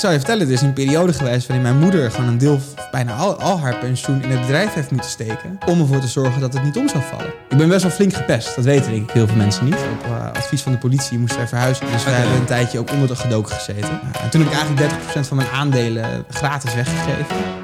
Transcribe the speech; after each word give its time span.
Ik 0.00 0.06
zou 0.06 0.18
je 0.18 0.24
vertellen, 0.26 0.46
er 0.46 0.52
is 0.52 0.62
een 0.62 0.72
periode 0.72 1.12
geweest 1.12 1.46
waarin 1.46 1.66
mijn 1.66 1.78
moeder 1.78 2.10
gewoon 2.10 2.28
een 2.28 2.38
deel, 2.38 2.60
bijna 2.90 3.16
al, 3.16 3.40
al 3.40 3.60
haar 3.60 3.76
pensioen 3.76 4.22
in 4.22 4.30
het 4.30 4.40
bedrijf 4.40 4.74
heeft 4.74 4.90
moeten 4.90 5.10
steken. 5.10 5.58
Om 5.66 5.80
ervoor 5.80 6.00
te 6.00 6.08
zorgen 6.08 6.40
dat 6.40 6.52
het 6.52 6.62
niet 6.62 6.76
om 6.76 6.88
zou 6.88 7.02
vallen. 7.02 7.32
Ik 7.48 7.56
ben 7.56 7.68
best 7.68 7.82
wel 7.82 7.90
flink 7.90 8.12
gepest, 8.12 8.56
dat 8.56 8.64
weten 8.64 8.90
denk 8.90 9.08
ik 9.08 9.10
heel 9.10 9.26
veel 9.26 9.36
mensen 9.36 9.64
niet. 9.64 9.74
Op 9.74 10.04
eh, 10.04 10.26
advies 10.26 10.62
van 10.62 10.72
de 10.72 10.78
politie 10.78 11.18
moest 11.18 11.34
zij 11.34 11.48
verhuizen. 11.48 11.86
Dus 11.92 12.04
wij 12.04 12.14
hebben 12.14 12.36
een 12.36 12.44
tijdje 12.44 12.78
ook 12.78 12.90
onder 12.90 13.08
de 13.08 13.16
gedoken 13.16 13.54
gezeten. 13.54 14.00
En 14.22 14.30
toen 14.30 14.40
heb 14.40 14.50
ik 14.50 14.56
eigenlijk 14.56 14.92
30% 15.16 15.20
van 15.20 15.36
mijn 15.36 15.48
aandelen 15.48 16.24
gratis 16.28 16.74
weggegeven. 16.74 17.59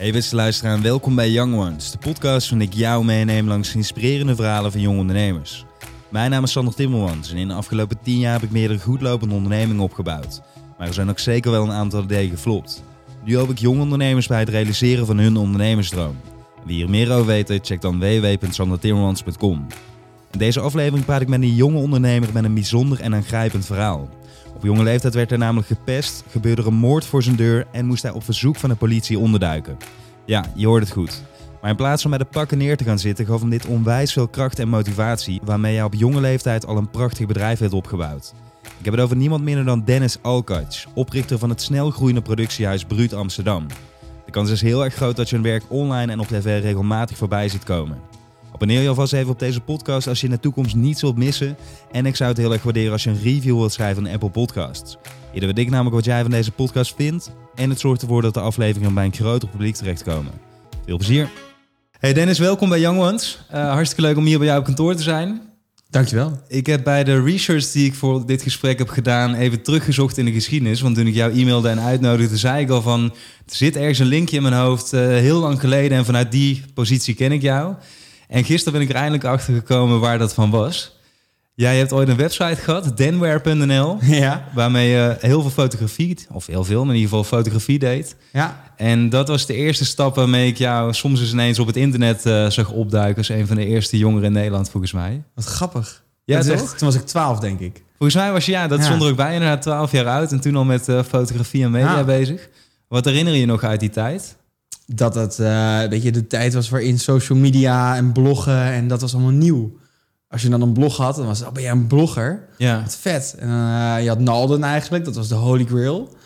Hey 0.00 0.12
beste 0.12 0.34
luisteraar 0.34 0.80
welkom 0.80 1.14
bij 1.14 1.30
Young 1.30 1.54
Ones, 1.54 1.90
de 1.90 1.98
podcast 1.98 2.50
waarin 2.50 2.68
ik 2.68 2.74
jou 2.74 3.04
meeneem 3.04 3.48
langs 3.48 3.74
inspirerende 3.74 4.34
verhalen 4.34 4.72
van 4.72 4.80
jonge 4.80 4.98
ondernemers. 4.98 5.64
Mijn 6.08 6.30
naam 6.30 6.44
is 6.44 6.52
Sander 6.52 6.74
Timmermans 6.74 7.30
en 7.30 7.36
in 7.36 7.48
de 7.48 7.54
afgelopen 7.54 7.98
10 8.02 8.18
jaar 8.18 8.32
heb 8.32 8.42
ik 8.42 8.50
meerdere 8.50 8.80
goedlopende 8.80 9.34
ondernemingen 9.34 9.82
opgebouwd. 9.82 10.42
Maar 10.78 10.86
er 10.86 10.94
zijn 10.94 11.10
ook 11.10 11.18
zeker 11.18 11.50
wel 11.50 11.62
een 11.62 11.72
aantal 11.72 12.06
dingen 12.06 12.30
geflopt. 12.30 12.82
Nu 13.24 13.34
help 13.34 13.50
ik 13.50 13.58
jonge 13.58 13.80
ondernemers 13.80 14.26
bij 14.26 14.38
het 14.38 14.48
realiseren 14.48 15.06
van 15.06 15.18
hun 15.18 15.36
ondernemersdroom. 15.36 16.16
Wie 16.64 16.76
hier 16.76 16.90
meer 16.90 17.12
over 17.12 17.26
weet, 17.26 17.60
check 17.62 17.80
dan 17.80 17.98
www.sandertimmermans.com. 17.98 19.66
In 20.30 20.38
deze 20.38 20.60
aflevering 20.60 21.04
praat 21.04 21.20
ik 21.20 21.28
met 21.28 21.42
een 21.42 21.54
jonge 21.54 21.78
ondernemer 21.78 22.28
met 22.32 22.44
een 22.44 22.54
bijzonder 22.54 23.00
en 23.00 23.14
aangrijpend 23.14 23.66
verhaal. 23.66 24.08
Op 24.60 24.66
jonge 24.66 24.82
leeftijd 24.82 25.14
werd 25.14 25.30
hij 25.30 25.38
namelijk 25.38 25.66
gepest, 25.66 26.24
gebeurde 26.30 26.62
een 26.62 26.74
moord 26.74 27.04
voor 27.04 27.22
zijn 27.22 27.36
deur 27.36 27.66
en 27.72 27.86
moest 27.86 28.02
hij 28.02 28.12
op 28.12 28.24
verzoek 28.24 28.56
van 28.56 28.70
de 28.70 28.76
politie 28.76 29.18
onderduiken. 29.18 29.76
Ja, 30.24 30.44
je 30.54 30.66
hoort 30.66 30.82
het 30.82 30.92
goed. 30.92 31.22
Maar 31.60 31.70
in 31.70 31.76
plaats 31.76 32.02
van 32.02 32.10
met 32.10 32.20
de 32.20 32.26
pakken 32.26 32.58
neer 32.58 32.76
te 32.76 32.84
gaan 32.84 32.98
zitten, 32.98 33.26
gaf 33.26 33.40
hem 33.40 33.50
dit 33.50 33.66
onwijs 33.66 34.12
veel 34.12 34.28
kracht 34.28 34.58
en 34.58 34.68
motivatie, 34.68 35.40
waarmee 35.44 35.74
hij 35.74 35.84
op 35.84 35.94
jonge 35.94 36.20
leeftijd 36.20 36.66
al 36.66 36.76
een 36.76 36.90
prachtig 36.90 37.26
bedrijf 37.26 37.58
heeft 37.58 37.72
opgebouwd. 37.72 38.34
Ik 38.78 38.84
heb 38.84 38.94
het 38.94 39.02
over 39.02 39.16
niemand 39.16 39.44
minder 39.44 39.64
dan 39.64 39.84
Dennis 39.84 40.18
Alkatsch, 40.22 40.86
oprichter 40.94 41.38
van 41.38 41.48
het 41.48 41.62
snel 41.62 41.90
groeiende 41.90 42.22
productiehuis 42.22 42.84
Bruut 42.84 43.14
Amsterdam. 43.14 43.66
De 44.24 44.30
kans 44.30 44.50
is 44.50 44.62
heel 44.62 44.84
erg 44.84 44.94
groot 44.94 45.16
dat 45.16 45.28
je 45.28 45.34
hun 45.34 45.44
werk 45.44 45.64
online 45.68 46.12
en 46.12 46.20
op 46.20 46.26
tv 46.26 46.62
regelmatig 46.62 47.16
voorbij 47.16 47.48
ziet 47.48 47.64
komen. 47.64 48.09
Abonneer 48.60 48.82
je 48.82 48.88
alvast 48.88 49.12
even 49.12 49.30
op 49.30 49.38
deze 49.38 49.60
podcast 49.60 50.06
als 50.06 50.20
je 50.20 50.26
in 50.26 50.32
de 50.32 50.40
toekomst 50.40 50.74
niets 50.74 51.00
wilt 51.00 51.16
missen. 51.16 51.56
En 51.90 52.06
ik 52.06 52.16
zou 52.16 52.30
het 52.30 52.38
heel 52.38 52.52
erg 52.52 52.62
waarderen 52.62 52.92
als 52.92 53.04
je 53.04 53.10
een 53.10 53.22
review 53.22 53.56
wilt 53.56 53.72
schrijven 53.72 54.06
in 54.06 54.12
Apple 54.12 54.30
Podcasts. 54.30 54.96
Hierdoor 55.32 55.54
weet 55.54 55.58
ik 55.58 55.70
namelijk 55.70 55.94
wat 55.94 56.04
jij 56.04 56.22
van 56.22 56.30
deze 56.30 56.50
podcast 56.50 56.94
vindt. 56.94 57.30
En 57.54 57.70
het 57.70 57.80
zorgt 57.80 58.02
ervoor 58.02 58.22
dat 58.22 58.34
de 58.34 58.40
afleveringen 58.40 58.94
bij 58.94 59.04
een 59.04 59.14
groter 59.14 59.48
publiek 59.48 59.74
terechtkomen. 59.74 60.32
Veel 60.84 60.96
plezier. 60.96 61.28
Hey 61.98 62.12
Dennis, 62.12 62.38
welkom 62.38 62.68
bij 62.68 62.80
Young 62.80 63.00
Ones. 63.00 63.44
Eh, 63.48 63.70
hartstikke 63.72 64.02
leuk 64.02 64.16
om 64.16 64.24
hier 64.24 64.38
bij 64.38 64.46
jou 64.46 64.58
op 64.58 64.64
kantoor 64.64 64.94
te 64.94 65.02
zijn. 65.02 65.40
Dankjewel. 65.90 66.40
Ik 66.48 66.66
heb 66.66 66.84
bij 66.84 67.04
de 67.04 67.22
research 67.22 67.70
die 67.70 67.86
ik 67.86 67.94
voor 67.94 68.26
dit 68.26 68.42
gesprek 68.42 68.78
heb 68.78 68.88
gedaan 68.88 69.34
even 69.34 69.62
teruggezocht 69.62 70.18
in 70.18 70.24
de 70.24 70.32
geschiedenis. 70.32 70.80
Want 70.80 70.96
toen 70.96 71.06
ik 71.06 71.14
jou 71.14 71.32
e-mailde 71.32 71.68
en 71.68 71.80
uitnodigde, 71.80 72.36
zei 72.36 72.62
ik 72.62 72.70
al 72.70 72.82
van... 72.82 73.04
er 73.46 73.56
zit 73.56 73.76
ergens 73.76 73.98
een 73.98 74.06
linkje 74.06 74.36
in 74.36 74.42
mijn 74.42 74.54
hoofd, 74.54 74.92
eh, 74.92 75.00
heel 75.00 75.40
lang 75.40 75.60
geleden. 75.60 75.98
En 75.98 76.04
vanuit 76.04 76.32
die 76.32 76.62
positie 76.74 77.14
ken 77.14 77.32
ik 77.32 77.42
jou. 77.42 77.74
En 78.30 78.44
gisteren 78.44 78.72
ben 78.72 78.82
ik 78.82 78.88
er 78.88 78.94
eindelijk 79.00 79.24
achter 79.24 79.54
gekomen 79.54 80.00
waar 80.00 80.18
dat 80.18 80.34
van 80.34 80.50
was. 80.50 80.98
Jij 81.54 81.78
hebt 81.78 81.92
ooit 81.92 82.08
een 82.08 82.16
website 82.16 82.56
gehad, 82.56 82.96
denware.nl... 82.96 83.98
Ja. 84.00 84.44
waarmee 84.54 84.88
je 84.90 85.16
heel 85.20 85.40
veel 85.40 85.50
fotografie, 85.50 86.18
of 86.32 86.46
heel 86.46 86.64
veel, 86.64 86.84
maar 86.84 86.94
in 86.94 87.00
ieder 87.00 87.16
geval 87.16 87.38
fotografie 87.38 87.78
deed. 87.78 88.16
Ja. 88.32 88.62
En 88.76 89.08
dat 89.08 89.28
was 89.28 89.46
de 89.46 89.54
eerste 89.54 89.84
stap 89.84 90.14
waarmee 90.14 90.46
ik 90.48 90.56
jou 90.58 90.92
soms 90.94 91.20
eens 91.20 91.32
ineens 91.32 91.58
op 91.58 91.66
het 91.66 91.76
internet 91.76 92.26
eh, 92.26 92.46
zag 92.50 92.70
opduiken... 92.70 93.16
als 93.16 93.28
een 93.28 93.46
van 93.46 93.56
de 93.56 93.66
eerste 93.66 93.98
jongeren 93.98 94.24
in 94.26 94.32
Nederland, 94.32 94.70
volgens 94.70 94.92
mij. 94.92 95.22
Wat 95.34 95.44
grappig. 95.44 96.02
Ja, 96.24 96.36
Dat 96.36 96.46
echt- 96.46 96.78
toen 96.78 96.88
was 96.88 96.96
ik 96.96 97.06
12, 97.06 97.38
denk 97.38 97.60
ik. 97.60 97.82
Volgens 97.98 98.22
mij 98.22 98.32
was 98.32 98.46
je, 98.46 98.52
ja, 98.52 98.66
dat 98.68 98.78
Ja. 98.78 98.84
stond 98.84 99.02
er 99.02 99.08
ook 99.10 99.16
bij, 99.16 99.32
inderdaad 99.34 99.62
12 99.62 99.92
jaar 99.92 100.06
oud 100.06 100.32
en 100.32 100.40
toen 100.40 100.56
al 100.56 100.64
met 100.64 100.88
eh, 100.88 101.02
fotografie 101.08 101.64
en 101.64 101.70
media 101.70 101.96
Ja. 101.96 102.04
bezig. 102.04 102.48
Wat 102.88 103.04
herinner 103.04 103.32
je 103.32 103.40
je 103.40 103.46
nog 103.46 103.62
uit 103.62 103.80
die 103.80 103.90
tijd? 103.90 104.36
Dat 104.94 105.14
het 105.14 105.36
weet 105.90 106.02
je, 106.02 106.12
de 106.12 106.26
tijd 106.26 106.54
was 106.54 106.68
waarin 106.68 106.98
social 106.98 107.38
media 107.38 107.96
en 107.96 108.12
bloggen 108.12 108.62
en 108.62 108.88
dat 108.88 109.00
was 109.00 109.14
allemaal 109.14 109.30
nieuw. 109.30 109.78
Als 110.30 110.42
je 110.42 110.48
dan 110.48 110.62
een 110.62 110.72
blog 110.72 110.96
had, 110.96 111.16
dan 111.16 111.26
was 111.26 111.38
het, 111.38 111.48
oh, 111.48 111.54
ben 111.54 111.62
jij 111.62 111.72
een 111.72 111.86
blogger? 111.86 112.48
Ja, 112.56 112.82
Wat 112.82 112.96
vet. 112.96 113.34
En 113.38 113.48
eh, 113.48 114.02
je 114.02 114.08
had 114.08 114.18
Nalden 114.18 114.62
eigenlijk, 114.62 115.04
dat 115.04 115.14
was 115.14 115.28
de 115.28 115.34
holy 115.34 115.64
grail. 115.64 116.16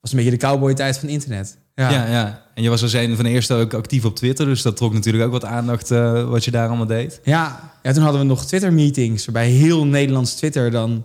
was 0.00 0.10
een 0.10 0.16
beetje 0.16 0.30
de 0.30 0.46
cowboy 0.46 0.74
tijd 0.74 0.98
van 0.98 1.08
internet. 1.08 1.56
ja. 1.74 1.90
Ja, 1.90 2.06
Ja, 2.10 2.42
En 2.54 2.62
je 2.62 2.68
was 2.68 2.82
als 2.82 2.92
een 2.92 3.14
van 3.16 3.24
de 3.24 3.30
eerste 3.30 3.54
ook 3.54 3.74
actief 3.74 4.04
op 4.04 4.16
Twitter, 4.16 4.46
dus 4.46 4.62
dat 4.62 4.76
trok 4.76 4.92
natuurlijk 4.92 5.24
ook 5.24 5.32
wat 5.32 5.44
aandacht 5.44 5.90
eh, 5.90 6.28
wat 6.28 6.44
je 6.44 6.50
daar 6.50 6.68
allemaal 6.68 6.86
deed. 6.86 7.20
ja. 7.24 7.72
ja 7.82 7.92
toen 7.92 8.02
hadden 8.02 8.20
we 8.20 8.26
nog 8.26 8.44
Twitter-meetings, 8.44 9.24
waarbij 9.24 9.48
heel 9.48 9.86
Nederlands 9.86 10.34
Twitter 10.34 10.70
dan 10.70 11.04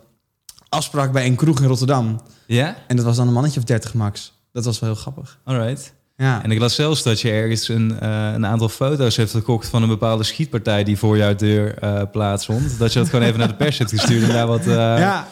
afsprak 0.68 1.12
bij 1.12 1.26
een 1.26 1.36
kroeg 1.36 1.60
in 1.60 1.66
Rotterdam. 1.66 2.20
Ja? 2.46 2.76
En 2.86 2.96
dat 2.96 3.04
was 3.04 3.16
dan 3.16 3.26
een 3.26 3.32
mannetje 3.32 3.60
of 3.60 3.66
30 3.66 3.94
max. 3.94 4.32
Dat 4.52 4.64
was 4.64 4.78
wel 4.78 4.90
heel 4.90 4.98
grappig. 4.98 5.38
Alright. 5.44 5.92
Ja, 6.22 6.42
En 6.42 6.50
ik 6.50 6.58
las 6.58 6.74
zelfs 6.74 7.02
dat 7.02 7.20
je 7.20 7.30
ergens 7.30 7.68
een, 7.68 8.00
eh, 8.00 8.32
een 8.34 8.46
aantal 8.46 8.68
foto's 8.68 9.16
heeft 9.16 9.30
gekocht 9.30 9.68
van 9.68 9.82
een 9.82 9.88
bepaalde 9.88 10.24
schietpartij 10.24 10.84
die 10.84 10.98
voor 10.98 11.16
jouw 11.16 11.34
deur 11.34 11.78
eh 11.78 12.02
plaatsvond. 12.12 12.78
Dat 12.78 12.92
je 12.92 12.98
dat 12.98 13.08
gewoon 13.08 13.24
even 13.24 13.38
naar 13.38 13.48
de 13.48 13.54
pers 13.54 13.78
hebt 13.78 13.90
gestuurd 13.90 14.22
en 14.22 14.28
daar 14.28 14.46
wat, 14.46 14.64
ja. 14.64 15.28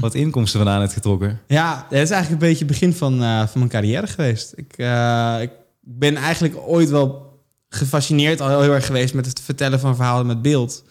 wat 0.00 0.14
inkomsten 0.14 0.58
vandaan 0.58 0.80
hebt 0.80 0.92
getrokken. 0.92 1.40
Ja, 1.46 1.86
het 1.88 2.02
is 2.02 2.10
eigenlijk 2.10 2.42
een 2.42 2.48
beetje 2.48 2.64
het 2.64 2.72
begin 2.72 2.94
van, 2.94 3.18
van 3.18 3.58
mijn 3.58 3.68
carrière 3.68 4.06
geweest. 4.06 4.52
Ik, 4.56 4.72
ik 5.40 5.50
ben 5.80 6.16
eigenlijk 6.16 6.56
ooit 6.66 6.90
wel 6.90 7.40
gefascineerd 7.68 8.40
al 8.40 8.60
heel 8.60 8.74
erg 8.74 8.86
geweest 8.86 9.14
met 9.14 9.26
het 9.26 9.40
vertellen 9.40 9.80
van 9.80 9.96
verhalen 9.96 10.26
met 10.26 10.42
beeld. 10.42 10.84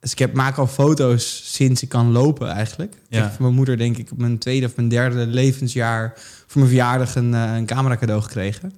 Dus 0.00 0.12
ik 0.12 0.18
heb, 0.18 0.32
maak 0.32 0.56
al 0.56 0.66
foto's 0.66 1.42
sinds 1.44 1.82
ik 1.82 1.88
kan 1.88 2.12
lopen 2.12 2.48
eigenlijk. 2.48 2.94
Ik 3.08 3.18
heb 3.18 3.24
van 3.24 3.42
mijn 3.42 3.54
moeder 3.54 3.78
denk 3.78 3.96
ik 3.96 4.10
op 4.12 4.18
mijn 4.18 4.38
tweede 4.38 4.66
of 4.66 4.76
mijn 4.76 4.88
derde 4.88 5.26
levensjaar 5.26 6.12
voor 6.46 6.60
mijn 6.60 6.68
verjaardag 6.68 7.14
een, 7.14 7.32
een 7.32 7.66
camera 7.66 7.96
cadeau 7.96 8.22
gekregen. 8.22 8.72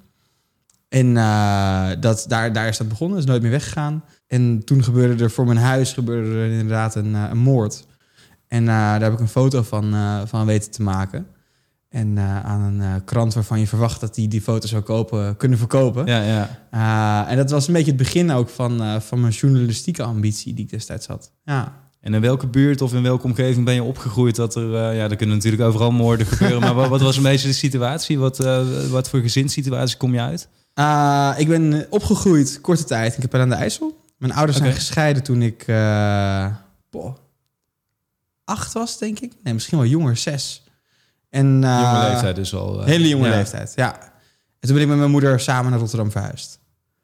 En 0.88 1.16
eh, 1.16 1.88
dat, 2.00 2.24
daar, 2.28 2.52
daar 2.52 2.68
is 2.68 2.76
dat 2.76 2.88
begonnen, 2.88 3.18
is 3.18 3.24
nooit 3.24 3.42
meer 3.42 3.50
weggegaan. 3.50 4.04
En 4.26 4.64
toen 4.64 4.84
gebeurde 4.84 5.24
er 5.24 5.30
voor 5.30 5.46
mijn 5.46 5.58
huis 5.58 5.92
gebeurde 5.92 6.30
er 6.30 6.50
inderdaad 6.50 6.94
een, 6.94 7.14
eh, 7.14 7.24
een 7.30 7.38
moord. 7.38 7.86
En 8.46 8.60
eh, 8.60 8.74
daar 8.74 9.02
heb 9.02 9.12
ik 9.12 9.20
een 9.20 9.28
foto 9.28 9.62
van, 9.62 9.94
van 10.26 10.46
weten 10.46 10.70
te 10.70 10.82
maken. 10.82 11.26
En 11.88 12.18
aan 12.18 12.60
een 12.60 13.04
krant 13.04 13.34
waarvan 13.34 13.60
je 13.60 13.66
verwacht 13.66 14.00
dat 14.00 14.14
die 14.14 14.28
die 14.28 14.40
foto 14.40 14.66
zou 14.66 14.82
kopen, 14.82 15.36
kunnen 15.36 15.58
verkopen. 15.58 16.06
Ja, 16.06 16.48
ja. 16.70 17.28
En 17.28 17.36
dat 17.36 17.50
was 17.50 17.66
een 17.66 17.72
beetje 17.72 17.90
het 17.90 18.00
begin 18.00 18.30
ook 18.30 18.48
van, 18.48 19.00
van 19.02 19.20
mijn 19.20 19.32
journalistieke 19.32 20.02
ambitie 20.02 20.54
die 20.54 20.64
ik 20.64 20.70
destijds 20.70 21.06
had. 21.06 21.32
Ja. 21.44 21.72
En 22.00 22.14
in 22.14 22.20
welke 22.20 22.46
buurt 22.46 22.82
of 22.82 22.94
in 22.94 23.02
welke 23.02 23.24
omgeving 23.24 23.64
ben 23.64 23.74
je 23.74 23.82
opgegroeid? 23.82 24.36
Dat 24.36 24.54
er, 24.54 24.70
ja, 24.94 25.10
er 25.10 25.16
kunnen 25.16 25.36
natuurlijk 25.36 25.62
overal 25.62 25.90
moorden 25.90 26.26
gebeuren. 26.26 26.60
maar 26.66 26.74
wat, 26.74 26.88
wat 26.88 27.00
was 27.00 27.16
een 27.16 27.22
beetje 27.22 27.48
de 27.48 27.54
situatie? 27.54 28.18
Wat, 28.18 28.36
wat 28.90 29.08
voor 29.08 29.20
gezinssituatie 29.20 29.96
kom 29.96 30.12
je 30.12 30.20
uit? 30.20 30.48
Eh, 30.78 31.34
ik 31.36 31.48
ben 31.48 31.86
opgegroeid 31.90 32.60
korte 32.60 32.84
tijd 32.84 33.14
in 33.14 33.20
Capelle 33.20 33.42
aan 33.42 33.48
de 33.48 33.54
IJssel. 33.54 34.04
Mijn 34.18 34.32
ouders 34.32 34.58
zijn 34.58 34.72
gescheiden 34.72 35.22
toen 35.22 35.42
ik 35.42 35.64
boah, 36.90 37.14
acht 38.44 38.72
was, 38.72 38.98
denk 38.98 39.18
ik. 39.18 39.32
Nee, 39.42 39.54
misschien 39.54 39.78
wel 39.78 39.86
jonger, 39.86 40.16
zes. 40.16 40.62
En, 41.30 41.64
eh, 41.64 41.80
Jonge 41.80 42.08
leeftijd 42.08 42.36
dus 42.36 42.54
al. 42.54 42.82
Hele 42.82 43.08
jonge 43.08 43.28
ja. 43.28 43.36
leeftijd, 43.36 43.72
ja. 43.74 44.02
En 44.60 44.68
toen 44.68 44.72
ben 44.72 44.82
ik 44.82 44.88
met 44.88 44.98
mijn 44.98 45.10
moeder 45.10 45.40
samen 45.40 45.70
naar 45.70 45.80
Rotterdam 45.80 46.10
verhuisd. 46.10 46.58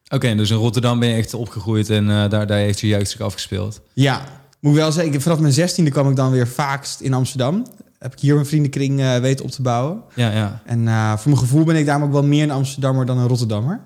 Oké, 0.09 0.35
dus 0.35 0.51
in 0.51 0.57
Rotterdam 0.57 0.99
ben 0.99 1.09
je 1.09 1.17
echt 1.17 1.35
opgegroeid 1.35 1.91
en 1.91 2.07
daar, 2.07 2.47
daar 2.47 2.59
heeft 2.59 2.81
je 2.81 2.87
jeugd 2.87 3.11
zich 3.11 3.21
afgespeeld. 3.21 3.81
Ja, 3.93 4.25
moet 4.61 4.75
wel 4.75 4.93
zeggen, 4.93 5.21
vanaf 5.21 5.39
mijn 5.39 5.53
zestiende 5.53 5.91
kwam 5.91 6.11
ik 6.11 6.17
dan 6.17 6.31
weer 6.31 6.49
vaakst 6.49 7.01
in 7.01 7.15
Amsterdam. 7.15 7.67
Heb 7.99 8.13
ik 8.13 8.21
hier 8.21 8.35
mijn 8.35 8.47
vriendenkring 8.47 9.01
eh, 9.01 9.17
weten 9.17 9.45
op 9.45 9.51
te 9.51 9.63
bouwen. 9.63 10.03
Ja, 10.15 10.31
ja. 10.31 10.63
En 10.65 10.89
eh, 10.89 11.17
voor 11.17 11.31
mijn 11.31 11.43
gevoel 11.43 11.65
ben 11.65 11.77
ik 11.77 11.87
daar 11.87 12.03
ook 12.03 12.13
wel 12.13 12.25
meer 12.25 12.43
een 12.43 12.51
Amsterdammer 12.51 13.07
dan 13.07 13.19
een 13.19 13.29
Rotterdammer. 13.29 13.81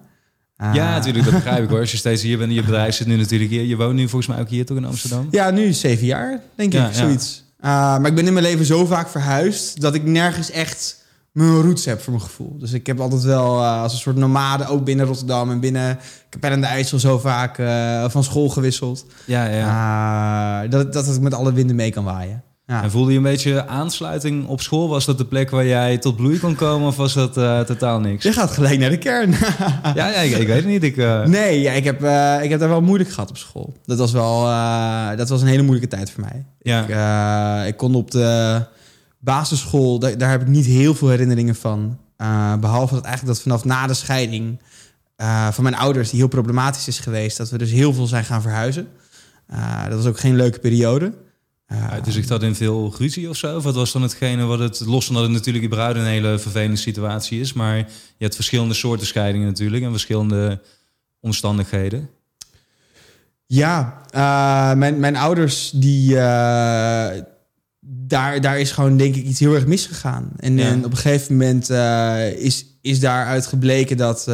Eh, 0.56 0.70
ja, 0.74 0.94
natuurlijk, 0.94 1.25
dat 1.25 1.34
begrijp 1.34 1.62
ik 1.62 1.70
hoor. 1.70 1.81
Als 1.81 1.90
je 1.90 1.96
steeds 2.06 2.22
hier 2.22 2.38
bent, 2.38 2.52
je 2.52 2.62
bedrijf 2.62 2.94
zit 2.94 3.06
nu 3.06 3.16
natuurlijk 3.16 3.50
hier. 3.50 3.64
Je 3.64 3.76
woont 3.76 3.94
nu 3.94 4.08
volgens 4.08 4.26
mij 4.26 4.40
ook 4.40 4.49
hier 4.49 4.66
toch 4.66 4.76
in 4.76 4.84
Amsterdam? 4.84 5.28
Ja, 5.31 5.50
nu 5.50 5.72
zeven 5.72 6.06
jaar, 6.06 6.40
denk 6.55 6.72
Ja, 6.72 6.87
ik, 6.87 6.94
ja. 6.94 6.99
zoiets. 6.99 7.44
Eh, 7.60 7.70
maar 7.70 8.06
ik 8.06 8.14
ben 8.14 8.26
in 8.26 8.32
mijn 8.32 8.44
leven 8.44 8.64
zo 8.64 8.87
vaak 8.87 9.08
verhuisd... 9.08 9.81
dat 9.81 9.94
ik 9.94 10.05
nergens 10.05 10.50
echt 10.50 10.99
mijn 11.32 11.61
roots 11.61 11.84
heb 11.84 12.00
voor 12.00 12.12
mijn 12.12 12.25
gevoel. 12.25 12.58
Dus 12.58 12.72
ik 12.72 12.87
heb 12.87 13.00
altijd 13.00 13.22
wel 13.22 13.62
eh, 13.62 13.82
als 13.82 13.93
een 13.93 13.99
soort 13.99 14.16
nomade... 14.16 14.66
ook 14.66 14.84
binnen 14.84 15.06
Rotterdam 15.06 15.50
en 15.50 15.61
binnen 15.61 15.99
Capelle 16.31 16.54
aan 16.54 16.61
de 16.61 16.66
IJssel... 16.66 16.99
zo 16.99 17.19
vaak 17.19 17.58
eh, 17.58 18.08
van 18.08 18.25
school 18.25 18.49
gewisseld. 18.49 19.06
Ja, 19.25 19.44
ja. 19.44 20.62
Eh, 20.62 20.70
dat, 20.70 20.93
dat 20.93 21.06
ik 21.06 21.20
met 21.20 21.34
alle 21.34 21.52
winden 21.52 21.76
mee 21.76 21.90
kan 21.90 22.04
waaien. 22.04 22.43
Ja. 22.69 22.82
En 22.82 22.91
voelde 22.91 23.11
je 23.11 23.17
een 23.17 23.23
beetje 23.23 23.67
aansluiting 23.67 24.47
op 24.47 24.61
school? 24.61 24.88
Was 24.88 25.05
dat 25.05 25.19
de 25.19 25.25
plek 25.25 25.50
waar 25.50 25.67
jij 25.67 25.99
tot 25.99 26.17
bloei 26.17 26.38
kon 26.38 26.55
komen 26.55 26.88
of 26.88 26.97
was 26.97 27.15
dat 27.15 27.37
eh, 27.37 27.61
totaal 27.61 28.00
niks? 28.00 28.23
Je 28.23 28.32
gaat 28.32 28.50
gelijk 28.50 28.79
naar 28.79 28.91
de 28.91 28.99
kern. 28.99 29.31
Ja, 29.94 30.09
ja 30.09 30.20
ik, 30.20 30.37
ik 30.37 30.47
weet 30.47 30.56
het 30.56 30.67
niet. 30.67 30.82
Ik, 30.82 30.97
eh, 30.97 31.25
Nee, 31.25 31.61
ja, 31.61 31.73
ik, 31.73 31.85
heb, 31.85 32.03
eh, 32.03 32.38
ik 32.43 32.50
heb 32.50 32.61
daar 32.61 32.69
wel 32.69 32.81
moeilijk 32.81 33.11
gehad 33.11 33.31
op 33.31 33.37
school. 33.37 33.76
Dat 33.85 33.99
was 33.99 34.12
wel 34.12 34.44
dat 35.17 35.29
was 35.29 35.41
een 35.43 35.49
hele 35.49 35.62
moeilijke 35.62 35.97
tijd 35.97 36.11
voor 36.11 36.20
mij. 36.25 36.44
ja. 36.59 37.62
Ik, 37.62 37.69
ik 37.69 37.76
kon 37.76 37.94
op 37.94 38.11
de 38.11 38.61
basisschool, 39.19 39.99
daar, 39.99 40.19
daar 40.19 40.31
heb 40.31 40.41
ik 40.41 40.49
niet 40.49 40.67
heel 40.67 40.94
veel 40.94 41.09
herinneringen 41.09 41.55
van. 41.55 41.99
Eh, 42.17 42.55
behalve 42.56 42.94
dat 42.94 43.05
eigenlijk 43.05 43.35
dat 43.35 43.43
vanaf 43.43 43.64
na 43.64 43.87
de 43.87 43.94
scheiding 43.94 44.61
van 45.50 45.62
mijn 45.62 45.76
ouders, 45.76 46.11
die 46.11 46.19
heel 46.19 46.29
problematisch 46.29 46.88
is 46.88 46.99
geweest. 46.99 47.37
Dat 47.37 47.50
we 47.50 47.59
dus 47.59 47.71
heel 47.71 47.93
veel 47.93 48.06
zijn 48.06 48.25
gaan 48.25 48.43
verhuizen. 48.43 48.88
Dat 49.88 49.97
was 49.97 50.06
ook 50.06 50.19
geen 50.21 50.37
leuke 50.37 50.59
periode. 50.59 51.12
Dus 52.03 52.17
ik 52.17 52.29
dat 52.29 52.43
in 52.43 52.55
veel 52.55 52.94
ruzie 52.99 53.29
of 53.29 53.37
zo? 53.37 53.56
Of 53.56 53.62
wat 53.62 53.75
was 53.75 53.93
dan 53.93 54.03
hetgene 54.03 54.44
wat 54.44 54.59
het, 54.59 54.81
los 54.81 55.06
van 55.06 55.15
dat 55.15 55.25
het 55.25 55.32
natuurlijk 55.32 55.65
überhaupt 55.65 55.97
een 55.97 56.05
hele 56.05 56.38
vervelende 56.38 56.76
situatie 56.76 57.41
is, 57.41 57.53
maar 57.53 57.76
je 57.76 57.85
hebt 58.19 58.35
verschillende 58.35 58.75
soorten 58.75 59.06
scheidingen 59.06 59.47
natuurlijk 59.47 59.82
en 59.82 59.91
verschillende 59.91 60.61
omstandigheden. 61.20 62.11
Ja, 63.47 64.03
uh, 64.15 64.79
mijn, 64.79 64.99
mijn 64.99 65.17
ouders, 65.17 65.70
die, 65.70 66.11
uh, 66.11 66.19
daar, 67.81 68.41
daar 68.41 68.61
is 68.61 68.71
gewoon 68.71 68.97
denk 68.97 69.14
ik 69.14 69.25
iets 69.25 69.41
heel 69.41 69.55
erg 69.55 69.67
misgegaan. 69.67 70.31
En, 70.37 70.56
ja. 70.56 70.67
en 70.67 70.85
op 70.85 70.91
een 70.91 70.97
gegeven 70.97 71.37
moment 71.37 71.71
uh, 71.71 72.32
is, 72.32 72.67
is 72.81 73.00
daaruit 73.00 73.47
gebleken 73.47 73.97
dat, 73.97 74.25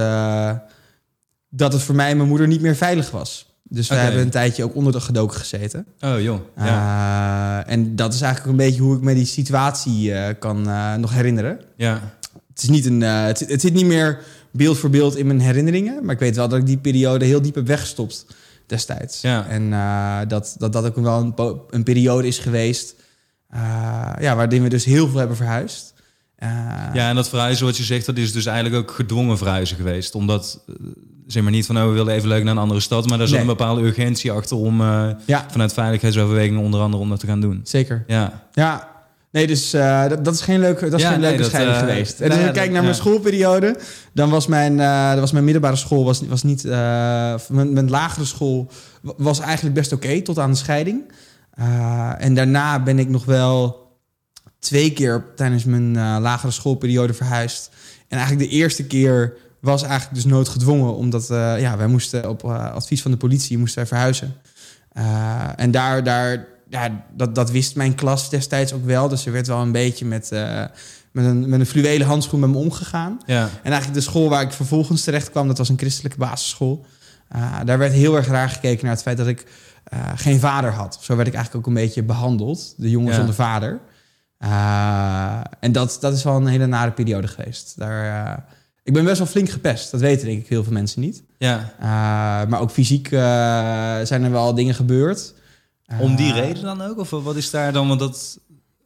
dat 1.48 1.72
het 1.72 1.82
voor 1.82 1.94
mij 1.94 2.10
en 2.10 2.16
mijn 2.16 2.28
moeder 2.28 2.46
niet 2.48 2.60
meer 2.60 2.76
veilig 2.76 3.10
was. 3.10 3.53
Dus 3.74 3.88
we 3.88 3.94
hebben 3.94 4.20
een 4.20 4.30
tijdje 4.30 4.64
ook 4.64 4.74
onder 4.74 4.92
de 4.92 5.00
gedoken 5.00 5.38
gezeten. 5.38 5.86
Oh 6.00 6.20
joh, 6.20 6.40
ja. 6.56 7.64
Uh, 7.66 7.72
en 7.72 7.96
dat 7.96 8.14
is 8.14 8.20
eigenlijk 8.20 8.50
een 8.52 8.66
beetje 8.66 8.82
hoe 8.82 8.96
ik 8.96 9.02
me 9.02 9.14
die 9.14 9.24
situatie 9.24 10.10
uh, 10.10 10.26
kan 10.38 10.68
uh, 10.68 10.94
nog 10.94 11.12
herinneren. 11.12 11.60
ja. 11.76 12.12
Het, 12.48 12.62
is 12.62 12.68
niet 12.68 12.86
een, 12.86 13.00
het, 13.00 13.40
het, 13.40 13.60
zit 13.60 13.72
niet 13.72 13.86
meer 13.86 14.18
beeld 14.50 14.78
voor 14.78 14.90
beeld 14.90 15.16
in 15.16 15.26
mijn 15.26 15.40
herinneringen. 15.40 16.04
Maar 16.04 16.14
ik 16.14 16.20
weet 16.20 16.36
wel 16.36 16.48
dat 16.48 16.58
ik 16.58 16.66
die 16.66 16.78
periode 16.78 17.24
heel 17.24 17.42
diep 17.42 17.54
heb 17.54 17.66
weggestopt 17.66 18.26
destijds. 18.66 19.20
Ja. 19.20 19.46
En 19.46 19.70
dat, 20.28 20.54
dat 20.58 20.72
dat 20.72 20.84
ook 20.84 20.96
wel 20.96 21.20
een, 21.20 21.58
een 21.70 21.82
periode 21.82 22.26
is 22.26 22.38
geweest... 22.38 22.94
Ja, 24.20 24.36
waarin 24.36 24.62
we 24.62 24.68
dus 24.68 24.84
heel 24.84 25.08
veel 25.08 25.18
hebben 25.18 25.36
verhuisd. 25.36 25.93
Uh, 26.42 26.48
ja, 26.92 27.08
en 27.08 27.14
dat 27.14 27.28
verhuizen 27.28 27.66
wat 27.66 27.76
je 27.76 27.82
zegt, 27.82 28.06
dat 28.06 28.16
is 28.16 28.32
dus 28.32 28.46
eigenlijk 28.46 28.76
ook 28.76 28.90
gedwongen 28.96 29.38
verhuizen 29.38 29.76
geweest. 29.76 30.14
Omdat, 30.14 30.60
uh, 30.66 30.76
zeg 31.26 31.42
maar 31.42 31.52
niet 31.52 31.66
van, 31.66 31.76
oh, 31.78 31.82
we 31.84 31.90
willen 31.90 32.14
even 32.14 32.28
leuk 32.28 32.42
naar 32.44 32.52
een 32.52 32.58
andere 32.60 32.80
stad. 32.80 33.08
Maar 33.08 33.18
daar 33.18 33.26
zat 33.26 33.38
Nee. 33.38 33.48
een 33.48 33.56
bepaalde 33.56 33.82
urgentie 33.82 34.32
achter 34.32 34.56
om 34.56 34.80
uh, 34.80 35.08
Ja. 35.26 35.46
vanuit 35.50 35.72
veiligheidsoverwegingen 35.72 36.60
onder 36.62 36.80
andere 36.80 37.02
om 37.02 37.08
dat 37.08 37.20
te 37.20 37.26
gaan 37.26 37.40
doen. 37.40 37.60
Zeker. 37.64 38.04
Ja, 38.06 38.42
Ja, 38.52 38.88
nee, 39.30 39.46
dus 39.46 39.74
uh, 39.74 40.08
dat, 40.08 40.24
dat 40.24 40.34
is 40.34 40.40
geen 40.40 40.60
leuke, 40.60 40.84
dat 40.90 40.98
is 40.98 41.02
Ja, 41.04 41.10
geen 41.10 41.20
nee, 41.20 41.30
leuke 41.30 41.44
scheiding 41.44 41.76
uh, 41.76 41.80
geweest. 41.82 42.20
En 42.20 42.28
nou 42.28 42.30
als 42.32 42.40
ja, 42.40 42.46
ik 42.48 42.54
kijk 42.54 42.70
naar 42.70 42.82
mijn 42.82 42.94
schoolperiode, 42.94 43.76
dan 44.12 44.30
was 44.30 44.46
mijn, 44.46 44.76
dat 45.10 45.18
was 45.18 45.32
mijn 45.32 45.44
middelbare 45.44 45.76
school, 45.76 46.04
was, 46.04 46.22
was 46.28 46.42
niet, 46.42 46.64
mijn, 46.64 47.72
mijn 47.72 47.90
lagere 47.90 48.24
school 48.24 48.70
wa- 49.02 49.12
was 49.16 49.40
eigenlijk 49.40 49.74
best 49.74 49.92
oké 49.92 50.20
tot 50.22 50.38
aan 50.38 50.50
de 50.50 50.56
scheiding. 50.56 51.02
En 52.18 52.34
daarna 52.34 52.82
ben 52.82 52.98
ik 52.98 53.08
nog 53.08 53.24
wel 53.24 53.82
twee 54.64 54.92
keer 54.92 55.24
tijdens 55.36 55.64
mijn 55.64 55.94
uh, 55.94 56.16
lagere 56.20 56.52
schoolperiode 56.52 57.14
verhuisd. 57.14 57.70
En 58.08 58.18
eigenlijk 58.18 58.50
de 58.50 58.56
eerste 58.56 58.84
keer 58.84 59.32
was 59.60 59.82
eigenlijk 59.82 60.14
dus 60.14 60.24
noodgedwongen, 60.24 60.94
omdat 60.94 61.30
uh, 61.30 61.60
ja, 61.60 61.76
wij 61.76 61.86
moesten 61.86 62.28
op 62.28 62.44
uh, 62.44 62.72
advies 62.72 63.02
van 63.02 63.10
de 63.10 63.16
politie 63.16 63.58
moesten 63.58 63.78
wij 63.78 63.86
verhuizen. 63.86 64.34
En 65.56 65.70
daar, 65.70 66.04
daar, 66.04 66.46
ja, 66.68 67.04
dat, 67.16 67.34
dat 67.34 67.50
wist 67.50 67.76
mijn 67.76 67.94
klas 67.94 68.30
destijds 68.30 68.72
ook 68.72 68.84
wel. 68.84 69.08
Dus 69.08 69.26
er 69.26 69.32
werd 69.32 69.46
wel 69.46 69.60
een 69.60 69.72
beetje 69.72 70.04
met, 70.04 70.30
met, 71.10 71.24
een, 71.24 71.48
met 71.48 71.60
een 71.60 71.66
fluwelen 71.66 72.06
handschoen 72.06 72.40
met 72.40 72.50
me 72.50 72.56
omgegaan. 72.56 73.18
ja, 73.26 73.42
En 73.62 73.72
eigenlijk 73.72 73.94
de 73.94 74.10
school 74.10 74.28
waar 74.28 74.42
ik 74.42 74.52
vervolgens 74.52 75.02
terecht 75.02 75.30
kwam, 75.30 75.46
dat 75.48 75.58
was 75.58 75.68
een 75.68 75.78
christelijke 75.78 76.18
basisschool. 76.18 76.84
Daar 77.64 77.78
werd 77.78 77.92
heel 77.92 78.16
erg 78.16 78.26
raar 78.26 78.48
gekeken 78.48 78.84
naar 78.84 78.94
het 78.94 79.02
feit 79.02 79.16
dat 79.16 79.26
ik 79.26 79.46
geen 80.14 80.40
vader 80.40 80.72
had. 80.72 80.98
Zo 81.00 81.16
werd 81.16 81.28
ik 81.28 81.34
eigenlijk 81.34 81.66
ook 81.66 81.74
een 81.74 81.82
beetje 81.82 82.02
behandeld, 82.02 82.74
de 82.76 82.90
jongen 82.90 83.10
Ja. 83.10 83.16
zonder 83.16 83.34
vader. 83.34 83.80
Uh, 84.44 85.40
en 85.60 85.72
dat, 85.72 85.96
dat 86.00 86.12
is 86.14 86.22
wel 86.22 86.36
een 86.36 86.46
hele 86.46 86.66
nare 86.66 86.90
periode 86.90 87.26
geweest. 87.28 87.72
Daar, 87.76 88.26
uh, 88.26 88.36
ik 88.82 88.92
ben 88.92 89.04
best 89.04 89.18
wel 89.18 89.26
flink 89.26 89.48
gepest, 89.50 89.90
dat 89.90 90.00
weten 90.00 90.26
denk 90.26 90.40
ik 90.40 90.48
heel 90.48 90.64
veel 90.64 90.72
mensen 90.72 91.00
niet. 91.00 91.22
ja. 91.38 91.72
Uh, 91.80 91.86
maar 92.50 92.60
ook 92.60 92.70
fysiek 92.70 93.08
zijn 94.02 94.22
er 94.24 94.30
wel 94.30 94.54
dingen 94.54 94.74
gebeurd. 94.74 95.34
Om 96.00 96.16
die 96.16 96.32
reden 96.32 96.62
dan 96.62 96.80
ook? 96.82 96.98
Of 96.98 97.10
wat 97.10 97.36
is 97.36 97.50
daar 97.50 97.72
dan? 97.72 97.88
Want 97.88 98.00
dat... 98.00 98.38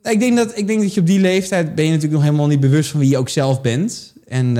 ik 0.02 0.20
denk, 0.20 0.36
dat, 0.36 0.58
ik 0.58 0.66
denk 0.66 0.80
dat 0.82 0.94
je 0.94 1.00
op 1.00 1.06
die 1.06 1.20
leeftijd 1.20 1.74
ben 1.74 1.84
je 1.84 1.90
natuurlijk 1.90 2.16
nog 2.16 2.24
helemaal 2.24 2.46
niet 2.46 2.60
bewust 2.60 2.90
van 2.90 3.00
wie 3.00 3.08
je 3.08 3.18
ook 3.18 3.28
zelf 3.28 3.60
bent. 3.60 4.12
En 4.26 4.54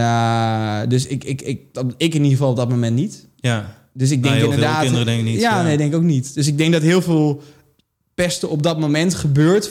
dus 0.89 1.07
ik, 1.07 1.25
ik, 1.25 1.43
ik, 1.43 1.61
dat- 1.73 1.85
ik 1.97 2.15
in 2.15 2.23
ieder 2.23 2.31
geval 2.31 2.51
op 2.51 2.57
dat 2.57 2.69
moment 2.69 2.95
niet. 2.97 3.27
Ja, 3.37 3.75
Dus 3.93 4.11
ik 4.11 4.21
Nou, 4.21 4.33
denk 4.39 4.45
inderdaad. 4.45 4.81
kinderen 4.83 5.07
denk 5.07 5.19
ik 5.19 5.25
niet, 5.25 5.41
Ja, 5.41 5.57
ja. 5.59 5.63
nee, 5.63 5.77
denk 5.77 5.91
ik 5.93 5.97
ook 5.99 6.05
niet. 6.05 6.35
Dus 6.35 6.47
ik 6.47 6.59
denk 6.59 6.73
dat 6.73 6.83
heel 6.83 7.03
veel 7.03 7.43
pesten 8.25 8.51
op 8.51 8.63
dat 8.63 8.79
moment 8.79 9.15
gebeurt 9.15 9.71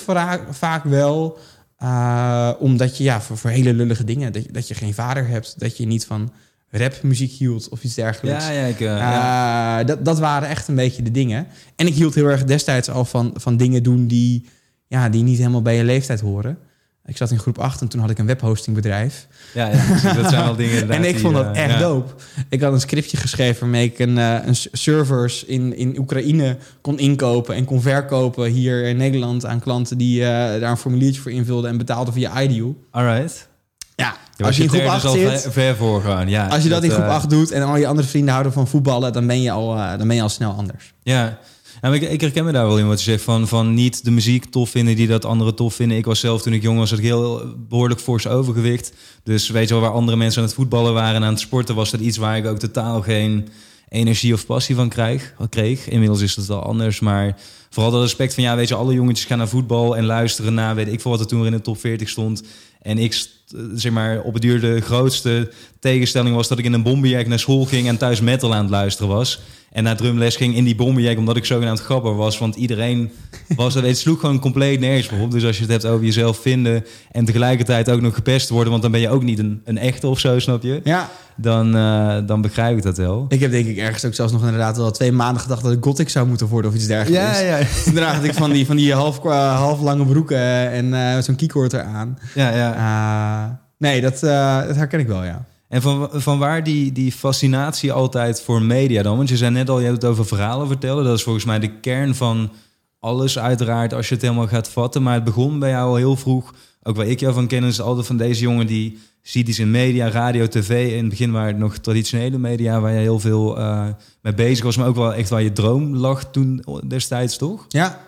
vaak 0.49 0.83
wel. 0.83 1.37
uh, 1.83 2.51
omdat 2.59 2.97
je 2.97 3.03
ja, 3.03 3.21
voor, 3.21 3.37
voor 3.37 3.49
hele 3.49 3.73
lullige 3.73 4.03
dingen. 4.03 4.33
Dat 4.33 4.43
je, 4.43 4.51
dat 4.51 4.67
je 4.67 4.73
geen 4.73 4.93
vader 4.93 5.27
hebt. 5.27 5.59
Dat 5.59 5.77
je 5.77 5.85
niet 5.85 6.05
van 6.05 6.31
rapmuziek 6.69 7.31
hield 7.31 7.69
of 7.69 7.83
iets 7.83 7.95
dergelijks. 7.95 8.45
ja, 8.45 8.51
ja, 8.51 8.65
ik, 8.65 8.79
uh, 8.79 8.87
ja. 8.87 9.79
Uh, 9.79 9.85
dat, 9.85 10.05
dat 10.05 10.19
waren 10.19 10.49
echt 10.49 10.67
een 10.67 10.75
beetje 10.75 11.03
de 11.03 11.11
dingen. 11.11 11.47
En 11.75 11.87
ik 11.87 11.93
hield 11.93 12.15
heel 12.15 12.25
erg 12.25 12.43
destijds 12.43 12.89
al 12.89 13.05
van, 13.05 13.33
van 13.35 13.57
dingen 13.57 13.83
doen 13.83 14.07
die, 14.07 14.45
ja, 14.87 15.09
die 15.09 15.23
niet 15.23 15.37
helemaal 15.37 15.61
bij 15.61 15.75
je 15.75 15.83
leeftijd 15.83 16.19
horen. 16.19 16.57
Ik 17.07 17.17
zat 17.17 17.31
in 17.31 17.39
groep 17.39 17.59
8 17.59 17.81
en 17.81 17.87
toen 17.87 17.99
had 18.01 18.09
ik 18.09 18.17
een 18.17 18.25
webhostingbedrijf. 18.25 19.27
ja, 19.53 19.67
ja, 19.67 19.85
precies. 19.85 20.13
dat 20.13 20.29
zijn 20.29 20.43
wel 20.43 20.55
dingen 20.55 20.89
En 20.97 21.03
ik 21.03 21.19
vond 21.19 21.35
dat 21.35 21.45
uh, 21.45 21.63
echt 21.63 21.73
ja. 21.73 21.79
dope. 21.79 22.13
Ik 22.49 22.61
had 22.61 22.73
een 22.73 22.79
scriptje 22.79 23.17
geschreven 23.17 23.59
waarmee 23.59 23.85
ik 23.85 23.99
een, 23.99 24.17
uh, 24.17 24.45
een 24.45 24.55
servers 24.71 25.43
in, 25.43 25.77
in 25.77 25.99
Oekraïne 25.99 26.57
kon 26.81 26.99
inkopen 26.99 27.55
en 27.55 27.65
kon 27.65 27.81
verkopen 27.81 28.49
hier 28.49 28.83
in 28.83 28.97
Nederland 28.97 29.45
aan 29.45 29.59
klanten 29.59 29.97
die 29.97 30.19
uh, 30.19 30.27
daar 30.27 30.71
een 30.71 30.77
formuliertje 30.77 31.21
voor 31.21 31.31
invulden 31.31 31.69
en 31.69 31.77
betaalden 31.77 32.13
via 32.13 32.41
IDU. 32.41 32.75
Alright. 32.91 33.47
Ja, 33.95 34.15
Ja, 34.35 34.45
als 34.45 34.57
je 34.57 34.63
in 34.63 34.69
groep 34.69 34.81
er 34.81 34.87
8 34.87 35.01
dus 35.01 35.11
al 35.11 35.17
zit, 35.17 35.41
ver, 35.41 35.51
ver 35.51 35.75
voor 35.75 36.01
gaan. 36.01 36.29
Ja, 36.29 36.47
als 36.47 36.63
je 36.63 36.69
dat 36.69 36.83
in 36.83 36.91
groep 36.91 37.03
eh, 37.03 37.09
8 37.09 37.29
doet 37.29 37.51
en 37.51 37.63
al 37.63 37.77
je 37.77 37.87
andere 37.87 38.07
vrienden 38.07 38.31
houden 38.31 38.53
van 38.53 38.67
voetballen, 38.67 39.13
dan 39.13 39.27
ben 39.27 39.41
je 39.41 39.51
al, 39.51 39.75
uh, 39.75 39.97
dan 39.97 40.07
ben 40.07 40.15
je 40.15 40.21
al 40.21 40.29
snel 40.29 40.51
anders. 40.51 40.93
Ja, 41.03 41.37
ja 41.81 41.93
ik, 41.93 42.01
ik 42.01 42.21
herken 42.21 42.45
me 42.45 42.51
daar 42.51 42.67
wel 42.67 42.79
in 42.79 42.87
wat 42.87 43.03
je 43.03 43.11
zegt. 43.11 43.23
Van, 43.23 43.47
van 43.47 43.73
niet 43.73 44.03
de 44.03 44.11
muziek 44.11 44.45
tof 44.45 44.69
vinden 44.69 44.95
die 44.95 45.07
dat 45.07 45.25
anderen 45.25 45.55
tof 45.55 45.73
vinden. 45.73 45.97
Ik 45.97 46.05
was 46.05 46.19
zelf 46.19 46.41
toen 46.41 46.53
ik 46.53 46.61
jong 46.61 46.77
was, 46.77 46.89
had 46.89 46.99
ik 46.99 47.05
heel 47.05 47.55
behoorlijk 47.69 47.99
fors 47.99 48.27
overgewicht. 48.27 48.93
Dus 49.23 49.49
weet 49.49 49.67
je 49.67 49.73
wel, 49.73 49.83
waar 49.83 49.93
andere 49.93 50.17
mensen 50.17 50.41
aan 50.41 50.47
het 50.47 50.55
voetballen 50.55 50.93
waren 50.93 51.15
en 51.15 51.23
aan 51.23 51.33
het 51.33 51.39
sporten... 51.39 51.75
was 51.75 51.91
dat 51.91 51.99
iets 51.99 52.17
waar 52.17 52.37
ik 52.37 52.45
ook 52.45 52.59
totaal 52.59 53.01
geen 53.01 53.47
energie 53.89 54.33
of 54.33 54.45
passie 54.45 54.75
van 54.75 54.89
krijg, 54.89 55.33
kreeg. 55.49 55.89
Inmiddels 55.89 56.21
is 56.21 56.35
het 56.35 56.45
wel 56.45 56.63
anders, 56.63 56.99
maar 56.99 57.37
vooral 57.69 57.91
dat 57.91 58.03
aspect 58.03 58.33
van... 58.33 58.43
ja, 58.43 58.55
weet 58.55 58.67
je, 58.67 58.75
alle 58.75 58.93
jongetjes 58.93 59.25
gaan 59.25 59.37
naar 59.37 59.47
voetbal 59.47 59.97
en 59.97 60.05
luisteren 60.05 60.53
naar... 60.53 60.75
weet 60.75 60.91
ik 60.91 61.01
veel 61.01 61.11
wat 61.11 61.19
er 61.19 61.27
toen 61.27 61.45
in 61.45 61.51
de 61.51 61.61
top 61.61 61.79
40 61.79 62.09
stond... 62.09 62.43
En 62.81 62.97
ik, 62.97 63.13
st- 63.13 63.29
zeg 63.73 63.91
maar, 63.91 64.21
op 64.21 64.33
het 64.33 64.41
duur 64.41 64.61
de 64.61 64.81
grootste 64.81 65.51
tegenstelling 65.79 66.35
was 66.35 66.47
dat 66.47 66.57
ik 66.57 66.65
in 66.65 66.73
een 66.73 66.83
bomberjack 66.83 67.27
naar 67.27 67.39
school 67.39 67.65
ging 67.65 67.87
en 67.87 67.97
thuis 67.97 68.21
metal 68.21 68.53
aan 68.53 68.61
het 68.61 68.69
luisteren 68.69 69.09
was. 69.09 69.39
En 69.77 69.83
naar 69.83 69.95
drumles 69.95 70.35
ging 70.35 70.55
in 70.55 70.63
die 70.63 70.75
bomberjack 70.75 71.17
omdat 71.17 71.37
ik 71.37 71.45
zogenaamd 71.45 71.79
grapper 71.79 72.15
was. 72.15 72.37
Want 72.37 72.55
iedereen 72.55 73.11
was 73.55 73.73
dat, 73.73 73.83
het 73.83 73.97
sloeg 73.97 74.19
gewoon 74.19 74.39
compleet 74.39 74.79
nergens 74.79 75.07
voor 75.07 75.19
op. 75.19 75.31
Dus 75.31 75.45
als 75.45 75.55
je 75.55 75.61
het 75.61 75.71
hebt 75.71 75.85
over 75.85 76.05
jezelf 76.05 76.37
vinden 76.37 76.85
en 77.11 77.25
tegelijkertijd 77.25 77.89
ook 77.89 78.01
nog 78.01 78.15
gepest 78.15 78.49
worden, 78.49 78.69
want 78.69 78.81
dan 78.81 78.91
ben 78.91 78.99
je 79.01 79.09
ook 79.09 79.23
niet 79.23 79.39
een, 79.39 79.61
een 79.65 79.77
echte 79.77 80.07
of 80.07 80.19
zo, 80.19 80.39
snap 80.39 80.63
je? 80.63 80.81
Ja, 80.83 81.09
Dan, 81.35 81.75
uh, 81.75 82.17
dan 82.25 82.41
begrijp 82.41 82.77
ik 82.77 82.83
dat 82.83 82.97
wel. 82.97 83.25
ik 83.29 83.39
heb 83.39 83.51
denk 83.51 83.67
ik 83.67 83.77
ergens 83.77 84.05
ook 84.05 84.13
zelfs 84.13 84.31
nog 84.31 84.43
inderdaad 84.43 84.77
wel 84.77 84.91
twee 84.91 85.11
maanden 85.11 85.41
gedacht 85.41 85.63
dat 85.63 85.71
ik 85.71 85.83
gothic 85.83 86.09
zou 86.09 86.27
moeten 86.27 86.47
worden 86.47 86.71
of 86.71 86.77
iets 86.77 86.87
dergelijks. 86.87 87.41
ja. 87.41 87.59
Toen 87.83 87.93
draagde 87.93 88.27
ik 88.27 88.33
van 88.33 88.51
die, 88.51 88.65
van 88.65 88.75
die 88.75 88.93
half, 88.93 89.23
uh, 89.25 89.57
half 89.57 89.81
lange 89.81 90.05
broeken 90.05 90.71
en 90.71 90.85
uh, 90.85 91.17
zo'n 91.17 91.35
keycord 91.35 91.73
eraan. 91.73 92.19
ja, 92.35 92.49
ja. 92.49 92.75
Uh, 92.75 93.53
nee, 93.77 94.01
dat, 94.01 94.19
dat 94.67 94.75
herken 94.75 94.99
ik 94.99 95.07
wel, 95.07 95.23
ja. 95.23 95.45
En 95.69 95.81
van, 95.81 96.09
van 96.11 96.39
waar 96.39 96.63
die, 96.63 96.91
die 96.91 97.11
fascinatie 97.11 97.91
altijd 97.91 98.41
voor 98.41 98.61
media 98.61 99.03
dan? 99.03 99.17
Want 99.17 99.29
je 99.29 99.37
zei 99.37 99.51
net 99.51 99.69
al, 99.69 99.79
je 99.79 99.85
hebt 99.85 100.01
het 100.01 100.11
over 100.11 100.25
verhalen 100.25 100.67
vertellen. 100.67 101.03
Dat 101.03 101.17
is 101.17 101.23
volgens 101.23 101.45
mij 101.45 101.59
de 101.59 101.79
kern 101.79 102.15
van 102.15 102.51
alles 102.99 103.39
uiteraard 103.39 103.93
als 103.93 104.07
je 104.07 104.13
het 104.13 104.23
helemaal 104.23 104.47
gaat 104.47 104.69
vatten. 104.69 105.03
Maar 105.03 105.13
het 105.13 105.23
begon 105.23 105.59
bij 105.59 105.69
jou 105.69 105.89
al 105.89 105.95
heel 105.95 106.15
vroeg. 106.15 106.53
Ook 106.83 106.95
waar 106.95 107.07
ik 107.07 107.19
jou 107.19 107.33
van 107.33 107.47
ken 107.47 107.63
is 107.63 107.81
altijd 107.81 108.07
van 108.07 108.17
deze 108.17 108.41
jongen 108.41 108.67
die 108.67 108.99
ziet 109.21 109.47
iets 109.47 109.59
in 109.59 109.71
media, 109.71 110.09
radio, 110.09 110.47
tv. 110.47 110.91
In 110.91 110.99
het 110.99 111.09
begin 111.09 111.31
waren 111.31 111.47
het 111.47 111.57
nog 111.57 111.77
traditionele 111.77 112.37
media 112.37 112.79
waar 112.79 112.93
je 112.93 112.99
heel 112.99 113.19
veel 113.19 113.57
uh, 113.57 113.87
mee 114.21 114.33
bezig 114.33 114.63
was. 114.63 114.77
Maar 114.77 114.87
ook 114.87 114.95
wel 114.95 115.13
echt 115.13 115.29
waar 115.29 115.41
je 115.41 115.51
droom 115.51 115.95
lag 115.95 116.31
toen 116.31 116.63
destijds, 116.87 117.37
toch? 117.37 117.65
Ja. 117.67 117.99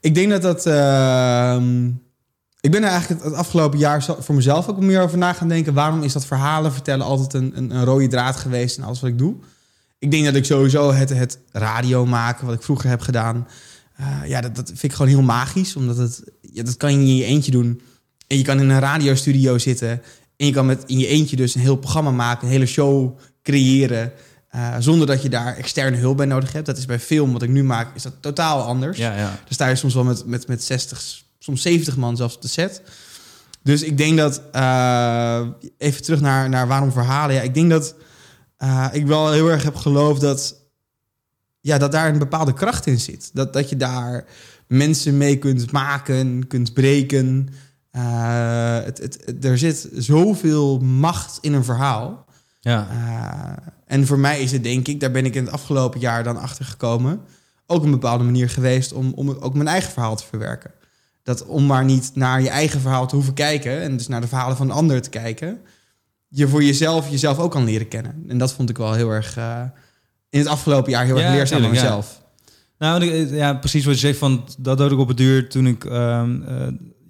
Ik 0.00 0.14
denk 0.14 0.30
dat 0.30 0.42
dat... 0.42 0.66
Uh, 0.66 1.56
ik 2.66 2.72
ben 2.72 2.82
er 2.82 2.90
eigenlijk 2.90 3.24
het 3.24 3.34
afgelopen 3.34 3.78
jaar 3.78 4.04
voor 4.18 4.34
mezelf 4.34 4.68
ook 4.68 4.80
meer 4.80 5.02
over 5.02 5.18
na 5.18 5.32
gaan 5.32 5.48
denken. 5.48 5.74
Waarom 5.74 6.02
is 6.02 6.12
dat 6.12 6.26
verhalen 6.26 6.72
vertellen 6.72 7.06
altijd 7.06 7.34
een, 7.34 7.52
een, 7.56 7.76
een 7.76 7.84
rode 7.84 8.08
draad 8.08 8.36
geweest 8.36 8.78
in 8.78 8.84
alles 8.84 9.00
wat 9.00 9.10
ik 9.10 9.18
doe? 9.18 9.34
Ik 9.98 10.10
denk 10.10 10.24
dat 10.24 10.34
ik 10.34 10.44
sowieso 10.44 10.92
het, 10.92 11.08
het 11.08 11.38
radio 11.52 12.06
maken, 12.06 12.46
wat 12.46 12.54
ik 12.54 12.62
vroeger 12.62 12.88
heb 12.88 13.00
gedaan... 13.00 13.46
Uh, 14.00 14.28
ja, 14.28 14.40
dat, 14.40 14.56
dat 14.56 14.66
vind 14.66 14.82
ik 14.82 14.92
gewoon 14.92 15.10
heel 15.10 15.22
magisch. 15.22 15.76
Omdat 15.76 15.96
het, 15.96 16.22
ja, 16.40 16.62
dat 16.62 16.76
kan 16.76 16.92
je 16.92 16.98
in 16.98 17.16
je 17.16 17.24
eentje 17.24 17.50
doen. 17.50 17.80
En 18.26 18.36
je 18.36 18.44
kan 18.44 18.60
in 18.60 18.68
een 18.68 18.80
radiostudio 18.80 19.58
zitten. 19.58 20.02
En 20.36 20.46
je 20.46 20.52
kan 20.52 20.66
met 20.66 20.82
in 20.86 20.98
je 20.98 21.06
eentje 21.06 21.36
dus 21.36 21.54
een 21.54 21.60
heel 21.60 21.76
programma 21.76 22.10
maken. 22.10 22.46
Een 22.46 22.52
hele 22.52 22.66
show 22.66 23.18
creëren. 23.42 24.12
Uh, 24.54 24.76
zonder 24.78 25.06
dat 25.06 25.22
je 25.22 25.28
daar 25.28 25.56
externe 25.56 25.96
hulp 25.96 26.16
bij 26.16 26.26
nodig 26.26 26.52
hebt. 26.52 26.66
Dat 26.66 26.78
is 26.78 26.84
bij 26.84 27.00
film, 27.00 27.32
wat 27.32 27.42
ik 27.42 27.48
nu 27.48 27.64
maak, 27.64 27.94
is 27.94 28.02
dat 28.02 28.12
totaal 28.20 28.62
anders. 28.62 28.98
Ja, 28.98 29.16
ja. 29.16 29.28
Dan 29.28 29.34
sta 29.48 29.68
je 29.68 29.76
soms 29.76 29.94
wel 29.94 30.04
met, 30.04 30.26
met, 30.26 30.48
met 30.48 30.64
60, 30.64 31.22
soms 31.46 31.62
70 31.62 31.96
man 31.96 32.16
zelfs 32.16 32.34
op 32.34 32.42
de 32.42 32.48
set. 32.48 32.82
Dus 33.62 33.82
ik 33.82 33.98
denk 33.98 34.16
dat... 34.16 34.42
Uh, 34.52 35.40
even 35.78 36.02
terug 36.02 36.20
naar, 36.20 36.48
naar 36.48 36.66
waarom 36.66 36.92
verhalen. 36.92 37.34
Ja, 37.34 37.42
ik 37.42 37.54
denk 37.54 37.70
dat 37.70 37.94
eh, 38.56 38.86
ik 38.92 39.06
wel 39.06 39.32
heel 39.32 39.50
erg 39.50 39.62
heb 39.62 39.74
geloofd 39.74 40.20
dat, 40.20 40.56
ja, 41.60 41.78
dat 41.78 41.92
daar 41.92 42.08
een 42.08 42.18
bepaalde 42.18 42.52
kracht 42.52 42.86
in 42.86 43.00
zit. 43.00 43.30
Dat, 43.32 43.52
dat 43.52 43.68
je 43.68 43.76
daar 43.76 44.24
mensen 44.66 45.16
mee 45.16 45.38
kunt 45.38 45.72
maken, 45.72 46.46
kunt 46.46 46.72
breken. 46.72 47.48
Uh, 47.92 48.78
het, 48.84 48.98
het, 48.98 49.44
er 49.44 49.58
zit 49.58 49.88
zoveel 49.94 50.78
macht 50.78 51.38
in 51.40 51.52
een 51.52 51.64
verhaal. 51.64 52.24
Ja. 52.60 52.88
Uh, 52.90 53.66
en 53.86 54.06
voor 54.06 54.18
mij 54.18 54.40
is 54.40 54.52
het 54.52 54.62
denk 54.62 54.88
ik, 54.88 55.00
daar 55.00 55.10
ben 55.10 55.24
ik 55.24 55.34
in 55.34 55.44
het 55.44 55.52
afgelopen 55.52 56.00
jaar 56.00 56.24
dan 56.24 56.36
achter 56.36 56.64
gekomen, 56.64 57.20
ook 57.66 57.84
een 57.84 57.90
bepaalde 57.90 58.24
manier 58.24 58.50
geweest 58.50 58.92
om, 58.92 59.12
om 59.14 59.30
ook 59.30 59.54
mijn 59.54 59.68
eigen 59.68 59.92
verhaal 59.92 60.16
te 60.16 60.24
verwerken. 60.24 60.70
Dat 61.26 61.46
om 61.46 61.66
maar 61.66 61.84
niet 61.84 62.10
naar 62.14 62.42
je 62.42 62.48
eigen 62.48 62.80
verhaal 62.80 63.06
te 63.06 63.14
hoeven 63.14 63.34
kijken 63.34 63.82
en 63.82 63.96
dus 63.96 64.08
naar 64.08 64.20
de 64.20 64.26
verhalen 64.26 64.56
van 64.56 64.66
de 64.66 64.72
ander 64.72 65.02
te 65.02 65.08
kijken, 65.10 65.60
je 66.28 66.48
voor 66.48 66.64
jezelf 66.64 67.10
jezelf 67.10 67.38
ook 67.38 67.50
kan 67.50 67.64
leren 67.64 67.88
kennen. 67.88 68.24
En 68.28 68.38
dat 68.38 68.52
vond 68.52 68.70
ik 68.70 68.76
wel 68.76 68.92
heel 68.92 69.10
erg 69.10 69.38
uh, 69.38 69.62
in 70.30 70.38
het 70.38 70.48
afgelopen 70.48 70.90
jaar 70.90 71.04
heel 71.04 71.20
erg 71.20 71.32
leerzaam 71.32 71.64
aan 71.64 71.70
mezelf. 71.70 72.20
Ja. 72.78 72.98
Nou, 72.98 73.04
ja, 73.34 73.54
precies 73.54 73.84
wat 73.84 73.94
je 73.94 74.00
zegt 74.00 74.18
van 74.18 74.48
dat 74.58 74.78
had 74.78 74.92
ik 74.92 74.98
op 74.98 75.08
het 75.08 75.16
duur 75.16 75.48
toen 75.48 75.66
ik 75.66 75.84
uh, 75.84 76.22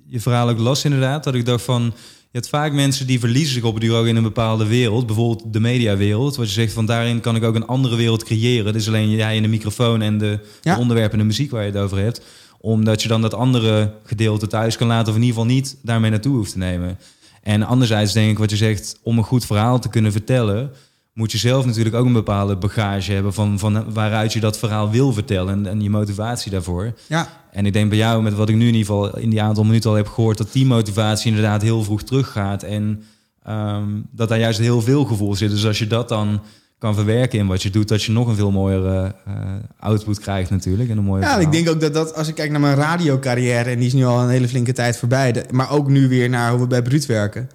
je 0.06 0.20
verhaal 0.20 0.48
ook 0.48 0.58
las 0.58 0.84
inderdaad, 0.84 1.24
dat 1.24 1.34
ik 1.34 1.44
dacht 1.44 1.64
van 1.64 1.82
je 2.30 2.42
hebt 2.42 2.48
vaak 2.48 2.72
mensen 2.72 3.06
die 3.06 3.20
verliezen 3.20 3.54
zich 3.54 3.62
op 3.62 3.74
het 3.74 3.82
duur 3.82 3.96
ook 3.96 4.06
in 4.06 4.16
een 4.16 4.22
bepaalde 4.22 4.66
wereld, 4.66 5.06
bijvoorbeeld 5.06 5.52
de 5.52 5.60
mediawereld, 5.60 6.36
wat 6.36 6.46
je 6.46 6.52
zegt 6.52 6.72
van 6.72 6.86
daarin 6.86 7.20
kan 7.20 7.36
ik 7.36 7.42
ook 7.42 7.54
een 7.54 7.66
andere 7.66 7.96
wereld 7.96 8.24
creëren. 8.24 8.72
Dus 8.72 8.88
alleen 8.88 9.10
jij 9.10 9.36
in 9.36 9.42
de 9.42 9.48
microfoon 9.48 10.02
en 10.02 10.18
de, 10.18 10.38
ja. 10.60 10.74
de 10.74 10.80
onderwerpen 10.80 11.12
en 11.12 11.18
de 11.18 11.24
muziek 11.24 11.50
waar 11.50 11.64
je 11.64 11.70
het 11.70 11.80
over 11.80 11.98
hebt, 11.98 12.20
omdat 12.66 13.02
je 13.02 13.08
dan 13.08 13.20
dat 13.20 13.34
andere 13.34 13.92
gedeelte 14.04 14.46
thuis 14.46 14.76
kan 14.76 14.86
laten 14.86 15.08
of 15.08 15.18
in 15.18 15.24
ieder 15.24 15.36
geval 15.36 15.54
niet 15.54 15.76
daarmee 15.82 16.10
naartoe 16.10 16.36
hoeft 16.36 16.52
te 16.52 16.58
nemen. 16.58 16.98
En 17.42 17.62
anderzijds 17.62 18.12
denk 18.12 18.30
ik 18.30 18.38
wat 18.38 18.50
je 18.50 18.56
zegt, 18.56 18.98
om 19.02 19.18
een 19.18 19.24
goed 19.24 19.46
verhaal 19.46 19.78
te 19.78 19.88
kunnen 19.88 20.12
vertellen, 20.12 20.70
moet 21.12 21.32
je 21.32 21.38
zelf 21.38 21.66
natuurlijk 21.66 21.94
ook 21.94 22.06
een 22.06 22.12
bepaalde 22.12 22.56
bagage 22.56 23.12
hebben 23.12 23.34
van, 23.34 23.58
van 23.58 23.92
waaruit 23.92 24.32
je 24.32 24.40
dat 24.40 24.58
verhaal 24.58 24.90
wil 24.90 25.12
vertellen 25.12 25.54
en, 25.54 25.66
en 25.66 25.82
je 25.82 25.90
motivatie 25.90 26.50
daarvoor. 26.50 26.92
Ja. 27.06 27.28
En 27.50 27.66
ik 27.66 27.72
denk 27.72 27.88
bij 27.88 27.98
jou, 27.98 28.22
met 28.22 28.34
wat 28.34 28.48
ik 28.48 28.54
nu 28.54 28.68
in 28.68 28.74
ieder 28.74 28.86
geval 28.86 29.18
in 29.18 29.30
die 29.30 29.42
aantal 29.42 29.64
minuten 29.64 29.90
al 29.90 29.96
heb 29.96 30.08
gehoord, 30.08 30.38
dat 30.38 30.52
die 30.52 30.66
motivatie 30.66 31.28
inderdaad 31.28 31.62
heel 31.62 31.82
vroeg 31.82 32.02
teruggaat 32.02 32.62
en 32.62 33.02
um, 33.48 34.06
dat 34.10 34.28
daar 34.28 34.38
juist 34.38 34.58
heel 34.58 34.80
veel 34.80 35.04
gevoel 35.04 35.34
zit. 35.34 35.50
Dus 35.50 35.66
als 35.66 35.78
je 35.78 35.86
dat 35.86 36.08
dan 36.08 36.40
kan 36.78 36.94
verwerken 36.94 37.38
in 37.38 37.46
wat 37.46 37.62
je 37.62 37.70
doet, 37.70 37.88
dat 37.88 38.02
je 38.02 38.12
nog 38.12 38.28
een 38.28 38.36
veel 38.36 38.50
mooiere 38.50 39.14
uh, 39.28 39.34
output 39.78 40.20
krijgt 40.20 40.50
natuurlijk. 40.50 40.90
En 40.90 40.98
een 40.98 41.04
mooie 41.04 41.22
ja, 41.22 41.38
ik 41.38 41.52
denk 41.52 41.68
ook 41.68 41.80
dat, 41.80 41.94
dat 41.94 42.14
als 42.14 42.28
ik 42.28 42.34
kijk 42.34 42.50
naar 42.50 42.60
mijn 42.60 42.76
radiocarrière, 42.76 43.70
en 43.70 43.78
die 43.78 43.86
is 43.86 43.92
nu 43.92 44.04
al 44.04 44.22
een 44.22 44.28
hele 44.28 44.48
flinke 44.48 44.72
tijd 44.72 44.98
voorbij, 44.98 45.32
de, 45.32 45.44
maar 45.50 45.70
ook 45.70 45.88
nu 45.88 46.08
weer 46.08 46.28
naar 46.28 46.50
hoe 46.50 46.60
we 46.60 46.66
bij 46.66 46.82
Bruut 46.82 47.06
werken, 47.06 47.50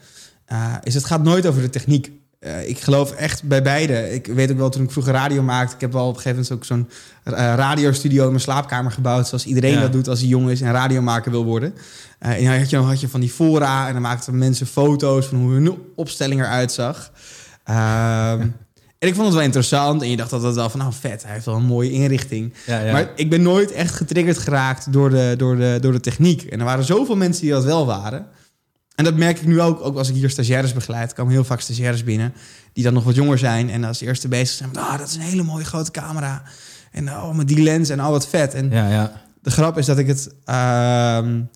uh, 0.52 0.76
is 0.84 0.94
het 0.94 1.06
gaat 1.06 1.24
nooit 1.24 1.48
over 1.48 1.62
de 1.62 1.70
techniek. 1.70 2.12
Uh, 2.40 2.68
ik 2.68 2.80
geloof 2.80 3.12
echt 3.12 3.44
bij 3.44 3.62
beide. 3.62 4.14
Ik 4.14 4.26
weet 4.26 4.52
ook 4.52 4.58
wel, 4.58 4.70
toen 4.70 4.84
ik 4.84 4.92
vroeger 4.92 5.14
radio 5.14 5.42
maakte... 5.42 5.76
ik 5.76 5.82
heb 5.82 5.92
wel 5.92 6.08
op 6.08 6.16
een 6.16 6.22
gegeven 6.22 6.42
moment 6.42 6.54
ook 6.54 6.66
zo'n 6.66 6.90
radiostudio 7.56 8.24
in 8.24 8.30
mijn 8.30 8.42
slaapkamer 8.42 8.92
gebouwd... 8.92 9.28
zoals 9.28 9.46
iedereen 9.46 9.74
ja. 9.74 9.82
dat 9.82 9.92
doet 9.92 10.08
als 10.08 10.20
hij 10.20 10.28
jong 10.28 10.50
is 10.50 10.62
en 10.62 10.72
radiomaker 10.72 11.32
wil 11.32 11.46
worden. 11.46 11.74
En 12.20 12.44
dan 12.44 12.58
had 12.58 12.70
je, 12.70 12.76
dan 12.76 12.86
had 12.86 13.00
je 13.00 13.10
van 13.10 13.20
die 13.20 13.30
fora 13.30 13.88
en 13.88 13.94
dan 13.94 14.02
maakten 14.02 14.38
mensen 14.38 14.68
foto's... 14.68 15.26
van 15.26 15.38
hoe 15.38 15.52
hun 15.52 15.78
opstelling 15.96 16.42
eruit 16.42 16.72
zag. 16.72 17.12
Ehm, 17.64 18.48
en 19.02 19.08
ik 19.08 19.14
vond 19.14 19.26
het 19.26 19.36
wel 19.36 19.44
interessant 19.44 20.02
en 20.02 20.10
je 20.10 20.18
dacht 20.18 20.30
dat 20.30 20.44
het 20.44 20.56
wel 20.56 20.70
van... 20.70 20.80
nou 20.80 20.94
vet, 20.94 21.24
hij 21.24 21.34
heeft 21.34 21.46
wel 21.46 21.56
een 21.56 21.66
mooie 21.66 21.92
inrichting. 21.92 22.54
Ja, 22.66 22.80
ja. 22.80 22.92
Maar 22.92 23.12
ik 23.16 23.30
ben 23.30 23.42
nooit 23.42 23.72
echt 23.72 23.96
getriggerd 23.96 24.38
geraakt 24.38 24.94
door 24.94 25.10
de, 25.10 25.34
door, 25.38 25.56
de, 25.56 25.78
door 25.82 25.92
de 25.92 26.00
techniek. 26.00 26.44
En 26.44 26.60
er 26.60 26.66
waren 26.66 26.84
zoveel 26.84 27.16
mensen 27.16 27.42
die 27.42 27.52
dat 27.52 27.64
wel 27.64 27.86
waren... 27.86 28.28
En 28.96 29.04
dat 29.04 29.16
merk 29.16 29.40
ik 29.40 29.46
nu 29.46 29.62
ook, 29.62 29.86
ook 29.86 29.98
als 29.98 30.10
ik 30.10 30.16
hier 30.16 30.30
stagiaires 30.30 30.74
begeleid. 30.74 31.14
komen 31.14 31.34
heel 31.34 31.44
vaak 31.44 31.60
stagiaires 31.60 32.04
binnen 32.04 32.34
die 32.74 32.84
dan 32.84 32.94
nog 32.94 33.04
wat 33.04 33.16
jonger 33.16 33.38
zijn. 33.38 33.70
En 33.70 33.84
als 33.84 34.02
eerste 34.02 34.28
bezig 34.28 34.56
zijn 34.56 34.70
met, 34.70 34.78
ah, 34.78 34.98
dat 34.98 35.08
is 35.08 35.16
een 35.16 35.22
hele 35.22 35.44
mooie 35.44 35.66
grote 35.66 35.92
camera. 35.92 36.44
En 36.92 37.10
oh, 37.10 37.36
met 37.36 37.48
die 37.48 37.64
lens 37.64 37.90
en 37.90 38.00
al 38.00 38.12
wat 38.12 38.28
vet. 38.28 38.54
En 38.54 38.70
ja, 38.70 38.90
ja. 38.90 39.22
de 39.42 39.52
grap 39.52 39.78
is 39.78 39.86
dat 39.86 39.98
ik 39.98 40.08
het, 40.08 40.28
uh, 40.28 40.34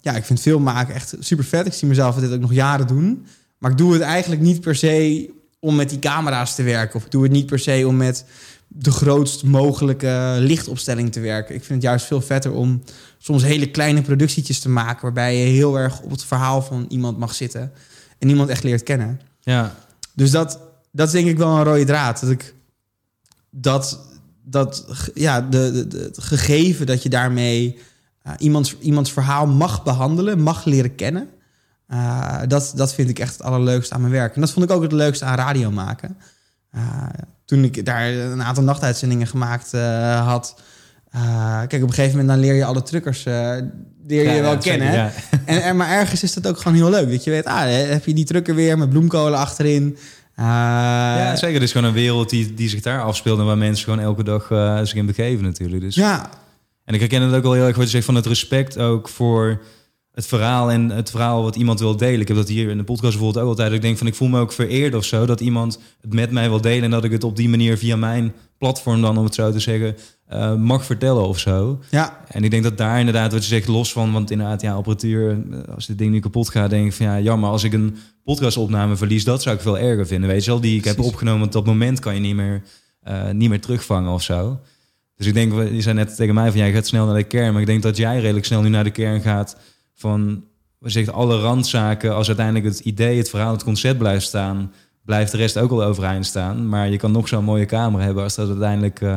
ja, 0.01 0.15
ik 0.15 0.25
vind 0.25 0.41
film 0.41 0.63
maken 0.63 0.93
echt 0.93 1.15
super 1.19 1.45
vet. 1.45 1.65
Ik 1.65 1.73
zie 1.73 1.87
mezelf 1.87 2.15
dit 2.15 2.31
ook 2.31 2.39
nog 2.39 2.53
jaren 2.53 2.87
doen. 2.87 3.25
Maar 3.57 3.71
ik 3.71 3.77
doe 3.77 3.93
het 3.93 4.01
eigenlijk 4.01 4.41
niet 4.41 4.61
per 4.61 4.75
se 4.75 5.29
om 5.65 5.75
met 5.75 5.89
die 5.89 5.99
camera's 5.99 6.55
te 6.55 6.63
werken. 6.63 6.95
Of 6.95 7.05
ik 7.05 7.11
doe 7.11 7.23
het 7.23 7.31
niet 7.31 7.45
per 7.45 7.59
se 7.59 7.83
om 7.87 7.97
met 7.97 8.25
de 8.67 8.91
grootst 8.91 9.43
mogelijke 9.43 10.35
lichtopstelling 10.39 11.11
te 11.11 11.19
werken. 11.19 11.55
Ik 11.55 11.63
vind 11.63 11.73
het 11.73 11.89
juist 11.89 12.05
veel 12.05 12.21
vetter 12.21 12.51
om 12.51 12.83
soms 13.17 13.43
hele 13.43 13.71
kleine 13.71 14.01
productietjes 14.01 14.59
te 14.59 14.69
maken... 14.69 15.01
waarbij 15.01 15.37
je 15.37 15.45
heel 15.45 15.77
erg 15.77 16.01
op 16.01 16.11
het 16.11 16.23
verhaal 16.23 16.61
van 16.61 16.85
iemand 16.89 17.17
mag 17.17 17.33
zitten... 17.33 17.71
en 18.19 18.29
iemand 18.29 18.49
echt 18.49 18.63
leert 18.63 18.83
kennen. 18.83 19.21
Ja. 19.41 19.75
Dus 20.13 20.31
dat, 20.31 20.59
dat 20.91 21.07
is 21.07 21.13
denk 21.13 21.27
ik 21.27 21.37
wel 21.37 21.57
een 21.57 21.63
rode 21.63 21.85
draad. 21.85 22.21
Dat 22.21 22.29
ik 22.29 22.53
dat, 23.49 23.99
dat 24.43 24.85
ja, 25.13 25.41
de, 25.41 25.71
de, 25.71 25.87
de 25.87 25.97
het 25.97 26.23
gegeven 26.23 26.85
dat 26.85 27.03
je 27.03 27.09
daarmee 27.09 27.79
uh, 28.27 28.33
iemands, 28.37 28.75
iemands 28.79 29.11
verhaal 29.11 29.47
mag 29.47 29.83
behandelen, 29.83 30.39
mag 30.41 30.65
leren 30.65 30.95
kennen... 30.95 31.29
Uh, 31.91 32.39
dat, 32.47 32.71
dat 32.75 32.93
vind 32.93 33.09
ik 33.09 33.19
echt 33.19 33.33
het 33.33 33.41
allerleukste 33.41 33.93
aan 33.93 34.01
mijn 34.01 34.13
werk. 34.13 34.35
En 34.35 34.41
dat 34.41 34.51
vond 34.51 34.65
ik 34.65 34.75
ook 34.75 34.81
het 34.81 34.91
leukste 34.91 35.25
aan 35.25 35.35
radio 35.37 35.71
maken. 35.71 36.17
Uh, 36.75 36.81
toen 37.45 37.63
ik 37.63 37.85
daar 37.85 38.13
een 38.13 38.43
aantal 38.43 38.63
nachtuitzendingen 38.63 39.27
gemaakt 39.27 39.73
uh, 39.73 40.27
had. 40.27 40.61
Uh, 41.15 41.57
kijk, 41.67 41.83
op 41.83 41.89
een 41.89 41.93
gegeven 41.93 42.17
moment 42.17 42.27
dan 42.27 42.39
leer 42.39 42.53
je 42.53 42.65
alle 42.65 42.83
truckers 42.83 43.25
uh, 43.25 43.33
leer 44.07 44.23
je 44.23 44.35
Ja, 44.35 44.41
wel 44.41 44.51
ja, 44.51 44.57
kennen. 44.57 44.87
zeker, 44.87 45.01
ja. 45.01 45.11
En, 45.53 45.63
en, 45.63 45.75
maar 45.75 45.89
ergens 45.89 46.23
is 46.23 46.33
dat 46.33 46.47
ook 46.47 46.57
gewoon 46.57 46.77
heel 46.77 46.89
leuk. 46.89 47.11
Dat 47.11 47.23
je 47.23 47.31
weet, 47.31 47.45
ah, 47.45 47.61
heb 47.67 48.05
je 48.05 48.13
die 48.13 48.25
trucker 48.25 48.55
weer 48.55 48.77
met 48.77 48.89
bloemkolen 48.89 49.39
achterin. 49.39 49.97
Uh, 50.39 50.45
ja, 50.45 51.35
zeker. 51.35 51.53
Het 51.53 51.63
is 51.63 51.71
gewoon 51.71 51.87
een 51.87 51.93
wereld 51.93 52.29
die, 52.29 52.53
die 52.53 52.69
zich 52.69 52.81
daar 52.81 53.01
afspeelt... 53.01 53.39
en 53.39 53.45
waar 53.45 53.57
mensen 53.57 53.83
gewoon 53.83 53.99
elke 53.99 54.23
dag 54.23 54.51
eh, 54.51 54.79
zich 54.79 54.93
in 54.93 55.05
begeven 55.05 55.43
natuurlijk. 55.43 55.81
Dus. 55.81 55.95
ja, 55.95 56.29
En 56.85 56.93
ik 56.93 56.99
herken 56.99 57.21
het 57.21 57.33
ook 57.33 57.43
wel 57.43 57.53
heel 57.53 57.67
erg 57.67 57.75
wat 57.75 57.85
je 57.85 57.91
zegt 57.91 58.05
van 58.05 58.15
het 58.15 58.25
respect 58.25 58.77
ook 58.77 59.09
voor 59.09 59.61
het 60.15 60.27
verhaal 60.27 60.71
en 60.71 60.89
het 60.89 61.09
verhaal 61.09 61.43
wat 61.43 61.55
iemand 61.55 61.79
wil 61.79 61.97
delen. 61.97 62.19
Ik 62.19 62.27
heb 62.27 62.37
dat 62.37 62.47
hier 62.47 62.69
in 62.69 62.77
de 62.77 62.83
podcast 62.83 63.11
bijvoorbeeld 63.13 63.43
ook 63.43 63.49
altijd. 63.49 63.71
Ik 63.71 63.81
denk 63.81 63.97
van 63.97 64.07
ik 64.07 64.15
voel 64.15 64.27
me 64.27 64.39
ook 64.39 64.51
vereerd 64.51 64.95
of 64.95 65.05
zo 65.05 65.25
dat 65.25 65.41
iemand 65.41 65.79
het 66.01 66.13
met 66.13 66.31
mij 66.31 66.49
wil 66.49 66.61
delen 66.61 66.83
en 66.83 66.89
dat 66.89 67.03
ik 67.03 67.11
het 67.11 67.23
op 67.23 67.35
die 67.35 67.49
manier 67.49 67.77
via 67.77 67.95
mijn 67.95 68.33
platform 68.57 69.01
dan 69.01 69.17
om 69.17 69.23
het 69.23 69.35
zo 69.35 69.51
te 69.51 69.59
zeggen 69.59 69.95
eh, 70.25 70.55
mag 70.55 70.85
vertellen 70.85 71.27
of 71.27 71.39
zo. 71.39 71.79
ja, 71.89 72.19
En 72.27 72.43
ik 72.43 72.51
denk 72.51 72.63
dat 72.63 72.77
daar 72.77 72.99
inderdaad 72.99 73.31
wat 73.31 73.41
je 73.41 73.47
zegt 73.47 73.67
los 73.67 73.91
van, 73.91 74.11
want 74.11 74.31
inderdaad 74.31 74.61
ja 74.61 74.73
apparatuur 74.73 75.31
eh, 75.51 75.75
als 75.75 75.85
dit 75.85 75.97
ding 75.97 76.11
nu 76.11 76.19
kapot 76.19 76.49
gaat, 76.49 76.69
denk 76.69 76.85
ik 76.85 76.93
van 76.93 77.05
ja 77.05 77.19
jammer 77.19 77.49
als 77.49 77.63
ik 77.63 77.73
een 77.73 77.97
podcastopname 78.23 78.95
verlies, 78.95 79.23
dat 79.23 79.41
zou 79.41 79.55
ik 79.55 79.61
veel 79.61 79.77
erger 79.77 80.07
vinden. 80.07 80.29
Weet 80.29 80.43
je 80.43 80.51
wel, 80.51 80.61
die 80.61 80.77
ik 80.77 80.85
heb 80.85 80.99
opgenomen, 80.99 81.39
want 81.39 81.55
op 81.55 81.65
dat 81.65 81.73
moment 81.73 81.99
kan 81.99 82.13
je 82.13 82.19
niet 82.19 82.35
meer 82.35 82.63
eh, 83.01 83.29
niet 83.29 83.49
meer 83.49 83.61
terugvangen 83.61 84.11
of 84.11 84.23
zo. 84.23 84.59
Dus 85.15 85.27
ik 85.27 85.33
denk, 85.33 85.53
je 85.53 85.81
zei 85.81 85.95
net 85.95 86.15
tegen 86.15 86.33
mij 86.33 86.51
van 86.51 86.59
jij 86.59 86.73
gaat 86.73 86.87
snel 86.87 87.05
naar 87.05 87.15
de 87.15 87.23
kern, 87.23 87.51
maar 87.51 87.61
ik 87.61 87.67
denk 87.67 87.81
dat 87.81 87.97
jij 87.97 88.19
redelijk 88.19 88.45
snel 88.45 88.61
nu 88.61 88.69
naar 88.69 88.83
de 88.83 88.91
kern 88.91 89.21
gaat 89.21 89.57
van, 89.95 90.43
zeggen 90.81 91.13
alle 91.13 91.39
randzaken, 91.39 92.15
als 92.15 92.27
uiteindelijk 92.27 92.65
het 92.65 92.79
idee, 92.79 93.17
het 93.17 93.29
verhaal, 93.29 93.51
het 93.51 93.63
concept 93.63 93.97
blijft 93.97 94.25
staan, 94.25 94.71
blijft 95.05 95.31
de 95.31 95.37
rest 95.37 95.57
ook 95.57 95.69
wel 95.69 95.83
overeind 95.83 96.25
staan. 96.25 96.69
Maar 96.69 96.89
je 96.89 96.97
kan 96.97 97.11
nog 97.11 97.27
zo'n 97.27 97.43
mooie 97.43 97.65
camera 97.65 98.03
hebben 98.03 98.23
als 98.23 98.35
dat 98.35 98.47
uiteindelijk 98.49 99.01
eh, 99.01 99.09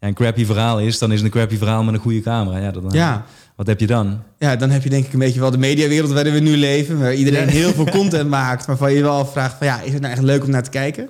ja, 0.00 0.06
een 0.08 0.14
crappy 0.14 0.44
verhaal 0.44 0.80
is, 0.80 0.98
dan 0.98 1.10
is 1.12 1.16
het 1.16 1.24
een 1.24 1.32
crappy 1.32 1.56
verhaal 1.56 1.82
met 1.84 1.94
een 1.94 2.00
goede 2.00 2.20
camera. 2.20 2.58
Ja, 2.58 2.70
dan, 2.70 2.86
ja. 2.90 3.24
Wat 3.56 3.66
heb 3.66 3.80
je 3.80 3.86
dan? 3.86 4.22
ja, 4.38 4.56
dan 4.56 4.70
heb 4.70 4.82
je 4.82 4.90
denk 4.90 5.06
ik 5.06 5.12
een 5.12 5.18
beetje 5.18 5.40
wel 5.40 5.50
de 5.50 5.58
mediawereld 5.58 6.12
waarin 6.12 6.32
we 6.32 6.38
nu 6.40 6.56
leven. 6.56 6.98
Waar 6.98 7.14
iedereen 7.14 7.44
Ja. 7.46 7.50
heel 7.52 7.72
veel 7.72 7.84
content 7.90 8.28
maakt. 8.28 8.66
Waarvan 8.66 8.92
je 8.92 9.02
wel 9.02 9.26
vraagt 9.26 9.56
van 9.58 9.66
ja, 9.66 9.80
is 9.80 9.92
het 9.92 10.00
nou 10.02 10.12
echt 10.12 10.22
leuk 10.22 10.44
om 10.44 10.50
naar 10.50 10.62
te 10.62 10.70
kijken? 10.70 11.08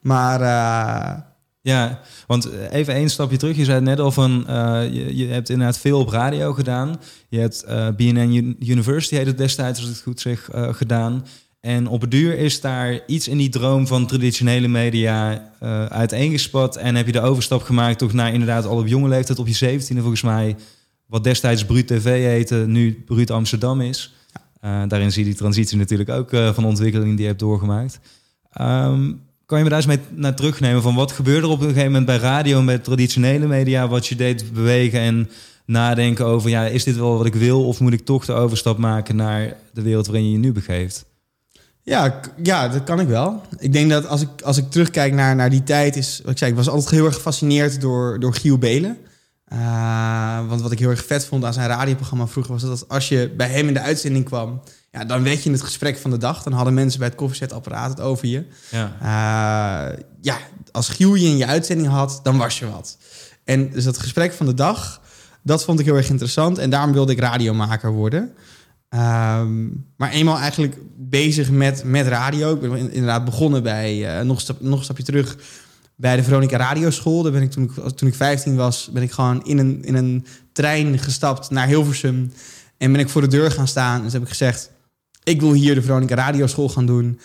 Maar 0.00 0.40
eh, 0.40 1.20
Ja, 1.64 2.00
want 2.26 2.50
eh, 2.50 2.72
even 2.72 2.94
één 2.94 3.10
stapje 3.10 3.36
terug. 3.36 3.56
Je 3.56 3.64
zei 3.64 3.80
net 3.80 4.00
al 4.00 4.10
van, 4.10 4.48
eh, 4.48 4.82
je, 4.92 5.16
je 5.16 5.26
hebt 5.26 5.48
inderdaad 5.48 5.78
veel 5.78 6.00
op 6.00 6.08
radio 6.08 6.52
gedaan. 6.52 7.00
Je 7.28 7.38
hebt 7.38 7.62
eh, 7.62 7.88
BNN 7.96 8.56
University, 8.60 9.14
heet 9.14 9.26
het 9.26 9.38
destijds, 9.38 9.80
als 9.80 9.88
ik 9.88 9.94
het 9.94 10.02
goed 10.04 10.20
zeg, 10.20 10.48
gedaan. 10.52 11.26
En 11.60 11.86
op 11.86 12.00
het 12.00 12.10
duur 12.10 12.38
is 12.38 12.60
daar 12.60 13.00
iets 13.06 13.28
in 13.28 13.36
die 13.36 13.48
droom 13.48 13.86
van 13.86 14.06
traditionele 14.06 14.68
media 14.68 15.50
uiteengespat. 15.88 16.76
En 16.76 16.94
heb 16.94 17.06
je 17.06 17.12
de 17.12 17.20
overstap 17.20 17.62
gemaakt 17.62 17.98
toch 17.98 18.12
naar 18.12 18.32
inderdaad 18.32 18.64
al 18.64 18.78
op 18.78 18.86
jonge 18.86 19.08
leeftijd, 19.08 19.38
op 19.38 19.46
je 19.46 19.54
zeventiende 19.54 20.00
volgens 20.00 20.22
mij... 20.22 20.56
wat 21.06 21.24
destijds 21.24 21.64
Bruut 21.64 21.86
TV 21.86 22.04
heette, 22.04 22.64
nu 22.66 23.02
Bruut 23.06 23.30
Amsterdam 23.30 23.80
is. 23.80 24.14
Daarin 24.60 25.12
zie 25.12 25.22
je 25.22 25.30
die 25.30 25.38
transitie 25.38 25.78
natuurlijk 25.78 26.10
ook 26.10 26.30
van 26.30 26.62
de 26.62 26.68
ontwikkeling 26.68 27.10
die 27.10 27.20
je 27.20 27.26
hebt 27.26 27.38
doorgemaakt. 27.38 28.00
Ehm, 28.52 29.12
kan 29.54 29.64
je 29.64 29.70
me 29.70 29.80
daar 29.80 29.88
eens 29.88 29.98
mee 29.98 30.20
naar 30.20 30.34
terugnemen 30.34 30.82
van 30.82 30.94
wat 30.94 31.12
gebeurde 31.12 31.46
er 31.46 31.52
op 31.52 31.60
een 31.60 31.66
gegeven 31.66 31.86
moment 31.86 32.06
bij 32.06 32.16
radio 32.16 32.66
en 32.66 32.82
traditionele 32.82 33.46
media, 33.46 33.88
wat 33.88 34.06
je 34.06 34.16
deed 34.16 34.52
bewegen 34.52 35.00
en 35.00 35.30
nadenken 35.66 36.26
over, 36.26 36.50
ja, 36.50 36.66
is 36.66 36.84
dit 36.84 36.96
wel 36.96 37.16
wat 37.16 37.26
ik 37.26 37.34
wil 37.34 37.66
of 37.66 37.80
moet 37.80 37.92
ik 37.92 38.04
toch 38.04 38.24
de 38.24 38.32
overstap 38.32 38.78
maken 38.78 39.16
naar 39.16 39.56
de 39.72 39.82
wereld 39.82 40.06
waarin 40.06 40.24
je 40.24 40.32
je 40.32 40.38
nu 40.38 40.52
begeeft? 40.52 41.04
Ja, 41.82 42.20
ja, 42.42 42.68
dat 42.68 42.84
kan 42.84 43.00
ik 43.00 43.08
wel. 43.08 43.42
Ik 43.58 43.72
denk 43.72 43.90
dat 43.90 44.06
als 44.06 44.20
ik, 44.20 44.28
als 44.42 44.56
ik 44.56 44.70
terugkijk 44.70 45.12
naar, 45.12 45.36
naar 45.36 45.50
die 45.50 45.62
tijd, 45.62 45.96
is 45.96 46.20
wat 46.22 46.32
ik 46.32 46.38
zei, 46.38 46.50
ik 46.50 46.56
was 46.56 46.68
altijd 46.68 46.90
heel 46.90 47.04
erg 47.04 47.14
gefascineerd 47.14 47.80
door, 47.80 48.20
door 48.20 48.34
Giel 48.34 48.58
Belen. 48.58 48.98
Eh, 49.44 50.48
want 50.48 50.60
wat 50.60 50.72
ik 50.72 50.78
heel 50.78 50.90
erg 50.90 51.04
vet 51.04 51.24
vond 51.24 51.44
aan 51.44 51.52
zijn 51.52 51.68
radioprogramma 51.68 52.26
vroeger 52.26 52.52
was 52.52 52.62
dat 52.62 52.88
als 52.88 53.08
je 53.08 53.32
bij 53.36 53.48
hem 53.48 53.68
in 53.68 53.74
de 53.74 53.80
uitzending 53.80 54.24
kwam, 54.24 54.60
ja, 54.94 55.04
dan 55.04 55.22
werd 55.22 55.38
je 55.38 55.44
in 55.44 55.52
het 55.52 55.62
gesprek 55.62 55.98
van 55.98 56.10
de 56.10 56.16
dag. 56.16 56.42
Dan 56.42 56.52
hadden 56.52 56.74
mensen 56.74 56.98
bij 56.98 57.08
het 57.08 57.16
koffiezetapparaat 57.16 57.90
het 57.90 58.00
over 58.00 58.26
je. 58.26 58.44
Ja, 58.70 58.96
Eh, 59.00 59.98
ja, 60.20 60.38
als 60.72 60.88
Giel 60.88 61.14
je 61.14 61.26
in 61.26 61.36
je 61.36 61.46
uitzending 61.46 61.88
had, 61.88 62.20
dan 62.22 62.36
was 62.36 62.58
je 62.58 62.70
wat. 62.70 62.96
En 63.44 63.70
dus 63.70 63.84
dat 63.84 63.98
gesprek 63.98 64.32
van 64.32 64.46
de 64.46 64.54
dag, 64.54 65.00
dat 65.42 65.64
vond 65.64 65.80
ik 65.80 65.86
heel 65.86 65.96
erg 65.96 66.10
interessant. 66.10 66.58
En 66.58 66.70
daarom 66.70 66.92
wilde 66.92 67.12
ik 67.12 67.18
radiomaker 67.18 67.90
worden. 67.90 68.32
Ehm, 68.88 69.66
maar 69.96 70.10
eenmaal 70.10 70.38
eigenlijk 70.38 70.76
bezig 70.96 71.50
met, 71.50 71.84
met 71.84 72.06
radio. 72.06 72.54
Ik 72.54 72.60
ben 72.60 72.92
inderdaad 72.92 73.24
begonnen 73.24 73.62
bij, 73.62 74.18
uh, 74.18 74.26
nog, 74.26 74.40
stap, 74.40 74.60
nog 74.60 74.78
een 74.78 74.84
stapje 74.84 75.02
terug, 75.02 75.36
bij 75.96 76.16
de 76.16 76.22
Veronica 76.22 76.56
Radioschool. 76.56 77.22
Daar 77.22 77.32
ben 77.32 77.42
ik 77.42 77.50
toen, 77.50 77.64
ik 77.64 77.88
toen 77.88 78.08
ik 78.08 78.14
15 78.14 78.56
was, 78.56 78.90
ben 78.92 79.02
ik 79.02 79.12
gewoon 79.12 79.44
in 79.44 79.58
een, 79.58 79.84
in 79.84 79.94
een 79.94 80.26
trein 80.52 80.98
gestapt 80.98 81.50
naar 81.50 81.66
Hilversum. 81.66 82.32
En 82.78 82.92
ben 82.92 83.00
ik 83.00 83.08
voor 83.08 83.20
de 83.20 83.28
deur 83.28 83.50
gaan 83.50 83.68
staan. 83.68 83.96
En 83.96 84.02
dus 84.02 84.12
heb 84.12 84.22
ik 84.22 84.28
gezegd, 84.28 84.70
ik 85.24 85.40
wil 85.40 85.52
hier 85.52 85.74
de 85.74 85.82
Veronica 85.82 86.14
Radioschool 86.14 86.68
gaan 86.68 86.86
doen. 86.86 87.20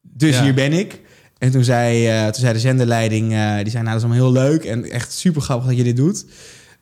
Dus 0.00 0.40
hier 0.40 0.54
ben 0.54 0.72
ik. 0.72 1.00
En 1.38 1.50
toen 1.50 1.64
zei, 1.64 2.08
uh, 2.08 2.24
toen 2.24 2.40
zei 2.40 2.52
de 2.52 2.60
zenderleiding, 2.60 3.32
uh, 3.32 3.56
die 3.56 3.70
zei, 3.70 3.82
nou 3.82 3.84
dat 3.84 3.96
is 3.96 4.02
allemaal 4.02 4.32
heel 4.32 4.32
leuk 4.32 4.64
en 4.64 4.90
echt 4.90 5.12
super 5.12 5.42
grappig 5.42 5.66
dat 5.66 5.76
je 5.76 5.82
dit 5.82 5.96
doet. 5.96 6.24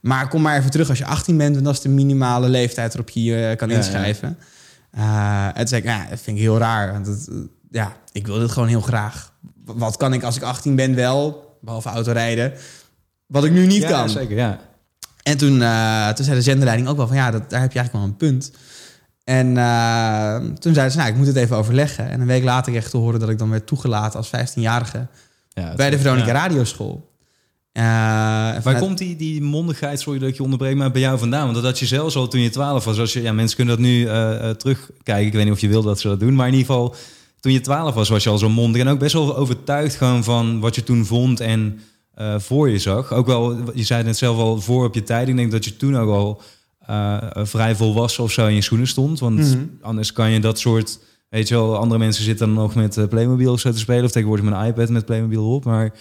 Maar 0.01 0.29
kom 0.29 0.43
maar 0.43 0.59
even 0.59 0.71
terug 0.71 0.89
als 0.89 0.99
je 0.99 1.05
18 1.05 1.37
bent 1.37 1.57
en 1.57 1.63
dat 1.63 1.75
is 1.75 1.81
de 1.81 1.89
minimale 1.89 2.49
leeftijd 2.49 2.89
waarop 2.89 3.11
je 3.11 3.23
je 3.23 3.55
kan 3.57 3.71
inschrijven. 3.71 4.39
Ja, 4.93 5.03
ja. 5.03 5.49
En 5.49 5.59
toen 5.59 5.69
zei 5.69 5.81
ik, 5.81 5.87
nou, 5.87 6.09
dat 6.11 6.21
vind 6.21 6.37
ik 6.37 6.43
heel 6.43 6.59
raar. 6.59 6.93
Want 6.93 7.07
het, 7.07 7.29
ja, 7.71 7.97
ik 8.13 8.27
wil 8.27 8.39
dit 8.39 8.51
gewoon 8.51 8.69
heel 8.69 8.81
graag. 8.81 9.33
Wat 9.65 9.97
kan 9.97 10.13
ik 10.13 10.23
als 10.23 10.37
ik 10.37 10.43
18 10.43 10.75
ben 10.75 10.95
wel, 10.95 11.57
behalve 11.61 11.89
autorijden, 11.89 12.53
wat 13.27 13.45
ik 13.45 13.53
nu 13.53 13.67
niet 13.67 13.83
ja, 13.83 13.89
kan. 13.89 14.11
zeker, 14.11 14.37
ja. 14.37 14.59
En 15.23 15.37
toen, 15.37 15.59
toen 16.15 16.25
zei 16.25 16.37
de 16.37 16.43
zenderleiding 16.43 16.89
ook 16.89 16.97
wel 16.97 17.07
van, 17.07 17.17
ja, 17.17 17.31
dat, 17.31 17.51
daar 17.51 17.61
heb 17.61 17.73
je 17.73 17.79
eigenlijk 17.79 17.93
wel 17.93 18.03
een 18.03 18.17
punt. 18.17 18.53
En 19.25 19.47
uh, 19.47 20.37
toen 20.37 20.75
zeiden 20.75 20.91
ze, 20.91 20.99
nou, 20.99 21.11
ik 21.11 21.17
moet 21.17 21.27
het 21.27 21.37
even 21.37 21.57
overleggen. 21.57 22.11
En 22.11 22.21
een 22.21 22.27
week 22.27 22.45
later 22.45 22.73
kreeg 22.73 22.85
ik 22.85 22.91
te 22.91 22.97
horen 22.97 23.21
dat 23.21 23.29
ik 23.29 23.39
dan 23.39 23.51
werd 23.51 23.67
toegelaten 23.67 24.19
als 24.19 24.29
15-jarige 24.29 25.07
ja, 25.49 25.75
bij 25.75 25.91
de 25.91 25.99
Veronica. 25.99 26.33
Radioschool. 26.33 27.09
Uh, 27.73 27.83
Waar 28.63 28.79
komt 28.79 28.99
die, 28.99 29.17
die 29.17 29.43
mondigheid, 29.43 30.01
sorry 30.01 30.19
dat 30.19 30.29
ik 30.29 30.37
je 30.37 30.43
onderbreek, 30.43 30.77
maar 30.77 30.91
bij 30.91 31.01
jou 31.01 31.19
vandaan? 31.19 31.43
Want 31.43 31.55
dat 31.55 31.65
had 31.65 31.79
je 31.79 31.87
zelfs 31.87 32.17
al 32.17 32.29
toen 32.29 32.41
je 32.41 32.51
12 32.51 32.85
was. 32.85 32.99
Als 32.99 33.13
je, 33.13 33.23
ja, 33.23 33.33
mensen 33.33 33.57
kunnen 33.57 33.77
dat 33.77 33.85
nu 33.85 34.01
uh, 34.01 34.51
terugkijken. 34.51 35.27
Ik 35.27 35.33
weet 35.33 35.45
niet 35.45 35.53
of 35.53 35.61
je 35.61 35.69
wil 35.69 35.83
dat 35.83 36.01
ze 36.01 36.09
dat 36.09 36.21
doen. 36.21 36.35
Maar 36.35 36.47
in 36.47 36.55
ieder 36.55 36.67
geval, 36.67 36.95
toen 37.41 37.53
je 37.53 37.61
12 37.61 37.95
was, 37.95 38.09
was 38.09 38.23
je 38.25 38.31
al 38.31 38.39
zo 38.39 38.49
mondig. 38.49 38.81
En 38.81 38.89
ook 38.89 38.99
best 38.99 39.13
wel 39.13 39.37
overtuigd 39.37 39.97
gewoon 39.97 40.25
van 40.25 40.61
wat 40.61 40.75
je 40.75 40.83
toen 40.83 41.05
vond 41.05 41.41
en 41.41 41.81
voor 42.37 42.69
je 42.69 42.79
zag. 42.79 43.13
Ook 43.13 43.27
wel, 43.27 43.57
je 43.75 43.85
zei 43.85 44.05
het 44.05 44.17
zelf 44.17 44.39
al 44.39 44.61
voor 44.61 44.85
op 44.85 44.95
je 44.95 45.03
tijd. 45.03 45.29
Ik 45.29 45.37
denk 45.37 45.51
dat 45.51 45.65
je 45.65 45.77
toen 45.77 45.97
ook 45.97 46.11
al 46.11 46.43
uh, 46.91 47.17
vrij 47.35 47.77
volwassen 47.77 48.25
of 48.25 48.33
zo 48.33 48.47
in 48.47 48.55
je 48.55 48.63
schoenen 48.63 48.87
stond. 48.87 49.19
Want 49.19 49.37
mm 49.37 49.45
-hmm. 49.45 49.79
anders 49.81 50.13
kan 50.13 50.31
je 50.31 50.41
dat 50.41 50.59
soort... 50.59 50.99
Weet 51.29 51.49
je 51.49 51.55
wel, 51.55 51.77
andere 51.77 51.99
mensen 51.99 52.25
zitten 52.25 52.47
dan 52.47 52.57
nog 52.57 52.75
met 52.75 53.09
Playmobil 53.09 53.53
of 53.53 53.61
zo 53.61 53.73
te 53.73 53.79
spelen. 53.79 54.05
Of 54.05 54.11
tegenwoordig 54.11 54.45
met 54.45 54.55
een 54.55 54.67
iPad 54.67 54.89
met 54.89 55.05
Playmobil 55.05 55.55
op. 55.55 55.65
Maar 55.65 55.93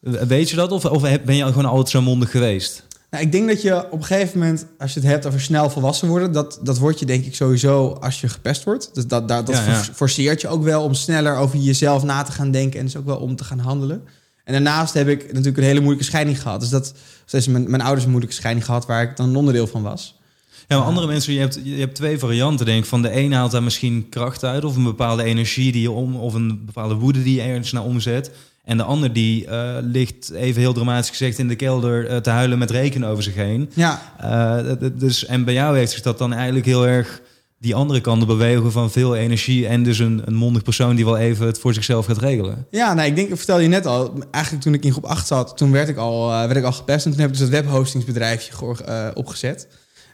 weet 0.00 0.50
je 0.50 0.56
dat? 0.56 0.72
Of, 0.72 0.84
of 0.84 1.02
ben 1.02 1.36
je 1.36 1.44
gewoon 1.44 1.64
altijd 1.64 1.88
zo 1.88 2.02
mondig 2.02 2.30
geweest? 2.30 2.86
Nou, 3.12 3.24
ik 3.24 3.32
denk 3.32 3.48
dat 3.48 3.62
je 3.62 3.90
op 3.90 3.98
een 3.98 4.04
gegeven 4.04 4.38
moment, 4.38 4.66
als 4.78 4.94
je 4.94 5.00
het 5.00 5.08
hebt 5.08 5.26
over 5.26 5.40
snel 5.40 5.70
volwassen 5.70 6.08
worden, 6.08 6.32
dat, 6.32 6.58
dat 6.62 6.78
word 6.78 6.98
je 6.98 7.06
denk 7.06 7.24
ik 7.24 7.34
sowieso 7.34 7.88
als 7.88 8.20
je 8.20 8.28
gepest 8.28 8.64
wordt. 8.64 8.94
Dus 8.94 9.06
dat, 9.06 9.28
dat, 9.28 9.46
dat 9.46 9.56
ja, 9.56 9.66
ja. 9.66 9.82
forceert 9.82 10.40
je 10.40 10.48
ook 10.48 10.62
wel 10.62 10.82
om 10.82 10.94
sneller 10.94 11.36
over 11.36 11.58
jezelf 11.58 12.02
na 12.02 12.22
te 12.22 12.32
gaan 12.32 12.50
denken 12.50 12.78
en 12.78 12.84
dus 12.84 12.96
ook 12.96 13.06
wel 13.06 13.16
om 13.16 13.36
te 13.36 13.44
gaan 13.44 13.58
handelen. 13.58 14.02
En 14.44 14.52
daarnaast 14.52 14.94
heb 14.94 15.08
ik 15.08 15.26
natuurlijk 15.26 15.56
een 15.56 15.62
hele 15.62 15.80
moeilijke 15.80 16.04
scheiding 16.04 16.42
gehad. 16.42 16.60
Dus 16.60 16.68
dat 16.68 16.94
steeds 17.32 17.46
mijn, 17.46 17.70
mijn 17.70 17.82
ouders 17.82 18.04
een 18.04 18.10
moeilijke 18.10 18.36
scheiding 18.36 18.64
gehad, 18.66 18.86
waar 18.86 19.02
ik 19.02 19.16
dan 19.16 19.28
een 19.28 19.36
onderdeel 19.36 19.66
van 19.66 19.82
was. 19.82 20.20
Ja, 20.68 20.78
maar 20.78 20.86
andere 20.86 21.06
mensen, 21.06 21.32
je 21.32 21.38
hebt, 21.38 21.60
je 21.62 21.76
hebt 21.76 21.94
twee 21.94 22.18
varianten, 22.18 22.66
denk 22.66 22.82
ik. 22.82 22.88
Van 22.88 23.02
de 23.02 23.10
ene 23.10 23.34
haalt 23.34 23.50
daar 23.50 23.62
misschien 23.62 24.06
kracht 24.08 24.44
uit, 24.44 24.64
of 24.64 24.76
een 24.76 24.82
bepaalde 24.82 25.22
energie 25.22 25.72
die 25.72 25.82
je 25.82 25.90
om, 25.90 26.16
of 26.16 26.34
een 26.34 26.64
bepaalde 26.64 26.94
woede 26.94 27.22
die 27.22 27.34
je 27.34 27.42
ergens 27.42 27.72
naar 27.72 27.82
omzet. 27.82 28.30
En 28.64 28.76
de 28.76 28.82
ander 28.82 29.12
die 29.12 29.46
uh, 29.46 29.76
ligt, 29.80 30.30
even 30.30 30.60
heel 30.60 30.72
dramatisch 30.72 31.10
gezegd, 31.10 31.38
in 31.38 31.48
de 31.48 31.54
kelder 31.54 32.10
uh, 32.10 32.16
te 32.16 32.30
huilen 32.30 32.58
met 32.58 32.70
reken 32.70 33.04
over 33.04 33.22
zich 33.22 33.34
heen. 33.34 33.70
Ja. 33.74 34.14
Uh, 34.22 34.88
dus, 34.92 35.26
en 35.26 35.44
bij 35.44 35.54
jou 35.54 35.76
heeft 35.76 35.92
zich 35.92 36.02
dat 36.02 36.18
dan 36.18 36.32
eigenlijk 36.32 36.66
heel 36.66 36.86
erg 36.86 37.20
die 37.62 37.74
andere 37.74 38.00
kant 38.00 38.26
bewegen 38.26 38.72
van 38.72 38.90
veel 38.90 39.16
energie 39.16 39.66
en 39.66 39.82
dus 39.82 39.98
een, 39.98 40.22
een 40.24 40.34
mondig 40.34 40.62
persoon 40.62 40.96
die 40.96 41.04
wel 41.04 41.16
even 41.16 41.46
het 41.46 41.58
voor 41.58 41.74
zichzelf 41.74 42.06
gaat 42.06 42.18
regelen. 42.18 42.66
Ja, 42.70 42.94
nou, 42.94 43.08
ik 43.08 43.16
denk, 43.16 43.28
ik 43.28 43.36
vertel 43.36 43.58
je 43.58 43.68
net 43.68 43.86
al, 43.86 44.14
eigenlijk 44.30 44.64
toen 44.64 44.74
ik 44.74 44.84
in 44.84 44.92
groep 44.92 45.04
8 45.04 45.26
zat, 45.26 45.56
toen 45.56 45.72
werd 45.72 45.88
ik 45.88 45.96
al, 45.96 46.30
uh, 46.30 46.40
werd 46.40 46.56
ik 46.56 46.64
al 46.64 46.72
gepest 46.72 47.04
en 47.04 47.10
toen 47.10 47.20
heb 47.20 47.30
ik 47.30 47.36
dus 47.38 47.48
het 47.48 47.52
webhostingsbedrijfje 47.52 48.52
uh, 48.88 49.08
opgezet. 49.14 49.68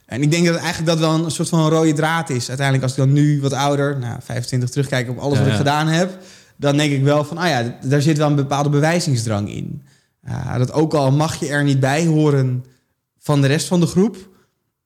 En 0.07 0.23
ik 0.23 0.31
denk 0.31 0.47
dat 0.47 0.57
eigenlijk 0.57 0.87
dat 0.87 0.99
wel 0.99 1.25
een 1.25 1.31
soort 1.31 1.49
van 1.49 1.69
rode 1.69 1.93
draad 1.93 2.31
is. 2.31 2.49
Uiteindelijk 2.49 2.83
als 2.83 2.93
ik 2.93 2.99
dan 2.99 3.13
nu 3.13 3.41
wat 3.41 3.53
ouder, 3.53 3.99
nou, 3.99 4.19
25 4.23 4.71
terugkijk 4.71 5.09
op 5.09 5.19
alles 5.19 5.39
ja, 5.39 5.39
wat 5.39 5.47
ik 5.47 5.53
ja. 5.53 5.59
gedaan 5.59 5.87
heb, 5.87 6.19
dan 6.57 6.77
denk 6.77 6.93
ik 6.93 7.03
wel 7.03 7.25
van, 7.25 7.39
ah 7.39 7.49
ja, 7.49 7.79
daar 7.83 8.03
zit 8.03 8.19
wel 8.19 8.29
een 8.29 8.35
bepaalde 8.35 8.69
bewijzingsdrang 8.69 9.51
in. 9.51 9.83
Uh, 10.29 10.59
dat 10.59 10.73
ook 10.73 10.95
al 10.95 11.11
mag 11.11 11.41
je 11.41 11.49
er 11.49 11.65
niet 11.65 11.81
bij 11.81 12.07
horen 12.07 12.65
van 13.19 13.41
de 13.41 13.47
rest 13.47 13.67
van 13.67 13.81
de 13.81 13.87
groep, 13.87 14.29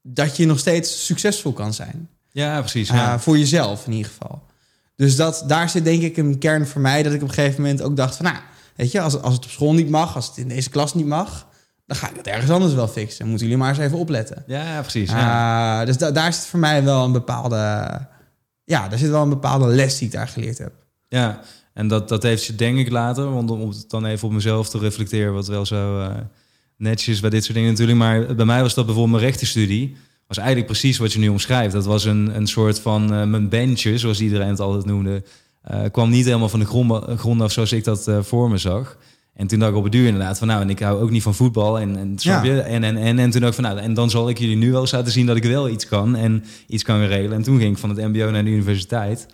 dat 0.03 0.37
je 0.37 0.47
nog 0.47 0.59
steeds 0.59 1.05
succesvol 1.05 1.53
kan 1.53 1.75
zijn. 1.75 2.09
Ja, 2.33 2.61
precies. 2.61 2.89
Ja. 2.89 3.15
Uh, 3.15 3.21
voor 3.21 3.39
jezelf 3.39 3.87
in 3.87 3.93
ieder 3.93 4.11
geval. 4.11 4.43
Dus 4.97 5.17
dat, 5.17 5.45
daar 5.47 5.69
zit 5.69 5.85
denk 5.85 6.03
ik 6.03 6.17
een 6.17 6.39
kern 6.39 6.67
voor 6.67 6.81
mij 6.81 7.03
dat 7.03 7.13
ik 7.13 7.23
op 7.23 7.29
een 7.29 7.35
gegeven 7.35 7.63
moment 7.63 7.83
ook 7.83 7.97
dacht 7.97 8.17
van, 8.17 8.25
nou, 8.25 8.37
weet 8.77 8.93
je, 8.93 9.01
als, 9.01 9.21
als 9.21 9.35
het 9.35 9.45
op 9.45 9.51
school 9.51 9.75
niet 9.75 9.89
mag, 9.89 10.15
als 10.15 10.27
het 10.27 10.37
in 10.37 10.49
deze 10.49 10.71
klas 10.71 10.95
niet 10.95 11.07
mag, 11.07 11.47
dan 11.87 11.97
ga 11.97 12.11
ik 12.11 12.17
het 12.17 12.27
ergens 12.27 12.51
anders 12.51 12.75
wel 12.75 12.89
fixen. 12.89 13.27
Moeten 13.27 13.47
jullie 13.47 13.61
maar 13.63 13.69
eens 13.69 13.79
even 13.79 13.99
opletten. 13.99 14.45
Ja, 14.47 14.81
precies. 14.81 15.11
Ja. 15.11 15.81
Uh, 15.81 15.87
dus 15.87 15.99
da 15.99 16.11
daar 16.11 16.33
zit 16.33 16.47
voor 16.47 16.59
mij 16.59 16.85
wel 16.85 17.05
een 17.05 17.13
bepaalde, 17.13 17.57
ja, 18.65 18.89
daar 18.89 18.99
zit 18.99 19.11
wel 19.11 19.23
een 19.23 19.29
bepaalde 19.29 19.67
les 19.67 19.99
die 19.99 20.07
ik 20.07 20.13
daar 20.13 20.29
geleerd 20.29 20.59
heb. 20.59 20.73
Ja, 21.09 21.41
en 21.75 21.89
dat, 21.89 22.09
dat 22.09 22.23
heeft 22.23 22.45
je 22.45 22.55
denk 22.55 22.79
ik 22.79 22.91
later, 22.91 23.33
want 23.33 23.51
om 23.51 23.69
het 23.69 23.85
dan 23.89 24.05
even 24.05 24.29
op 24.29 24.35
mezelf 24.35 24.69
te 24.69 24.79
reflecteren, 24.79 25.33
wat 25.33 25.47
wel 25.47 25.67
zo 25.67 26.01
uh, 26.01 26.09
netjes 26.77 27.21
bij 27.21 27.31
dit 27.31 27.43
soort 27.45 27.55
dingen 27.55 27.71
natuurlijk, 27.71 27.99
maar 27.99 28.35
bij 28.35 28.45
mij 28.45 28.63
was 28.63 28.75
dat 28.75 28.87
bijvoorbeeld 28.87 29.17
mijn 29.17 29.31
rechtenstudie 29.31 29.97
was 30.35 30.45
eigenlijk 30.45 30.67
precies 30.73 30.99
wat 30.99 31.13
je 31.13 31.19
nu 31.19 31.29
omschrijft. 31.29 31.73
Dat 31.73 31.85
was 31.85 32.05
een, 32.05 32.37
een 32.37 32.47
soort 32.47 32.81
van 32.81 33.03
uh, 33.15 33.25
mijn 33.25 33.49
bandje, 33.49 33.99
zoals 33.99 34.21
iedereen 34.21 34.49
het 34.49 34.61
altijd 34.61 34.85
noemde. 34.85 35.23
Uh, 35.71 35.81
kwam 35.93 36.11
niet 36.11 36.25
helemaal 36.25 36.49
van 36.49 36.61
de 36.61 36.67
grond, 36.67 37.05
grond 37.21 37.41
af 37.41 37.53
zoals 37.53 37.73
ik 37.73 37.85
dat 37.85 38.09
uh, 38.09 38.23
voor 38.23 38.51
me 38.51 38.59
zag. 38.59 38.97
En 39.35 39.47
toen 39.47 39.59
dacht 39.59 39.71
ik 39.71 39.77
op 39.77 39.83
het 39.83 39.93
duur 39.93 40.07
inderdaad 40.07 40.39
van 40.39 40.49
nou, 40.49 40.63
en 40.63 40.71
ik 40.71 40.79
hou 40.79 41.03
ook 41.03 41.11
niet 41.11 41.23
van 41.23 41.35
voetbal. 41.35 41.79
En, 41.79 41.97
en, 41.97 42.15
ja. 42.17 42.45
en, 42.45 42.85
en, 42.85 42.97
en, 42.97 43.19
en 43.19 43.31
toen 43.31 43.41
dacht 43.41 43.59
ik 43.59 43.65
van 43.65 43.75
nou, 43.75 43.85
en 43.87 43.95
dan 43.95 44.11
zal 44.11 44.29
ik 44.29 44.39
jullie 44.39 44.57
nu 44.57 44.71
wel 44.71 44.81
eens 44.81 44.91
laten 44.91 45.13
zien 45.13 45.27
dat 45.27 45.37
ik 45.37 45.45
wel 45.45 45.69
iets 45.69 45.87
kan 45.87 46.17
en 46.17 46.45
iets 46.67 46.83
kan 46.83 47.01
regelen. 47.01 47.37
En 47.37 47.43
toen 47.43 47.59
ging 47.59 47.73
ik 47.73 47.79
van 47.79 47.89
het 47.89 47.99
mbo 47.99 48.31
naar 48.31 48.45
de 48.45 48.51
universiteit. 48.51 49.27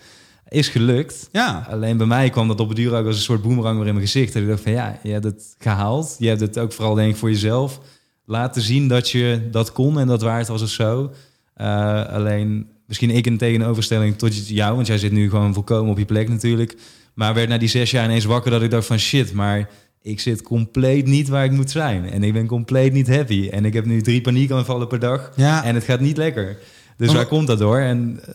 Is 0.49 0.69
gelukt. 0.69 1.29
Ja. 1.33 1.67
Alleen 1.71 1.97
bij 1.97 2.07
mij 2.07 2.31
kwam 2.31 2.49
dat 2.49 2.61
op 2.61 2.69
het 2.69 2.77
duur 2.77 2.95
ook 2.95 3.07
als 3.07 3.17
een 3.17 3.23
soort 3.23 3.43
boemerang 3.43 3.79
weer 3.79 3.87
in 3.87 3.95
mijn 3.95 4.07
gezicht. 4.07 4.35
En 4.35 4.43
ik 4.43 4.49
dacht 4.49 4.63
van 4.63 4.73
ja, 4.73 4.99
je 5.03 5.11
hebt 5.11 5.25
het 5.25 5.55
gehaald. 5.59 6.17
Je 6.19 6.29
hebt 6.29 6.41
het 6.41 6.59
ook 6.59 6.73
vooral 6.73 6.95
denk 6.95 7.11
ik 7.11 7.17
voor 7.17 7.31
jezelf 7.31 7.81
laten 8.29 8.63
zien 8.63 8.89
dat 8.89 9.11
je 9.11 9.49
dat 9.51 9.73
kon 9.73 9.99
en 9.99 10.07
dat 10.07 10.23
waard 10.23 10.49
was 10.49 10.63
of 10.63 10.69
zo. 10.69 11.13
Uh, 11.57 12.07
alleen 12.07 12.67
misschien 12.87 13.11
ik 13.11 13.27
in 13.27 13.39
tegenoverstelling 13.39 14.19
tot 14.19 14.49
jou, 14.49 14.75
want 14.75 14.87
jij 14.87 14.99
zit 14.99 15.13
nu 15.13 15.31
gewoon 15.31 15.55
volkomen 15.55 15.91
op 15.91 15.99
je 15.99 16.05
plek 16.05 16.29
natuurlijk. 16.29 16.77
Maar 17.15 17.35
werd 17.35 17.49
na 17.49 17.59
die 17.59 17.69
zes 17.69 17.91
jaar 17.91 18.05
ineens 18.05 18.25
wakker 18.25 18.51
dat 18.51 18.63
ik 18.63 18.71
dacht 18.71 18.87
van 18.87 18.99
shit, 18.99 19.33
maar 19.33 19.69
ik 20.03 20.21
zit 20.21 20.43
compleet 20.43 21.07
niet 21.07 21.29
waar 21.29 21.45
ik 21.45 21.51
moet 21.51 21.71
zijn. 21.71 22.11
En 22.11 22.23
ik 22.23 22.33
ben 22.33 22.47
compleet 22.47 22.93
niet 22.93 23.09
happy. 23.09 23.49
En 23.49 23.65
ik 23.65 23.73
heb 23.73 23.85
nu 23.85 24.03
drie 24.03 24.21
paniekaanvallen 24.21 24.89
per 24.89 24.99
dag. 24.99 25.33
Ja. 25.37 25.65
En 25.65 25.75
het 25.75 25.85
gaat 25.85 26.01
niet 26.01 26.17
lekker. 26.17 26.59
Dus 26.97 27.13
waar 27.13 27.27
komt 27.27 27.47
dat 27.47 27.59
door? 27.59 27.79
En 27.79 28.21
uh, 28.21 28.35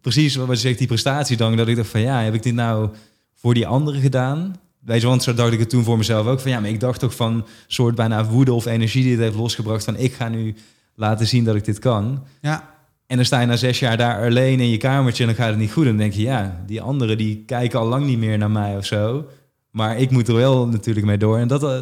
precies 0.00 0.34
wat 0.34 0.48
je 0.48 0.56
zegt, 0.56 0.78
die 0.78 0.86
prestatiedrang, 0.86 1.56
dat 1.56 1.68
ik 1.68 1.76
dacht 1.76 1.88
van 1.88 2.00
ja, 2.00 2.22
heb 2.22 2.34
ik 2.34 2.42
dit 2.42 2.54
nou 2.54 2.90
voor 3.34 3.54
die 3.54 3.66
anderen 3.66 4.00
gedaan? 4.00 4.56
Weet 4.80 5.00
je, 5.00 5.06
want 5.06 5.22
zo 5.22 5.34
dacht 5.34 5.52
ik 5.52 5.58
het 5.58 5.70
toen 5.70 5.84
voor 5.84 5.96
mezelf 5.96 6.26
ook 6.26 6.40
van 6.40 6.50
ja, 6.50 6.60
maar 6.60 6.70
ik 6.70 6.80
dacht 6.80 7.00
toch 7.00 7.14
van 7.14 7.46
soort 7.66 7.94
bijna 7.94 8.24
woede 8.24 8.52
of 8.52 8.66
energie 8.66 9.02
die 9.02 9.12
het 9.12 9.20
heeft 9.20 9.36
losgebracht 9.36 9.84
van 9.84 9.96
ik 9.96 10.12
ga 10.12 10.28
nu 10.28 10.54
laten 10.94 11.26
zien 11.26 11.44
dat 11.44 11.54
ik 11.54 11.64
dit 11.64 11.78
kan. 11.78 12.24
Ja. 12.40 12.78
En 13.06 13.16
dan 13.16 13.24
sta 13.24 13.40
je 13.40 13.46
na 13.46 13.56
zes 13.56 13.78
jaar 13.78 13.96
daar 13.96 14.24
alleen 14.24 14.60
in 14.60 14.70
je 14.70 14.76
kamertje 14.76 15.22
en 15.22 15.28
dan 15.28 15.38
gaat 15.38 15.48
het 15.48 15.58
niet 15.58 15.72
goed. 15.72 15.82
En 15.82 15.88
dan 15.88 15.98
denk 15.98 16.12
je, 16.12 16.22
ja, 16.22 16.62
die 16.66 16.80
anderen 16.80 17.18
die 17.18 17.42
kijken 17.46 17.78
al 17.78 17.86
lang 17.86 18.06
niet 18.06 18.18
meer 18.18 18.38
naar 18.38 18.50
mij 18.50 18.76
of 18.76 18.84
zo. 18.84 19.28
Maar 19.70 19.98
ik 19.98 20.10
moet 20.10 20.28
er 20.28 20.34
wel 20.34 20.68
natuurlijk 20.68 21.06
mee 21.06 21.18
door. 21.18 21.38
En 21.38 21.48
dat 21.48 21.62
uh, 21.62 21.78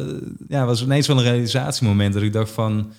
ja, 0.47 0.65
was 0.65 0.83
ineens 0.83 1.07
wel 1.07 1.17
een 1.17 1.23
realisatiemoment 1.23 2.13
dat 2.13 2.23
ik 2.23 2.33
dacht 2.33 2.51
van 2.51 2.91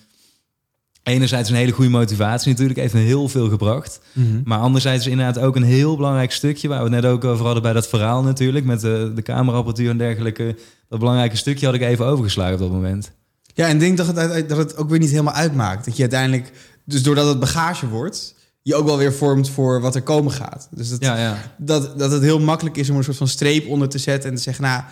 enerzijds 1.02 1.50
een 1.50 1.56
hele 1.56 1.72
goede 1.72 1.90
motivatie 1.90 2.50
natuurlijk, 2.50 2.78
heeft 2.78 2.94
me 2.94 3.00
heel 3.00 3.28
veel 3.28 3.48
gebracht. 3.48 4.00
Mm 4.12 4.24
-hmm. 4.24 4.40
Maar 4.44 4.58
anderzijds 4.58 5.06
is 5.06 5.10
inderdaad 5.10 5.38
ook 5.38 5.56
een 5.56 5.62
heel 5.62 5.96
belangrijk 5.96 6.32
stukje, 6.32 6.68
waar 6.68 6.78
we 6.78 6.94
het 6.94 7.02
net 7.02 7.10
ook 7.10 7.24
over 7.24 7.44
hadden 7.44 7.62
bij 7.62 7.72
dat 7.72 7.88
verhaal 7.88 8.22
natuurlijk, 8.22 8.64
met 8.64 8.80
de, 8.80 9.12
de 9.14 9.22
cameraapparatuur 9.22 9.90
en 9.90 9.98
dergelijke. 9.98 10.56
Dat 10.88 10.98
belangrijke 10.98 11.36
stukje 11.36 11.66
had 11.66 11.74
ik 11.74 11.80
even 11.80 12.06
overgeslagen 12.06 12.54
op 12.54 12.60
dat 12.60 12.70
moment. 12.70 13.12
Ja, 13.54 13.66
en 13.66 13.74
ik 13.74 13.80
denk 13.80 13.96
dat 13.96 14.06
het, 14.06 14.48
dat 14.48 14.58
het 14.58 14.76
ook 14.76 14.88
weer 14.88 14.98
niet 14.98 15.10
helemaal 15.10 15.34
uitmaakt. 15.34 15.84
Dat 15.84 15.96
je 15.96 16.02
uiteindelijk, 16.02 16.52
dus 16.84 17.02
doordat 17.02 17.26
het 17.26 17.40
bagage 17.40 17.88
wordt, 17.88 18.34
je 18.62 18.74
ook 18.74 18.86
wel 18.86 18.96
weer 18.96 19.12
vormt 19.12 19.50
voor 19.50 19.80
wat 19.80 19.94
er 19.94 20.02
komen 20.02 20.32
gaat. 20.32 20.68
Dus 20.70 20.90
dat, 20.90 21.02
ja, 21.04 21.16
ja. 21.16 21.54
dat, 21.58 21.98
dat 21.98 22.10
het 22.10 22.22
heel 22.22 22.40
makkelijk 22.40 22.76
is 22.76 22.90
om 22.90 22.96
een 22.96 23.04
soort 23.04 23.16
van 23.16 23.28
streep 23.28 23.68
onder 23.68 23.88
te 23.88 23.98
zetten 23.98 24.30
en 24.30 24.36
te 24.36 24.42
zeggen, 24.42 24.64
nou, 24.64 24.82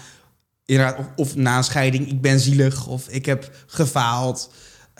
inderdaad, 0.64 0.98
of, 0.98 1.06
of 1.16 1.36
na 1.36 1.56
een 1.56 1.64
scheiding, 1.64 2.08
ik 2.08 2.20
ben 2.20 2.40
zielig 2.40 2.86
of 2.86 3.08
ik 3.08 3.26
heb 3.26 3.50
gefaald. 3.66 4.50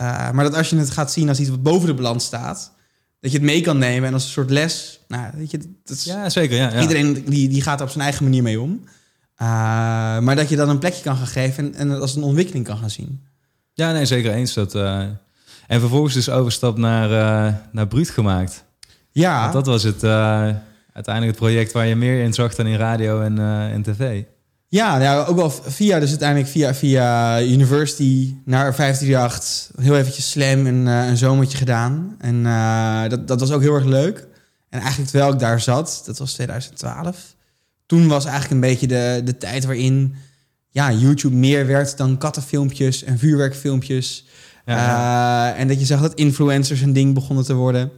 Uh, 0.01 0.31
maar 0.31 0.45
dat 0.45 0.55
als 0.55 0.71
je 0.71 0.77
het 0.77 0.91
gaat 0.91 1.13
zien 1.13 1.29
als 1.29 1.41
iets 1.41 1.49
wat 1.49 1.63
boven 1.63 1.87
de 1.87 1.95
balans 1.95 2.25
staat, 2.25 2.73
dat 3.21 3.31
je 3.31 3.37
het 3.37 3.47
mee 3.47 3.61
kan 3.61 3.79
nemen 3.79 4.09
en 4.09 4.15
als 4.15 4.25
een 4.25 4.31
soort 4.31 4.51
les. 4.51 5.01
Nou, 5.09 5.31
weet 5.35 5.51
je, 5.51 5.59
dat 5.59 5.97
is, 5.97 6.05
ja, 6.05 6.29
zeker. 6.31 6.57
Ja, 6.57 6.73
ja. 6.73 6.81
Iedereen 6.81 7.25
die, 7.25 7.49
die 7.49 7.63
gaat 7.63 7.79
er 7.79 7.87
op 7.87 7.93
zijn 7.93 8.05
eigen 8.05 8.25
manier 8.25 8.43
mee 8.43 8.61
om. 8.61 8.81
Uh, 8.83 8.89
maar 10.19 10.37
dat 10.37 10.49
je 10.49 10.57
dan 10.57 10.69
een 10.69 10.79
plekje 10.79 11.03
kan 11.03 11.17
gaan 11.17 11.27
geven 11.27 11.75
en, 11.75 11.75
en 11.75 12.01
als 12.01 12.17
een 12.17 12.23
ontwikkeling 12.23 12.65
kan 12.65 12.77
gaan 12.77 12.91
zien. 12.91 13.27
Ja, 13.73 13.93
nee, 13.93 14.05
zeker 14.05 14.33
eens. 14.33 14.55
Dat, 14.55 14.75
uh, 14.75 15.01
en 15.67 15.81
vervolgens 15.81 16.15
dus 16.15 16.31
overstap 16.31 16.79
naar, 16.79 17.09
naar 17.73 17.87
Bruut 17.87 18.11
gemaakt. 18.11 18.65
Ja. 19.11 19.41
Want 19.41 19.53
dat 19.53 19.67
was 19.67 19.83
het, 19.83 20.05
uiteindelijk 20.93 21.37
het 21.37 21.37
project 21.37 21.73
waar 21.73 21.87
je 21.87 21.97
meer 21.97 22.23
in 22.23 22.35
zag 22.35 22.55
dan 22.55 22.67
in 22.67 22.77
radio 22.77 23.21
en, 23.21 23.39
en 23.73 23.83
tv. 23.83 24.23
Ja, 24.69 24.99
nou, 24.99 25.27
ook 25.27 25.37
wel 25.37 25.51
via, 25.51 25.99
dus 25.99 26.09
uiteindelijk 26.09 26.51
via, 26.51 26.75
via 26.75 27.43
University 27.43 28.35
naar 28.45 28.75
538. 28.75 29.71
Heel 29.85 29.97
eventjes 29.97 30.31
slam 30.31 30.67
en 30.67 30.87
een 30.87 31.17
zomertje 31.17 31.59
gedaan. 31.59 32.17
En 32.19 32.43
dat, 33.11 33.29
dat 33.29 33.41
was 33.41 33.51
ook 33.51 33.61
heel 33.61 33.75
erg 33.75 33.85
leuk. 33.85 34.27
En 34.69 34.81
eigenlijk 34.81 35.11
terwijl 35.11 35.33
ik 35.33 35.39
daar 35.39 35.61
zat, 35.61 36.03
dat 36.07 36.19
was 36.19 36.33
2012 36.33 37.37
toen 37.89 38.09
was 38.09 38.25
eigenlijk 38.25 38.55
een 38.55 38.69
beetje 38.71 38.87
de, 38.87 39.21
de 39.25 39.37
tijd 39.37 39.65
waarin 39.65 40.15
ja, 40.69 40.93
YouTube 40.93 41.37
meer 41.37 41.67
werd 41.67 41.97
dan 41.97 42.19
kattenfilmpjes 42.19 43.03
en 43.05 43.19
vuurwerkfilmpjes. 43.19 44.27
Ja, 44.67 45.53
eh, 45.55 45.61
en 45.61 45.69
dat 45.69 45.79
je 45.79 45.87
zag 45.87 46.01
dat 46.01 46.15
influencers 46.15 46.81
een 46.81 46.93
ding 46.93 47.15
begonnen 47.15 47.45
te 47.45 47.55
worden. 47.55 47.91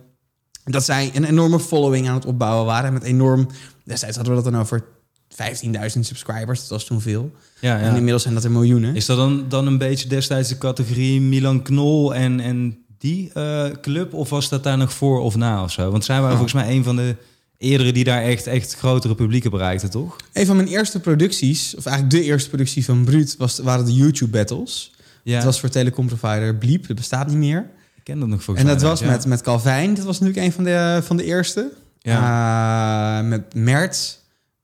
Dat 0.64 0.84
zij 0.84 1.10
een 1.14 1.24
enorme 1.24 1.60
following 1.60 2.08
aan 2.08 2.14
het 2.14 2.24
opbouwen 2.24 2.66
waren. 2.66 2.92
Met 2.92 3.02
enorm. 3.02 3.48
Destijds 3.84 4.16
hadden 4.16 4.36
we 4.36 4.42
dat 4.42 4.52
dan 4.52 4.60
over 4.60 4.84
15.000 5.30 6.00
subscribers. 6.00 6.60
Dat 6.60 6.68
was 6.68 6.84
toen 6.84 7.00
veel. 7.00 7.32
Ja, 7.60 7.78
ja. 7.78 7.82
En 7.82 7.94
inmiddels 7.94 8.22
zijn 8.22 8.34
dat 8.34 8.44
er 8.44 8.50
miljoenen. 8.50 8.96
Is 8.96 9.06
dat 9.06 9.16
dan, 9.16 9.44
dan 9.48 9.66
een 9.66 9.78
beetje 9.78 10.08
destijds 10.08 10.48
de 10.48 10.58
categorie 10.58 11.20
Milan 11.20 11.62
Knol 11.62 12.14
en, 12.14 12.40
en 12.40 12.78
die 12.98 13.30
uh, 13.36 13.64
club? 13.80 14.14
Of 14.14 14.30
was 14.30 14.48
dat 14.48 14.62
daar 14.62 14.78
nog 14.78 14.92
voor 14.92 15.20
of 15.20 15.36
na 15.36 15.62
of 15.62 15.72
zo? 15.72 15.90
Want 15.90 16.04
zij 16.04 16.20
waren 16.20 16.30
oh. 16.30 16.40
volgens 16.40 16.62
mij 16.62 16.76
een 16.76 16.84
van 16.84 16.96
de 16.96 17.16
eerdere 17.58 17.92
die 17.92 18.04
daar 18.04 18.22
echt, 18.22 18.46
echt 18.46 18.74
grotere 18.74 19.14
publieken 19.14 19.50
bereikten, 19.50 19.90
toch? 19.90 20.16
Een 20.32 20.46
van 20.46 20.56
mijn 20.56 20.68
eerste 20.68 21.00
producties, 21.00 21.74
of 21.76 21.86
eigenlijk 21.86 22.16
de 22.16 22.22
eerste 22.30 22.48
productie 22.48 22.84
van 22.84 23.04
Bruut, 23.04 23.36
was, 23.38 23.58
waren 23.58 23.84
de 23.84 23.94
YouTube 23.94 24.30
Battles. 24.30 24.92
Ja. 25.22 25.34
Dat 25.34 25.44
was 25.44 25.60
voor 25.60 25.68
telecomprovider 25.68 26.54
Bleep, 26.54 26.86
dat 26.86 26.96
bestaat 26.96 27.26
niet 27.26 27.36
meer. 27.36 27.70
Ik 27.96 28.04
ken 28.04 28.18
dat 28.18 28.28
nog 28.28 28.42
volgens 28.42 28.66
En 28.66 28.72
dat 28.72 28.82
was 28.82 29.00
met, 29.00 29.26
met 29.26 29.42
Calvijn, 29.42 29.94
dat 29.94 30.04
was 30.04 30.20
natuurlijk 30.20 30.46
een 30.46 30.52
van 30.52 30.64
de, 30.64 31.00
van 31.02 31.16
de 31.16 31.24
eerste. 31.24 31.72
Ja. 31.98 33.20
Uh, 33.20 33.28
met 33.28 33.54
Mert, 33.54 34.19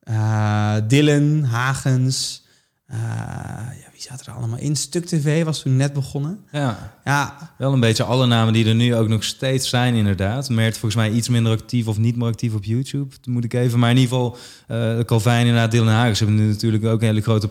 Dylan, 0.06 1.50
Hagens, 1.50 2.44
uh, 2.88 2.96
ja, 2.96 3.85
zat 4.10 4.26
er 4.26 4.32
allemaal 4.32 4.58
in? 4.58 4.76
Stuk 4.76 5.06
TV 5.06 5.44
was 5.44 5.60
toen 5.60 5.76
net 5.76 5.92
begonnen. 5.92 6.40
Ja. 6.52 6.92
ja. 7.04 7.52
Wel 7.58 7.72
een 7.72 7.80
beetje 7.80 8.04
alle 8.04 8.26
namen 8.26 8.52
die 8.52 8.68
er 8.68 8.74
nu 8.74 8.94
ook 8.94 9.08
nog 9.08 9.24
steeds 9.24 9.68
zijn, 9.68 9.94
inderdaad. 9.94 10.48
Mert 10.48 10.78
volgens 10.78 10.94
mij 10.94 11.10
iets 11.10 11.28
minder 11.28 11.52
actief 11.52 11.86
of 11.86 11.98
niet 11.98 12.16
meer 12.16 12.28
actief 12.28 12.54
op 12.54 12.64
YouTube. 12.64 13.14
Dat 13.20 13.26
moet 13.26 13.44
ik 13.44 13.54
even. 13.54 13.78
Maar 13.78 13.90
in 13.90 13.96
ieder 13.96 14.12
geval, 14.12 14.36
uh, 14.70 15.00
Calvijn 15.00 15.46
inderdaad, 15.46 15.70
Dylan 15.70 15.88
Hagens 15.88 16.18
hebben 16.18 16.36
nu 16.36 16.46
natuurlijk 16.46 16.84
ook 16.84 17.00
hele 17.00 17.20
grote 17.20 17.48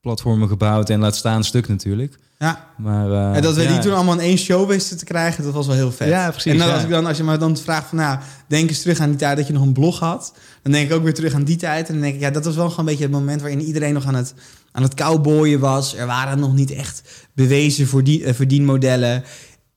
platformen 0.00 0.48
gebouwd. 0.48 0.90
En 0.90 1.00
laat 1.00 1.16
staan 1.16 1.44
stuk 1.44 1.68
natuurlijk. 1.68 2.18
Ja. 2.38 2.66
Maar, 2.76 3.08
uh, 3.08 3.36
en 3.36 3.42
dat 3.42 3.54
we 3.54 3.66
die 3.66 3.78
toen 3.78 3.92
allemaal 3.92 4.14
in 4.14 4.20
één 4.20 4.38
show 4.38 4.68
wisten 4.68 4.98
te 4.98 5.04
krijgen, 5.04 5.44
dat 5.44 5.52
was 5.52 5.66
wel 5.66 5.76
heel 5.76 5.92
vet. 5.92 6.08
Ja, 6.08 6.30
precies. 6.30 6.52
En 6.52 6.58
dan, 6.58 6.72
als, 6.72 6.82
ik 6.82 6.88
dan, 6.88 7.06
als 7.06 7.16
je 7.16 7.24
me 7.24 7.36
dan 7.36 7.56
vraagt 7.56 7.88
van, 7.88 7.98
nou, 7.98 8.18
denk 8.46 8.68
eens 8.68 8.80
terug 8.80 9.00
aan 9.00 9.08
die 9.08 9.18
tijd 9.18 9.36
dat 9.36 9.46
je 9.46 9.52
nog 9.52 9.62
een 9.62 9.72
blog 9.72 9.98
had. 9.98 10.32
Dan 10.62 10.72
denk 10.72 10.90
ik 10.90 10.96
ook 10.96 11.02
weer 11.02 11.14
terug 11.14 11.34
aan 11.34 11.44
die 11.44 11.56
tijd. 11.56 11.88
En 11.88 11.92
dan 11.92 12.02
denk 12.02 12.14
ik, 12.14 12.20
ja, 12.20 12.30
dat 12.30 12.44
was 12.44 12.56
wel 12.56 12.70
gewoon 12.70 12.78
een 12.78 12.90
beetje 12.90 13.02
het 13.02 13.12
moment 13.12 13.40
waarin 13.40 13.60
iedereen 13.60 13.94
nog 13.94 14.06
aan 14.06 14.14
het, 14.14 14.34
aan 14.72 14.82
het 14.82 14.94
cowboyen 14.94 15.60
was. 15.60 15.96
Er 15.96 16.06
waren 16.06 16.38
nog 16.38 16.54
niet 16.54 16.70
echt 16.70 17.02
bewezen 17.34 17.86
voor 17.86 18.04
die, 18.04 18.20
uh, 18.20 18.32
verdienmodellen. 18.32 19.22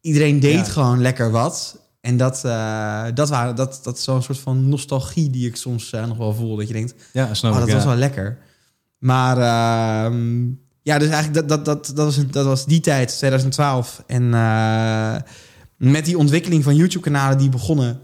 Iedereen 0.02 0.40
deed 0.40 0.68
gewoon 0.68 1.02
lekker 1.02 1.32
wat. 1.32 1.78
En 2.02 2.18
dat, 2.18 2.42
uh, 2.46 3.06
dat, 3.14 3.30
waren, 3.30 3.56
dat, 3.56 3.80
dat 3.84 3.98
is 3.98 4.04
zo'n 4.04 4.22
soort 4.22 4.40
van 4.40 4.70
nostalgie 4.70 5.30
die 5.30 5.48
ik 5.48 5.56
soms 5.56 5.90
nog 5.90 6.18
wel 6.18 6.34
voel. 6.34 6.56
Dat 6.56 6.68
je 6.68 6.74
denkt, 6.74 6.94
ja, 7.14 7.34
snap 7.34 7.54
oh, 7.54 7.60
dat 7.60 7.72
was 7.72 7.86
wel 7.86 7.96
lekker. 7.96 8.38
Maar... 8.98 9.38
Ehm, 9.38 10.62
ja, 10.86 10.98
dus 10.98 11.10
eigenlijk 11.10 11.48
dat, 11.48 11.50
dat, 11.50 11.66
dat, 11.66 11.96
dat, 11.96 12.06
was, 12.06 12.28
dat 12.28 12.46
was 12.46 12.66
die 12.66 12.80
tijd, 12.80 13.18
2012. 13.18 14.04
En 14.08 14.30
met 15.78 16.06
die 16.06 16.18
ontwikkeling 16.18 16.64
van 16.64 16.76
YouTube-kanalen 16.76 17.38
die 17.38 17.50
begonnen, 17.50 18.00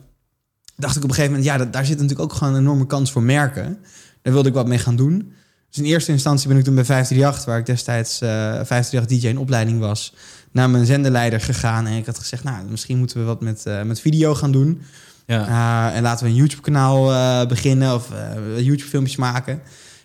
dacht 0.76 0.96
ik 0.96 1.04
op 1.04 1.10
een 1.10 1.16
gegeven 1.16 1.38
moment, 1.38 1.52
ja, 1.52 1.58
dat, 1.58 1.74
daar 1.74 1.86
zit 1.86 2.00
natuurlijk 2.00 2.32
ook 2.32 2.38
gewoon 2.38 2.54
een 2.54 2.60
enorme 2.60 2.86
kans 2.86 3.12
voor 3.12 3.24
merken. 3.24 3.78
Daar 4.22 4.34
wilde 4.34 4.50
ik 4.50 4.56
wat 4.56 4.68
mee 4.68 4.78
gaan 4.78 4.96
doen. 4.96 5.34
Dus 5.70 5.78
in 5.78 5.84
eerste 5.84 6.12
instantie 6.12 6.48
ben 6.48 6.58
ik 6.58 6.64
toen 6.64 6.76
bij 6.76 6.86
538, 6.86 7.46
waar 7.46 7.60
ik 7.60 7.66
destijds 7.66 8.22
uh, 8.22 8.30
538 8.30 9.18
DJ 9.18 9.28
in 9.28 9.38
opleiding 9.38 9.80
was, 9.80 10.14
naar 10.52 10.70
mijn 10.70 10.86
zenderleider 10.86 11.42
gegaan. 11.42 11.88
En 11.88 11.98
ik 11.98 12.06
had 12.06 12.20
gezegd, 12.20 12.44
nou, 12.44 12.66
misschien 12.70 12.98
moeten 12.98 13.18
we 13.18 13.24
wat 13.24 13.42
met, 13.42 13.64
uh, 13.68 13.82
met 13.82 14.00
video 14.02 14.36
gaan 14.36 14.52
doen. 14.52 14.82
Ja. 15.26 15.48
Uh, 15.48 15.98
en 15.98 16.04
laten 16.04 16.26
we 16.26 16.32
een 16.32 16.38
YouTube-kanaal 16.38 17.48
beginnen 17.48 17.94
of 17.94 18.10
YouTube-filmpjes 18.58 19.16
maken. 19.16 19.54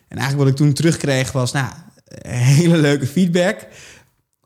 En 0.09 0.19
eigenlijk 0.19 0.39
wat 0.39 0.49
ik 0.49 0.57
toen 0.57 0.73
terugkreeg 0.73 1.33
was, 1.33 1.53
nou, 1.53 1.73
hele 2.29 2.77
leuke 2.77 3.07
feedback. 3.07 3.67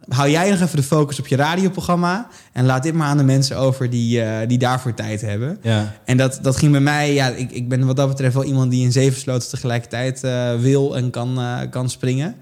Hou 0.08 0.30
jij 0.30 0.50
nog 0.50 0.60
even 0.60 0.76
de 0.76 0.82
focus 0.82 1.18
op 1.18 1.26
je 1.26 1.36
radioprogramma 1.36 2.28
en 2.52 2.64
laat 2.64 2.82
dit 2.82 2.94
maar 2.94 3.06
aan 3.06 3.16
de 3.16 3.24
mensen 3.24 3.56
over 3.56 3.90
die, 3.90 4.20
uh, 4.20 4.38
die 4.46 4.58
daarvoor 4.58 4.94
tijd 4.94 5.20
hebben. 5.20 5.58
Ja. 5.62 5.94
En 6.04 6.16
dat, 6.16 6.38
dat 6.42 6.56
ging 6.56 6.72
bij 6.72 6.80
mij, 6.80 7.14
ja, 7.14 7.28
ik, 7.28 7.50
ik 7.50 7.68
ben 7.68 7.86
wat 7.86 7.96
dat 7.96 8.08
betreft 8.08 8.34
wel 8.34 8.44
iemand 8.44 8.70
die 8.70 8.84
in 8.84 8.92
zeven 8.92 9.20
sloten 9.20 9.48
tegelijkertijd 9.48 10.24
uh, 10.24 10.54
wil 10.54 10.96
en 10.96 11.10
kan, 11.10 11.38
uh, 11.38 11.60
kan 11.70 11.90
springen. 11.90 12.34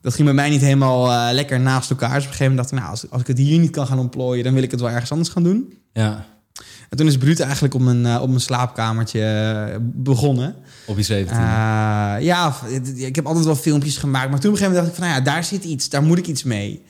Dat 0.00 0.14
ging 0.14 0.24
bij 0.24 0.34
mij 0.36 0.50
niet 0.50 0.60
helemaal 0.60 1.32
lekker 1.34 1.60
naast 1.60 1.90
elkaar. 1.90 2.14
Dus 2.14 2.24
op 2.24 2.30
een 2.30 2.36
gegeven 2.36 2.54
moment 2.54 2.70
dacht 2.70 2.72
ik, 2.72 2.78
nou, 2.78 2.90
als, 2.90 3.10
als 3.10 3.20
ik 3.20 3.26
het 3.26 3.38
hier 3.38 3.58
niet 3.58 3.70
kan 3.70 3.86
gaan 3.86 3.98
ontplooien, 3.98 4.44
dan 4.44 4.54
wil 4.54 4.62
ik 4.62 4.70
het 4.70 4.80
wel 4.80 4.90
ergens 4.90 5.10
anders 5.10 5.28
gaan 5.28 5.42
doen. 5.42 5.78
Ja. 5.92 6.26
En 6.88 6.96
toen 6.96 7.06
is 7.06 7.18
Bruut 7.18 7.40
eigenlijk 7.40 7.74
op 7.74 7.80
mijn, 7.80 8.20
op 8.20 8.28
mijn 8.28 8.40
slaapkamertje 8.40 9.80
begonnen. 9.82 10.54
Op 10.86 10.96
je 10.96 11.02
17? 11.02 11.36
Uh, 11.36 11.42
ja, 12.20 12.54
ik 12.94 13.14
heb 13.16 13.26
altijd 13.26 13.44
wel 13.44 13.56
filmpjes 13.56 13.96
gemaakt. 13.96 14.30
Maar 14.30 14.40
toen 14.40 14.50
op 14.50 14.56
een 14.56 14.62
gegeven 14.62 14.82
moment 14.82 14.84
dacht 14.84 14.88
ik 14.88 14.94
van, 14.94 15.04
nou 15.04 15.18
ja, 15.18 15.32
daar 15.32 15.44
zit 15.44 15.64
iets. 15.64 15.88
Daar 15.88 16.02
moet 16.02 16.18
ik 16.18 16.26
iets 16.26 16.42
mee. 16.42 16.82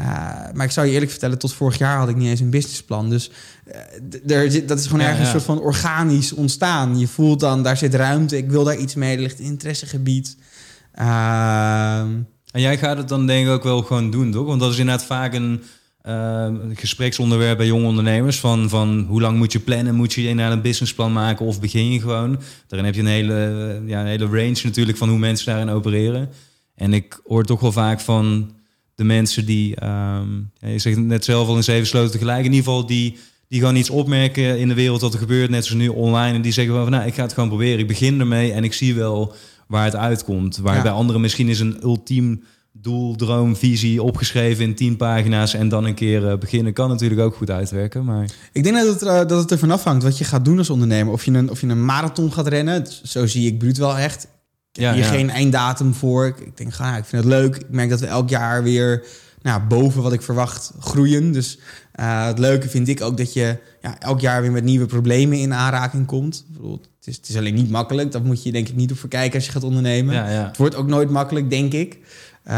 Uh, 0.00 0.06
maar 0.54 0.66
ik 0.66 0.70
zou 0.70 0.86
je 0.86 0.92
eerlijk 0.92 1.10
vertellen, 1.10 1.38
tot 1.38 1.52
vorig 1.52 1.78
jaar 1.78 1.98
had 1.98 2.08
ik 2.08 2.16
niet 2.16 2.28
eens 2.28 2.40
een 2.40 2.50
businessplan. 2.50 3.10
Dus 3.10 3.30
uh, 4.26 4.36
er, 4.36 4.66
dat 4.66 4.78
is 4.78 4.86
gewoon 4.86 5.00
ja, 5.00 5.08
ergens 5.08 5.26
een 5.26 5.32
soort 5.32 5.44
van 5.44 5.60
organisch 5.60 6.32
ontstaan. 6.32 6.98
Je 6.98 7.08
voelt 7.08 7.40
dan, 7.40 7.62
daar 7.62 7.76
zit 7.76 7.94
ruimte, 7.94 8.36
ik 8.36 8.50
wil 8.50 8.64
daar 8.64 8.76
iets 8.76 8.94
mee, 8.94 9.16
er 9.16 9.22
ligt 9.22 9.38
interessegebied. 9.38 10.36
Uh, 11.00 11.98
en 12.50 12.60
jij 12.60 12.78
gaat 12.78 12.96
het 12.96 13.08
dan 13.08 13.26
denk 13.26 13.46
ik 13.46 13.52
ook 13.52 13.62
wel 13.62 13.82
gewoon 13.82 14.10
doen, 14.10 14.30
toch? 14.30 14.46
Want 14.46 14.60
dat 14.60 14.72
is 14.72 14.78
inderdaad 14.78 15.06
vaak 15.06 15.34
een 15.34 15.62
uh, 16.06 16.48
gespreksonderwerp 16.74 17.56
bij 17.56 17.66
jonge 17.66 17.86
ondernemers. 17.86 18.40
Van, 18.40 18.68
van 18.68 19.04
hoe 19.08 19.20
lang 19.20 19.36
moet 19.36 19.52
je 19.52 19.60
plannen? 19.60 19.94
Moet 19.94 20.12
je 20.12 20.28
inderdaad 20.28 20.54
een 20.54 20.62
businessplan 20.62 21.12
maken 21.12 21.46
of 21.46 21.60
begin 21.60 21.92
je 21.92 22.00
gewoon? 22.00 22.40
Daarin 22.66 22.86
heb 22.86 22.94
je 22.94 23.00
een 23.00 23.06
hele, 23.06 23.82
ja, 23.86 24.00
een 24.00 24.06
hele 24.06 24.26
range 24.26 24.60
natuurlijk 24.62 24.98
van 24.98 25.08
hoe 25.08 25.18
mensen 25.18 25.46
daarin 25.46 25.68
opereren. 25.68 26.28
En 26.74 26.92
ik 26.92 27.20
hoor 27.24 27.44
toch 27.44 27.60
wel 27.60 27.72
vaak 27.72 28.00
van 28.00 28.50
de 29.00 29.06
mensen 29.06 29.46
die, 29.46 29.84
um, 29.84 30.50
ja, 30.58 30.68
je 30.68 30.78
zegt 30.78 30.98
net 30.98 31.24
zelf 31.24 31.48
al 31.48 31.56
in 31.56 31.64
zeven 31.64 31.86
sloten 31.86 32.10
tegelijk, 32.10 32.44
in 32.44 32.52
ieder 32.52 32.64
geval 32.64 32.86
die, 32.86 33.18
die 33.48 33.60
gewoon 33.60 33.76
iets 33.76 33.90
opmerken 33.90 34.58
in 34.58 34.68
de 34.68 34.74
wereld 34.74 35.00
wat 35.00 35.12
er 35.12 35.18
gebeurt, 35.18 35.50
net 35.50 35.64
zoals 35.64 35.82
nu 35.82 35.88
online. 35.88 36.36
En 36.36 36.42
die 36.42 36.52
zeggen 36.52 36.74
van, 36.74 36.90
nou, 36.90 37.06
ik 37.06 37.14
ga 37.14 37.22
het 37.22 37.32
gewoon 37.32 37.48
proberen. 37.48 37.78
Ik 37.78 37.86
begin 37.86 38.20
ermee 38.20 38.52
en 38.52 38.64
ik 38.64 38.72
zie 38.72 38.94
wel 38.94 39.34
waar 39.66 39.84
het 39.84 39.96
uitkomt. 39.96 40.56
Waar 40.56 40.82
bij 40.82 40.92
anderen 40.92 41.20
misschien 41.20 41.48
is 41.48 41.60
een 41.60 41.78
ultiem 41.82 42.42
doel, 42.72 43.16
droom, 43.16 43.56
visie 43.56 44.02
opgeschreven 44.02 44.64
in 44.64 44.74
tien 44.74 44.96
pagina's 44.96 45.54
en 45.54 45.68
dan 45.68 45.84
een 45.84 45.94
keer 45.94 46.22
uh, 46.22 46.38
beginnen 46.38 46.72
kan 46.72 46.88
natuurlijk 46.88 47.20
ook 47.20 47.34
goed 47.34 47.50
uitwerken. 47.50 48.04
Maar... 48.04 48.30
Ik 48.52 48.62
denk 48.62 48.76
dat 48.76 48.86
het, 48.86 49.02
uh, 49.02 49.16
dat 49.16 49.30
het 49.30 49.50
ervan 49.50 49.70
afhangt 49.70 50.02
wat 50.02 50.18
je 50.18 50.24
gaat 50.24 50.44
doen 50.44 50.58
als 50.58 50.70
ondernemer. 50.70 51.12
Of 51.12 51.24
je 51.24 51.30
een, 51.30 51.50
of 51.50 51.60
je 51.60 51.66
een 51.66 51.84
marathon 51.84 52.32
gaat 52.32 52.48
rennen, 52.48 52.86
zo 53.02 53.26
zie 53.26 53.46
ik 53.46 53.58
Bruut 53.58 53.78
wel 53.78 53.98
echt. 53.98 54.28
Heb 54.72 54.94
hier 54.94 55.04
geen 55.04 55.30
einddatum 55.30 55.94
voor. 55.94 56.26
Ik, 56.26 56.38
ik 56.38 56.56
denk, 56.56 56.74
ga, 56.74 56.96
ik 56.96 57.04
vind 57.04 57.24
het 57.24 57.32
leuk. 57.32 57.56
Ik 57.56 57.70
merk 57.70 57.88
dat 57.88 58.00
we 58.00 58.06
elk 58.06 58.28
jaar 58.28 58.62
weer 58.62 59.04
nou, 59.42 59.62
boven 59.62 60.02
wat 60.02 60.12
ik 60.12 60.22
verwacht 60.22 60.72
groeien. 60.80 61.32
Dus 61.32 61.58
uh, 62.00 62.26
het 62.26 62.38
leuke 62.38 62.68
vind 62.68 62.88
ik 62.88 63.00
ook 63.00 63.16
dat 63.16 63.32
je 63.32 63.58
ja, 63.82 63.98
elk 63.98 64.20
jaar 64.20 64.42
weer 64.42 64.52
met 64.52 64.64
nieuwe 64.64 64.86
problemen 64.86 65.38
in 65.38 65.54
aanraking 65.54 66.06
komt. 66.06 66.46
Het 66.62 67.06
is, 67.06 67.16
het 67.16 67.28
is 67.28 67.36
alleen 67.36 67.54
niet 67.54 67.70
makkelijk. 67.70 68.12
Dat 68.12 68.24
moet 68.24 68.42
je 68.42 68.52
denk 68.52 68.68
ik 68.68 68.76
niet 68.76 68.90
op 68.90 68.98
verkijken 68.98 69.34
als 69.34 69.46
je 69.46 69.52
gaat 69.52 69.64
ondernemen. 69.64 70.14
Ja, 70.14 70.30
ja. 70.30 70.46
Het 70.46 70.56
wordt 70.56 70.74
ook 70.74 70.86
nooit 70.86 71.10
makkelijk, 71.10 71.50
denk 71.50 71.72
ik. 71.72 71.98
Uh, 72.44 72.52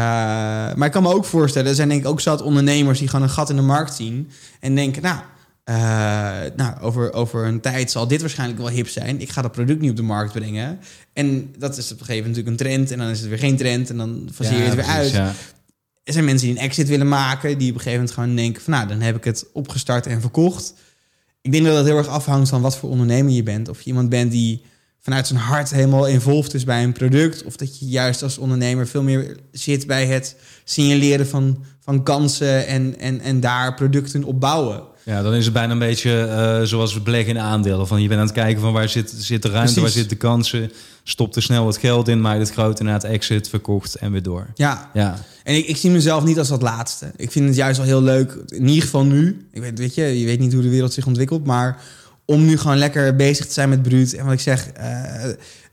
maar 0.75 0.85
ik 0.85 0.91
kan 0.91 1.03
me 1.03 1.13
ook 1.13 1.25
voorstellen, 1.25 1.69
er 1.69 1.75
zijn 1.75 1.89
denk 1.89 2.01
ik 2.01 2.07
ook 2.07 2.21
zat 2.21 2.41
ondernemers 2.41 2.99
die 2.99 3.07
gewoon 3.07 3.25
een 3.25 3.33
gat 3.33 3.49
in 3.49 3.55
de 3.55 3.61
markt 3.61 3.93
zien 3.93 4.29
en 4.59 4.75
denken, 4.75 5.01
nou, 5.01 5.19
uh, 5.69 5.75
nou 6.55 6.79
over, 6.81 7.13
over 7.13 7.45
een 7.45 7.61
tijd 7.61 7.91
zal 7.91 8.07
dit 8.07 8.21
waarschijnlijk 8.21 8.59
wel 8.59 8.69
hip 8.69 8.87
zijn. 8.87 9.21
Ik 9.21 9.29
ga 9.29 9.41
dat 9.41 9.51
product 9.51 9.81
niet 9.81 9.89
op 9.89 9.95
de 9.95 10.03
markt 10.03 10.33
brengen. 10.33 10.79
En 11.13 11.53
dat 11.57 11.77
is 11.77 11.91
op 11.91 11.99
een 11.99 12.05
gegeven 12.05 12.27
moment 12.27 12.35
natuurlijk 12.35 12.61
een 12.61 12.67
trend 12.67 12.91
en 12.91 12.97
dan 12.97 13.09
is 13.09 13.19
het 13.19 13.29
weer 13.29 13.37
geen 13.37 13.57
trend 13.57 13.89
en 13.89 13.97
dan 13.97 14.29
faseer 14.33 14.57
je 14.57 14.63
het 14.63 14.75
weer 14.75 14.85
uit. 14.85 15.11
Ja. 15.11 15.33
Er 16.03 16.13
zijn 16.13 16.25
mensen 16.25 16.47
die 16.47 16.57
een 16.57 16.63
exit 16.63 16.87
willen 16.87 17.07
maken, 17.07 17.57
die 17.57 17.69
op 17.69 17.75
een 17.75 17.81
gegeven 17.81 17.91
moment 17.91 18.11
gewoon 18.11 18.35
denken 18.35 18.61
van, 18.61 18.73
nou, 18.73 18.87
dan 18.87 19.01
heb 19.01 19.15
ik 19.15 19.23
het 19.23 19.45
opgestart 19.53 20.07
en 20.07 20.21
verkocht. 20.21 20.73
Ik 21.41 21.51
denk 21.51 21.65
dat 21.65 21.77
het 21.77 21.85
heel 21.85 21.97
erg 21.97 22.07
afhangt 22.07 22.49
van 22.49 22.61
wat 22.61 22.77
voor 22.77 22.89
ondernemer 22.89 23.31
je 23.31 23.43
bent. 23.43 23.69
Of 23.69 23.81
je 23.81 23.87
iemand 23.87 24.09
bent 24.09 24.31
die 24.31 24.63
vanuit 24.99 25.27
zijn 25.27 25.39
hart 25.39 25.71
helemaal 25.71 26.07
involved 26.07 26.53
is 26.53 26.63
bij 26.63 26.83
een 26.83 26.91
product. 26.91 27.43
Of 27.43 27.55
dat 27.55 27.79
je 27.79 27.85
juist 27.85 28.23
als 28.23 28.37
ondernemer 28.37 28.87
veel 28.87 29.03
meer 29.03 29.37
zit 29.51 29.87
bij 29.87 30.05
het 30.05 30.35
signaleren 30.63 31.27
van, 31.27 31.63
van 31.79 32.03
kansen 32.03 32.67
en, 32.67 32.99
en, 32.99 33.19
en 33.21 33.39
daar 33.39 33.73
producten 33.73 34.23
op 34.23 34.39
bouwen. 34.39 34.83
Ja, 35.05 35.21
dan 35.21 35.33
is 35.33 35.43
het 35.45 35.53
bijna 35.53 35.71
een 35.71 35.79
beetje 35.79 36.19
eh, 36.19 36.61
zoals 36.61 36.93
we 36.93 36.99
beleggen 37.01 37.35
in 37.35 37.41
aandelen. 37.41 37.87
Van 37.87 38.01
je 38.01 38.07
bent 38.07 38.19
aan 38.19 38.25
het 38.25 38.35
kijken 38.35 38.61
van 38.61 38.73
waar 38.73 38.89
zit, 38.89 39.13
zit 39.17 39.41
de 39.41 39.47
ruimte, 39.49 39.73
Precies. 39.73 39.81
waar 39.81 39.91
zitten 39.91 40.17
de 40.17 40.25
kansen. 40.27 40.71
Stop 41.03 41.35
er 41.35 41.41
snel 41.41 41.65
wat 41.65 41.77
geld 41.77 42.07
in, 42.07 42.21
maak 42.21 42.39
het 42.39 42.51
groot 42.51 42.79
en 42.79 42.85
na 42.85 42.93
het 42.93 43.03
exit 43.03 43.49
verkocht 43.49 43.95
en 43.95 44.11
weer 44.11 44.23
door. 44.23 44.47
Ja, 44.55 44.89
Ja, 44.93 45.17
En 45.43 45.55
ik, 45.55 45.67
ik 45.67 45.77
zie 45.77 45.89
mezelf 45.91 46.23
niet 46.23 46.37
als 46.37 46.47
dat 46.47 46.61
laatste. 46.61 47.11
Ik 47.15 47.31
vind 47.31 47.45
het 47.47 47.55
juist 47.55 47.77
wel 47.77 47.87
heel 47.87 48.01
leuk, 48.01 48.37
in 48.47 48.67
ieder 48.67 48.83
geval 48.83 49.05
nu. 49.05 49.47
Ik 49.51 49.61
weet, 49.61 49.79
weet 49.79 49.95
je, 49.95 50.19
je 50.19 50.25
weet 50.25 50.39
niet 50.39 50.53
hoe 50.53 50.61
de 50.61 50.69
wereld 50.69 50.93
zich 50.93 51.05
ontwikkelt, 51.05 51.45
maar 51.45 51.81
om 52.25 52.45
nu 52.45 52.57
gewoon 52.57 52.77
lekker 52.77 53.15
bezig 53.15 53.45
te 53.45 53.53
zijn 53.53 53.69
met 53.69 53.81
Bruut. 53.81 54.13
En 54.13 54.25
wat 54.25 54.33
ik 54.33 54.39
zeg, 54.39 54.67
eh, 54.67 55.23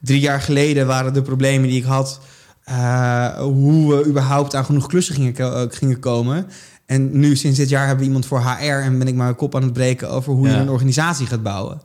drie 0.01 0.21
jaar 0.21 0.40
geleden 0.40 0.87
waren 0.87 1.12
de 1.12 1.23
problemen 1.23 1.69
die 1.69 1.79
ik 1.79 1.85
had, 1.85 2.21
eh, 2.64 3.38
hoe 3.38 3.95
we 3.97 4.07
überhaupt 4.07 4.55
aan 4.55 4.64
genoeg 4.64 4.87
klussen 4.87 5.14
gingen, 5.14 5.73
gingen 5.73 5.99
komen. 5.99 6.47
En 6.90 7.18
nu 7.18 7.37
sinds 7.37 7.59
dit 7.59 7.68
jaar 7.68 7.81
hebben 7.87 7.98
we 7.98 8.05
iemand 8.07 8.26
voor 8.26 8.40
HR 8.40 8.64
en 8.64 8.98
ben 8.98 9.09
ik 9.09 9.14
mijn 9.14 9.35
kop 9.35 9.55
aan 9.55 9.62
het 9.62 9.72
breken 9.72 10.11
over 10.11 10.33
hoe 10.33 10.48
Ja. 10.48 10.55
je 10.55 10.61
een 10.61 10.68
organisatie 10.68 11.26
gaat 11.26 11.42
bouwen. 11.42 11.81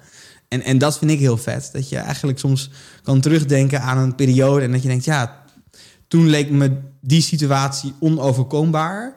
En, 0.48 0.62
en 0.62 0.78
dat 0.78 0.98
vind 0.98 1.12
ik 1.12 1.20
heel 1.20 1.38
vet. 1.38 1.70
Dat 1.74 1.89
je 1.89 1.98
eigenlijk 1.98 2.39
soms 2.39 2.70
kan 3.04 3.22
terugdenken 3.22 3.82
aan 3.82 3.98
een 3.98 4.15
periode 4.15 4.65
en 4.65 4.72
dat 4.72 4.82
je 4.82 4.88
denkt, 4.88 5.06
ja, 5.06 5.44
toen 6.08 6.28
leek 6.28 6.50
me 6.50 6.78
die 7.02 7.22
situatie 7.22 7.94
onoverkombaar. 8.00 9.15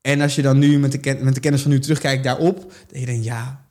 En 0.00 0.20
als 0.20 0.34
je 0.34 0.42
dan 0.42 0.58
nu 0.58 0.78
met 0.78 0.92
de, 0.92 1.18
met 1.22 1.34
de 1.34 1.40
kennis 1.40 1.62
van 1.62 1.70
nu 1.70 1.80
terugkijkt 1.80 2.24
daarop, 2.24 2.72
dat 2.88 3.00
je 3.00 3.06
denkt, 3.06 3.24
ja, 3.24 3.64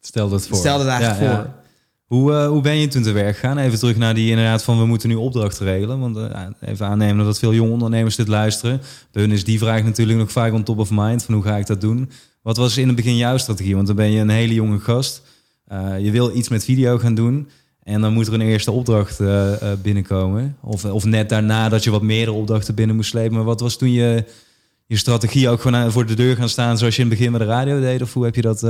stel 0.00 0.28
dat 0.28 0.46
voor. 0.46 0.56
stel 0.58 0.78
dat 0.78 0.86
eigenlijk 0.86 1.20
Ja, 1.20 1.32
ja. 1.32 1.55
Hoe, 2.06 2.32
eh, 2.32 2.48
hoe 2.48 2.60
ben 2.60 2.76
je 2.76 2.88
toen 2.88 3.02
te 3.02 3.12
werk 3.12 3.36
gegaan? 3.36 3.58
Even 3.58 3.78
terug 3.78 3.96
naar 3.96 4.14
die 4.14 4.30
inderdaad 4.30 4.62
van 4.62 4.78
we 4.78 4.86
moeten 4.86 5.08
nu 5.08 5.14
opdrachten 5.14 5.66
regelen. 5.66 6.00
Want 6.00 6.16
eh, 6.16 6.46
even 6.60 6.86
aannemen 6.86 7.24
dat 7.24 7.38
veel 7.38 7.54
jonge 7.54 7.72
ondernemers 7.72 8.16
dit 8.16 8.28
luisteren. 8.28 8.80
Bij 9.12 9.22
hun 9.22 9.32
is 9.32 9.44
die 9.44 9.58
vraag 9.58 9.84
natuurlijk 9.84 10.18
nog 10.18 10.32
vaak 10.32 10.52
on 10.52 10.62
top 10.62 10.78
of 10.78 10.90
mind. 10.90 11.24
Van 11.24 11.34
hoe 11.34 11.42
ga 11.42 11.56
ik 11.56 11.66
dat 11.66 11.80
doen? 11.80 12.10
Wat 12.42 12.56
was 12.56 12.76
in 12.76 12.86
het 12.86 12.96
begin 12.96 13.16
jouw 13.16 13.36
strategie? 13.36 13.74
Want 13.74 13.86
dan 13.86 13.96
ben 13.96 14.10
je 14.10 14.20
een 14.20 14.28
hele 14.28 14.54
jonge 14.54 14.78
gast. 14.78 15.22
Eh, 15.66 15.98
je 15.98 16.10
wil 16.10 16.36
iets 16.36 16.48
met 16.48 16.64
video 16.64 16.98
gaan 16.98 17.14
doen. 17.14 17.48
En 17.82 18.00
dan 18.00 18.12
moet 18.12 18.26
er 18.26 18.34
een 18.34 18.40
eerste 18.40 18.70
opdracht 18.70 19.20
binnenkomen. 19.82 20.56
Of, 20.62 20.84
of 20.84 21.04
net 21.04 21.28
daarna 21.28 21.68
dat 21.68 21.84
je 21.84 21.90
wat 21.90 22.02
meerdere 22.02 22.36
opdrachten 22.36 22.74
binnen 22.74 22.96
moest 22.96 23.10
slepen. 23.10 23.34
Maar 23.34 23.44
wat 23.44 23.60
was 23.60 23.76
toen 23.76 23.92
je, 23.92 24.24
je 24.86 24.96
strategie 24.96 25.48
ook 25.48 25.60
gewoon 25.60 25.92
voor 25.92 26.06
de 26.06 26.14
deur 26.14 26.36
gaan 26.36 26.48
staan 26.48 26.78
zoals 26.78 26.96
je 26.96 27.02
in 27.02 27.08
het 27.08 27.18
begin 27.18 27.32
met 27.32 27.40
de 27.40 27.46
radio 27.46 27.80
deed? 27.80 28.02
Of 28.02 28.12
hoe 28.12 28.24
heb 28.24 28.34
je 28.34 28.42
dat... 28.42 28.62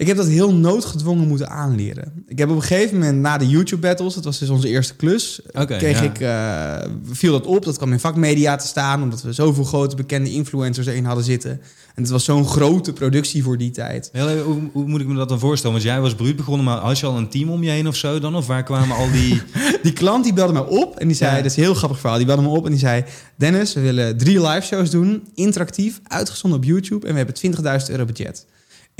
eh, 0.00 0.06
Ik 0.06 0.06
heb 0.06 0.16
dat 0.16 0.26
heel 0.26 0.54
noodgedwongen 0.54 1.28
moeten 1.28 1.48
aanleren. 1.50 2.12
Ik 2.28 2.38
heb 2.38 2.50
op 2.50 2.56
een 2.56 2.62
gegeven 2.62 2.98
moment 2.98 3.18
na 3.18 3.38
de 3.38 3.48
YouTube 3.48 3.80
battles, 3.86 4.14
dat 4.14 4.24
was 4.24 4.38
dus 4.38 4.48
onze 4.48 4.68
eerste 4.68 4.94
klus, 4.96 5.40
Oké, 5.52 5.76
kreeg 5.76 6.02
ja. 6.02 6.04
ik, 6.04 6.20
eh, 6.20 6.90
viel 7.12 7.32
dat 7.32 7.46
op. 7.46 7.64
Dat 7.64 7.76
kwam 7.76 7.92
in 7.92 8.00
vakmedia 8.00 8.56
te 8.56 8.66
staan, 8.66 9.02
omdat 9.02 9.22
we 9.22 9.32
zoveel 9.32 9.64
grote 9.64 9.96
bekende 9.96 10.30
influencers 10.32 10.86
erin 10.86 11.04
hadden 11.04 11.24
zitten. 11.24 11.50
En 11.94 12.02
het 12.02 12.10
was 12.12 12.24
zo'n 12.24 12.46
grote 12.46 12.92
productie 12.92 13.42
voor 13.42 13.58
die 13.58 13.70
tijd. 13.70 14.08
Heel 14.12 14.28
even, 14.28 14.42
hoe, 14.42 14.60
hoe 14.72 14.86
moet 14.86 15.00
ik 15.00 15.06
me 15.06 15.14
dat 15.14 15.28
dan 15.28 15.38
voorstellen? 15.38 15.76
Want 15.76 15.88
jij 15.88 16.00
was 16.00 16.14
bruut 16.14 16.36
begonnen, 16.36 16.64
maar 16.64 16.78
had 16.78 16.98
je 16.98 17.06
al 17.06 17.16
een 17.16 17.28
team 17.28 17.50
om 17.50 17.62
je 17.62 17.70
heen 17.70 17.88
of 17.88 17.96
zo 17.96 18.18
dan? 18.18 18.34
Of 18.36 18.46
waar 18.46 18.62
kwamen 18.62 18.96
al 18.96 19.10
die... 19.12 19.42
Die 19.82 19.92
klant 19.92 20.24
die 20.24 20.32
belde 20.32 20.52
mij 20.52 20.62
op 20.62 20.96
en 20.96 21.06
die 21.06 21.16
zei, 21.16 21.30
Ja. 21.30 21.36
dat 21.36 21.50
is 21.50 21.56
een 21.56 21.62
heel 21.62 21.74
grappig 21.74 21.98
verhaal. 22.00 22.16
Die 22.18 22.26
belde 22.26 22.42
me 22.42 22.48
op 22.48 22.64
en 22.64 22.70
die 22.70 22.80
zei, 22.80 23.04
Dennis, 23.36 23.72
we 23.74 23.80
willen 23.80 24.16
drie 24.18 24.40
live 24.46 24.66
shows 24.66 24.90
doen, 24.90 25.22
interactief, 25.34 26.00
uitgezonden 26.06 26.58
op 26.58 26.64
YouTube 26.64 27.06
en 27.06 27.12
we 27.12 27.18
hebben 27.18 27.80
20.000 27.80 27.90
euro 27.90 28.04
budget. 28.04 28.46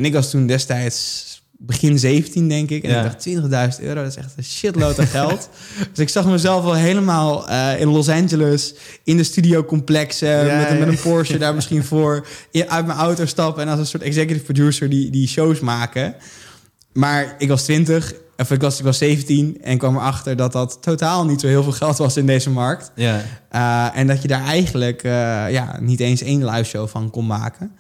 En 0.01 0.07
ik 0.07 0.13
was 0.13 0.31
toen 0.31 0.47
destijds 0.47 1.29
begin 1.63 1.99
17, 1.99 2.49
denk 2.49 2.71
ik. 2.71 2.83
En 2.85 2.91
Ja. 2.91 2.97
ik 2.97 3.03
dacht, 3.03 3.21
20.000 3.79 3.83
euro, 3.85 4.03
dat 4.03 4.11
is 4.11 4.17
echt 4.17 4.33
een 4.37 4.45
shitload 4.45 4.99
aan 4.99 5.07
geld. 5.07 5.49
dus 5.93 5.99
ik 5.99 6.09
zag 6.09 6.27
mezelf 6.27 6.65
al 6.65 6.75
helemaal 6.75 7.49
eh, 7.49 7.81
in 7.81 7.89
Los 7.89 8.09
Angeles, 8.09 8.75
in 9.05 9.17
de 9.17 9.23
studiocomplexen, 9.25 10.29
Ja, 10.47 10.57
met, 10.59 10.69
ja. 10.69 10.75
met 10.75 10.89
een 10.89 11.01
Porsche 11.01 11.39
daar 11.45 11.55
misschien 11.55 11.85
voor, 11.85 12.27
in- 12.51 12.71
uit 12.71 12.87
mijn 12.87 12.99
auto 12.99 13.27
stappen 13.27 13.63
en 13.63 13.69
als 13.69 13.79
een 13.79 13.87
soort 13.87 14.03
executive 14.03 14.45
producer 14.45 14.89
die, 14.91 15.11
die 15.11 15.29
shows 15.29 15.61
maken. 15.61 16.15
Maar 16.93 17.35
ik 17.39 17.49
was 17.49 17.63
20, 17.65 18.13
of 18.37 18.51
ik 18.51 18.61
was, 18.61 18.79
ik 18.79 18.85
was 18.85 18.99
17 18.99 19.59
en 19.63 19.79
kwam 19.79 19.97
erachter 19.97 20.37
dat 20.37 20.53
dat 20.53 20.79
totaal 20.81 21.25
niet 21.27 21.41
zo 21.41 21.47
heel 21.47 21.63
veel 21.63 21.73
geld 21.73 21.97
was 21.99 22.17
in 22.17 22.27
deze 22.27 22.51
markt. 22.51 22.91
Ja, 22.95 23.23
Uh, 23.55 23.89
en 23.99 24.07
dat 24.07 24.23
je 24.23 24.29
daar 24.29 24.45
eigenlijk 24.45 25.03
uh, 25.05 25.13
ja, 25.51 25.77
niet 25.81 26.01
eens 26.01 26.23
één 26.23 26.45
live 26.51 26.65
show 26.69 26.89
van 26.89 27.11
kon 27.11 27.27
maken. 27.27 27.73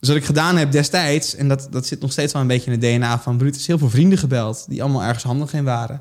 Dus 0.00 0.08
wat 0.08 0.16
ik 0.16 0.24
gedaan 0.24 0.56
heb 0.56 0.72
destijds, 0.72 1.34
en 1.34 1.48
dat, 1.48 1.68
dat 1.70 1.86
zit 1.86 2.00
nog 2.00 2.12
steeds 2.12 2.32
wel 2.32 2.42
een 2.42 2.48
beetje 2.48 2.72
in 2.72 2.80
het 2.80 2.80
DNA 2.80 3.18
van 3.20 3.36
Bruut, 3.36 3.56
is 3.56 3.66
heel 3.66 3.78
veel 3.78 3.90
vrienden 3.90 4.18
gebeld 4.18 4.64
die 4.68 4.82
allemaal 4.82 5.02
ergens 5.02 5.24
handig 5.24 5.52
in 5.52 5.64
waren. 5.64 6.00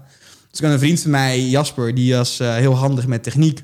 Dus 0.49 0.59
ik 0.59 0.65
had 0.65 0.73
een 0.73 0.79
vriend 0.79 1.01
van 1.01 1.11
mij, 1.11 1.41
Jasper, 1.41 1.95
die 1.95 2.15
was 2.15 2.39
uh, 2.39 2.53
heel 2.53 2.75
handig 2.75 3.07
met 3.07 3.23
techniek. 3.23 3.59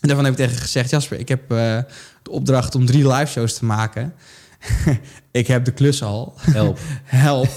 En 0.00 0.08
daarvan 0.08 0.24
heb 0.24 0.38
ik 0.38 0.46
tegen 0.46 0.60
gezegd, 0.60 0.90
Jasper, 0.90 1.18
ik 1.18 1.28
heb 1.28 1.42
uh, 1.42 1.78
de 2.22 2.30
opdracht 2.30 2.74
om 2.74 2.86
drie 2.86 3.08
live 3.08 3.32
shows 3.32 3.54
te 3.54 3.64
maken. 3.64 4.14
ik 5.30 5.46
heb 5.46 5.64
de 5.64 5.72
klus 5.72 6.02
al. 6.02 6.34
Help. 6.36 6.78
Help. 7.04 7.48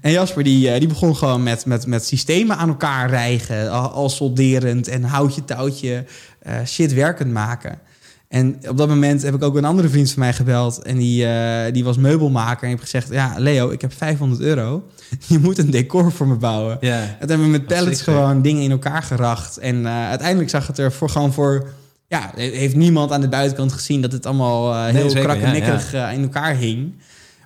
en 0.00 0.12
Jasper 0.12 0.42
die, 0.42 0.78
die 0.78 0.88
begon 0.88 1.16
gewoon 1.16 1.42
met, 1.42 1.66
met, 1.66 1.86
met 1.86 2.04
systemen 2.04 2.56
aan 2.56 2.68
elkaar 2.68 3.10
rijgen. 3.10 3.70
Al, 3.70 3.88
al 3.88 4.08
solderend 4.08 4.88
en 4.88 5.02
houtje 5.02 5.44
touwtje 5.44 6.04
uh, 6.46 6.64
shit 6.66 6.92
werkend 6.92 7.32
maken. 7.32 7.78
En 8.28 8.58
op 8.68 8.76
dat 8.76 8.88
moment 8.88 9.22
heb 9.22 9.34
ik 9.34 9.42
ook 9.42 9.56
een 9.56 9.64
andere 9.64 9.88
vriend 9.88 10.10
van 10.10 10.18
mij 10.18 10.32
gebeld. 10.32 10.82
En 10.82 10.96
die, 10.96 11.24
uh, 11.24 11.72
die 11.72 11.84
was 11.84 11.96
meubelmaker. 11.96 12.62
En 12.62 12.68
ik 12.68 12.74
heb 12.74 12.84
gezegd, 12.84 13.08
ja 13.10 13.34
Leo, 13.36 13.70
ik 13.70 13.80
heb 13.80 13.92
500 13.92 14.40
euro. 14.40 14.88
Je 15.26 15.38
moet 15.38 15.58
een 15.58 15.70
decor 15.70 16.12
voor 16.12 16.26
me 16.26 16.34
bouwen. 16.34 16.76
Ja. 16.80 17.16
Dat 17.20 17.28
hebben 17.28 17.46
we 17.46 17.52
met 17.52 17.66
pallets 17.66 18.02
gewoon 18.02 18.42
dingen 18.42 18.62
in 18.62 18.70
elkaar 18.70 19.02
geracht. 19.02 19.58
En 19.58 19.76
uh, 19.76 20.08
uiteindelijk 20.08 20.50
zag 20.50 20.66
het 20.66 20.78
er 20.78 20.92
voor, 20.92 21.10
gewoon 21.10 21.32
voor... 21.32 21.68
Ja, 22.06 22.32
heeft 22.34 22.76
niemand 22.76 23.12
aan 23.12 23.20
de 23.20 23.28
buitenkant 23.28 23.72
gezien 23.72 24.00
dat 24.00 24.12
het 24.12 24.26
allemaal 24.26 24.74
uh, 24.74 24.84
heel 24.84 25.12
nee, 25.12 25.22
krakkemikkig 25.22 25.92
ja, 25.92 25.98
ja. 25.98 26.10
in 26.10 26.22
elkaar 26.22 26.56
hing. 26.56 26.94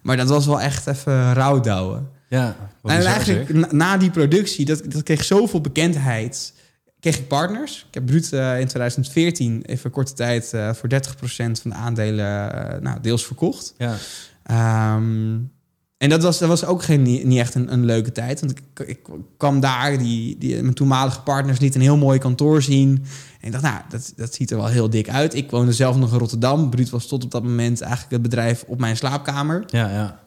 Maar 0.03 0.17
dat 0.17 0.29
was 0.29 0.47
wel 0.47 0.61
echt 0.61 0.87
even 0.87 1.35
rouwdouwen. 1.35 2.09
Ja, 2.29 2.57
en 2.83 3.05
eigenlijk 3.05 3.53
na, 3.53 3.69
na, 3.71 3.97
die 3.97 4.11
productie, 4.11 4.65
dat, 4.65 4.83
dat 4.87 5.03
kreeg 5.03 5.25
zoveel 5.25 5.61
bekendheid. 5.61 6.53
Kreeg 7.03 7.19
ik 7.19 7.29
partners. 7.29 7.85
Ik 7.89 7.95
heb 7.95 8.07
Bruut 8.07 8.33
uh, 8.33 8.61
in 8.61 8.67
2014 8.67 9.63
even 9.63 9.91
korte 9.91 10.13
tijd 10.13 10.53
uh, 10.55 10.73
voor 10.73 10.89
30% 10.89 10.97
van 11.35 11.71
de 11.71 11.75
aandelen 11.75 12.55
uh, 12.55 12.81
nou, 12.81 13.01
deels 13.01 13.27
verkocht. 13.27 13.75
Ja. 13.79 13.97
Um, 14.95 15.51
en 15.97 16.09
dat 16.09 16.23
was, 16.23 16.39
dat 16.39 16.49
was 16.49 16.65
ook 16.65 16.83
geen, 16.83 17.03
niet 17.03 17.39
echt 17.39 17.55
een, 17.55 17.73
een 17.73 17.85
leuke 17.85 18.13
tijd. 18.13 18.41
Want 18.41 18.53
ik, 18.53 18.89
ik 18.89 18.99
kwam 19.37 19.61
daar, 19.61 19.99
die, 19.99 20.39
die, 20.39 20.63
mijn 20.63 20.75
toenmalige 20.75 21.21
partners 21.21 21.59
lieten 21.59 21.81
een 21.81 21.87
heel 21.87 21.97
mooi 21.97 22.19
kantoor 22.19 22.63
zien. 22.63 23.05
En 23.41 23.47
ik 23.47 23.53
dacht, 23.53 23.65
nou, 23.65 23.81
dat, 23.89 24.13
dat 24.17 24.35
ziet 24.35 24.51
er 24.51 24.57
wel 24.57 24.67
heel 24.67 24.91
dik 24.91 25.09
uit. 25.09 25.35
Ik 25.35 25.51
woonde 25.51 25.73
zelf 25.73 25.97
nog 25.97 26.13
in 26.13 26.19
Rotterdam. 26.19 26.71
Bruut 26.71 26.91
was 26.91 27.07
tot 27.07 27.25
op 27.25 27.31
dat 27.31 27.43
moment 27.43 27.81
eigenlijk 27.81 28.13
het 28.13 28.23
bedrijf 28.23 28.65
op 28.67 28.79
mijn 28.79 28.97
slaapkamer. 28.97 29.65
Ja, 29.67 29.91
ja. 29.91 30.21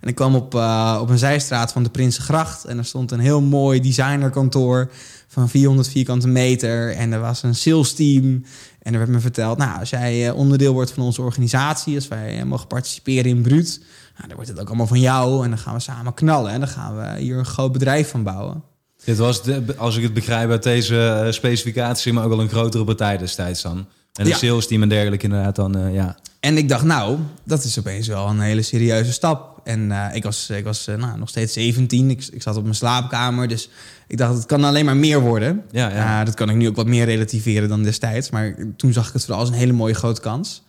En 0.00 0.08
ik 0.08 0.14
kwam 0.14 0.34
op, 0.34 0.54
op 1.00 1.08
een 1.08 1.18
zijstraat 1.18 1.72
van 1.72 1.82
de 1.82 1.90
Prinsengracht. 1.90 2.64
En 2.64 2.78
er 2.78 2.84
stond 2.84 3.10
een 3.10 3.20
heel 3.20 3.40
mooi 3.40 3.80
designerkantoor 3.80 4.90
van 5.32 5.48
400 5.48 5.88
vierkante 5.88 6.28
meter. 6.28 6.94
En 6.94 7.12
er 7.12 7.20
was 7.20 7.42
een 7.42 7.54
sales 7.54 7.92
team. 7.92 8.44
En 8.78 8.92
er 8.92 8.98
werd 8.98 9.10
me 9.10 9.20
verteld, 9.20 9.58
nou, 9.58 9.78
als 9.78 9.90
jij 9.90 10.26
uh, 10.26 10.34
onderdeel 10.34 10.72
wordt 10.72 10.90
van 10.90 11.02
onze 11.02 11.22
organisatie... 11.22 11.94
als 11.94 12.08
wij 12.08 12.38
uh, 12.38 12.42
mogen 12.42 12.66
participeren 12.66 13.30
in 13.30 13.42
Bruut... 13.42 13.80
Nou, 14.14 14.26
dan 14.26 14.36
wordt 14.36 14.50
het 14.50 14.60
ook 14.60 14.68
allemaal 14.68 14.86
van 14.86 15.00
jou. 15.00 15.44
En 15.44 15.50
dan 15.50 15.58
gaan 15.58 15.74
we 15.74 15.80
samen 15.80 16.14
knallen. 16.14 16.52
En 16.52 16.60
dan 16.60 16.68
gaan 16.68 16.96
we 16.96 17.20
hier 17.20 17.38
een 17.38 17.44
groot 17.44 17.72
bedrijf 17.72 18.10
van 18.10 18.22
bouwen. 18.22 18.62
Dit 19.04 19.18
was, 19.18 19.42
de, 19.42 19.74
als 19.76 19.96
ik 19.96 20.02
het 20.02 20.14
begrijp 20.14 20.50
uit 20.50 20.62
deze 20.62 21.22
uh, 21.24 21.32
specificatie... 21.32 22.12
maar 22.12 22.24
ook 22.24 22.30
wel 22.30 22.40
een 22.40 22.48
grotere 22.48 22.84
partij 22.84 23.16
destijds 23.16 23.62
dan. 23.62 23.78
En 23.78 23.86
een 24.24 24.26
ja. 24.26 24.36
sales 24.36 24.66
team 24.66 24.82
en 24.82 24.88
dergelijke 24.88 25.24
inderdaad 25.24 25.56
dan, 25.56 25.92
ja. 25.92 26.16
En 26.42 26.56
ik 26.56 26.68
dacht, 26.68 26.84
nou, 26.84 27.18
dat 27.44 27.64
is 27.64 27.78
opeens 27.78 28.06
wel 28.06 28.28
een 28.28 28.40
hele 28.40 28.62
serieuze 28.62 29.12
stap. 29.12 29.60
En 29.64 29.80
uh, 29.90 30.06
ik 30.12 30.22
was, 30.22 30.50
ik 30.50 30.64
was 30.64 30.88
uh, 30.88 30.96
nou, 30.96 31.18
nog 31.18 31.28
steeds 31.28 31.52
17. 31.52 32.10
Ik, 32.10 32.28
ik, 32.32 32.42
zat 32.42 32.56
op 32.56 32.62
mijn 32.62 32.74
slaapkamer. 32.74 33.48
Dus 33.48 33.68
ik 34.06 34.18
dacht, 34.18 34.34
het 34.34 34.46
kan 34.46 34.64
alleen 34.64 34.84
maar 34.84 34.96
meer 34.96 35.20
worden. 35.20 35.62
Ja, 35.70 35.88
ja. 35.88 36.20
Uh, 36.20 36.26
dat 36.26 36.34
kan 36.34 36.50
ik 36.50 36.56
nu 36.56 36.68
ook 36.68 36.76
wat 36.76 36.86
meer 36.86 37.04
relativeren 37.04 37.68
dan 37.68 37.82
destijds. 37.82 38.30
Maar 38.30 38.54
toen 38.76 38.92
zag 38.92 39.06
ik 39.06 39.12
het 39.12 39.22
vooral 39.24 39.40
als 39.40 39.48
een 39.48 39.54
hele 39.54 39.72
mooie 39.72 39.94
grote 39.94 40.20
kans. 40.20 40.62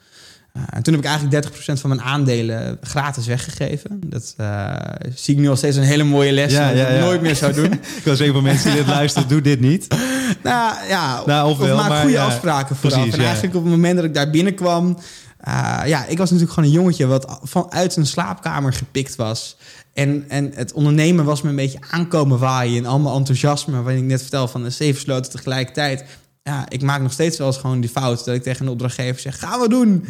En 0.69 0.83
toen 0.83 0.93
heb 0.93 1.03
ik 1.03 1.09
eigenlijk 1.09 1.47
30% 1.47 1.73
van 1.73 1.89
mijn 1.89 2.01
aandelen 2.01 2.77
gratis 2.81 3.27
weggegeven. 3.27 4.01
Dat 4.05 4.35
zie 5.15 5.35
ik 5.35 5.39
nu 5.39 5.49
al 5.49 5.55
steeds 5.55 5.75
een 5.75 5.83
hele 5.83 6.03
mooie 6.03 6.31
les. 6.31 6.51
Ja, 6.51 6.73
dat 6.73 6.89
ik 6.89 6.99
nooit 6.99 7.21
meer 7.21 7.35
zou 7.35 7.53
doen. 7.53 7.73
ik 7.97 8.01
zeggen 8.03 8.33
voor 8.33 8.41
mensen 8.41 8.69
die 8.71 8.79
dit 8.79 8.87
luisteren, 8.87 9.27
doe 9.27 9.41
dit 9.41 9.59
niet. 9.59 9.87
Nou 10.43 10.87
ja, 10.87 11.23
nou, 11.25 11.49
of, 11.49 11.57
wel, 11.57 11.75
of 11.75 11.81
maak 11.81 11.89
maar, 11.89 12.01
goede 12.01 12.19
afspraken 12.19 12.75
vooraf. 12.75 12.97
precies, 12.97 13.13
en 13.13 13.19
ja. 13.19 13.25
eigenlijk 13.25 13.55
op 13.55 13.63
het 13.63 13.71
moment 13.71 13.95
dat 13.95 14.05
ik 14.05 14.13
daar 14.13 14.29
binnenkwam... 14.29 14.97
Uh, 15.47 15.81
ja, 15.85 16.05
ik 16.05 16.17
was 16.17 16.29
natuurlijk 16.29 16.53
gewoon 16.53 16.69
een 16.69 16.75
jongetje 16.75 17.07
wat 17.07 17.39
vanuit 17.43 17.93
zijn 17.93 18.05
slaapkamer 18.05 18.73
gepikt 18.73 19.15
was. 19.15 19.57
En, 19.93 20.25
en 20.27 20.51
het 20.55 20.73
ondernemen 20.73 21.25
was 21.25 21.41
me 21.41 21.49
een 21.49 21.55
beetje 21.55 21.79
aankomen 21.89 22.39
waaien 22.39 22.75
in 22.75 22.85
allemaal 22.85 23.17
enthousiasme. 23.17 23.81
Waarin 23.81 24.01
ik 24.01 24.09
net 24.09 24.21
vertel 24.21 24.47
van 24.47 24.63
de 24.63 24.69
zeven 24.69 25.01
sloten 25.01 25.31
tegelijkertijd. 25.31 26.05
Ja, 26.43 26.69
ik 26.69 26.81
maak 26.81 27.01
nog 27.01 27.11
steeds 27.11 27.37
wel 27.37 27.47
eens 27.47 27.57
gewoon 27.57 27.81
die 27.81 27.89
fout 27.89 28.25
dat 28.25 28.35
ik 28.35 28.43
tegen 28.43 28.65
een 28.65 28.71
opdrachtgever 28.71 29.21
zeg: 29.21 29.39
gaan 29.39 29.59
we 29.59 29.69
doen. 29.69 30.05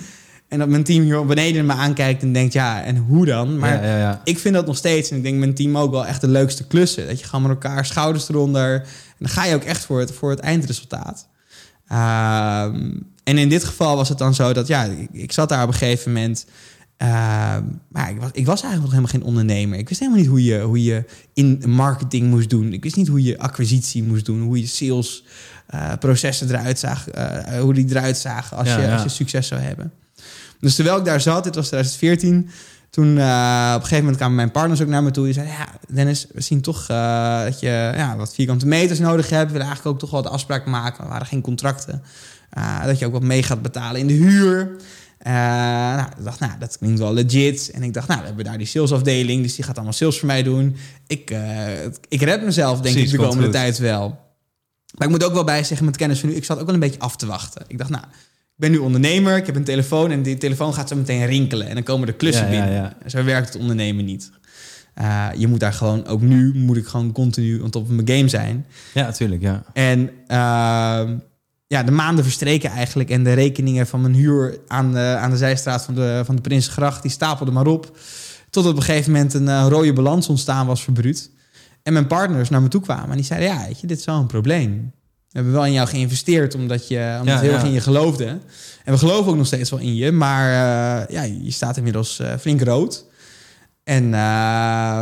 En 0.48 0.60
dat 0.60 0.67
mijn 0.67 0.84
team 0.84 1.04
hier 1.04 1.26
beneden 1.26 1.65
me 1.65 1.74
aankijkt 1.74 2.22
en 2.22 2.34
denkt: 2.34 2.54
ja, 2.54 2.84
en 2.84 2.98
hoe 2.98 3.26
dan? 3.26 3.60
Maar 3.60 3.84
ja, 3.84 3.89
ja, 3.89 3.98
ja. 3.98 4.22
ik 4.24 4.39
vind 4.39 4.56
dat 4.56 4.65
nog 4.65 4.78
steeds. 4.78 5.12
En 5.12 5.17
ik 5.17 5.24
denk 5.24 5.38
mijn 5.38 5.54
team 5.54 5.78
ook 5.78 5.91
wel 5.91 6.06
echt 6.06 6.22
de 6.22 6.28
leukste 6.28 6.67
klussen. 6.67 7.08
Dat 7.08 7.19
je 7.19 7.26
gewoon 7.26 7.41
met 7.41 7.52
elkaar 7.52 7.86
schouders 7.86 8.30
eronder. 8.30 8.74
En 8.74 8.86
dan 9.19 9.30
ga 9.30 9.46
je 9.46 9.56
ook 9.56 9.63
echt 9.63 9.86
voor 9.86 10.00
het, 10.00 10.12
voor 10.12 10.30
het 10.30 10.39
eindresultaat. 10.39 11.28
Um, 11.91 13.12
en 13.23 13.38
in 13.38 13.49
dit 13.49 13.63
geval 13.63 13.95
was 13.95 14.09
het 14.09 14.17
dan 14.17 14.33
zo 14.33 14.53
dat 14.53 14.67
ja, 14.67 14.83
ik, 14.83 15.09
ik 15.12 15.31
zat 15.31 15.49
daar 15.49 15.63
op 15.63 15.67
een 15.67 15.73
gegeven 15.73 16.13
moment. 16.13 16.45
Uh, 16.97 17.09
maar 17.88 18.09
ik 18.09 18.19
was, 18.19 18.29
ik 18.33 18.45
was 18.45 18.62
eigenlijk 18.62 18.81
nog 18.81 18.89
helemaal 18.91 19.12
geen 19.12 19.23
ondernemer. 19.23 19.77
Ik 19.77 19.88
wist 19.89 19.99
helemaal 19.99 20.21
niet 20.21 20.29
hoe 20.29 20.43
je, 20.43 20.59
hoe 20.59 20.83
je 20.83 21.03
in 21.33 21.63
marketing 21.65 22.29
moest 22.29 22.49
doen. 22.49 22.73
Ik 22.73 22.83
wist 22.83 22.95
niet 22.95 23.07
hoe 23.07 23.23
je 23.23 23.39
acquisitie 23.39 24.03
moest 24.03 24.25
doen, 24.25 24.41
hoe 24.41 24.59
je 24.59 24.67
sales 24.67 25.23
uh, 25.73 25.91
processen 25.99 26.49
eruit 26.49 26.79
zag, 26.79 27.15
uh, 27.15 27.59
hoe 27.59 27.73
die 27.73 27.89
eruit 27.89 28.17
zagen 28.17 28.57
als, 28.57 28.67
Ja, 28.67 28.77
je, 28.77 28.88
ja. 28.88 28.93
als 28.93 29.03
je 29.03 29.09
succes 29.09 29.47
zou 29.47 29.62
hebben. 29.62 29.91
Dus 30.59 30.75
terwijl 30.75 30.97
ik 30.97 31.05
daar 31.05 31.21
zat, 31.21 31.43
dit 31.43 31.55
was 31.55 31.67
2014, 31.67 32.49
toen 32.93 33.17
eh, 33.17 33.69
op 33.69 33.81
een 33.81 33.81
gegeven 33.81 33.97
moment 33.97 34.17
kwamen 34.17 34.36
mijn 34.36 34.51
partners 34.51 34.81
ook 34.81 34.88
naar 34.88 35.03
me 35.03 35.12
toe. 35.12 35.23
Die 35.23 35.33
zeiden, 35.33 35.55
ja, 35.55 35.67
Dennis, 35.88 36.27
we 36.33 36.41
zien 36.41 36.62
toch 36.62 36.88
eh, 36.88 37.43
dat 37.43 37.59
je 37.59 37.91
ja, 37.95 38.15
wat 38.17 38.33
vierkante 38.33 38.67
meters 38.67 38.99
nodig 38.99 39.29
hebt. 39.29 39.45
We 39.45 39.51
willen 39.51 39.67
eigenlijk 39.67 39.95
ook 39.95 39.99
toch 39.99 40.12
wel 40.12 40.21
de 40.21 40.29
afspraak 40.29 40.65
maken. 40.65 41.03
Er 41.03 41.09
waren 41.09 41.27
geen 41.27 41.41
contracten. 41.41 42.03
Uh, 42.57 42.85
dat 42.85 42.99
je 42.99 43.05
ook 43.05 43.11
wat 43.11 43.23
mee 43.23 43.43
gaat 43.43 43.61
betalen 43.61 44.01
in 44.01 44.07
de 44.07 44.13
huur. 44.13 44.75
Uh, 45.27 45.33
nou, 45.95 46.07
ik 46.17 46.23
dacht, 46.23 46.39
nou, 46.39 46.51
dat 46.59 46.77
klinkt 46.77 46.99
wel 46.99 47.13
legit. 47.13 47.71
En 47.73 47.83
ik 47.83 47.93
dacht, 47.93 48.07
nou, 48.07 48.19
we 48.19 48.25
hebben 48.25 48.45
daar 48.45 48.57
die 48.57 48.67
salesafdeling. 48.67 49.43
Dus 49.43 49.55
die 49.55 49.65
gaat 49.65 49.75
allemaal 49.75 49.93
sales 49.93 50.19
voor 50.19 50.27
mij 50.27 50.43
doen. 50.43 50.75
Ik, 51.07 51.31
uh, 51.31 51.83
ik 52.07 52.21
red 52.21 52.43
mezelf, 52.43 52.81
denk 52.81 52.95
Precies, 52.95 53.13
ik, 53.13 53.19
de 53.19 53.25
komende 53.25 53.49
tijd 53.49 53.77
wel. 53.77 54.07
Maar 54.97 55.07
ik 55.07 55.13
moet 55.13 55.23
ook 55.23 55.33
wel 55.33 55.43
bij 55.43 55.63
zeggen, 55.63 55.85
met 55.85 55.97
kennis 55.97 56.19
van 56.19 56.29
nu... 56.29 56.35
ik 56.35 56.45
zat 56.45 56.59
ook 56.59 56.65
wel 56.65 56.73
een 56.73 56.79
beetje 56.79 56.99
af 56.99 57.15
te 57.15 57.25
wachten. 57.25 57.63
Ik 57.67 57.77
dacht, 57.77 57.89
nou, 57.89 58.03
ik 58.03 58.55
ben 58.55 58.71
nu 58.71 58.77
ondernemer. 58.77 59.37
Ik 59.37 59.45
heb 59.45 59.55
een 59.55 59.63
telefoon 59.63 60.11
en 60.11 60.23
die 60.23 60.37
telefoon 60.37 60.73
gaat 60.73 60.89
zo 60.89 60.95
meteen 60.95 61.25
rinkelen. 61.25 61.67
En 61.67 61.73
dan 61.73 61.83
komen 61.83 62.07
de 62.07 62.13
klussen 62.13 62.45
Ja, 62.45 62.49
binnen. 62.49 62.71
ja. 62.71 63.09
Zo 63.09 63.23
werkt 63.23 63.53
het 63.53 63.61
ondernemen 63.61 64.05
niet. 64.05 64.31
Uh, 65.01 65.27
je 65.37 65.47
moet 65.47 65.59
daar 65.59 65.73
gewoon, 65.73 66.07
ook 66.07 66.21
nu 66.21 66.53
moet 66.55 66.77
ik 66.77 66.87
gewoon 66.87 67.11
continu 67.11 67.59
of 67.59 67.87
mijn 67.87 68.07
game 68.07 68.27
zijn. 68.27 68.65
Ja, 68.93 69.05
natuurlijk, 69.05 69.41
ja. 69.41 69.63
En 69.73 70.09
uh, 70.27 71.09
ja, 71.73 71.83
de 71.83 71.91
maanden 71.91 72.23
verstreken 72.23 72.69
eigenlijk. 72.69 73.09
En 73.09 73.23
de 73.23 73.33
rekeningen 73.33 73.88
van 73.88 74.01
mijn 74.01 74.13
huur 74.13 74.57
aan 74.67 74.91
de, 74.91 75.15
aan 75.19 75.29
de 75.29 75.38
zijstraat 75.38 75.83
van 75.83 75.95
de, 75.95 76.21
van 76.25 76.36
de 76.36 76.41
Prinsengracht... 76.41 77.01
die 77.01 77.12
stapelden 77.12 77.53
maar 77.53 77.67
op. 77.67 77.97
Tot 78.49 78.65
op 78.65 78.75
een 78.75 78.83
gegeven 78.83 79.12
moment 79.12 79.33
een 79.33 79.47
uh, 79.47 79.65
rode 79.69 79.93
balans 79.93 80.29
ontstaan 80.29 80.67
was 80.67 80.83
voor 80.83 80.93
Bruut. 80.93 81.31
En 81.83 81.93
mijn 81.93 82.07
partners 82.07 82.49
naar 82.49 82.62
me 82.62 82.67
toe 82.67 82.81
kwamen. 82.81 83.09
En 83.09 83.15
die 83.15 83.25
zeiden, 83.25 83.49
ja, 83.49 83.65
weet 83.65 83.79
je, 83.79 83.88
dit 83.88 83.99
is 83.99 84.05
wel 84.05 84.19
een 84.19 84.27
probleem. 84.27 84.91
We 85.29 85.39
hebben 85.39 85.53
wel 85.53 85.65
in 85.65 85.71
jou 85.71 85.88
geïnvesteerd 85.88 86.55
omdat 86.55 86.88
je 86.88 87.15
omdat 87.19 87.33
Ja, 87.33 87.39
heel 87.39 87.49
ja. 87.49 87.55
erg 87.55 87.65
in 87.65 87.71
je 87.71 87.81
geloofde. 87.81 88.25
En 88.83 88.93
we 88.93 88.97
geloven 88.97 89.31
ook 89.31 89.38
nog 89.38 89.45
steeds 89.45 89.69
wel 89.69 89.79
in 89.79 89.95
je. 89.95 90.12
Maar 90.12 90.47
uh, 90.49 91.15
ja, 91.15 91.21
je 91.21 91.51
staat 91.51 91.77
inmiddels 91.77 92.19
uh, 92.19 92.33
flink 92.39 92.62
rood. 92.62 93.05
En 93.83 94.03
uh, 94.03 95.01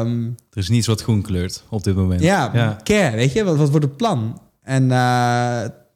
Er 0.50 0.58
is 0.58 0.70
niets 0.70 0.88
wat 0.88 1.02
groen 1.02 1.22
kleurt 1.22 1.64
op 1.70 1.84
dit 1.84 1.96
moment. 1.96 2.22
ja, 2.22 2.52
ja. 2.54 2.78
care, 2.84 3.16
weet 3.16 3.34
je, 3.34 3.44
wat, 3.44 3.58
wat 3.58 3.70
wordt 3.70 3.86
het 3.86 3.98
plan? 3.98 4.42
En 4.64 4.92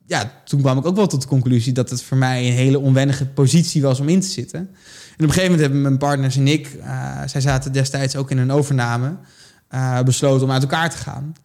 ja, 0.07 0.31
toen 0.45 0.61
kwam 0.61 0.77
ik 0.77 0.85
ook 0.85 0.95
wel 0.95 1.07
tot 1.07 1.21
de 1.21 1.27
conclusie 1.27 1.73
dat 1.73 1.89
het 1.89 2.03
voor 2.03 2.17
mij 2.17 2.47
een 2.47 2.53
hele 2.53 2.79
onwennige 2.79 3.25
positie 3.25 3.81
was 3.81 3.99
om 3.99 4.09
in 4.09 4.19
te 4.19 4.27
zitten. 4.27 4.59
En 4.59 5.23
op 5.23 5.29
een 5.29 5.29
gegeven 5.29 5.43
moment 5.43 5.61
hebben 5.61 5.81
mijn 5.81 5.97
partners 5.97 6.37
en 6.37 6.47
ik, 6.47 6.73
uh, 6.79 7.21
zij 7.25 7.41
zaten 7.41 7.71
destijds 7.71 8.15
ook 8.15 8.31
in 8.31 8.37
een 8.37 8.51
overname, 8.51 9.15
uh, 9.73 10.01
besloten 10.01 10.45
om 10.45 10.51
uit 10.51 10.61
elkaar 10.61 10.89
te 10.89 10.97
gaan. 10.97 11.35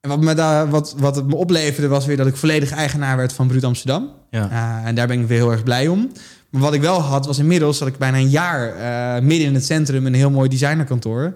En 0.00 0.08
wat, 0.08 0.20
me 0.20 0.34
daar, 0.34 0.68
wat, 0.68 0.94
wat 0.98 1.16
het 1.16 1.26
me 1.26 1.36
opleverde 1.36 1.88
was 1.88 2.06
weer 2.06 2.16
dat 2.16 2.26
ik 2.26 2.36
volledig 2.36 2.70
eigenaar 2.70 3.16
werd 3.16 3.32
van 3.32 3.46
Bruut 3.46 3.64
Amsterdam. 3.64 4.10
Ja. 4.30 4.50
Uh, 4.50 4.88
en 4.88 4.94
daar 4.94 5.06
ben 5.06 5.20
ik 5.20 5.26
weer 5.26 5.38
heel 5.38 5.52
erg 5.52 5.62
blij 5.62 5.88
om. 5.88 6.12
Maar 6.50 6.60
wat 6.60 6.74
ik 6.74 6.80
wel 6.80 7.00
had, 7.00 7.26
was 7.26 7.38
inmiddels 7.38 7.78
dat 7.78 7.88
ik 7.88 7.98
bijna 7.98 8.16
een 8.16 8.28
jaar 8.28 9.22
midden 9.22 9.46
in 9.46 9.54
het 9.54 9.64
centrum 9.64 10.06
een 10.06 10.14
heel 10.14 10.30
mooi 10.30 10.48
designerkantoor. 10.48 11.34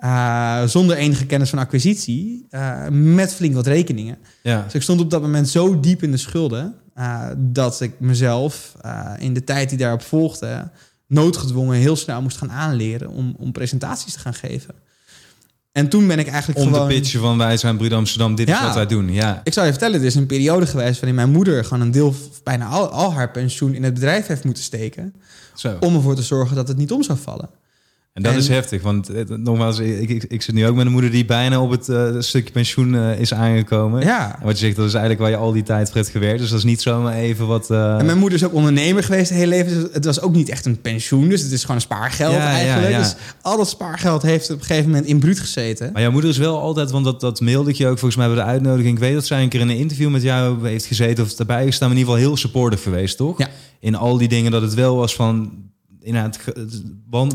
Uh, 0.00 0.64
zonder 0.64 0.96
enige 0.96 1.26
kennis 1.26 1.50
van 1.50 1.58
acquisitie, 1.58 2.46
uh, 2.50 2.88
met 2.90 3.34
flink 3.34 3.54
wat 3.54 3.66
rekeningen. 3.66 4.18
Ja. 4.42 4.62
Dus 4.62 4.74
ik 4.74 4.82
stond 4.82 5.00
op 5.00 5.10
dat 5.10 5.22
moment 5.22 5.48
zo 5.48 5.80
diep 5.80 6.02
in 6.02 6.10
de 6.10 6.16
schulden 6.16 6.74
uh, 6.98 7.26
dat 7.36 7.80
ik 7.80 8.00
mezelf 8.00 8.74
in 9.18 9.34
de 9.34 9.44
tijd 9.44 9.68
die 9.68 9.78
daarop 9.78 10.02
volgde 10.02 10.70
noodgedwongen 11.06 11.78
heel 11.78 11.96
snel 11.96 12.22
moest 12.22 12.36
gaan 12.36 12.50
aanleren 12.50 13.08
om, 13.08 13.34
om 13.38 13.52
presentaties 13.52 14.12
te 14.12 14.18
gaan 14.18 14.34
geven. 14.34 14.74
En 15.72 15.88
toen 15.88 16.06
ben 16.06 16.18
ik 16.18 16.28
eigenlijk 16.28 16.60
Om 16.60 16.66
gewoon... 16.72 16.88
te 16.88 16.94
pitchen 16.94 17.20
van 17.20 17.38
wij 17.38 17.56
zijn 17.56 17.76
Bruut 17.76 17.92
Amsterdam, 17.92 18.34
dit 18.34 18.48
Ja. 18.48 18.58
is 18.58 18.64
wat 18.64 18.74
wij 18.74 18.86
doen. 18.86 19.12
Ja. 19.12 19.40
Ik 19.44 19.52
zou 19.52 19.66
je 19.66 19.72
vertellen, 19.72 19.96
het 19.96 20.06
is 20.06 20.14
een 20.14 20.26
periode 20.26 20.66
geweest 20.66 20.94
waarin 20.94 21.14
mijn 21.14 21.30
moeder 21.30 21.64
gewoon 21.64 21.80
een 21.80 21.90
deel, 21.90 22.14
bijna 22.44 22.66
al, 22.66 22.88
al 22.88 23.12
haar 23.12 23.30
pensioen 23.30 23.74
in 23.74 23.82
het 23.82 23.94
bedrijf 23.94 24.26
heeft 24.26 24.44
moeten 24.44 24.62
steken. 24.62 25.14
Zo. 25.54 25.76
Om 25.80 25.94
ervoor 25.94 26.14
te 26.14 26.22
zorgen 26.22 26.56
dat 26.56 26.68
het 26.68 26.76
niet 26.76 26.92
om 26.92 27.02
zou 27.02 27.18
vallen. 27.18 27.48
En 28.14 28.22
dat 28.22 28.32
En- 28.32 28.38
is 28.38 28.48
heftig, 28.48 28.82
want 28.82 29.08
eh, 29.08 29.24
nogmaals, 29.28 29.78
ik, 29.78 30.08
ik, 30.08 30.24
ik 30.28 30.42
zit 30.42 30.54
nu 30.54 30.66
ook 30.66 30.74
met 30.76 30.86
een 30.86 30.92
moeder 30.92 31.10
die 31.10 31.24
bijna 31.24 31.60
op 31.60 31.70
het 31.70 31.88
eh, 31.88 32.14
stukje 32.18 32.52
pensioen 32.52 32.94
eh, 32.94 33.20
is 33.20 33.34
aangekomen. 33.34 34.02
Ja. 34.02 34.38
En 34.40 34.46
wat 34.46 34.58
je 34.58 34.64
zegt, 34.64 34.76
dat 34.76 34.86
is 34.86 34.92
eigenlijk 34.92 35.22
waar 35.22 35.30
je 35.30 35.36
al 35.36 35.52
die 35.52 35.62
tijd 35.62 35.86
voor 35.88 35.96
hebt 35.96 36.08
gewerkt. 36.08 36.38
Dus 36.40 36.48
dat 36.48 36.58
is 36.58 36.64
niet 36.64 36.82
zomaar 36.82 37.14
even 37.14 37.46
wat... 37.46 37.70
En 37.70 38.06
mijn 38.06 38.18
moeder 38.18 38.38
is 38.38 38.44
ook 38.44 38.52
ondernemer 38.54 39.02
geweest 39.04 39.28
het 39.28 39.38
hele 39.38 39.50
leven. 39.50 39.74
Dus 39.74 39.92
het 39.92 40.04
was 40.04 40.20
ook 40.20 40.34
niet 40.34 40.48
echt 40.48 40.66
een 40.66 40.80
pensioen. 40.80 41.28
Dus 41.28 41.42
het 41.42 41.52
is 41.52 41.60
gewoon 41.60 41.76
een 41.76 41.82
spaargeld 41.82 42.32
Ja, 42.34 42.38
ja, 42.38 42.48
eigenlijk. 42.48 42.92
ja. 42.92 42.98
Dus 42.98 43.14
al 43.42 43.56
dat 43.56 43.68
spaargeld 43.68 44.22
heeft 44.22 44.50
op 44.50 44.58
een 44.60 44.64
gegeven 44.64 44.90
moment 44.90 45.06
in 45.06 45.18
bruut 45.18 45.38
gezeten. 45.40 45.90
Maar 45.92 46.02
jouw 46.02 46.10
moeder 46.12 46.30
is 46.30 46.38
wel 46.38 46.60
altijd, 46.60 46.90
want 46.90 47.04
dat, 47.04 47.20
dat 47.20 47.40
mailde 47.40 47.70
ik 47.70 47.76
je 47.76 47.86
ook 47.86 47.98
volgens 47.98 48.16
mij 48.16 48.26
bij 48.26 48.36
de 48.44 48.50
uitnodiging. 48.50 48.94
Ik 48.94 49.02
weet 49.02 49.14
dat 49.14 49.26
zij 49.26 49.42
een 49.42 49.48
keer 49.48 49.60
in 49.60 49.68
een 49.68 49.76
interview 49.76 50.10
met 50.10 50.22
jou 50.22 50.68
heeft 50.68 50.84
gezeten 50.86 51.24
of 51.24 51.38
erbij 51.38 51.66
gestaan. 51.66 51.88
Maar 51.88 51.96
in 51.96 52.02
ieder 52.02 52.14
geval 52.14 52.28
heel 52.30 52.40
supportive 52.40 52.82
geweest, 52.82 53.16
toch? 53.16 53.38
Ja. 53.38 53.48
In 53.80 53.94
al 53.94 54.18
die 54.18 54.28
dingen 54.28 54.50
dat 54.50 54.62
het 54.62 54.74
wel 54.74 54.96
was 54.96 55.14
van... 55.14 55.52
Inderdaad, 56.04 56.38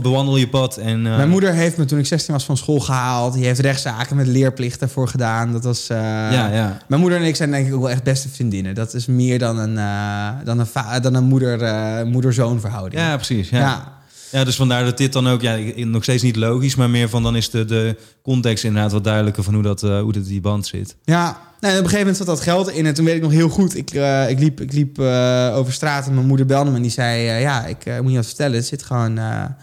bewandel 0.02 0.38
je 0.38 0.50
pad 0.50 0.78
en... 0.78 1.06
eh, 1.08 1.16
Mijn 1.16 1.30
moeder 1.30 1.54
heeft 1.54 1.78
me 1.78 1.86
toen 1.86 2.00
ik 2.00 2.06
16 2.06 2.34
was 2.34 2.44
van 2.46 2.58
school 2.58 2.80
gehaald. 2.80 3.34
Die 3.34 3.46
heeft 3.46 3.60
rechtszaken 3.60 4.16
met 4.16 4.28
leerplicht 4.28 4.80
daarvoor 4.80 5.08
gedaan. 5.08 5.52
Dat 5.52 5.64
was... 5.64 5.90
eh, 5.90 5.98
Ja, 5.98 6.48
ja. 6.54 6.78
Mijn 6.88 7.02
moeder 7.02 7.20
en 7.20 7.26
ik 7.26 7.36
zijn 7.36 7.52
denk 7.52 7.68
ik 7.68 7.74
ook 7.74 7.82
wel 7.82 7.90
echt 7.90 8.04
beste 8.04 8.30
vriendinnen. 8.30 8.76
Dat 8.76 8.94
is 8.94 9.06
meer 9.06 9.40
dan 9.40 9.58
een, 9.58 9.78
eh, 9.78 10.30
dan 10.46 10.60
een, 10.60 11.02
dan 11.02 11.14
een 11.14 11.24
moeder, 11.24 12.08
moeder-zoon 12.08 12.60
verhouding. 12.60 13.02
Ja, 13.02 13.16
precies. 13.16 13.50
Ja. 13.50 13.60
ja. 13.60 13.98
Ja. 14.32 14.44
dus 14.44 14.56
vandaar 14.56 14.84
dat 14.84 14.98
dit 14.98 15.14
dan 15.14 15.28
ook... 15.28 15.42
Ja, 15.42 15.58
nog 15.76 16.04
steeds 16.04 16.24
niet 16.24 16.36
logisch, 16.36 16.76
maar 16.76 16.90
meer 16.90 17.10
van... 17.10 17.24
Dan 17.24 17.36
is 17.36 17.50
de, 17.50 17.66
de 17.66 17.96
context 18.22 18.64
inderdaad 18.64 18.92
wat 18.92 19.04
duidelijker 19.04 19.44
van 19.44 19.54
hoe 19.54 19.64
dat, 19.64 19.84
eh, 19.84 20.02
hoe 20.02 20.14
dat 20.14 20.26
die 20.26 20.42
band 20.42 20.68
zit. 20.68 20.96
Ja, 21.04 21.24
nou, 21.24 21.34
en 21.60 21.80
op 21.80 21.86
een 21.86 21.90
gegeven 21.90 21.98
moment 22.00 22.18
zat 22.18 22.26
dat 22.28 22.42
geld 22.42 22.70
in. 22.70 22.86
En 22.86 22.94
toen 22.94 23.06
weet 23.06 23.16
ik 23.16 23.22
nog 23.22 23.32
heel 23.32 23.50
goed. 23.50 23.76
Ik, 23.76 23.92
eh, 23.92 24.30
ik 24.30 24.40
liep, 24.40 24.62
ik 24.62 24.74
liep 24.74 25.00
eh, 25.00 25.52
over 25.56 25.74
straat 25.74 26.08
en 26.08 26.14
mijn 26.14 26.28
moeder 26.28 26.46
belde 26.46 26.70
me. 26.70 26.76
En 26.76 26.82
die 26.82 26.92
zei, 26.92 27.22
ja, 27.42 27.66
ik 27.66 28.02
moet 28.02 28.12
je 28.12 28.18
wat 28.18 28.26
vertellen. 28.26 28.56
Het 28.56 28.66
zit 28.68 28.84
gewoon... 28.84 29.14
mijn, 29.14 29.56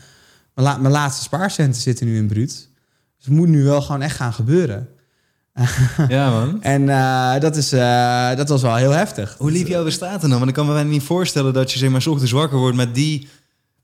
la- 0.54 0.76
mijn 0.76 0.92
laatste 0.92 1.22
spaarcenten 1.22 1.82
zitten 1.82 2.06
nu 2.06 2.16
in 2.16 2.26
bruut. 2.26 2.68
Dus 3.16 3.24
het 3.26 3.34
moet 3.34 3.48
nu 3.48 3.64
wel 3.64 3.82
gewoon 3.82 4.02
echt 4.02 4.16
gaan 4.16 4.32
gebeuren. 4.32 4.88
Ja, 6.08 6.30
man. 6.30 6.62
En 6.62 6.86
dat, 7.40 7.56
is, 7.56 7.68
dat 8.36 8.48
was 8.48 8.62
wel 8.62 8.76
heel 8.76 8.90
heftig. 8.90 9.34
Hoe 9.38 9.50
liep 9.50 9.66
jou 9.66 9.84
de 9.84 9.90
straten 9.90 10.28
dan? 10.28 10.38
Want 10.38 10.50
ik 10.50 10.54
kan 10.56 10.66
me 10.66 10.72
bijna 10.72 10.90
niet 10.90 11.02
voorstellen 11.02 11.52
dat 11.52 11.72
je 11.72 11.78
zeg 11.78 11.90
maar 11.90 12.06
ochtends 12.08 12.32
wakker 12.32 12.58
wordt 12.58 12.76
met 12.76 12.94
die 12.94 13.28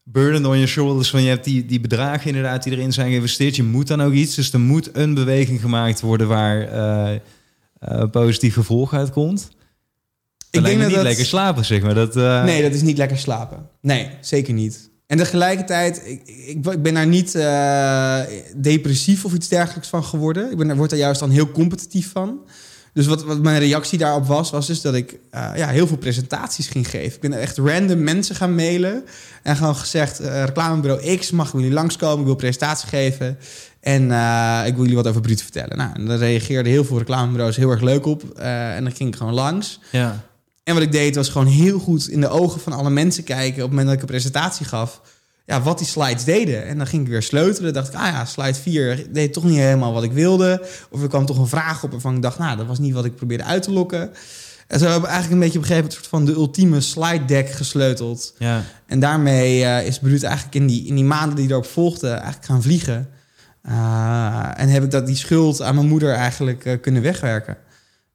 burden 0.03 0.47
on 0.47 0.59
je 0.59 0.67
shoulders. 0.67 1.11
Van 1.11 1.23
je 1.23 1.29
hebt 1.29 1.45
die, 1.45 1.67
die 1.67 1.81
bedragen 1.81 2.27
inderdaad 2.27 2.62
die 2.62 2.73
erin 2.73 2.93
zijn 2.93 3.09
geïnvesteerd. 3.11 3.57
Je 3.57 3.62
moet 3.62 3.87
dan 3.87 4.03
ook 4.03 4.12
iets. 4.12 4.35
Dus 4.35 4.53
er 4.53 4.61
moet 4.61 4.91
een 4.93 5.15
beweging 5.15 5.61
gemaakt 5.61 6.01
worden 6.01 6.29
waar 6.29 6.61
eh 6.69 7.15
eh, 7.79 8.11
positief 8.11 8.55
gevolg 8.55 8.95
uitkomt. 8.95 9.49
Ik 10.51 10.65
denk 10.65 10.79
dat 10.79 10.87
niet 10.87 10.95
dat- 10.97 11.05
lekker 11.05 11.25
slapen, 11.27 11.65
zeg 11.65 11.83
maar. 11.83 11.95
Dat, 11.95 12.17
eh, 12.17 12.45
Nee, 12.45 12.62
dat 12.62 12.73
is 12.75 12.83
niet 12.83 12.97
lekker 12.97 13.19
slapen. 13.19 13.69
Nee, 13.81 14.09
zeker 14.21 14.53
niet. 14.55 14.91
En 15.07 15.17
tegelijkertijd, 15.19 16.03
ik, 16.07 16.23
ik, 16.27 16.67
ik 16.67 16.83
ben 16.83 16.95
daar 16.95 17.07
niet 17.07 17.33
depressief 18.57 19.25
of 19.25 19.35
iets 19.35 19.49
dergelijks 19.49 19.88
van 19.88 20.05
geworden. 20.05 20.51
Ik 20.51 20.57
ben, 20.57 20.67
daar- 20.67 20.77
word 20.77 20.91
daar 20.91 20.99
juist 20.99 21.21
dan 21.21 21.31
heel 21.31 21.51
competitief 21.51 22.11
van. 22.12 22.38
Dus 22.92 23.07
wat, 23.07 23.24
wat 23.24 23.38
mijn 23.38 23.59
reactie 23.59 23.98
daarop 23.98 24.26
was, 24.26 24.50
was 24.50 24.66
dus 24.66 24.81
dat 24.81 24.94
ik 24.94 25.18
eh, 25.31 25.50
ja, 25.57 25.68
heel 25.68 25.87
veel 25.87 25.96
presentaties 25.96 26.68
ging 26.68 26.90
geven. 26.90 27.14
Ik 27.14 27.20
ben 27.20 27.40
echt 27.40 27.59
random 27.59 28.02
mensen 28.02 28.35
gaan 28.35 28.55
mailen. 28.55 29.05
En 29.42 29.57
gewoon 29.57 29.76
gezegd, 29.76 30.20
eh, 30.20 30.44
reclamebureau 30.44 31.16
X, 31.16 31.31
mag 31.31 31.46
ik 31.46 31.52
jullie 31.52 31.72
langskomen? 31.72 32.18
Ik 32.18 32.24
wil 32.24 32.35
presentatie 32.35 32.88
geven. 32.88 33.38
En 33.81 34.11
eh, 34.11 34.62
ik 34.66 34.72
wil 34.72 34.83
jullie 34.83 34.96
wat 34.96 35.07
over 35.07 35.20
Bruut 35.20 35.42
vertellen. 35.42 35.76
Nou, 35.76 35.90
en 35.94 36.07
daar 36.07 36.18
reageerden 36.18 36.72
heel 36.72 36.85
veel 36.85 36.98
reclamebureaus 36.98 37.57
heel 37.57 37.70
erg 37.70 37.81
leuk 37.81 38.07
op. 38.07 38.22
En 38.38 38.85
dan 38.85 38.92
ging 38.92 39.09
ik 39.09 39.16
gewoon 39.16 39.35
langs. 39.35 39.81
Ja. 39.90 40.24
En 40.64 40.74
wat 40.74 40.83
ik 40.83 40.92
deed 40.92 41.16
was 41.16 41.28
gewoon 41.28 41.46
heel 41.46 41.78
goed 41.78 42.09
in 42.09 42.20
de 42.20 42.28
ogen 42.28 42.61
van 42.61 42.72
alle 42.72 42.90
mensen 42.90 43.24
kijken... 43.24 43.55
op 43.55 43.61
het 43.61 43.68
moment 43.68 43.87
dat 43.87 43.94
ik 43.94 44.00
een 44.00 44.07
presentatie 44.07 44.66
gaf... 44.66 45.00
Ja, 45.46 45.62
wat 45.62 45.78
die 45.78 45.87
slides 45.87 46.24
deden. 46.24 46.66
En 46.66 46.78
dan 46.78 46.87
ging 46.87 47.02
ik 47.02 47.09
weer 47.09 47.22
sleutelen. 47.22 47.72
dacht 47.72 47.88
ik, 47.88 47.94
ah 47.94 48.07
ja, 48.07 48.24
slide 48.24 48.55
4 48.55 49.07
deed 49.12 49.33
toch 49.33 49.44
niet 49.44 49.59
helemaal 49.59 49.92
wat 49.92 50.02
ik 50.02 50.12
wilde. 50.12 50.67
Of 50.90 51.02
er 51.02 51.08
kwam 51.08 51.27
toch 51.27 51.38
een 51.38 51.46
vraag 51.46 51.85
op 51.85 51.90
waarvan 51.90 52.14
ik 52.14 52.23
dacht... 52.23 52.38
nou, 52.38 52.56
dat 52.56 52.67
was 52.67 52.79
niet 52.79 52.94
wat 52.94 53.04
ik 53.04 53.17
probeerde 53.17 53.44
uit 53.44 53.62
te 53.62 53.73
lokken. 53.73 54.10
En 54.67 54.79
zo 54.79 54.85
hebben 54.85 55.02
we 55.02 55.08
eigenlijk 55.08 55.35
een 55.35 55.48
beetje 55.48 55.58
op 55.58 55.64
een 55.64 55.71
gegeven 55.71 55.90
moment... 55.90 55.92
soort 55.92 56.06
van 56.06 56.25
de 56.25 56.33
ultieme 56.33 56.81
slide 56.81 57.25
deck 57.25 57.50
gesleuteld. 57.50 58.35
Ja. 58.38 58.62
En 58.87 59.00
daarmee 59.00 59.64
eh, 59.64 59.87
is 59.87 59.98
Bruut 59.98 60.23
eigenlijk 60.23 60.54
in 60.54 60.67
die, 60.67 60.87
in 60.87 60.94
die 60.94 61.04
maanden 61.04 61.37
die 61.37 61.50
erop 61.50 61.67
volgden... 61.67 62.12
eigenlijk 62.12 62.44
gaan 62.44 62.62
vliegen. 62.62 63.08
Uh, 63.69 64.60
en 64.60 64.69
heb 64.69 64.83
ik 64.83 64.90
dat, 64.90 65.06
die 65.06 65.17
schuld 65.17 65.62
aan 65.62 65.75
mijn 65.75 65.88
moeder 65.88 66.14
eigenlijk 66.14 66.64
uh, 66.64 66.81
kunnen 66.81 67.02
wegwerken. 67.02 67.56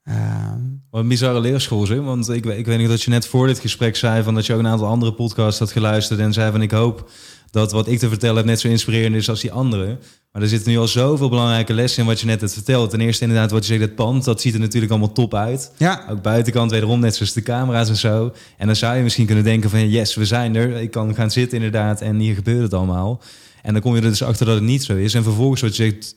Ehm, 0.07 0.59
Wat 0.89 1.01
een 1.01 1.07
bizarre 1.07 1.39
leerschool, 1.39 1.85
zeg. 1.85 1.99
Want 1.99 2.29
ik, 2.29 2.45
ik 2.45 2.65
weet 2.65 2.79
nog 2.79 2.87
dat 2.87 3.03
je 3.03 3.09
net 3.09 3.27
voor 3.27 3.47
dit 3.47 3.59
gesprek 3.59 3.95
zei... 3.95 4.23
Van 4.23 4.35
dat 4.35 4.45
je 4.45 4.53
ook 4.53 4.59
een 4.59 4.67
aantal 4.67 4.87
andere 4.87 5.13
podcasts 5.13 5.59
had 5.59 5.71
geluisterd... 5.71 6.19
en 6.19 6.33
zei 6.33 6.51
van 6.51 6.61
ik 6.61 6.71
hoop 6.71 7.09
dat 7.51 7.71
wat 7.71 7.87
ik 7.87 7.99
te 7.99 8.09
vertellen 8.09 8.35
heb 8.37 8.45
net 8.45 8.59
zo 8.59 8.67
inspirerend 8.67 9.15
is 9.15 9.29
als 9.29 9.41
die 9.41 9.51
andere. 9.51 9.97
Maar 10.31 10.41
er 10.41 10.47
zitten 10.47 10.71
nu 10.71 10.77
al 10.77 10.87
zoveel 10.87 11.29
belangrijke 11.29 11.73
lessen 11.73 12.01
in 12.01 12.07
wat 12.07 12.19
je 12.19 12.25
net 12.25 12.39
hebt 12.41 12.53
verteld. 12.53 12.89
Ten 12.89 13.01
eerste 13.01 13.23
inderdaad 13.23 13.51
wat 13.51 13.65
je 13.65 13.73
zegt, 13.73 13.81
het 13.85 13.95
pand, 13.95 14.23
dat 14.23 14.41
ziet 14.41 14.53
er 14.53 14.59
natuurlijk 14.59 14.91
allemaal 14.91 15.11
top 15.11 15.33
uit. 15.33 15.71
ja, 15.77 16.05
Ook 16.09 16.21
buitenkant 16.21 16.71
wederom, 16.71 16.99
net 16.99 17.15
zoals 17.15 17.33
de 17.33 17.41
camera's 17.41 17.89
en 17.89 17.95
zo. 17.95 18.33
En 18.57 18.65
dan 18.67 18.75
zou 18.75 18.97
je 18.97 19.03
misschien 19.03 19.25
kunnen 19.25 19.43
denken 19.43 19.69
van... 19.69 19.89
yes, 19.89 20.15
we 20.15 20.25
zijn 20.25 20.55
er. 20.55 20.75
Ik 20.75 20.91
kan 20.91 21.15
gaan 21.15 21.31
zitten 21.31 21.57
inderdaad 21.57 22.01
en 22.01 22.19
hier 22.19 22.35
gebeurt 22.35 22.61
het 22.61 22.73
allemaal. 22.73 23.21
En 23.61 23.73
dan 23.73 23.81
kom 23.81 23.95
je 23.95 24.01
er 24.01 24.09
dus 24.09 24.23
achter 24.23 24.45
dat 24.45 24.55
het 24.55 24.63
niet 24.63 24.83
zo 24.83 24.95
is. 24.95 25.13
En 25.13 25.23
vervolgens 25.23 25.61
wat 25.61 25.75
je 25.75 25.83
zegt... 25.83 26.15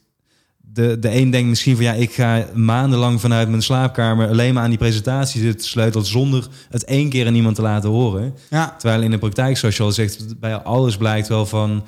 De, 0.73 0.99
de 0.99 1.15
een 1.15 1.31
denkt 1.31 1.49
misschien 1.49 1.77
van 1.77 1.85
ja, 1.85 1.93
ik 1.93 2.13
ga 2.13 2.47
maandenlang 2.55 3.21
vanuit 3.21 3.49
mijn 3.49 3.63
slaapkamer 3.63 4.29
alleen 4.29 4.55
maar 4.55 4.63
aan 4.63 4.69
die 4.69 4.79
presentatie 4.79 5.43
zitten 5.43 5.67
sleutelen 5.67 6.07
zonder 6.07 6.47
het 6.71 6.85
één 6.85 7.09
keer 7.09 7.27
aan 7.27 7.35
iemand 7.35 7.57
te 7.57 7.63
laten 7.63 7.91
horen. 7.91 8.35
ja, 8.51 8.75
Terwijl 8.79 9.03
in 9.03 9.11
de 9.11 9.19
praktijk, 9.19 9.57
zoals 9.57 9.77
je 9.77 9.83
al 9.83 9.93
zegt, 9.93 10.41
bij 10.41 10.55
alles 10.57 10.97
blijkt 10.97 11.29
wel 11.29 11.47
van 11.47 11.85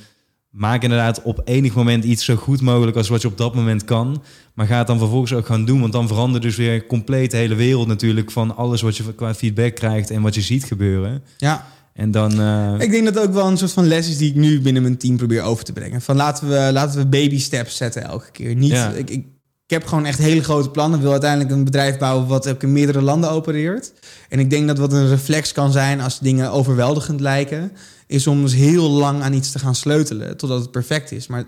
maak 0.50 0.82
inderdaad 0.82 1.22
op 1.22 1.40
enig 1.44 1.74
moment 1.74 2.04
iets 2.04 2.24
zo 2.24 2.36
goed 2.36 2.60
mogelijk 2.60 2.96
als 2.96 3.08
wat 3.08 3.22
je 3.22 3.28
op 3.28 3.38
dat 3.38 3.54
moment 3.54 3.84
kan. 3.84 4.22
Maar 4.54 4.66
ga 4.66 4.78
het 4.78 4.86
dan 4.86 4.98
vervolgens 4.98 5.32
ook 5.32 5.46
gaan 5.46 5.64
doen, 5.64 5.80
want 5.80 5.92
dan 5.92 6.08
verandert 6.08 6.42
dus 6.42 6.56
weer 6.56 6.86
compleet 6.86 7.30
de 7.30 7.36
hele 7.36 7.54
wereld 7.54 7.86
natuurlijk 7.86 8.30
van 8.30 8.56
alles 8.56 8.82
wat 8.82 8.96
je 8.96 9.14
qua 9.14 9.34
feedback 9.34 9.74
krijgt 9.74 10.10
en 10.10 10.22
wat 10.22 10.34
je 10.34 10.40
ziet 10.40 10.64
gebeuren. 10.64 11.22
ja. 11.36 11.66
En 11.94 12.10
dan. 12.10 12.40
eh, 12.40 12.74
Ik 12.78 12.90
denk 12.90 13.04
dat 13.04 13.14
het 13.14 13.24
ook 13.24 13.32
wel 13.34 13.46
een 13.46 13.58
soort 13.58 13.72
van 13.72 13.86
les 13.86 14.08
is 14.08 14.16
die 14.18 14.28
ik 14.30 14.36
nu 14.36 14.60
binnen 14.60 14.82
mijn 14.82 14.96
team 14.98 15.16
probeer 15.16 15.42
over 15.42 15.64
te 15.64 15.72
brengen. 15.72 16.00
Van 16.02 16.16
laten 16.16 16.48
we, 16.48 16.70
laten 16.72 16.98
we 16.98 17.06
baby 17.06 17.38
steps 17.40 17.76
zetten 17.76 18.02
elke 18.04 18.30
keer. 18.30 18.54
Niet, 18.54 18.70
Ja. 18.70 18.90
ik, 18.90 19.10
ik, 19.10 19.24
ik 19.66 19.78
heb 19.78 19.86
gewoon 19.86 20.06
echt 20.06 20.18
hele 20.18 20.42
grote 20.42 20.70
plannen. 20.70 20.96
Ik 20.98 21.02
wil 21.02 21.12
uiteindelijk 21.12 21.50
een 21.50 21.64
bedrijf 21.64 21.98
bouwen 21.98 22.26
wat 22.26 22.48
ook 22.48 22.62
in 22.62 22.72
meerdere 22.72 23.00
landen 23.02 23.30
opereert. 23.30 23.92
En 24.28 24.38
ik 24.38 24.50
denk 24.50 24.66
dat 24.66 24.78
wat 24.78 24.92
een 24.92 25.08
reflex 25.08 25.52
kan 25.52 25.72
zijn 25.72 26.00
als 26.00 26.18
dingen 26.18 26.50
overweldigend 26.52 27.20
lijken, 27.20 27.72
is 28.06 28.26
om 28.26 28.42
dus 28.42 28.54
heel 28.54 28.90
lang 28.90 29.22
aan 29.22 29.32
iets 29.32 29.50
te 29.50 29.58
gaan 29.58 29.74
sleutelen 29.74 30.36
totdat 30.36 30.60
het 30.60 30.70
perfect 30.70 31.12
is. 31.12 31.26
Maar 31.26 31.44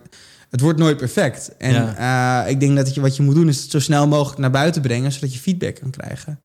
het 0.51 0.61
wordt 0.61 0.79
nooit 0.79 0.97
perfect. 0.97 1.57
En 1.59 1.97
eh, 1.97 2.51
ik 2.51 2.61
denk 2.61 2.77
dat 2.77 2.95
je, 2.95 3.01
wat 3.01 3.17
je 3.17 3.23
moet 3.23 3.35
doen 3.35 3.49
is 3.49 3.63
het 3.63 3.71
zo 3.71 3.79
snel 3.81 4.09
mogelijk 4.09 4.39
naar 4.41 4.51
buiten 4.51 4.83
brengen, 4.83 5.13
zodat 5.13 5.33
je 5.35 5.41
feedback 5.41 5.75
kan 5.75 5.91
krijgen. 5.91 6.41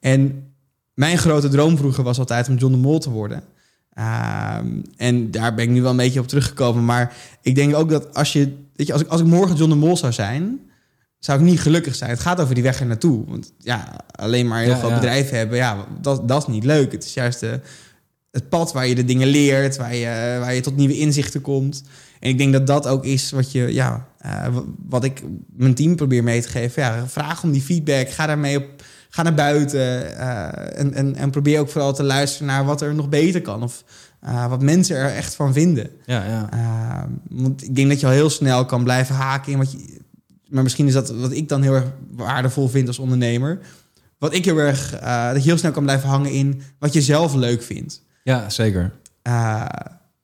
En 0.00 0.51
mijn 0.94 1.18
grote 1.18 1.48
droom 1.48 1.76
vroeger 1.76 2.04
was 2.04 2.18
altijd 2.18 2.48
om 2.48 2.56
John 2.56 2.72
de 2.72 2.78
Mol 2.78 2.98
te 2.98 3.10
worden. 3.10 3.42
Ehm, 3.92 4.66
en 4.96 5.30
daar 5.30 5.54
ben 5.54 5.64
ik 5.64 5.70
nu 5.70 5.82
wel 5.82 5.90
een 5.90 5.96
beetje 5.96 6.20
op 6.20 6.28
teruggekomen. 6.28 6.84
Maar 6.84 7.16
ik 7.42 7.54
denk 7.54 7.74
ook 7.74 7.90
dat 7.90 8.14
als 8.14 8.32
je, 8.32 8.52
weet 8.74 8.86
je, 8.86 8.92
als 8.92 9.02
ik, 9.02 9.08
als 9.08 9.20
ik 9.20 9.26
morgen 9.26 9.56
John 9.56 9.70
de 9.70 9.76
Mol 9.76 9.96
zou 9.96 10.12
zijn, 10.12 10.60
zou 11.18 11.38
ik 11.38 11.44
niet 11.44 11.60
gelukkig 11.60 11.94
zijn. 11.94 12.10
Het 12.10 12.20
gaat 12.20 12.40
over 12.40 12.54
die 12.54 12.62
weg 12.62 12.80
er 12.80 12.86
naartoe. 12.86 13.24
Want 13.26 13.52
ja, 13.58 13.96
alleen 14.10 14.48
maar 14.48 14.58
een 14.58 14.64
heel 14.64 14.72
Ja, 14.72 14.78
groot 14.78 14.90
ja. 14.90 14.96
bedrijf 14.96 15.30
hebben, 15.30 15.56
ja, 15.56 15.86
dat, 16.00 16.28
dat 16.28 16.42
is 16.42 16.54
niet 16.54 16.64
leuk. 16.64 16.92
Het 16.92 17.04
is 17.04 17.14
juist 17.14 17.40
de, 17.40 17.60
het 18.30 18.48
pad 18.48 18.72
waar 18.72 18.86
je 18.86 18.94
de 18.94 19.04
dingen 19.04 19.28
leert, 19.28 19.76
waar 19.76 19.94
je, 19.94 20.36
waar 20.40 20.54
je 20.54 20.60
tot 20.60 20.76
nieuwe 20.76 20.98
inzichten 20.98 21.40
komt. 21.40 21.82
En 22.20 22.28
ik 22.28 22.38
denk 22.38 22.52
dat 22.52 22.66
dat 22.66 22.86
ook 22.86 23.04
is 23.04 23.30
wat 23.30 23.52
je, 23.52 23.72
ja, 23.72 24.06
eh, 24.18 24.56
wat 24.88 25.04
ik 25.04 25.22
mijn 25.56 25.74
team 25.74 25.96
probeer 25.96 26.22
mee 26.22 26.42
te 26.42 26.48
geven. 26.48 26.82
Ja, 26.82 27.08
vraag 27.08 27.42
om 27.42 27.52
die 27.52 27.62
feedback, 27.62 28.10
ga 28.10 28.26
daarmee 28.26 28.56
op, 28.56 28.82
ga 29.14 29.22
naar 29.22 29.34
buiten 29.34 30.16
eh, 30.16 30.80
en, 30.80 30.94
en, 30.94 31.16
en 31.16 31.30
probeer 31.30 31.60
ook 31.60 31.68
vooral 31.68 31.94
te 31.94 32.02
luisteren 32.02 32.46
naar 32.46 32.64
wat 32.64 32.80
er 32.80 32.94
nog 32.94 33.08
beter 33.08 33.42
kan 33.42 33.62
of 33.62 33.84
eh, 34.20 34.46
wat 34.46 34.62
mensen 34.62 34.96
er 34.96 35.14
echt 35.14 35.34
van 35.34 35.52
vinden. 35.52 35.90
ja, 36.06 36.24
ja. 36.24 36.48
Uh, 36.54 37.02
want 37.30 37.62
ik 37.62 37.76
denk 37.76 37.88
dat 37.88 38.00
je 38.00 38.06
al 38.06 38.12
heel 38.12 38.30
snel 38.30 38.64
kan 38.64 38.84
blijven 38.84 39.14
haken 39.14 39.52
in 39.52 39.58
wat 39.58 39.72
je. 39.72 40.00
Maar 40.48 40.62
misschien 40.62 40.86
is 40.86 40.92
dat 40.92 41.10
wat 41.10 41.32
ik 41.32 41.48
dan 41.48 41.62
heel 41.62 41.74
erg 41.74 41.84
waardevol 42.10 42.68
vind 42.68 42.88
als 42.88 42.98
ondernemer. 42.98 43.58
Wat 44.18 44.34
ik 44.34 44.44
heel 44.44 44.58
erg. 44.58 44.94
eh, 44.94 45.32
dat 45.32 45.42
je 45.42 45.48
heel 45.48 45.58
snel 45.58 45.72
kan 45.72 45.82
blijven 45.82 46.08
hangen 46.08 46.30
in 46.30 46.62
wat 46.78 46.92
je 46.92 47.02
zelf 47.02 47.34
leuk 47.34 47.62
vindt. 47.62 48.02
ja, 48.22 48.50
zeker. 48.50 48.92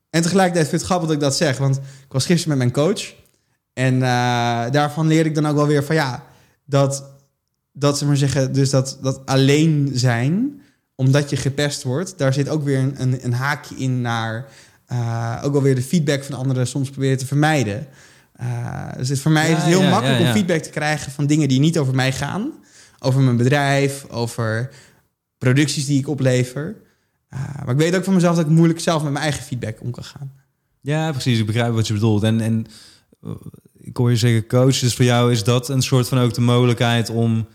En 0.09 0.21
tegelijkertijd 0.21 0.67
vind 0.67 0.81
ik 0.81 0.87
het 0.87 0.89
grappig 0.89 1.07
dat 1.07 1.15
ik 1.15 1.23
dat 1.23 1.35
zeg. 1.35 1.57
Want 1.57 1.77
ik 1.77 2.11
was 2.11 2.25
gisteren 2.25 2.57
met 2.57 2.67
mijn 2.67 2.85
coach. 2.85 3.13
En 3.73 3.99
daarvan 4.71 5.07
leerde 5.07 5.29
ik 5.29 5.35
dan 5.35 5.47
ook 5.47 5.55
wel 5.55 5.67
weer 5.67 5.83
van 5.83 5.95
ja, 5.95 6.23
dat, 6.65 7.03
dat 7.79 7.97
ze 7.97 8.05
maar 8.05 8.17
zeggen, 8.17 8.53
dus 8.53 8.69
dat, 8.69 8.97
dat 9.01 9.25
alleen 9.25 9.89
zijn, 9.93 10.61
omdat 10.95 11.29
je 11.29 11.35
gepest 11.35 11.83
wordt, 11.83 12.17
daar 12.17 12.33
zit 12.33 12.49
ook 12.49 12.63
weer 12.63 12.79
een, 12.79 13.01
een, 13.01 13.25
een 13.25 13.33
haakje 13.33 13.75
in 13.75 14.01
naar 14.01 14.47
uh, 14.91 15.41
ook 15.43 15.55
alweer 15.55 15.75
de 15.75 15.81
feedback 15.81 16.23
van 16.23 16.35
anderen 16.35 16.67
soms 16.67 16.89
proberen 16.89 17.17
te 17.17 17.25
vermijden. 17.25 17.87
Uh, 18.41 18.87
dus 18.97 19.09
het, 19.09 19.19
voor 19.19 19.31
mij 19.31 19.49
Ja, 19.49 19.55
is 19.55 19.63
het 19.63 19.71
heel 19.71 19.81
ja, 19.81 19.89
makkelijk 19.89 20.19
ja, 20.19 20.25
om 20.25 20.31
feedback 20.31 20.61
te 20.61 20.69
krijgen 20.69 21.11
van 21.11 21.25
dingen 21.25 21.47
die 21.47 21.59
niet 21.59 21.77
over 21.77 21.95
mij 21.95 22.11
gaan. 22.11 22.51
Over 22.99 23.21
mijn 23.21 23.37
bedrijf, 23.37 24.05
over 24.09 24.69
producties 25.37 25.85
die 25.85 25.99
ik 25.99 26.07
oplever. 26.07 26.75
Uh, 27.33 27.39
maar 27.65 27.73
ik 27.73 27.81
weet 27.81 27.95
ook 27.95 28.03
van 28.03 28.13
mezelf 28.13 28.35
dat 28.35 28.45
ik 28.45 28.51
moeilijk 28.51 28.79
zelf 28.79 29.03
met 29.03 29.11
mijn 29.11 29.23
eigen 29.23 29.43
feedback 29.43 29.81
om 29.81 29.91
kan 29.91 30.03
gaan. 30.03 30.31
Ja, 30.81 31.11
precies. 31.11 31.39
Ik 31.39 31.45
begrijp 31.45 31.73
wat 31.73 31.87
je 31.87 31.93
bedoelt. 31.93 32.23
En, 32.23 32.41
en 32.41 32.65
ik 33.77 33.97
hoor 33.97 34.09
je 34.09 34.17
zeggen, 34.17 34.47
coach, 34.47 34.79
dus 34.79 34.95
voor 34.95 35.05
jou 35.05 35.31
is 35.31 35.43
dat 35.43 35.69
een 35.69 35.81
soort 35.81 36.07
van 36.07 36.17
ook 36.17 36.33
de 36.33 36.41
mogelijkheid 36.41 37.09
om 37.09 37.47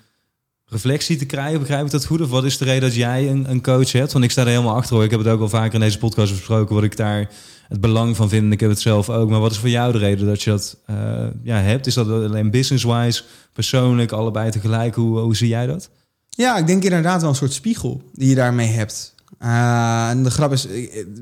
reflectie 0.75 1.17
te 1.17 1.25
krijgen. 1.27 1.61
Begrijp 1.61 1.85
ik 1.85 1.91
dat 1.91 2.05
goed? 2.05 2.21
Of 2.21 2.31
wat 2.31 2.45
is 2.45 2.59
de 2.59 2.65
reden 2.65 2.81
dat 2.81 2.95
jij 2.95 3.31
een, 3.31 3.51
een 3.51 3.63
coach 3.63 3.93
hebt? 3.93 4.13
Want 4.13 4.25
ik 4.25 4.31
sta 4.31 4.43
er 4.43 4.49
helemaal 4.49 4.75
achter 4.75 4.95
hoor. 4.95 5.05
Ik 5.05 5.11
heb 5.11 5.21
het 5.21 5.29
ook 5.29 5.41
al 5.41 5.49
vaker 5.49 5.75
in 5.75 5.81
deze 5.81 5.99
podcast 5.99 6.33
besproken, 6.33 6.75
wat 6.75 6.85
ik 6.85 6.97
daar 6.97 7.31
het 7.69 7.81
belang 7.81 8.17
van 8.17 8.29
vind. 8.29 8.53
Ik 8.53 8.61
heb 8.61 8.71
het 8.71 8.81
zelf 8.81 9.11
ook. 9.11 9.31
Maar 9.31 9.41
wat 9.41 9.51
is 9.51 9.59
voor 9.59 9.69
jou 9.69 9.93
de 9.93 9.99
reden 9.99 10.27
dat 10.27 10.43
je 10.43 10.51
dat 10.51 10.77
uh, 10.91 10.97
ja, 11.43 11.57
hebt? 11.57 11.87
Is 11.87 11.95
dat 11.95 12.09
alleen 12.09 12.51
business-wise, 12.51 13.23
persoonlijk, 13.53 14.13
allebei 14.13 14.51
tegelijk? 14.51 14.95
Hoe, 14.95 15.19
hoe 15.19 15.37
zie 15.37 15.49
jij 15.49 15.67
dat? 15.67 15.91
Ja, 16.31 16.57
ik 16.57 16.67
denk 16.67 16.83
inderdaad 16.83 17.21
wel 17.21 17.31
een 17.31 17.37
soort 17.37 17.53
spiegel 17.53 18.03
die 18.13 18.29
je 18.29 18.35
daarmee 18.35 18.69
hebt. 18.69 19.15
Uh, 19.43 20.09
en 20.09 20.23
de 20.23 20.31
grap 20.31 20.53
is, 20.53 20.67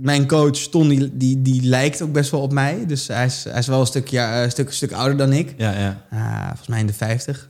mijn 0.00 0.26
coach 0.26 0.56
Ton, 0.56 0.88
die, 0.88 1.16
die, 1.16 1.42
die 1.42 1.62
lijkt 1.62 2.02
ook 2.02 2.12
best 2.12 2.30
wel 2.30 2.40
op 2.40 2.52
mij. 2.52 2.86
Dus 2.86 3.06
hij 3.06 3.26
is, 3.26 3.44
hij 3.44 3.58
is 3.58 3.66
wel 3.66 3.80
een 3.80 3.86
stuk, 3.86 4.08
ja, 4.08 4.42
een 4.42 4.50
stuk, 4.50 4.66
een 4.66 4.74
stuk 4.74 4.92
ouder 4.92 5.16
dan 5.16 5.32
ik. 5.32 5.54
Ja, 5.56 5.78
ja. 5.78 6.06
Uh, 6.12 6.46
volgens 6.46 6.68
mij 6.68 6.80
in 6.80 6.86
de 6.86 6.92
50. 6.92 7.48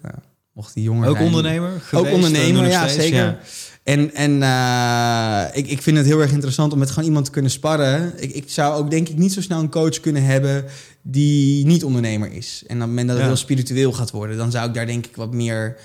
Mocht 0.53 0.75
hij 0.75 0.83
jonger 0.83 1.09
ook 1.09 1.17
zijn. 1.17 1.27
ondernemer? 1.27 1.81
Geweest, 1.81 2.09
ook 2.09 2.15
ondernemer, 2.15 2.69
ja, 2.69 2.89
steeds, 2.89 3.03
zeker. 3.03 3.25
Ja. 3.25 3.39
En, 3.83 4.15
en 4.15 4.31
uh, 4.41 5.57
ik, 5.57 5.71
ik 5.71 5.83
vind 5.83 5.97
het 5.97 6.07
heel 6.07 6.21
erg 6.21 6.33
interessant 6.33 6.73
om 6.73 6.79
met 6.79 6.91
gewoon 6.91 7.05
iemand 7.05 7.25
te 7.25 7.31
kunnen 7.31 7.51
sparren. 7.51 8.13
Ik, 8.23 8.31
ik 8.31 8.51
zou 8.51 8.75
ook 8.75 8.91
denk 8.91 9.09
ik 9.09 9.17
niet 9.17 9.33
zo 9.33 9.41
snel 9.41 9.61
een 9.61 9.71
coach 9.71 10.01
kunnen 10.01 10.25
hebben 10.25 10.65
die 11.03 11.67
niet 11.67 11.85
ondernemer 11.85 12.33
is. 12.33 12.63
En 12.67 12.75
op 12.75 12.81
het 12.81 12.89
moment 12.89 13.09
dat 13.09 13.17
het 13.17 13.27
heel 13.27 13.37
spiritueel 13.37 13.93
gaat 13.93 14.11
worden, 14.11 14.37
dan 14.37 14.51
zou 14.51 14.69
ik 14.69 14.75
daar 14.75 14.87
denk 14.87 15.07
ik 15.07 15.17
wat 15.17 15.33
meer... 15.33 15.77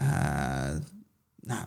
Uh, 0.00 0.06
nou, 1.40 1.64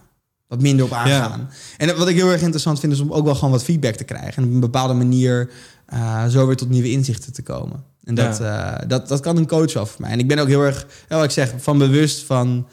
wat 0.48 0.62
minder 0.62 0.86
op 0.86 0.92
aangaan. 0.92 1.50
En 1.78 1.98
wat 1.98 2.08
ik 2.08 2.16
heel 2.16 2.32
erg 2.32 2.42
interessant 2.42 2.80
vind, 2.80 2.94
is 2.94 3.00
om 3.00 3.12
ook 3.12 3.26
wel 3.26 3.36
gewoon 3.36 3.52
wat 3.52 3.64
feedback 3.64 3.96
te 3.96 4.04
krijgen. 4.04 4.34
En 4.36 4.44
op 4.44 4.54
een 4.54 4.60
bepaalde 4.60 4.94
manier 4.94 5.50
uh, 5.94 6.28
zo 6.28 6.48
weer 6.48 6.56
tot 6.56 6.70
nieuwe 6.70 6.92
inzichten 6.92 7.34
te 7.34 7.42
komen. 7.42 7.84
En 8.04 8.16
dat, 8.16 8.38
ja. 8.38 8.82
uh, 8.82 8.90
dat, 8.90 9.08
dat 9.08 9.20
kan 9.20 9.38
een 9.38 9.48
coach 9.48 9.74
wel 9.74 9.86
voor 9.86 10.02
mij. 10.02 10.12
En 10.12 10.20
ik 10.20 10.28
ben 10.28 10.40
ook 10.40 10.48
heel 10.48 10.62
erg, 10.62 10.88
wat 11.08 11.24
ik 11.24 11.32
zeg, 11.32 11.54
van 11.58 11.78
bewust 11.78 12.24
van... 12.24 12.68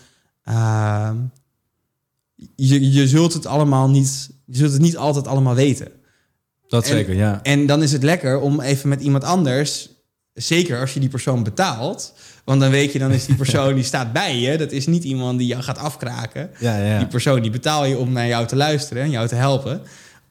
Uh, 0.48 1.10
je, 2.54 2.92
je 2.92 3.08
zult 3.08 3.32
het 3.32 3.46
allemaal 3.46 3.90
niet... 3.90 4.30
Je 4.44 4.56
zult 4.56 4.72
het 4.72 4.80
niet 4.80 4.96
altijd 4.96 5.26
allemaal 5.26 5.54
weten. 5.54 5.88
Dat 6.68 6.84
en, 6.84 6.90
zeker, 6.90 7.14
ja. 7.14 7.40
En 7.42 7.66
dan 7.66 7.82
is 7.82 7.92
het 7.92 8.02
lekker 8.02 8.40
om 8.40 8.60
even 8.60 8.88
met 8.88 9.00
iemand 9.00 9.24
anders... 9.24 9.94
Zeker 10.34 10.80
als 10.80 10.94
je 10.94 11.00
die 11.00 11.08
persoon 11.08 11.42
betaalt... 11.42 12.14
Want 12.46 12.60
dan 12.60 12.70
weet 12.70 12.92
je, 12.92 12.98
dan 12.98 13.12
is 13.12 13.26
die 13.26 13.34
persoon 13.34 13.74
die 13.80 13.84
staat 13.84 14.12
bij 14.12 14.38
je. 14.38 14.56
Dat 14.56 14.72
is 14.72 14.86
niet 14.86 15.04
iemand 15.04 15.38
die 15.38 15.46
jou 15.46 15.62
gaat 15.62 15.78
afkraken. 15.78 16.50
Ja, 16.58 16.76
ja. 16.76 16.98
Die 16.98 17.06
persoon 17.06 17.42
die 17.42 17.50
betaal 17.50 17.84
je 17.84 17.98
om 17.98 18.12
naar 18.12 18.26
jou 18.26 18.46
te 18.46 18.56
luisteren 18.56 19.02
en 19.02 19.10
jou 19.10 19.28
te 19.28 19.34
helpen. 19.34 19.82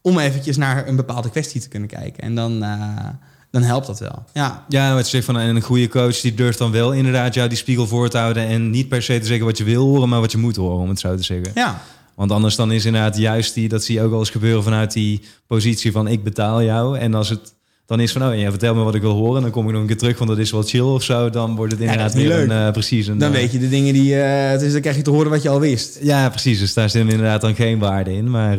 Om 0.02 0.20
eventjes 0.20 0.58
naar 0.58 0.88
een 0.88 0.96
bepaalde 0.96 1.30
kwestie 1.30 1.62
te 1.62 1.68
kunnen 1.68 1.90
kijken. 1.90 2.24
En 2.24 2.36
dan, 2.36 2.64
uh, 2.64 3.08
dan 3.56 3.64
helpt 3.64 3.88
dat 3.88 4.00
wel. 4.00 4.24
Ja, 4.34 4.66
ja 4.68 4.94
wat 4.94 5.04
je 5.04 5.10
zegt 5.10 5.26
van 5.26 5.36
een 5.36 5.62
goede 5.62 5.88
coach 5.88 6.20
die 6.20 6.34
durft 6.34 6.58
dan 6.58 6.72
wel 6.72 6.92
inderdaad 6.92 7.34
jou 7.34 7.50
die 7.50 7.58
spiegel 7.58 7.88
voor 7.88 8.10
te 8.10 8.18
houden. 8.18 8.48
En 8.48 8.70
niet 8.70 8.88
per 8.88 9.04
se 9.04 9.20
te 9.20 9.26
zeggen 9.26 9.46
wat 9.46 9.58
je 9.58 9.64
wil 9.64 9.86
horen, 9.86 10.10
maar 10.10 10.20
wat 10.20 10.32
je 10.32 10.38
moet 10.38 10.56
horen, 10.56 10.80
om 10.80 10.90
het 10.90 11.00
zo 11.00 11.16
te 11.16 11.24
zeggen. 11.24 11.52
Ja. 11.56 11.82
Want 12.16 12.32
anders 12.32 12.56
dan 12.56 12.72
is 12.72 12.86
inderdaad 12.86 13.18
juist 13.18 13.54
die, 13.54 13.70
dat 13.70 13.84
zie 13.84 13.96
je 13.96 14.02
ook 14.02 14.10
wel 14.10 14.20
eens 14.20 14.30
gebeuren 14.30 14.64
vanuit 14.64 14.94
die 14.94 15.22
positie 15.48 15.92
van 15.92 16.08
ik 16.08 16.24
betaal 16.24 16.64
jou. 16.64 16.98
En 16.98 17.14
als 17.14 17.30
het 17.30 17.54
dan 17.86 18.00
is 18.00 18.12
van, 18.12 18.28
oh 18.28 18.38
ja, 18.38 18.50
vertel 18.50 18.76
me 18.76 18.84
wat 18.84 18.96
ik 18.96 19.02
wil 19.02 19.14
horen. 19.14 19.36
En 19.36 19.42
dan 19.42 19.52
kom 19.52 19.66
ik 19.66 19.72
nog 19.72 19.82
een 19.82 19.88
keer 19.88 19.98
terug, 19.98 20.18
want 20.18 20.30
dat 20.30 20.40
is 20.40 20.52
wel 20.52 20.64
chill 20.64 20.82
of 20.82 21.04
zo. 21.04 21.30
Dan 21.30 21.56
wordt 21.56 21.72
het 21.72 21.82
inderdaad 21.82 22.14
ja, 22.14 22.20
weer 22.20 22.28
leuk. 22.28 22.50
een, 22.50 22.66
uh, 22.66 22.72
precies 22.72 23.08
een... 23.08 23.18
Dan 23.18 23.32
uh, 23.32 23.36
weet 23.36 23.52
je 23.52 23.60
de 23.60 23.70
dingen 23.70 23.94
die... 23.94 24.16
Uh, 24.16 24.60
dus 24.60 24.72
dan 24.72 24.82
krijg 24.82 24.96
je 24.96 25.02
te 25.02 25.10
horen 25.10 25.32
wat 25.32 25.42
je 25.42 25.50
al 25.50 25.60
wist. 25.60 25.98
Ja, 26.02 26.30
precies. 26.30 26.60
Dus 26.60 26.74
daar 26.74 26.90
zit 26.90 27.02
inderdaad 27.02 27.42
dan 27.42 27.56
geen 27.56 27.80
waarde 27.80 28.14
in. 28.14 28.30
Maar 28.30 28.58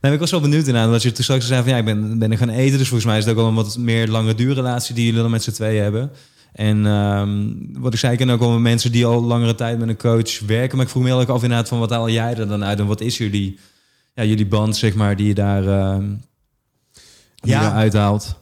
nee, 0.00 0.12
ik 0.12 0.18
was 0.18 0.30
wel 0.30 0.40
benieuwd 0.40 0.66
inderdaad. 0.66 0.92
Dat 0.92 1.02
je 1.02 1.12
toen 1.12 1.24
straks 1.24 1.46
zei 1.46 1.62
van, 1.62 1.70
ja, 1.70 1.78
ik 1.78 1.84
ben, 1.84 2.18
ben 2.18 2.30
er 2.30 2.38
gaan 2.38 2.48
eten. 2.48 2.78
Dus 2.78 2.88
volgens 2.88 3.08
mij 3.08 3.18
is 3.18 3.24
het 3.24 3.32
ook 3.32 3.40
wel 3.40 3.48
een 3.48 3.54
wat 3.54 3.78
meer 3.78 4.08
lange 4.08 4.34
duurrelatie 4.34 4.94
die 4.94 5.04
jullie 5.04 5.20
dan 5.20 5.30
met 5.30 5.42
z'n 5.42 5.50
tweeën 5.50 5.82
hebben. 5.82 6.10
En 6.52 6.86
um, 6.86 7.70
wat 7.78 7.92
ik 7.92 7.98
zei, 7.98 8.12
ik 8.12 8.18
ken 8.18 8.30
ook 8.30 8.40
wel 8.40 8.58
mensen 8.58 8.92
die 8.92 9.06
al 9.06 9.22
langere 9.22 9.54
tijd 9.54 9.78
met 9.78 9.88
een 9.88 9.96
coach 9.96 10.40
werken. 10.40 10.76
Maar 10.76 10.84
ik 10.84 10.90
vroeg 10.90 11.02
me 11.02 11.08
heel 11.08 11.20
erg 11.20 11.28
af 11.28 11.42
inderdaad 11.42 11.68
van, 11.68 11.78
wat 11.78 11.90
haal 11.90 12.08
jij 12.08 12.36
er 12.36 12.48
dan 12.48 12.64
uit? 12.64 12.78
En 12.78 12.86
wat 12.86 13.00
is 13.00 13.18
jullie, 13.18 13.58
ja, 14.14 14.24
jullie 14.24 14.46
band, 14.46 14.76
zeg 14.76 14.94
maar, 14.94 15.16
die 15.16 15.26
je 15.26 15.34
daar, 15.34 15.64
uh, 15.64 15.98
die 17.34 17.50
ja. 17.50 17.72
uithaalt? 17.72 18.38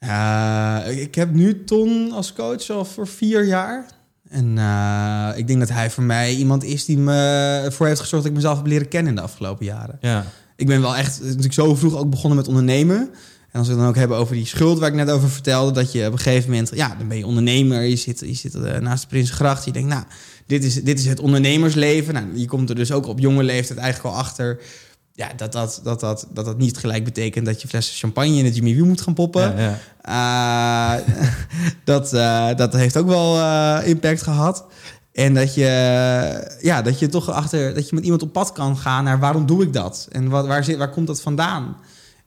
Uh, 0.00 1.00
ik 1.00 1.14
heb 1.14 1.32
nu 1.32 1.64
Ton 1.64 2.12
als 2.12 2.32
coach 2.32 2.70
al 2.70 2.84
voor 2.84 3.06
vier 3.06 3.44
jaar. 3.44 3.86
En 4.32 4.58
eh, 4.58 5.38
ik 5.38 5.46
denk 5.46 5.58
dat 5.58 5.68
hij 5.68 5.90
voor 5.90 6.04
mij 6.04 6.34
iemand 6.34 6.64
is 6.64 6.84
die 6.84 6.98
me 6.98 7.14
ervoor 7.64 7.86
heeft 7.86 8.00
gezorgd 8.00 8.24
dat 8.24 8.32
ik 8.32 8.38
mezelf 8.38 8.56
heb 8.56 8.66
leren 8.66 8.88
kennen 8.88 9.10
in 9.10 9.16
de 9.16 9.22
afgelopen 9.22 9.64
jaren. 9.64 9.98
Ja, 10.00 10.24
Ik 10.56 10.66
ben 10.66 10.80
wel 10.80 10.96
echt 10.96 11.20
natuurlijk 11.22 11.52
zo 11.52 11.74
vroeg 11.74 11.96
ook 11.96 12.10
begonnen 12.10 12.38
met 12.38 12.48
ondernemen. 12.48 13.10
En 13.52 13.58
als 13.58 13.66
we 13.66 13.72
het 13.72 13.82
dan 13.82 13.90
ook 13.90 13.96
hebben 13.96 14.16
over 14.16 14.34
die 14.34 14.46
schuld 14.46 14.78
waar 14.78 14.88
ik 14.88 14.94
net 14.94 15.10
over 15.10 15.30
vertelde, 15.30 15.72
dat 15.72 15.92
je 15.92 16.06
op 16.06 16.12
een 16.12 16.18
gegeven 16.18 16.50
moment, 16.50 16.70
ja, 16.74 16.94
dan 16.98 17.08
ben 17.08 17.16
je 17.16 17.26
ondernemer, 17.26 17.82
je 17.82 17.96
zit, 17.96 18.20
je 18.20 18.34
zit 18.34 18.54
eh, 18.54 18.78
naast 18.78 19.02
de 19.02 19.08
Prinsengracht, 19.08 19.64
je 19.64 19.72
denkt, 19.72 19.88
nou, 19.88 20.04
dit 20.46 20.64
is, 20.64 20.82
dit 20.82 20.98
is 20.98 21.06
het 21.06 21.20
ondernemersleven. 21.20 22.14
Nou, 22.14 22.26
je 22.34 22.46
komt 22.46 22.68
er 22.68 22.74
dus 22.74 22.92
ook 22.92 23.06
op 23.06 23.18
jonge 23.18 23.42
leeftijd 23.42 23.78
eigenlijk 23.78 24.14
al 24.14 24.20
achter, 24.20 24.60
ja, 25.14 25.28
dat 25.36 25.52
dat, 25.52 25.80
dat, 25.84 26.00
dat, 26.00 26.26
dat, 26.30 26.44
dat 26.44 26.58
niet 26.58 26.76
gelijk 26.76 27.04
betekent 27.04 27.46
dat 27.46 27.62
je 27.62 27.68
flessen 27.68 27.96
champagne 27.96 28.36
in 28.36 28.44
het 28.44 28.54
Jimmy 28.54 28.76
Woo 28.76 28.86
moet 28.86 29.00
gaan 29.00 29.14
poppen. 29.14 29.56
ja, 29.56 29.78
ja. 30.04 30.98
Uh, 30.98 31.06
dat, 31.84 32.14
uh, 32.14 32.54
dat 32.56 32.72
heeft 32.72 32.96
ook 32.96 33.06
wel 33.06 33.36
uh, 33.36 33.78
impact 33.84 34.22
gehad. 34.22 34.64
En 35.12 35.34
dat 35.34 35.54
je, 35.54 36.58
ja, 36.60 36.82
dat 36.82 36.98
je 36.98 37.08
toch 37.08 37.30
achter 37.30 37.74
dat 37.74 37.88
je 37.88 37.94
met 37.94 38.04
iemand 38.04 38.22
op 38.22 38.32
pad 38.32 38.52
kan 38.52 38.76
gaan 38.76 39.04
naar 39.04 39.18
waarom 39.18 39.46
doe 39.46 39.62
ik 39.62 39.72
dat? 39.72 40.08
En 40.10 40.28
wat, 40.28 40.46
waar, 40.46 40.64
zit, 40.64 40.76
waar 40.76 40.90
komt 40.90 41.06
dat 41.06 41.20
vandaan? 41.20 41.76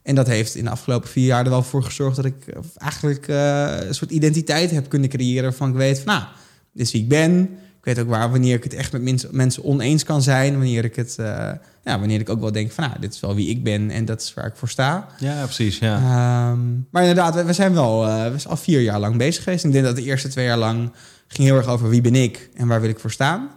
En 0.01 0.15
dat 0.15 0.27
heeft 0.27 0.55
in 0.55 0.63
de 0.63 0.69
afgelopen 0.69 1.09
vier 1.09 1.25
jaar 1.25 1.43
er 1.43 1.49
wel 1.49 1.63
voor 1.63 1.83
gezorgd 1.83 2.15
dat 2.15 2.25
ik 2.25 2.53
eigenlijk 2.77 3.27
een 3.27 3.95
soort 3.95 4.11
identiteit 4.11 4.71
heb 4.71 4.89
kunnen 4.89 5.09
creëren. 5.09 5.53
Van 5.53 5.69
ik 5.69 5.75
weet 5.75 5.99
van 5.99 6.13
nou, 6.13 6.25
dit 6.73 6.86
is 6.86 6.91
wie 6.91 7.01
ik 7.01 7.09
ben. 7.09 7.57
Ik 7.86 7.95
weet 7.95 8.05
ook 8.05 8.11
waar, 8.11 8.31
wanneer 8.31 8.55
ik 8.55 8.63
het 8.63 8.73
echt 8.73 8.91
met 8.91 9.31
mensen, 9.31 9.63
oneens 9.63 10.03
kan 10.03 10.21
zijn. 10.21 10.53
Wanneer 10.53 10.83
ik 10.83 10.95
het, 10.95 11.15
ja, 11.17 11.59
wanneer 11.83 12.19
ik 12.19 12.29
ook 12.29 12.39
wel 12.39 12.51
denk 12.51 12.71
van 12.71 12.83
nou, 12.83 12.99
dit 12.99 13.13
is 13.13 13.19
wel 13.19 13.36
wie 13.36 13.49
ik 13.49 13.63
ben 13.63 13.89
en 13.89 14.05
dat 14.05 14.21
is 14.21 14.33
waar 14.33 14.45
ik 14.45 14.55
voor 14.55 14.69
sta. 14.69 15.07
Ja, 15.19 15.43
precies. 15.43 15.77
Ja. 15.77 16.51
Um, 16.51 16.88
maar 16.91 17.01
inderdaad, 17.01 17.36
we, 17.36 17.43
we 17.43 17.53
zijn 17.53 17.73
wel 17.73 18.07
uh, 18.07 18.31
we 18.31 18.38
zijn 18.39 18.53
al 18.53 18.57
vier 18.57 18.81
jaar 18.81 18.99
lang 18.99 19.17
bezig 19.17 19.43
geweest. 19.43 19.65
Ik 19.65 19.71
denk 19.71 19.86
dat 19.86 19.95
de 19.95 20.03
eerste 20.03 20.27
twee 20.27 20.45
jaar 20.45 20.57
lang 20.57 20.91
ging 21.27 21.47
heel 21.47 21.57
erg 21.57 21.67
over 21.67 21.89
wie 21.89 22.01
ben 22.01 22.15
ik 22.15 22.49
en 22.53 22.67
waar 22.67 22.81
wil 22.81 22.89
ik 22.89 22.99
voor 22.99 23.11
staan. 23.11 23.49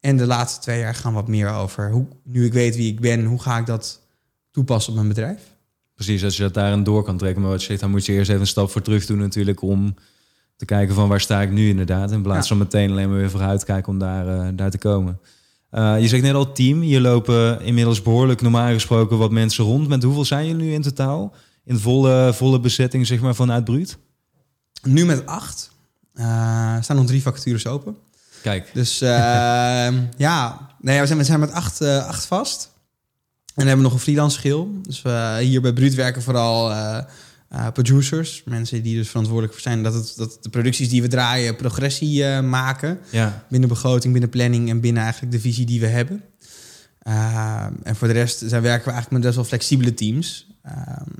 En 0.00 0.16
de 0.16 0.26
laatste 0.26 0.60
twee 0.60 0.78
jaar 0.78 0.94
gaan 0.94 1.12
wat 1.12 1.28
meer 1.28 1.50
over 1.50 1.90
hoe, 1.90 2.06
nu 2.24 2.44
ik 2.44 2.52
weet 2.52 2.76
wie 2.76 2.92
ik 2.92 3.00
ben, 3.00 3.24
hoe 3.24 3.40
ga 3.40 3.58
ik 3.58 3.66
dat 3.66 4.00
toepassen 4.50 4.92
op 4.92 4.98
mijn 4.98 5.08
bedrijf. 5.08 5.40
Precies, 5.94 6.24
als 6.24 6.36
je 6.36 6.42
dat 6.42 6.54
daarin 6.54 6.84
door 6.84 7.02
kan 7.02 7.16
trekken. 7.16 7.42
Maar 7.42 7.50
wat 7.50 7.60
je 7.60 7.66
zegt, 7.66 7.80
dan 7.80 7.90
moet 7.90 8.06
je 8.06 8.12
eerst 8.12 8.28
even 8.28 8.40
een 8.40 8.46
stap 8.46 8.70
voor 8.70 8.82
terug 8.82 9.06
doen 9.06 9.18
natuurlijk 9.18 9.62
om 9.62 9.94
te 10.56 10.64
kijken 10.64 10.94
van 10.94 11.08
waar 11.08 11.20
sta 11.20 11.42
ik 11.42 11.50
nu 11.50 11.68
inderdaad. 11.68 12.10
In 12.10 12.22
plaats 12.22 12.48
ja. 12.48 12.54
van 12.54 12.58
meteen 12.58 12.90
alleen 12.90 13.08
maar 13.08 13.18
weer 13.18 13.30
vooruit 13.30 13.64
kijken 13.64 13.92
om 13.92 13.98
daar, 13.98 14.26
uh, 14.26 14.48
daar 14.52 14.70
te 14.70 14.78
komen. 14.78 15.20
Uh, 15.72 16.00
je 16.00 16.08
zegt 16.08 16.22
net 16.22 16.34
al 16.34 16.52
team. 16.52 16.80
Hier 16.80 17.00
lopen 17.00 17.60
inmiddels 17.60 18.02
behoorlijk 18.02 18.40
normaal 18.40 18.72
gesproken 18.72 19.18
wat 19.18 19.30
mensen 19.30 19.64
rond. 19.64 19.88
Met 19.88 20.02
hoeveel 20.02 20.24
zijn 20.24 20.46
jullie 20.46 20.64
nu 20.64 20.72
in 20.72 20.82
totaal? 20.82 21.34
In 21.64 21.78
volle, 21.78 22.30
volle 22.34 22.60
bezetting 22.60 23.06
zeg 23.06 23.20
maar 23.20 23.34
vanuit 23.34 23.64
Bruut? 23.64 23.98
Nu 24.82 25.04
met 25.04 25.26
acht. 25.26 25.70
Uh, 26.14 26.74
er 26.74 26.82
staan 26.82 26.96
nog 26.96 27.06
drie 27.06 27.22
vacatures 27.22 27.66
open. 27.66 27.96
Kijk. 28.42 28.70
Dus 28.74 28.98
ja, 30.26 30.68
nee, 30.80 31.00
we 31.00 31.06
zijn, 31.06 31.18
we 31.18 31.24
zijn 31.24 31.40
met 31.40 31.52
acht, 31.52 31.82
acht 31.82 32.26
vast. 32.26 32.72
En 33.46 33.52
dan 33.54 33.66
hebben 33.66 33.84
we 33.84 33.90
nog 33.90 33.98
een 33.98 34.04
freelance 34.04 34.36
schil. 34.36 34.78
Dus 34.82 35.02
hier 35.38 35.60
bij 35.60 35.72
Bruut 35.72 35.94
werken 35.94 36.22
vooral 36.22 36.72
uh, 37.54 37.66
producers. 37.72 38.42
Mensen 38.44 38.82
die 38.82 38.96
dus 38.96 39.08
verantwoordelijk 39.08 39.52
voor 39.52 39.62
zijn 39.62 39.82
dat, 39.82 39.94
het, 39.94 40.12
dat 40.16 40.38
de 40.40 40.48
producties 40.48 40.88
die 40.88 41.02
we 41.02 41.08
draaien 41.08 41.56
progressie 41.56 42.22
uh, 42.22 42.40
maken. 42.40 42.98
Ja. 43.10 43.44
Binnen 43.48 43.68
begroting, 43.68 44.12
binnen 44.12 44.30
planning 44.30 44.68
en 44.68 44.80
binnen 44.80 45.02
eigenlijk 45.02 45.32
de 45.32 45.40
visie 45.40 45.66
die 45.66 45.80
we 45.80 45.86
hebben. 45.86 46.22
Uh, 47.08 47.66
en 47.82 47.96
voor 47.96 48.08
de 48.08 48.12
rest 48.12 48.38
zijn, 48.38 48.62
werken 48.62 48.84
we 48.84 48.92
eigenlijk 48.92 49.10
met 49.10 49.22
best 49.22 49.34
wel 49.34 49.44
flexibele 49.44 49.94
teams. 49.94 50.46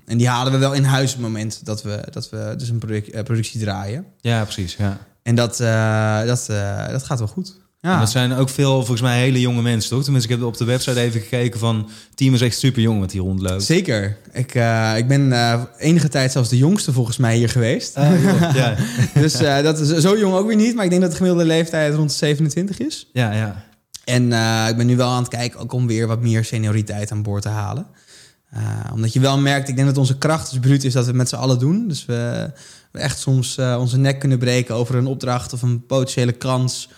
en 0.07 0.19
die 0.19 0.29
halen 0.29 0.53
we 0.53 0.59
wel 0.59 0.73
in 0.73 0.85
huis 0.85 1.11
op 1.11 1.17
het 1.17 1.27
moment 1.27 1.65
dat 1.65 1.83
we, 1.83 2.07
dat 2.11 2.31
we 2.31 2.55
dus 2.57 2.69
een 2.69 2.79
product, 2.79 3.25
productie 3.25 3.61
draaien. 3.61 4.07
Ja, 4.21 4.43
precies. 4.43 4.77
Ja. 4.77 4.99
En 5.23 5.35
dat, 5.35 5.57
dat, 6.27 6.47
dat 6.91 7.05
gaat 7.05 7.19
wel 7.19 7.29
goed. 7.29 7.57
Ja. 7.85 7.99
dat 7.99 8.11
zijn 8.11 8.33
ook 8.33 8.49
veel, 8.49 8.75
volgens 8.77 9.01
mij, 9.01 9.19
hele 9.19 9.41
jonge 9.41 9.63
mensen, 9.63 9.91
toch? 9.91 10.03
Tenminste, 10.03 10.33
ik 10.33 10.39
heb 10.39 10.47
op 10.47 10.57
de 10.57 10.65
website 10.65 11.01
even 11.01 11.21
gekeken 11.21 11.61
van... 11.61 11.77
Het 11.77 12.17
team 12.17 12.35
is 12.35 12.41
echt 12.41 12.59
super 12.59 12.83
jong 12.83 13.01
wat 13.01 13.13
hier 13.13 13.23
rondloopt. 13.23 13.63
Zeker. 13.63 14.17
Ik, 14.33 14.55
uh, 14.55 14.97
ik 14.97 15.09
ben 15.09 15.21
uh, 15.21 15.63
enige 15.79 16.09
tijd 16.09 16.33
zelfs 16.33 16.49
de 16.49 16.57
jongste 16.57 16.93
volgens 16.93 17.17
mij 17.17 17.37
hier 17.37 17.49
geweest. 17.49 17.99
Uh, 17.99 18.55
ja. 18.61 18.75
dus 19.15 19.43
uh, 19.43 19.63
dat 19.63 19.81
is 19.81 20.03
zo 20.03 20.19
jong 20.19 20.35
ook 20.35 20.47
weer 20.47 20.57
niet. 20.57 20.75
Maar 20.75 20.85
ik 20.85 20.91
denk 20.91 21.03
dat 21.03 21.11
de 21.11 21.17
gemiddelde 21.17 21.47
leeftijd 21.47 21.95
rond 21.95 22.09
de 22.09 22.17
27 22.17 22.79
is. 22.79 23.11
Ja, 23.13 23.33
ja. 23.33 23.65
En 24.05 24.25
ik 24.69 24.77
ben 24.77 24.87
nu 24.87 24.97
wel 24.97 25.11
aan 25.11 25.23
het 25.23 25.29
kijken 25.29 25.61
ook 25.61 25.73
om 25.73 25.87
weer 25.87 26.07
wat 26.07 26.21
meer 26.21 26.45
senioriteit 26.45 27.11
aan 27.11 27.23
boord 27.23 27.43
te 27.43 27.49
halen. 27.49 27.87
omdat 28.93 29.13
je 29.13 29.21
wel 29.21 29.39
merkt, 29.39 29.69
ik 29.69 29.77
denk 29.77 29.89
dat 29.89 29.97
onze 29.97 30.19
kracht 30.19 30.51
dus 30.51 30.61
bruut 30.61 30.85
is 30.85 30.93
dat 30.93 31.03
we 31.03 31.09
het 31.09 31.19
met 31.19 31.29
z'n 31.29 31.35
allen 31.35 31.59
doen. 31.59 31.89
Dus 31.89 32.05
we, 32.05 32.51
we 32.91 32.99
echt 32.99 33.19
soms 33.19 33.59
onze 33.79 33.99
nek 33.99 34.19
kunnen 34.19 34.39
breken 34.39 34.75
over 34.75 34.95
een 34.95 35.07
opdracht 35.07 35.53
of 35.53 35.63
een 35.63 35.87
potentiële 35.87 36.33
kans 36.33 36.89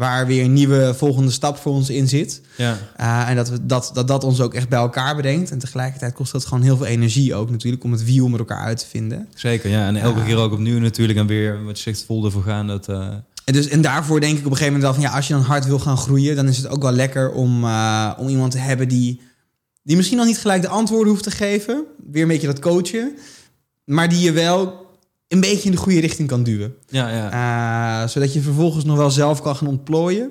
waar 0.00 0.26
weer 0.26 0.44
een 0.44 0.52
nieuwe 0.52 0.94
volgende 0.96 1.30
stap 1.30 1.56
voor 1.56 1.72
ons 1.72 1.90
in 1.90 2.08
zit. 2.08 2.40
Ja. 2.56 2.78
Uh, 3.00 3.28
en 3.28 3.36
dat, 3.36 3.48
we, 3.48 3.66
dat, 3.66 3.90
dat 3.94 4.08
dat 4.08 4.24
ons 4.24 4.40
ook 4.40 4.54
echt 4.54 4.68
bij 4.68 4.78
elkaar 4.78 5.16
brengt. 5.16 5.50
En 5.50 5.58
tegelijkertijd 5.58 6.12
kost 6.12 6.32
dat 6.32 6.44
gewoon 6.44 6.62
heel 6.62 6.76
veel 6.76 6.86
energie 6.86 7.34
ook 7.34 7.50
natuurlijk... 7.50 7.84
om 7.84 7.92
het 7.92 8.04
wiel 8.04 8.28
met 8.28 8.38
elkaar 8.38 8.64
uit 8.64 8.78
te 8.78 8.86
vinden. 8.86 9.28
Zeker, 9.34 9.70
ja. 9.70 9.86
En 9.86 9.96
elke 9.96 10.18
uh, 10.18 10.24
keer 10.24 10.36
ook 10.36 10.52
opnieuw 10.52 10.78
natuurlijk 10.78 11.18
en 11.18 11.26
weer, 11.26 11.64
wat 11.64 11.76
je 11.76 11.82
zegt, 11.82 12.04
vol 12.04 12.24
ervoor 12.24 12.42
gaan. 12.42 12.66
Dat, 12.66 12.88
uh... 12.88 13.06
en, 13.44 13.52
dus, 13.52 13.68
en 13.68 13.80
daarvoor 13.80 14.20
denk 14.20 14.38
ik 14.38 14.46
op 14.46 14.50
een 14.50 14.56
gegeven 14.56 14.72
moment 14.72 14.82
wel 14.82 15.02
van... 15.02 15.10
ja, 15.10 15.16
als 15.16 15.26
je 15.26 15.34
dan 15.34 15.42
hard 15.42 15.66
wil 15.66 15.78
gaan 15.78 15.96
groeien... 15.96 16.36
dan 16.36 16.48
is 16.48 16.56
het 16.56 16.68
ook 16.68 16.82
wel 16.82 16.92
lekker 16.92 17.32
om, 17.32 17.64
om 18.18 18.28
iemand 18.28 18.50
te 18.50 18.58
hebben 18.58 18.88
die... 18.88 19.20
die 19.82 19.96
misschien 19.96 20.18
nog 20.18 20.26
niet 20.26 20.38
gelijk 20.38 20.62
de 20.62 20.68
antwoorden 20.68 21.08
hoeft 21.08 21.24
te 21.24 21.30
geven. 21.30 21.84
Weer 22.10 22.22
een 22.22 22.28
beetje 22.28 22.46
dat 22.46 22.58
coachen. 22.58 23.16
Maar 23.84 24.08
die 24.08 24.20
je 24.20 24.32
wel 24.32 24.88
een 25.30 25.40
beetje 25.40 25.64
in 25.64 25.70
de 25.70 25.76
goede 25.76 26.00
richting 26.00 26.28
kan 26.28 26.42
duwen. 26.42 26.74
Ja, 26.88 27.08
ja. 27.08 28.02
Uh, 28.02 28.08
zodat 28.08 28.32
je 28.32 28.40
vervolgens 28.40 28.84
nog 28.84 28.96
wel 28.96 29.10
zelf 29.10 29.42
kan 29.42 29.56
gaan 29.56 29.68
ontplooien. 29.68 30.30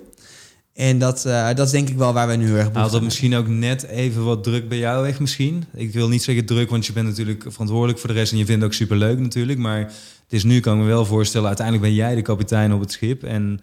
En 0.74 1.00
dat, 1.00 1.24
uh, 1.28 1.48
dat 1.48 1.66
is 1.66 1.72
denk 1.72 1.90
ik 1.90 1.98
wel 1.98 2.14
waar 2.14 2.28
we 2.28 2.36
nu 2.36 2.46
heel 2.46 2.56
erg 2.56 2.74
Haalt 2.74 2.92
dat 2.92 3.02
misschien 3.02 3.36
ook 3.36 3.48
net 3.48 3.84
even 3.84 4.24
wat 4.24 4.44
druk 4.44 4.70
bij 4.70 4.78
jou 4.78 5.02
weg 5.02 5.20
misschien? 5.20 5.64
Ik 5.74 5.94
wil 5.94 6.10
niet 6.10 6.24
zeggen 6.24 6.46
druk, 6.46 6.70
want 6.70 6.86
je 6.86 6.94
bent 6.94 7.08
natuurlijk 7.08 7.46
verantwoordelijk 7.48 8.00
voor 8.00 8.10
de 8.10 8.16
rest... 8.16 8.32
en 8.32 8.38
je 8.38 8.46
vindt 8.46 8.62
het 8.62 8.72
ook 8.72 8.78
superleuk 8.78 9.20
natuurlijk. 9.20 9.60
Maar 9.60 9.80
het 9.80 10.34
is 10.34 10.44
nu, 10.44 10.60
kan 10.60 10.74
ik 10.74 10.80
me 10.80 10.88
wel 10.88 11.06
voorstellen... 11.06 11.48
uiteindelijk 11.48 11.86
ben 11.86 11.96
jij 11.96 12.16
de 12.16 12.22
kapitein 12.22 12.74
op 12.74 12.80
het 12.80 12.92
schip 12.92 13.24
en 13.24 13.60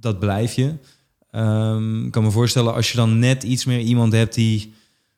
dat 0.00 0.18
blijf 0.18 0.52
je. 0.52 0.72
Um, 1.32 2.06
ik 2.06 2.12
kan 2.12 2.22
me 2.22 2.30
voorstellen 2.30 2.74
als 2.74 2.90
je 2.90 2.96
dan 2.96 3.18
net 3.18 3.42
iets 3.42 3.64
meer 3.64 3.80
iemand 3.80 4.12
hebt 4.12 4.34
die 4.34 4.72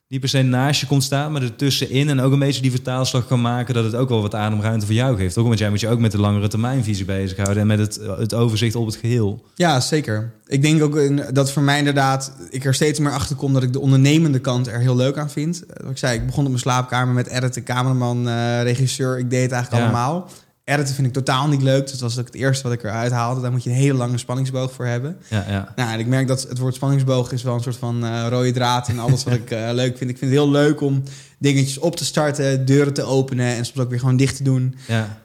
niet 0.09 0.21
per 0.21 0.29
se 0.29 0.43
naast 0.43 0.81
je 0.81 0.87
komt 0.87 1.03
staan, 1.03 1.33
maar 1.33 1.43
ertussenin 1.43 2.09
en 2.09 2.21
ook 2.21 2.33
een 2.33 2.39
beetje 2.39 2.63
die 2.63 2.71
vertaalslag 2.71 3.27
kan 3.27 3.41
maken 3.41 3.75
dat 3.75 3.85
het 3.85 3.95
ook 3.95 4.09
wel 4.09 4.23
wat 4.23 4.35
ademruimte 4.35 4.87
voor 4.87 4.95
jou 4.95 5.17
geeft. 5.17 5.39
Ook 5.39 5.47
want 5.47 5.59
jij 5.59 5.71
moet 5.71 5.81
je 5.81 5.89
ook 5.89 5.99
met 5.99 6.13
de 6.13 6.19
langere 6.19 6.49
termijnvisie 6.49 7.05
bezighouden 7.05 7.61
en 7.61 7.67
met 7.67 7.79
het, 7.79 8.01
het 8.19 8.35
overzicht 8.35 8.75
op 8.75 8.87
het 8.87 8.97
geheel. 8.97 9.45
Ja, 9.55 9.81
zeker. 9.81 10.33
Ik 10.47 10.63
denk 10.63 10.83
ook 10.83 11.35
dat 11.35 11.53
voor 11.53 11.63
mij 11.63 11.79
inderdaad, 11.79 12.33
ik 12.51 12.65
er 12.65 12.75
steeds 12.75 12.99
meer 12.99 13.13
achter 13.13 13.37
kom 13.37 13.53
dat 13.53 13.63
ik 13.63 13.73
de 13.73 13.81
ondernemende 13.81 14.39
kant 14.39 14.67
er 14.67 14.81
heel 14.81 14.97
leuk 14.97 15.19
aan 15.19 15.31
vind. 15.31 15.65
Wat 15.83 15.91
ik 15.91 15.99
zei, 15.99 16.19
ik 16.19 16.27
begon 16.27 16.43
op 16.43 16.49
mijn 16.49 16.61
slaapkamer 16.61 17.15
met 17.15 17.27
editen, 17.27 17.65
cameraman, 17.65 18.29
uh, 18.29 18.63
regisseur. 18.63 19.19
Ik 19.19 19.31
deed 19.31 19.43
het 19.43 19.53
eigenlijk 19.53 19.83
ja. 19.83 19.91
allemaal. 19.91 20.29
Editen 20.67 20.95
vind 20.95 21.07
ik 21.07 21.13
totaal 21.13 21.49
niet 21.49 21.63
leuk. 21.63 21.83
Dus 21.83 21.91
dat 21.91 22.01
was 22.01 22.19
ook 22.19 22.27
het 22.27 22.35
eerste 22.35 22.63
wat 22.63 22.73
ik 22.73 22.83
eruit 22.83 23.13
haalde. 23.13 23.41
Daar 23.41 23.51
moet 23.51 23.65
je 23.65 23.71
een 23.71 23.77
hele 23.77 23.95
lange 23.95 24.19
spanningsboog 24.19 24.73
voor 24.73 24.87
hebben. 24.87 25.17
Ja, 25.29 25.45
ja. 25.49 25.73
Nou, 25.77 25.93
en 25.93 25.99
ik 25.99 26.07
merk 26.07 26.27
dat 26.27 26.43
het 26.49 26.59
woord 26.59 26.75
spanningsboog 26.75 27.33
is 27.33 27.43
wel 27.43 27.55
een 27.55 27.63
soort 27.63 27.77
van 27.77 28.05
uh, 28.05 28.27
rode 28.29 28.53
draad 28.53 28.89
in 28.89 28.99
alles 28.99 29.25
wat 29.25 29.35
ik 29.45 29.51
uh, 29.51 29.69
leuk 29.73 29.97
vind. 29.97 30.11
Ik 30.11 30.19
vind 30.19 30.31
het 30.31 30.41
heel 30.41 30.51
leuk 30.51 30.81
om 30.81 31.03
dingetjes 31.39 31.79
op 31.79 31.97
te 31.97 32.05
starten, 32.05 32.65
deuren 32.65 32.95
te 32.95 33.03
openen 33.03 33.47
en 33.47 33.65
soms 33.65 33.79
ook 33.79 33.91
weer 33.91 33.99
gewoon 33.99 34.17
dicht 34.17 34.37
te 34.37 34.43
doen. 34.43 34.75
Ja. 34.87 35.19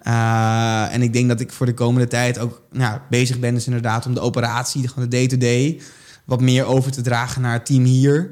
Uh, 0.87 0.93
en 0.93 1.01
ik 1.01 1.13
denk 1.13 1.27
dat 1.27 1.39
ik 1.39 1.51
voor 1.51 1.65
de 1.65 1.73
komende 1.73 2.07
tijd 2.07 2.39
ook 2.39 2.61
nou, 2.71 2.99
bezig 3.09 3.39
ben, 3.39 3.53
dus 3.53 3.65
inderdaad 3.65 4.05
om 4.05 4.13
de 4.13 4.19
operatie, 4.19 4.87
gewoon 4.87 5.09
de 5.09 5.15
day-to-day, 5.15 5.69
-day, 5.71 5.81
wat 6.25 6.41
meer 6.41 6.65
over 6.65 6.91
te 6.91 7.01
dragen 7.01 7.41
naar 7.41 7.53
het 7.53 7.65
team 7.65 7.83
hier. 7.83 8.31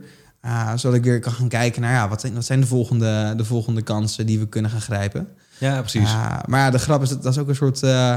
Zodat 0.76 0.98
ik 0.98 1.04
weer 1.04 1.20
kan 1.20 1.34
gaan 1.34 1.48
kijken 1.48 1.82
naar 1.82 1.94
ja, 1.94 2.10
wat, 2.10 2.22
zijn, 2.22 2.34
wat 2.34 2.46
zijn 2.46 2.60
de 2.60 2.68
volgende, 2.68 3.34
de 3.38 3.46
volgende 3.46 3.82
kansen 3.82 4.26
die 4.26 4.40
we 4.40 4.48
kunnen 4.48 4.72
gaan 4.72 4.82
grijpen. 4.82 5.28
Ja, 5.60 5.80
precies. 5.80 6.12
Uh, 6.12 6.40
maar 6.46 6.72
de 6.72 6.80
grap 6.80 7.02
is 7.02 7.10
dat 7.10 7.24
dat 7.24 7.32
is 7.32 7.40
ook 7.40 7.48
een 7.48 7.56
soort 7.56 7.84
uh, 7.84 8.16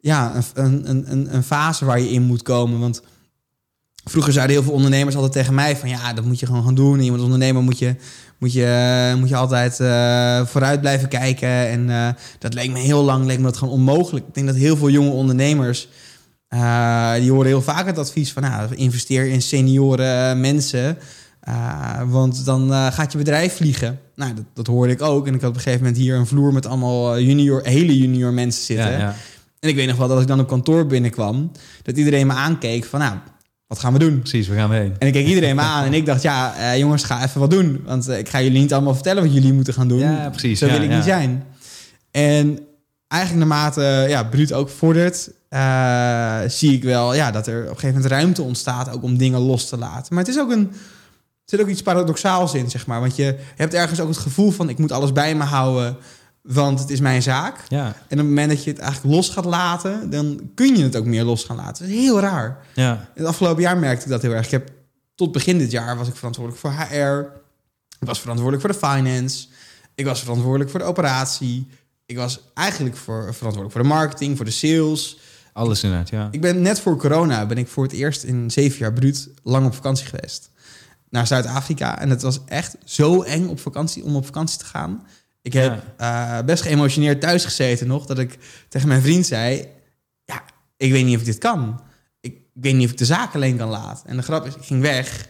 ja, 0.00 0.34
een, 0.54 0.90
een, 0.90 1.12
een, 1.12 1.34
een 1.34 1.42
fase 1.42 1.84
waar 1.84 2.00
je 2.00 2.10
in 2.10 2.22
moet 2.22 2.42
komen. 2.42 2.80
Want 2.80 3.02
vroeger 4.04 4.32
zeiden 4.32 4.56
heel 4.56 4.64
veel 4.64 4.74
ondernemers 4.74 5.14
altijd 5.14 5.32
tegen 5.32 5.54
mij 5.54 5.76
van 5.76 5.88
ja, 5.88 6.12
dat 6.12 6.24
moet 6.24 6.40
je 6.40 6.46
gewoon 6.46 6.64
gaan 6.64 6.74
doen. 6.74 6.98
En 6.98 7.04
je 7.04 7.22
ondernemer 7.22 7.62
moet 7.62 7.78
je, 7.78 7.94
moet 8.38 8.52
je, 8.52 9.14
moet 9.18 9.28
je 9.28 9.36
altijd 9.36 9.80
uh, 9.80 10.46
vooruit 10.46 10.80
blijven 10.80 11.08
kijken. 11.08 11.48
En 11.48 12.16
dat 12.38 12.54
leek 12.54 12.70
me 12.70 12.78
heel 12.78 13.02
lang 13.02 13.26
leek 13.26 13.38
me 13.38 13.44
dat 13.44 13.56
gewoon 13.56 13.74
onmogelijk. 13.74 14.26
Ik 14.26 14.34
denk 14.34 14.46
dat 14.46 14.56
heel 14.56 14.76
veel 14.76 14.90
jonge 14.90 15.10
ondernemers 15.10 15.88
die 17.18 17.32
horen 17.32 17.46
heel 17.46 17.62
vaak 17.62 17.86
het 17.86 17.98
advies 17.98 18.32
van 18.32 18.42
nou, 18.42 18.74
investeer 18.74 19.26
in 19.26 19.42
senioren 19.42 20.40
mensen. 20.40 20.98
Uh, 21.48 22.00
want 22.06 22.44
dan 22.44 22.70
uh, 22.70 22.86
gaat 22.92 23.12
je 23.12 23.18
bedrijf 23.18 23.56
vliegen. 23.56 23.98
Nou, 24.14 24.34
dat, 24.34 24.44
dat, 24.54 24.66
hoorde 24.66 24.92
ik 24.92 25.02
ook. 25.02 25.26
En 25.26 25.34
ik 25.34 25.40
had 25.40 25.50
op 25.50 25.56
een 25.56 25.62
gegeven 25.62 25.84
moment 25.84 26.02
hier 26.02 26.16
een 26.16 26.26
vloer 26.26 26.52
met 26.52 26.66
allemaal 26.66 27.20
junior, 27.20 27.60
hele 27.64 27.98
junior 27.98 28.32
mensen 28.32 28.64
zitten. 28.64 28.90
Ja, 28.90 28.98
ja. 28.98 29.14
En 29.60 29.68
ik 29.68 29.74
weet 29.74 29.86
nog 29.86 29.96
wel 29.96 30.06
dat 30.06 30.14
als 30.14 30.24
ik 30.24 30.30
dan 30.30 30.40
op 30.40 30.48
kantoor 30.48 30.86
binnenkwam, 30.86 31.50
dat 31.82 31.96
iedereen 31.96 32.26
me 32.26 32.32
aankeek 32.32 32.84
van, 32.84 33.00
nou, 33.00 33.14
wat 33.66 33.78
gaan 33.78 33.92
we 33.92 33.98
doen? 33.98 34.18
Precies, 34.18 34.48
we 34.48 34.54
gaan 34.54 34.72
heen. 34.72 34.94
En 34.98 35.06
ik 35.06 35.12
keek 35.12 35.26
iedereen 35.26 35.56
me 35.56 35.62
aan 35.62 35.84
en 35.84 35.94
ik 35.94 36.06
dacht, 36.06 36.22
ja, 36.22 36.54
uh, 36.58 36.78
jongens, 36.78 37.04
ga 37.04 37.24
even 37.24 37.40
wat 37.40 37.50
doen. 37.50 37.82
Want 37.84 38.08
ik 38.08 38.28
ga 38.28 38.42
jullie 38.42 38.60
niet 38.60 38.72
allemaal 38.72 38.94
vertellen 38.94 39.22
wat 39.22 39.34
jullie 39.34 39.52
moeten 39.52 39.74
gaan 39.74 39.88
doen. 39.88 39.98
Ja, 39.98 40.30
precies. 40.30 40.58
Zo 40.58 40.66
wil 40.66 40.82
ik 40.82 40.90
niet 40.90 41.04
zijn. 41.04 41.44
En 42.10 42.58
eigenlijk 43.08 43.46
naarmate 43.46 44.04
ja, 44.08 44.24
Bruut 44.24 44.52
ook 44.52 44.68
vordert, 44.68 45.30
eh, 45.48 46.38
zie 46.46 46.72
ik 46.72 46.82
wel 46.82 47.14
ja, 47.14 47.30
dat 47.30 47.46
er 47.46 47.56
op 47.62 47.62
een 47.62 47.74
gegeven 47.74 47.94
moment 47.94 48.12
ruimte 48.12 48.42
ontstaat 48.42 48.90
ook 48.90 49.02
om 49.02 49.16
dingen 49.16 49.40
los 49.40 49.68
te 49.68 49.78
laten. 49.78 50.14
Maar 50.14 50.24
het 50.24 50.34
is 50.34 50.40
ook 50.40 50.50
een, 50.50 50.72
zit 51.50 51.60
ook 51.60 51.68
iets 51.68 51.82
paradoxaals 51.82 52.54
in, 52.54 52.70
zeg 52.70 52.86
maar. 52.86 53.00
Want 53.00 53.16
je 53.16 53.38
hebt 53.56 53.74
ergens 53.74 54.00
ook 54.00 54.08
het 54.08 54.16
gevoel 54.18 54.50
van 54.50 54.68
ik 54.68 54.78
moet 54.78 54.92
alles 54.92 55.12
bij 55.12 55.34
me 55.34 55.44
houden, 55.44 55.96
want 56.42 56.80
het 56.80 56.90
is 56.90 57.00
mijn 57.00 57.22
zaak. 57.22 57.56
Ja, 57.68 57.86
En 57.86 57.92
op 57.92 58.08
het 58.08 58.26
moment 58.26 58.48
dat 58.50 58.64
je 58.64 58.70
het 58.70 58.78
eigenlijk 58.78 59.14
los 59.14 59.28
gaat 59.28 59.44
laten, 59.44 60.10
dan 60.10 60.50
kun 60.54 60.76
je 60.76 60.82
het 60.82 60.96
ook 60.96 61.04
meer 61.04 61.24
los 61.24 61.44
gaan 61.44 61.56
laten. 61.56 61.84
Dat 61.86 61.94
is 61.94 62.00
heel 62.00 62.20
raar. 62.20 62.66
ja, 62.74 63.08
Het 63.14 63.26
afgelopen 63.26 63.62
jaar 63.62 63.78
merkte 63.78 64.04
ik 64.04 64.10
dat 64.10 64.22
heel 64.22 64.32
erg. 64.32 64.44
Ik 64.44 64.50
heb 64.50 64.70
tot 65.14 65.32
begin 65.32 65.58
dit 65.58 65.70
jaar 65.70 65.96
was 65.96 66.08
ik 66.08 66.16
verantwoordelijk 66.16 66.60
voor 66.62 66.72
HR. 66.72 67.26
Ik 68.00 68.06
was 68.06 68.20
verantwoordelijk 68.20 68.66
voor 68.66 68.72
de 68.80 68.86
finance. 68.96 69.46
Ik 69.94 70.04
was 70.04 70.20
verantwoordelijk 70.20 70.70
voor 70.70 70.80
de 70.80 70.86
operatie. 70.86 71.66
Ik 72.06 72.16
was 72.16 72.40
eigenlijk 72.54 72.96
voor, 72.96 73.22
verantwoordelijk 73.34 73.72
voor 73.72 73.82
de 73.82 73.88
marketing, 73.88 74.36
voor 74.36 74.44
de 74.44 74.50
sales. 74.50 75.18
alles 75.52 75.82
inderdaad, 75.82 76.08
ja. 76.08 76.28
Ik 76.30 76.40
ben 76.40 76.62
net 76.62 76.80
voor 76.80 76.96
corona 76.96 77.46
ben 77.46 77.58
ik 77.58 77.68
voor 77.68 77.82
het 77.84 77.92
eerst 77.92 78.22
in 78.22 78.50
zeven 78.50 78.78
jaar 78.78 78.92
bruut 78.92 79.28
lang 79.42 79.66
op 79.66 79.74
vakantie 79.74 80.06
geweest. 80.06 80.50
Naar 81.10 81.26
Zuid-Afrika. 81.26 81.98
En 81.98 82.10
het 82.10 82.22
was 82.22 82.40
echt 82.46 82.76
zo 82.84 83.22
eng 83.22 83.46
op 83.48 83.60
vakantie 83.60 84.04
om 84.04 84.16
op 84.16 84.24
vakantie 84.24 84.58
te 84.58 84.64
gaan. 84.64 85.06
Ik 85.42 85.52
heb 85.52 85.82
eh, 85.96 86.38
best 86.46 86.62
geëmotioneerd 86.62 87.20
thuis 87.20 87.44
gezeten 87.44 87.86
nog. 87.86 88.06
Dat 88.06 88.18
ik 88.18 88.38
tegen 88.68 88.88
mijn 88.88 89.02
vriend 89.02 89.26
zei... 89.26 89.68
Ja, 90.24 90.42
ik 90.76 90.92
weet 90.92 91.04
niet 91.04 91.14
of 91.14 91.20
ik 91.20 91.26
dit 91.26 91.38
kan. 91.38 91.80
Ik, 92.20 92.32
ik 92.34 92.62
weet 92.62 92.74
niet 92.74 92.84
of 92.84 92.90
ik 92.92 92.98
de 92.98 93.04
zaak 93.04 93.34
alleen 93.34 93.56
kan 93.56 93.68
laten. 93.68 94.08
En 94.08 94.16
de 94.16 94.22
grap 94.22 94.46
is, 94.46 94.54
ik 94.54 94.64
ging 94.64 94.80
weg. 94.82 95.26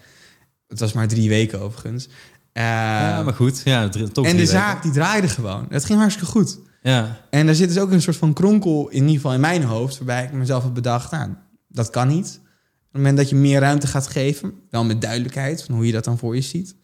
Het 0.68 0.80
was 0.80 0.92
maar 0.92 1.08
drie 1.08 1.28
weken 1.28 1.60
overigens. 1.60 2.08
Eh, 2.52 2.64
ja, 2.64 3.22
maar 3.22 3.34
goed. 3.34 3.60
Ja, 3.64 3.88
drie- 3.88 4.08
toch 4.08 4.24
en 4.24 4.30
de 4.30 4.36
weken. 4.36 4.52
zaak 4.52 4.82
die 4.82 4.92
draaide 4.92 5.28
gewoon. 5.28 5.66
Het 5.68 5.84
ging 5.84 5.98
hartstikke 5.98 6.30
goed. 6.30 6.58
Ja, 6.82 7.20
En 7.30 7.46
daar 7.46 7.54
zit 7.54 7.68
dus 7.68 7.78
ook 7.78 7.90
een 7.90 8.02
soort 8.02 8.16
van 8.16 8.32
kronkel, 8.32 8.88
in 8.88 9.00
ieder 9.00 9.14
geval 9.14 9.32
in 9.32 9.40
mijn 9.40 9.62
hoofd, 9.62 9.96
waarbij 9.98 10.24
ik 10.24 10.32
mezelf 10.32 10.62
heb 10.64 10.74
bedacht, 10.74 11.10
nou, 11.10 11.30
dat 11.68 11.90
kan 11.90 12.08
niet. 12.08 12.40
Op 12.88 12.94
het 12.94 13.02
moment 13.02 13.16
dat 13.16 13.28
je 13.28 13.36
meer 13.36 13.60
ruimte 13.60 13.86
gaat 13.86 14.06
geven, 14.06 14.52
wel 14.70 14.84
met 14.84 15.00
duidelijkheid 15.00 15.64
van 15.64 15.74
hoe 15.74 15.86
je 15.86 15.92
dat 15.92 16.04
dan 16.04 16.18
voor 16.18 16.34
je 16.34 16.40
ziet. 16.40 16.76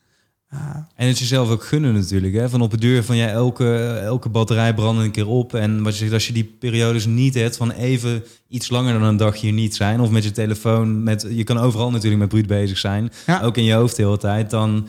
Ah, 0.51 0.77
En 0.95 1.09
het 1.09 1.19
jezelf 1.19 1.51
ook 1.51 1.65
gunnen 1.65 1.95
natuurlijk. 1.95 2.35
Hè? 2.35 2.49
Van 2.49 2.61
op 2.61 2.71
de 2.71 2.79
deur 2.79 3.05
van 3.05 3.17
ja, 3.17 3.29
elke, 3.29 3.87
elke 3.87 4.29
batterij 4.29 4.75
brandt 4.75 5.03
een 5.03 5.11
keer 5.11 5.29
op. 5.29 5.55
En 5.55 5.83
wat 5.83 5.93
je 5.93 5.99
zegt, 5.99 6.13
als 6.13 6.27
je 6.27 6.33
die 6.33 6.45
periodes 6.45 7.07
niet 7.07 7.35
hebt 7.35 7.57
van 7.57 7.71
even 7.71 8.25
iets 8.49 8.69
langer 8.69 8.93
dan 8.93 9.03
een 9.03 9.17
dag 9.17 9.41
hier 9.41 9.53
niet 9.53 9.75
zijn. 9.75 10.01
Of 10.01 10.11
met 10.11 10.25
je 10.25 10.31
telefoon, 10.31 11.03
met, 11.03 11.27
je 11.31 11.45
kan 11.45 11.59
overal 11.59 11.91
natuurlijk 11.91 12.21
met 12.21 12.29
bruut 12.29 12.47
bezig 12.47 12.79
zijn. 12.79 13.11
Ja. 13.27 13.41
Ook 13.41 13.57
in 13.57 13.65
je 13.65 13.75
hoofd 13.75 13.97
de 13.97 14.03
hele 14.03 14.19
tijd. 14.19 14.51
Dan 14.51 14.87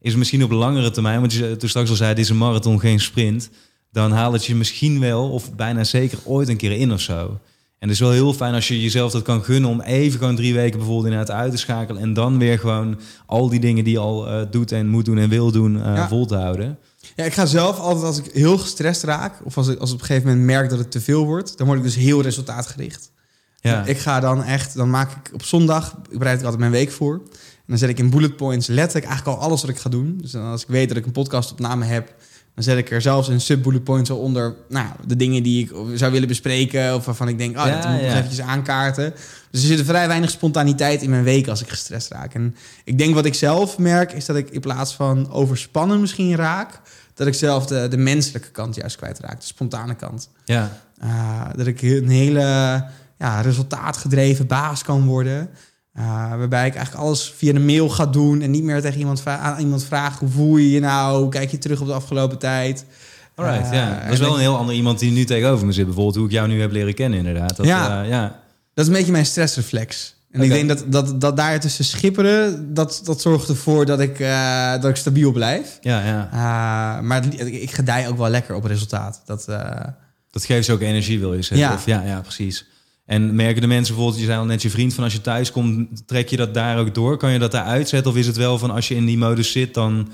is 0.00 0.08
het 0.10 0.18
misschien 0.18 0.44
op 0.44 0.50
langere 0.50 0.90
termijn, 0.90 1.20
want 1.20 1.32
je 1.32 1.56
toen 1.56 1.68
straks 1.68 1.90
al 1.90 1.96
zei, 1.96 2.14
dit 2.14 2.24
is 2.24 2.30
een 2.30 2.36
marathon, 2.36 2.80
geen 2.80 3.00
sprint. 3.00 3.50
Dan 3.92 4.12
haalt 4.12 4.32
het 4.32 4.44
je 4.44 4.54
misschien 4.54 5.00
wel, 5.00 5.30
of 5.30 5.54
bijna 5.54 5.84
zeker 5.84 6.18
ooit 6.24 6.48
een 6.48 6.56
keer 6.56 6.72
in 6.72 6.92
of 6.92 7.00
zo. 7.00 7.40
En 7.78 7.88
het 7.88 7.90
is 7.90 8.00
wel 8.00 8.10
heel 8.10 8.32
fijn 8.32 8.54
als 8.54 8.68
je 8.68 8.80
jezelf 8.80 9.12
dat 9.12 9.22
kan 9.22 9.44
gunnen 9.44 9.70
om 9.70 9.80
even 9.80 10.18
gewoon 10.18 10.36
drie 10.36 10.54
weken 10.54 10.78
bijvoorbeeld 10.78 11.06
inderdaad 11.12 11.36
uit 11.36 11.50
te 11.52 11.58
schakelen. 11.58 12.02
En 12.02 12.12
dan 12.12 12.38
weer 12.38 12.58
gewoon 12.58 13.00
al 13.26 13.48
die 13.48 13.60
dingen 13.60 13.84
die 13.84 13.92
je 13.92 13.98
al 13.98 14.28
eh, 14.28 14.46
doet 14.50 14.72
en 14.72 14.88
moet 14.88 15.04
doen 15.04 15.18
en 15.18 15.28
wil 15.28 15.50
doen 15.52 15.82
eh, 15.82 15.94
Ja. 15.96 16.08
vol 16.08 16.26
te 16.26 16.36
houden. 16.36 16.78
Ja, 17.16 17.24
ik 17.24 17.32
ga 17.32 17.46
zelf 17.46 17.78
altijd 17.78 18.04
als 18.04 18.18
ik 18.18 18.30
heel 18.32 18.58
gestrest 18.58 19.02
raak, 19.02 19.34
of 19.44 19.56
als 19.56 19.68
ik 19.68 19.78
als 19.78 19.92
op 19.92 20.00
een 20.00 20.04
gegeven 20.06 20.28
moment 20.28 20.46
merk 20.46 20.70
dat 20.70 20.78
het 20.78 20.90
te 20.90 21.00
veel 21.00 21.24
wordt, 21.24 21.58
dan 21.58 21.66
word 21.66 21.78
ik 21.78 21.84
dus 21.84 21.94
heel 21.94 22.22
resultaatgericht. 22.22 23.10
Ja, 23.60 23.84
Ik 23.84 23.98
ga 23.98 24.20
dan 24.20 24.42
echt, 24.44 24.74
dan 24.74 24.90
maak 24.90 25.10
ik 25.10 25.34
op 25.34 25.42
zondag, 25.44 25.96
ik 26.10 26.18
bereid 26.18 26.38
ik 26.38 26.42
altijd 26.44 26.60
mijn 26.60 26.72
week 26.72 26.90
voor. 26.90 27.14
En 27.14 27.64
dan 27.66 27.78
zet 27.78 27.88
ik 27.88 27.98
in 27.98 28.10
bullet 28.10 28.36
points 28.36 28.66
letterlijk 28.66 29.06
eigenlijk 29.06 29.38
al 29.38 29.44
alles 29.44 29.60
wat 29.60 29.70
ik 29.70 29.78
ga 29.78 29.90
doen. 29.90 30.18
Dus 30.22 30.30
dan 30.30 30.42
als 30.44 30.62
ik 30.62 30.68
weet 30.68 30.88
dat 30.88 30.96
ik 30.96 31.06
een 31.06 31.12
podcastopname 31.12 31.84
heb, 31.84 32.14
dan 32.58 32.66
zet 32.66 32.78
ik 32.78 32.90
er 32.90 33.00
zelfs 33.00 33.28
een 33.28 33.40
sub-bullet 33.40 33.84
points 33.84 34.10
al 34.10 34.18
onder. 34.18 34.54
Nou, 34.68 34.86
de 35.06 35.16
dingen 35.16 35.42
die 35.42 35.64
ik 35.64 35.98
zou 35.98 36.12
willen 36.12 36.28
bespreken 36.28 36.94
of 36.94 37.04
waarvan 37.04 37.28
ik 37.28 37.38
denk, 37.38 37.58
oh, 37.58 37.66
Ja, 37.66 37.80
dat 37.80 37.90
moet 37.90 38.00
ik 38.00 38.06
ja. 38.06 38.16
eventjes 38.16 38.40
aankaarten. 38.40 39.14
Dus 39.50 39.60
er 39.62 39.66
zit 39.66 39.86
vrij 39.86 40.08
weinig 40.08 40.30
spontaniteit 40.30 41.02
in 41.02 41.10
mijn 41.10 41.22
week 41.22 41.48
als 41.48 41.60
ik 41.60 41.68
gestrest 41.68 42.10
raak. 42.10 42.34
En 42.34 42.56
ik 42.84 42.98
denk 42.98 43.14
wat 43.14 43.24
ik 43.24 43.34
zelf 43.34 43.78
merk, 43.78 44.12
is 44.12 44.24
dat 44.24 44.36
ik 44.36 44.50
in 44.50 44.60
plaats 44.60 44.94
van 44.94 45.32
overspannen 45.32 46.00
misschien 46.00 46.36
raak, 46.36 46.80
dat 47.14 47.26
ik 47.26 47.34
zelf 47.34 47.66
de, 47.66 47.88
de 47.88 47.96
menselijke 47.96 48.50
kant 48.50 48.74
juist 48.74 48.96
kwijtraak, 48.96 49.40
de 49.40 49.46
spontane 49.46 49.94
kant. 49.94 50.28
ja, 50.44 50.80
Uh, 51.04 51.46
dat 51.56 51.66
ik 51.66 51.82
een 51.82 52.08
hele 52.08 52.40
ja, 53.18 53.40
resultaatgedreven 53.40 54.46
baas 54.46 54.82
kan 54.82 55.06
worden. 55.06 55.50
Uh, 55.98 56.04
waarbij 56.36 56.66
ik 56.66 56.74
eigenlijk 56.74 57.06
alles 57.06 57.34
via 57.36 57.52
de 57.52 57.60
mail 57.60 57.88
ga 57.88 58.06
doen 58.06 58.40
en 58.40 58.50
niet 58.50 58.62
meer 58.62 58.80
tegen 58.80 58.98
iemand, 58.98 59.22
aan 59.26 59.60
iemand 59.60 59.84
vraag 59.84 60.18
hoe 60.18 60.28
voel 60.28 60.56
je 60.56 60.70
je 60.70 60.80
nou? 60.80 61.28
Kijk 61.28 61.50
je 61.50 61.58
terug 61.58 61.80
op 61.80 61.86
de 61.86 61.92
afgelopen 61.92 62.38
tijd? 62.38 62.84
alright. 63.34 63.66
Uh, 63.66 63.72
ja. 63.72 64.00
Dat 64.04 64.12
is 64.12 64.18
wel 64.18 64.34
een 64.34 64.40
heel 64.40 64.56
ander 64.56 64.74
iemand 64.74 64.98
die 64.98 65.10
nu 65.12 65.24
tegenover 65.24 65.66
me 65.66 65.72
zit. 65.72 65.84
Bijvoorbeeld 65.84 66.16
hoe 66.16 66.24
ik 66.26 66.30
jou 66.32 66.48
nu 66.48 66.60
heb 66.60 66.72
leren 66.72 66.94
kennen 66.94 67.18
inderdaad. 67.18 67.56
Dat, 67.56 67.66
Ja. 67.66 68.02
eh, 68.02 68.08
ja. 68.08 68.22
Dat 68.74 68.84
is 68.84 68.86
een 68.86 68.96
beetje 68.96 69.12
mijn 69.12 69.26
stressreflex. 69.26 70.14
En 70.30 70.40
ik 70.42 70.50
denk 70.50 70.68
dat, 70.68 70.84
dat, 70.86 71.20
dat 71.20 71.36
daar 71.36 71.60
tussen 71.60 71.84
schipperen, 71.84 72.74
dat, 72.74 73.00
dat 73.04 73.20
zorgt 73.20 73.48
ervoor 73.48 73.86
dat 73.86 74.00
ik, 74.00 74.18
uh, 74.18 74.72
dat 74.72 74.84
ik 74.84 74.96
stabiel 74.96 75.32
blijf. 75.32 75.78
Ja, 75.80 76.04
ja. 76.06 77.00
Maar 77.02 77.22
het- 77.22 77.40
ik, 77.46 77.70
gedij 77.70 78.08
ook 78.08 78.16
wel 78.18 78.28
lekker 78.28 78.54
op 78.54 78.64
resultaat. 78.64 79.22
Dat, 79.24 79.44
Dat 80.30 80.44
geeft 80.44 80.64
ze 80.66 80.72
ook 80.72 80.80
energie, 80.80 81.18
wil 81.18 81.34
je 81.34 81.42
zeggen. 81.42 81.68
Ja. 81.68 81.74
Of, 81.74 81.86
ja, 81.86 82.02
ja, 82.02 82.20
precies. 82.20 82.66
En 83.08 83.34
merken 83.34 83.60
de 83.60 83.66
mensen 83.66 83.94
bijvoorbeeld, 83.94 84.20
je 84.20 84.28
zei 84.28 84.38
al 84.38 84.44
net 84.44 84.62
je 84.62 84.70
vriend, 84.70 84.94
van 84.94 85.04
als 85.04 85.12
je 85.12 85.20
thuis 85.20 85.52
komt, 85.52 86.06
trek 86.06 86.28
je 86.28 86.36
dat 86.36 86.54
daar 86.54 86.78
ook 86.78 86.94
door? 86.94 87.16
Kan 87.16 87.32
je 87.32 87.38
dat 87.38 87.50
daar 87.50 87.64
uitzetten? 87.64 88.10
Of 88.10 88.16
is 88.16 88.26
het 88.26 88.36
wel 88.36 88.58
van 88.58 88.70
als 88.70 88.88
je 88.88 88.94
in 88.94 89.06
die 89.06 89.18
modus 89.18 89.52
zit, 89.52 89.74
dan 89.74 90.08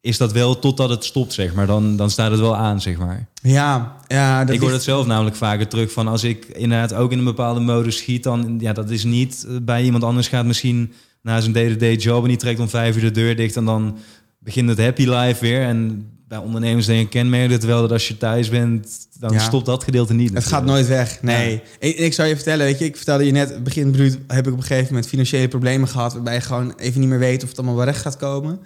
is 0.00 0.18
dat 0.18 0.32
wel 0.32 0.58
totdat 0.58 0.88
het 0.88 1.04
stopt, 1.04 1.32
zeg 1.32 1.54
maar. 1.54 1.66
Dan, 1.66 1.96
dan 1.96 2.10
staat 2.10 2.30
het 2.30 2.40
wel 2.40 2.56
aan, 2.56 2.80
zeg 2.80 2.98
maar. 2.98 3.28
ja, 3.42 3.96
ja, 4.06 4.44
dat 4.44 4.54
ik 4.54 4.60
hoor 4.60 4.70
dat 4.70 4.82
zelf 4.82 5.06
namelijk 5.06 5.36
vaker 5.36 5.68
terug 5.68 5.92
van 5.92 6.08
als 6.08 6.24
ik 6.24 6.44
inderdaad 6.44 6.94
ook 6.94 7.12
in 7.12 7.18
een 7.18 7.24
bepaalde 7.24 7.60
modus 7.60 7.96
schiet, 7.96 8.22
dan 8.22 8.56
ja, 8.60 8.72
dat 8.72 8.90
is 8.90 9.04
niet 9.04 9.46
eh, 9.48 9.56
bij 9.62 9.82
iemand 9.82 10.04
anders 10.04 10.28
gaat 10.28 10.44
misschien 10.44 10.92
naar 11.22 11.40
zijn 11.40 11.52
day-to-day 11.52 11.94
job 11.94 12.22
en 12.22 12.28
die 12.28 12.36
trekt 12.36 12.60
om 12.60 12.68
vijf 12.68 12.96
uur 12.96 13.02
de 13.02 13.10
deur 13.10 13.36
dicht 13.36 13.56
en 13.56 13.64
dan 13.64 13.98
begint 14.38 14.68
het 14.68 14.78
happy 14.78 15.06
life 15.06 15.40
weer. 15.40 15.62
En 15.62 16.10
bij 16.28 16.38
ondernemers 16.38 16.86
denk 16.86 17.00
ik 17.00 17.10
kenmerk 17.10 17.50
het 17.50 17.64
wel 17.64 17.80
dat 17.80 17.92
als 17.92 18.08
je 18.08 18.16
thuis 18.16 18.48
bent, 18.48 18.88
dan 19.18 19.32
Ja. 19.32 19.38
stopt 19.38 19.66
dat 19.66 19.84
gedeelte 19.84 20.14
niet. 20.14 20.34
Het 20.34 20.46
gaat 20.46 20.64
nooit 20.64 20.86
weg. 20.86 21.22
Nee. 21.22 21.62
Ik, 21.78 21.96
ik 21.96 22.12
zou 22.12 22.28
je 22.28 22.34
vertellen, 22.34 22.66
weet 22.66 22.78
je, 22.78 22.84
ik 22.84 22.96
vertelde 22.96 23.24
je 23.26 23.32
net, 23.32 23.64
begin 23.64 23.90
bruut 23.90 24.18
heb 24.26 24.46
ik 24.46 24.52
op 24.52 24.58
een 24.58 24.64
gegeven 24.64 24.86
moment 24.92 25.08
financiële 25.08 25.48
problemen 25.48 25.88
gehad, 25.88 26.12
waarbij 26.12 26.34
je 26.34 26.40
gewoon 26.40 26.74
even 26.76 27.00
niet 27.00 27.08
meer 27.08 27.18
weet 27.18 27.42
of 27.42 27.48
het 27.48 27.58
allemaal 27.58 27.76
wel 27.76 27.84
recht 27.84 28.00
gaat 28.02 28.16
komen. 28.16 28.60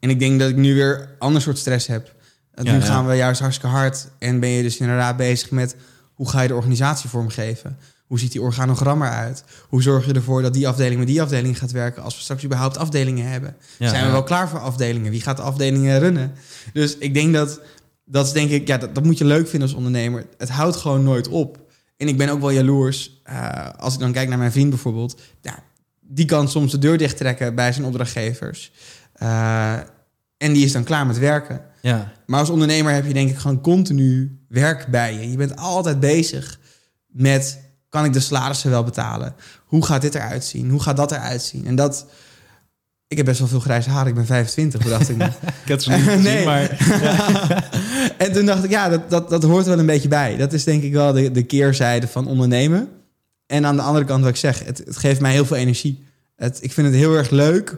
En 0.00 0.10
ik 0.10 0.18
denk 0.18 0.40
dat 0.40 0.48
ik 0.48 0.56
nu 0.56 0.74
weer 0.74 1.14
ander 1.18 1.42
soort 1.42 1.58
stress 1.58 1.86
heb. 1.86 2.14
En 2.54 2.64
Ja, 2.64 2.72
nu 2.72 2.80
gaan 2.80 3.06
we 3.06 3.14
juist 3.14 3.40
hartstikke 3.40 3.76
hard 3.76 4.08
en 4.18 4.40
ben 4.40 4.48
je 4.48 4.62
dus 4.62 4.76
inderdaad 4.76 5.16
bezig 5.16 5.50
met 5.50 5.76
hoe 6.14 6.28
ga 6.28 6.40
je 6.42 6.48
de 6.48 6.54
organisatie 6.54 7.08
vormgeven? 7.10 7.78
Hoe 8.08 8.18
ziet 8.18 8.32
die 8.32 8.42
organogram 8.42 9.02
eruit? 9.02 9.44
Hoe 9.68 9.82
zorg 9.82 10.06
je 10.06 10.12
ervoor 10.12 10.42
dat 10.42 10.52
die 10.54 10.68
afdeling 10.68 10.98
met 10.98 11.06
die 11.08 11.22
afdeling 11.22 11.58
gaat 11.58 11.70
werken 11.70 12.02
als 12.02 12.14
we 12.16 12.22
straks 12.22 12.44
überhaupt 12.44 12.76
afdelingen 12.78 13.28
hebben? 13.30 13.56
Ja, 13.78 13.88
Zijn 13.88 14.00
we 14.00 14.06
ja. 14.06 14.12
wel 14.12 14.22
klaar 14.22 14.48
voor 14.48 14.58
afdelingen? 14.58 15.10
Wie 15.10 15.20
gaat 15.20 15.36
de 15.36 15.42
afdelingen 15.42 15.98
runnen? 15.98 16.32
Dus 16.72 16.98
ik 16.98 17.14
denk 17.14 17.34
dat 17.34 17.60
dat 18.04 18.26
is 18.26 18.32
denk 18.32 18.50
ik, 18.50 18.66
ja, 18.66 18.78
dat, 18.78 18.94
dat 18.94 19.04
moet 19.04 19.18
je 19.18 19.24
leuk 19.24 19.48
vinden 19.48 19.68
als 19.68 19.76
ondernemer. 19.76 20.26
Het 20.38 20.48
houdt 20.48 20.76
gewoon 20.76 21.02
nooit 21.02 21.28
op. 21.28 21.58
En 21.96 22.08
ik 22.08 22.16
ben 22.18 22.28
ook 22.28 22.40
wel 22.40 22.50
jaloers. 22.50 23.20
eh, 23.24 23.68
als 23.78 23.94
ik 23.94 24.00
dan 24.00 24.12
kijk 24.12 24.28
naar 24.28 24.38
mijn 24.38 24.52
vriend 24.52 24.70
bijvoorbeeld. 24.70 25.20
Ja, 25.40 25.58
die 26.00 26.24
kan 26.24 26.48
soms 26.48 26.70
de 26.70 26.78
deur 26.78 26.98
dichttrekken 26.98 27.54
bij 27.54 27.72
zijn 27.72 27.86
opdrachtgevers. 27.86 28.72
Eh, 29.12 29.72
en 30.36 30.52
die 30.52 30.64
is 30.64 30.72
dan 30.72 30.84
klaar 30.84 31.06
met 31.06 31.18
werken. 31.18 31.60
Ja, 31.82 32.12
Maar 32.26 32.40
als 32.40 32.50
ondernemer 32.50 32.92
heb 32.92 33.06
je 33.06 33.12
denk 33.12 33.30
ik 33.30 33.38
gewoon 33.38 33.60
continu 33.60 34.38
werk 34.48 34.86
bij 34.86 35.14
je. 35.14 35.30
Je 35.30 35.36
bent 35.36 35.56
altijd 35.56 36.00
bezig 36.00 36.58
met... 37.06 37.66
kan 37.88 38.04
ik 38.04 38.12
de 38.12 38.20
salarissen 38.20 38.70
wel 38.70 38.84
betalen? 38.84 39.34
Hoe 39.64 39.84
gaat 39.84 40.00
dit 40.00 40.14
eruit 40.14 40.44
zien? 40.44 40.70
Hoe 40.70 40.82
gaat 40.82 40.96
dat 40.96 41.12
eruit 41.12 41.42
zien? 41.42 41.66
En 41.66 41.74
dat... 41.74 42.06
Ik 43.06 43.16
heb 43.16 43.26
best 43.26 43.38
wel 43.38 43.48
veel 43.48 43.60
grijze 43.60 43.90
haren. 43.90 44.08
Ik 44.08 44.14
ben 44.14 44.26
25, 44.26 44.82
hoe 44.82 44.90
dacht 44.90 45.08
ik 45.08 45.16
nu? 45.16 45.24
ik 45.64 45.68
had 45.68 45.82
ze 45.82 45.90
niet 45.90 46.02
gezien, 46.08 46.22
Nee. 46.22 46.44
maar 46.44 46.70
en 48.18 48.32
toen 48.32 48.46
dacht 48.46 48.64
ik, 48.64 48.70
ja, 48.70 48.88
dat, 48.88 49.10
dat, 49.10 49.30
dat 49.30 49.42
hoort 49.42 49.64
er 49.64 49.70
wel 49.70 49.78
een 49.78 49.86
beetje 49.86 50.08
bij. 50.08 50.36
Dat 50.36 50.52
is 50.52 50.64
denk 50.64 50.82
ik 50.82 50.92
wel 50.92 51.12
de, 51.12 51.30
de 51.30 51.42
keerzijde 51.42 52.08
van 52.08 52.26
ondernemen. 52.26 52.88
En 53.46 53.66
aan 53.66 53.76
de 53.76 53.82
andere 53.82 54.04
kant 54.04 54.20
wat 54.20 54.30
ik 54.30 54.36
zeg, 54.36 54.64
het, 54.64 54.78
het 54.78 54.96
geeft 54.96 55.20
mij 55.20 55.32
heel 55.32 55.46
veel 55.46 55.56
energie. 55.56 56.04
Het, 56.36 56.58
ik 56.62 56.72
vind 56.72 56.86
het 56.86 56.96
heel 56.96 57.14
erg 57.14 57.30
leuk 57.30 57.76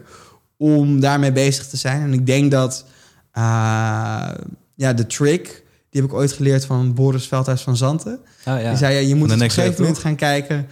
om 0.57 0.99
daarmee 0.99 1.31
bezig 1.31 1.67
te 1.67 1.77
zijn. 1.77 2.01
En 2.01 2.13
ik 2.13 2.25
denk 2.25 2.51
dat 2.51 2.85
eh, 3.31 4.29
ja, 4.75 4.93
de 4.93 5.07
trick, 5.07 5.60
die 5.91 6.01
heb 6.01 6.09
ik 6.09 6.15
ooit 6.15 6.31
geleerd 6.31 6.65
van 6.65 6.93
Boris 6.93 7.27
Veldhuis 7.27 7.61
van 7.61 7.77
Zanten. 7.77 8.19
Ah, 8.43 8.61
ja. 8.61 8.69
Die 8.69 8.77
zei, 8.77 8.93
ja, 8.93 8.99
je 8.99 9.15
moet 9.15 9.15
de 9.15 9.21
het 9.21 9.23
op 9.23 9.31
een 9.31 9.37
Next 9.37 9.55
gegeven 9.55 9.81
moment 9.81 9.99
gaan 9.99 10.15
kijken 10.15 10.67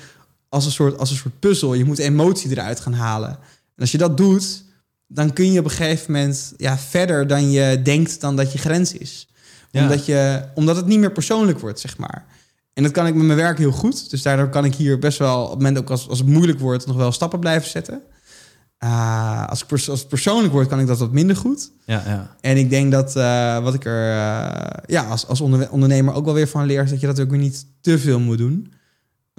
als 0.50 0.66
een, 0.66 0.72
soort, 0.72 0.98
als 0.98 1.10
een 1.10 1.16
soort 1.16 1.40
puzzel. 1.40 1.74
Je 1.74 1.86
moet 1.86 1.98
emotie 1.98 2.52
eruit 2.52 2.80
gaan 2.80 2.94
halen. 2.94 3.30
En 3.30 3.80
als 3.80 3.92
je 3.92 3.98
dat 3.98 4.18
doet, 4.18 4.64
dan 5.08 5.34
kun 5.34 5.52
je 5.52 5.60
op 5.60 5.66
een 5.66 5.72
gegeven 5.72 6.12
moment 6.12 6.54
ja, 6.58 6.78
verder 6.78 7.28
dan 7.28 7.52
je 7.52 7.82
denkt 7.82 8.22
dan 8.22 8.36
dat 8.36 8.52
je 8.52 8.58
grens 8.58 8.94
is. 8.94 9.28
Ja. 9.72 9.82
Omdat, 9.82 10.06
je, 10.06 10.44
omdat 10.56 10.76
het 10.76 10.86
niet 10.86 11.00
meer 11.00 11.12
persoonlijk 11.12 11.60
wordt, 11.60 11.80
zeg 11.80 11.98
maar. 11.98 12.26
En 12.74 12.84
dat 12.84 12.92
kan 12.92 13.08
ik 13.08 13.16
met 13.16 13.26
mijn 13.26 13.38
werk 13.38 13.58
heel 13.58 13.72
goed. 13.72 14.10
Dus 14.10 14.22
daardoor 14.22 14.50
kan 14.50 14.66
ik 14.66 14.76
hier 14.76 15.00
best 15.00 15.18
wel, 15.18 15.44
op 15.44 15.50
het 15.50 15.58
moment 15.58 15.78
ook 15.78 15.90
als, 15.90 16.10
als 16.10 16.20
het 16.20 16.28
moeilijk 16.28 16.60
wordt, 16.60 16.88
nog 16.88 16.96
wel 16.96 17.12
stappen 17.12 17.40
blijven 17.40 17.70
zetten. 17.70 18.02
Uh, 18.84 19.48
als, 19.48 19.64
ik 19.64 19.72
als 19.72 19.88
het 19.88 20.08
persoonlijk 20.08 20.54
wordt, 20.54 20.70
kan 20.70 20.80
ik 20.80 20.88
dat 20.88 21.00
wat 21.00 21.12
minder 21.12 21.36
goed. 21.36 21.72
Ja, 21.86 22.04
ja. 22.06 22.36
En 22.42 22.58
ik 22.58 22.70
denk 22.70 22.92
dat 22.92 23.16
uh, 23.16 23.64
wat 23.64 23.74
ik 23.74 23.86
er 23.86 24.10
uh, 24.10 24.84
ja, 24.86 25.06
als, 25.10 25.28
als 25.28 25.42
ondernemer 25.42 26.14
ook 26.14 26.26
wel 26.26 26.34
weer 26.34 26.48
van 26.48 26.66
leer... 26.66 26.84
is 26.84 26.90
dat 26.90 27.00
je 27.00 27.08
dat 27.08 27.20
ook 27.20 27.30
weer 27.30 27.40
niet 27.40 27.66
te 27.82 28.00
veel 28.00 28.20
moet 28.20 28.38
doen. 28.38 28.74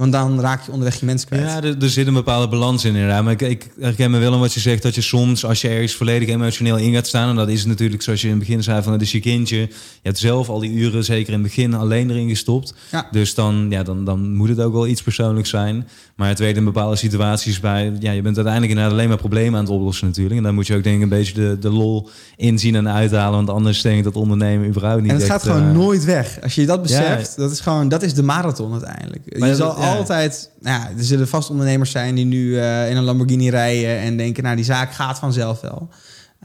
Want 0.00 0.12
dan 0.12 0.40
raak 0.40 0.66
je 0.66 0.70
onderweg 0.70 1.00
je 1.00 1.06
mensen 1.06 1.28
kwijt. 1.28 1.42
Ja, 1.42 1.62
er, 1.62 1.82
er 1.82 1.90
zit 1.90 2.06
een 2.06 2.14
bepaalde 2.14 2.48
balans 2.48 2.84
in 2.84 2.94
inderdaad. 2.94 3.24
Maar 3.24 3.32
ik, 3.32 3.40
ik 3.40 3.70
herken 3.80 4.10
me 4.10 4.18
wel 4.18 4.38
wat 4.38 4.52
je 4.52 4.60
zegt... 4.60 4.82
dat 4.82 4.94
je 4.94 5.00
soms, 5.00 5.44
als 5.44 5.60
je 5.60 5.68
ergens 5.68 5.94
volledig 5.94 6.28
emotioneel 6.28 6.76
in 6.76 6.92
gaat 6.92 7.06
staan... 7.06 7.28
en 7.28 7.36
dat 7.36 7.48
is 7.48 7.64
natuurlijk 7.64 8.02
zoals 8.02 8.20
je 8.20 8.26
in 8.26 8.32
het 8.34 8.42
begin 8.46 8.62
zei 8.62 8.82
van... 8.82 8.92
het 8.92 9.02
is 9.02 9.12
je 9.12 9.20
kindje. 9.20 9.56
Je 9.56 9.68
hebt 10.02 10.18
zelf 10.18 10.48
al 10.48 10.58
die 10.58 10.70
uren, 10.70 11.04
zeker 11.04 11.32
in 11.32 11.38
het 11.38 11.42
begin, 11.42 11.74
alleen 11.74 12.10
erin 12.10 12.28
gestopt. 12.28 12.74
Ja. 12.90 13.08
Dus 13.10 13.34
dan, 13.34 13.66
ja, 13.70 13.82
dan, 13.82 14.04
dan 14.04 14.34
moet 14.34 14.48
het 14.48 14.60
ook 14.60 14.72
wel 14.72 14.86
iets 14.86 15.02
persoonlijks 15.02 15.50
zijn. 15.50 15.88
Maar 16.16 16.28
het 16.28 16.38
weet 16.38 16.56
in 16.56 16.64
bepaalde 16.64 16.96
situaties 16.96 17.60
bij... 17.60 17.96
ja, 17.98 18.10
je 18.10 18.22
bent 18.22 18.36
uiteindelijk 18.36 18.72
inderdaad 18.72 18.98
alleen 18.98 19.08
maar 19.08 19.18
problemen 19.18 19.58
aan 19.58 19.64
het 19.64 19.74
oplossen 19.74 20.06
natuurlijk. 20.06 20.36
En 20.36 20.42
dan 20.42 20.54
moet 20.54 20.66
je 20.66 20.76
ook 20.76 20.82
denk 20.82 20.96
ik 20.96 21.02
een 21.02 21.08
beetje 21.08 21.34
de, 21.34 21.56
de 21.60 21.70
lol 21.70 22.08
inzien 22.36 22.74
en 22.74 22.88
uithalen. 22.88 23.36
Want 23.36 23.50
anders 23.50 23.82
denk 23.82 23.98
ik 23.98 24.04
dat 24.04 24.16
ondernemen 24.16 24.68
überhaupt 24.68 25.00
niet 25.02 25.10
En 25.10 25.16
het 25.16 25.24
echt, 25.24 25.32
gaat 25.32 25.42
gewoon 25.42 25.68
eh, 25.68 25.74
nooit 25.74 26.04
weg. 26.04 26.38
Als 26.42 26.54
je 26.54 26.66
dat 26.66 26.82
beseft, 26.82 27.36
dat 27.36 27.50
is 27.50 27.60
gewoon... 27.60 27.88
dat 27.88 28.02
is 28.02 28.14
de 28.14 28.22
marathon 28.22 28.72
uiteindelijk. 28.72 29.22
Je 29.24 29.54
zal. 29.54 29.88
Altijd... 29.98 30.50
Nou, 30.60 30.82
er 30.96 31.04
zullen 31.04 31.28
vast 31.28 31.50
ondernemers 31.50 31.90
zijn 31.90 32.14
die 32.14 32.24
nu 32.24 32.58
eh, 32.58 32.90
in 32.90 32.96
een 32.96 33.04
Lamborghini 33.04 33.50
rijden... 33.50 33.98
en 33.98 34.16
denken, 34.16 34.42
nou, 34.42 34.56
die 34.56 34.64
zaak 34.64 34.92
gaat 34.92 35.18
vanzelf 35.18 35.60
wel. 35.60 35.88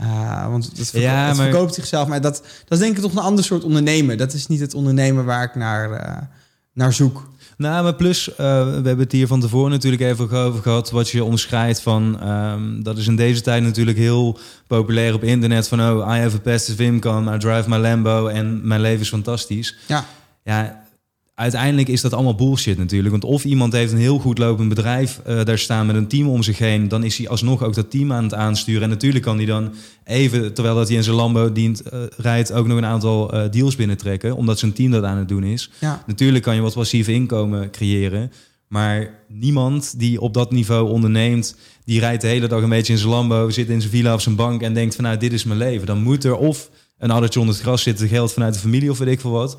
Uh, 0.02 0.48
want 0.50 0.66
het, 0.66 0.89
verko 0.89 1.00
Ja, 1.00 1.28
het 1.28 1.38
maar- 1.38 1.46
verkoopt 1.50 1.74
zichzelf. 1.74 2.08
Maar 2.08 2.22
dat, 2.22 2.36
dat 2.68 2.78
is 2.78 2.80
denk 2.80 2.96
ik 2.96 3.02
toch 3.02 3.12
een 3.12 3.18
ander 3.18 3.43
soort 3.43 3.64
ondernemen. 3.64 4.18
Dat 4.18 4.34
is 4.34 4.48
niet 4.48 4.60
het 4.60 4.74
ondernemen 4.74 5.26
waar 5.26 5.43
ik 5.43 5.56
naar, 5.56 5.91
eh, 5.91 6.18
naar 6.74 6.93
zoek. 6.93 7.28
Nou, 7.58 7.84
maar 7.84 7.96
plus, 7.96 8.30
eh, 8.32 8.36
we 8.66 8.72
hebben 8.74 9.00
het 9.00 9.12
hier 9.12 9.28
van 9.28 9.39
tevoren 9.39 9.72
natuurlijk 9.72 10.02
even 10.02 10.32
over 10.32 10.62
gehad. 10.62 10.91
Wat 10.91 11.10
je 11.10 11.24
omschrijft 11.24 11.82
van. 11.82 12.20
ehm, 12.22 12.82
dat 12.84 12.98
is 12.98 13.08
in 13.08 13.16
deze 13.16 13.41
tijd 13.41 13.64
natuurlijk 13.64 13.98
heel 13.98 14.39
populair 14.68 15.14
op 15.14 15.24
internet. 15.24 15.68
Van 15.68 15.82
oh, 15.82 16.16
I 16.16 16.20
have 16.20 16.36
a 16.36 16.39
passive 16.39 16.84
income, 16.84 17.36
I 17.36 17.38
drive 17.38 17.70
my 17.70 17.78
Lambo 17.78 18.28
en 18.28 18.68
mijn 18.68 18.82
leven 18.82 19.02
is 19.02 19.10
fantastisch. 19.10 19.76
Ja. 19.86 20.06
Ja, 20.43 20.84
uiteindelijk 21.36 21.88
is 21.88 22.01
dat 22.01 22.13
allemaal 22.13 22.36
bullshit 22.36 22.77
natuurlijk. 22.77 23.11
Want 23.11 23.23
of 23.23 23.43
iemand 23.43 23.73
heeft 23.73 23.91
een 23.91 23.97
heel 23.97 24.19
goed 24.19 24.38
lopend 24.38 24.69
bedrijf 24.69 25.19
eh, 25.25 25.43
daar 25.43 25.57
staan 25.57 25.86
met 25.86 25.95
een 25.95 26.07
team 26.07 26.27
om 26.27 26.43
zich 26.43 26.57
heen, 26.57 26.88
dan 26.88 27.03
is 27.03 27.17
hij 27.17 27.29
alsnog 27.29 27.63
ook 27.63 27.73
dat 27.73 27.91
team 27.91 28.13
aan 28.13 28.23
het 28.23 28.33
aansturen. 28.33 28.83
En 28.83 28.89
natuurlijk 28.89 29.23
kan 29.23 29.38
hij 29.38 29.45
dan 29.45 29.73
even, 30.03 30.53
terwijl 30.53 30.75
dat 30.75 30.88
hij 30.88 30.97
in 30.97 31.03
zijn 31.03 31.15
Lambo 31.15 31.51
dient, 31.51 31.81
eh, 31.81 31.99
rijdt, 32.17 32.51
ook 32.51 32.67
nog 32.67 32.77
een 32.77 32.86
aantal 32.86 33.33
eh, 33.33 33.51
deals 33.51 33.75
binnentrekken, 33.75 34.36
omdat 34.36 34.59
zijn 34.59 34.73
team 34.73 34.91
dat 34.91 35.03
aan 35.03 35.17
het 35.17 35.27
doen 35.27 35.43
is. 35.43 35.69
Ja. 35.79 36.03
Natuurlijk 36.07 36.43
kan 36.43 36.55
je 36.55 36.61
wat 36.61 36.73
passief 36.73 37.07
inkomen 37.07 37.71
creëren. 37.71 38.31
Maar 38.67 39.23
niemand 39.27 39.99
die 39.99 40.21
op 40.21 40.33
dat 40.33 40.51
niveau 40.51 40.89
onderneemt, 40.89 41.55
die 41.83 41.99
rijdt 41.99 42.21
de 42.21 42.27
hele 42.27 42.47
dag 42.47 42.61
een 42.61 42.69
beetje 42.69 42.93
in 42.93 42.99
zijn 42.99 43.11
Lambo, 43.11 43.49
zit 43.49 43.69
in 43.69 43.79
zijn 43.79 43.93
villa 43.93 44.13
op 44.13 44.21
zijn 44.21 44.36
bank 44.36 44.61
en 44.61 44.73
denkt 44.73 44.95
van 44.95 45.03
nou, 45.03 45.17
dit 45.17 45.33
is 45.33 45.43
mijn 45.43 45.59
leven. 45.59 45.86
Dan 45.86 46.01
moet 46.01 46.23
er 46.23 46.36
of 46.36 46.69
een 46.97 47.11
addertje 47.11 47.39
onder 47.39 47.55
het 47.55 47.63
gras 47.63 47.81
zitten, 47.81 48.07
geld 48.07 48.33
vanuit 48.33 48.53
de 48.53 48.59
familie 48.59 48.91
of 48.91 48.97
weet 48.97 49.07
ik 49.07 49.19
veel 49.19 49.31
wat. 49.31 49.57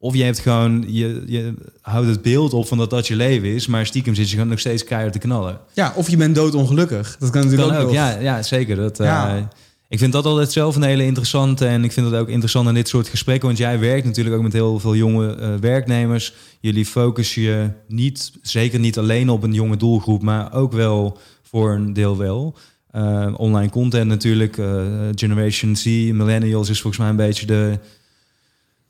Of 0.00 0.14
je 0.14 0.22
hebt 0.22 0.38
gewoon, 0.38 0.84
je, 0.88 1.22
je 1.26 1.54
houdt 1.80 2.08
het 2.08 2.22
beeld 2.22 2.52
op 2.52 2.66
van 2.66 2.78
dat 2.78 2.90
dat 2.90 3.06
je 3.06 3.16
leven 3.16 3.48
is, 3.48 3.66
maar 3.66 3.86
stiekem 3.86 4.14
zit 4.14 4.28
je 4.28 4.34
gewoon 4.34 4.48
nog 4.50 4.58
steeds 4.58 4.84
keihard 4.84 5.12
te 5.12 5.18
knallen. 5.18 5.58
ja, 5.74 5.92
of 5.96 6.10
je 6.10 6.16
bent 6.16 6.34
doodongelukkig. 6.34 7.16
Dat 7.18 7.30
kan 7.30 7.42
natuurlijk 7.44 7.70
Kan 7.78 7.86
ook, 7.86 7.92
ja, 7.92 8.18
ja, 8.18 8.42
zeker. 8.42 8.76
Dat, 8.76 9.00
eh, 9.00 9.06
Ja. 9.06 9.48
ik 9.88 9.98
vind 9.98 10.12
dat 10.12 10.24
altijd 10.24 10.52
zelf 10.52 10.76
een 10.76 10.82
hele 10.82 11.04
interessante. 11.04 11.66
En 11.66 11.84
ik 11.84 11.92
vind 11.92 12.06
het 12.06 12.14
ook 12.20 12.28
interessant 12.28 12.68
in 12.68 12.74
dit 12.74 12.88
soort 12.88 13.08
gesprekken. 13.08 13.46
Want 13.46 13.58
jij 13.58 13.78
werkt 13.78 14.04
natuurlijk 14.06 14.36
ook 14.36 14.42
met 14.42 14.52
heel 14.52 14.78
veel 14.78 14.94
jonge 14.96 15.34
eh, 15.34 15.54
werknemers. 15.60 16.34
Jullie 16.60 16.86
focussen 16.86 17.42
je 17.42 17.70
niet, 17.88 18.32
zeker 18.42 18.78
niet 18.78 18.98
alleen 18.98 19.28
op 19.30 19.42
een 19.42 19.52
jonge 19.54 19.76
doelgroep, 19.76 20.22
maar 20.22 20.52
ook 20.52 20.72
wel 20.72 21.18
voor 21.42 21.72
een 21.72 21.92
deel 21.92 22.16
wel. 22.16 22.56
Eh, 22.90 23.34
online 23.36 23.70
content 23.70 24.06
natuurlijk. 24.08 24.58
eh, 24.58 24.82
Generation 25.14 25.76
Z, 25.76 25.84
Millennials 26.12 26.68
is 26.68 26.80
volgens 26.80 27.02
mij 27.02 27.10
een 27.10 27.16
beetje 27.26 27.46
de 27.46 27.78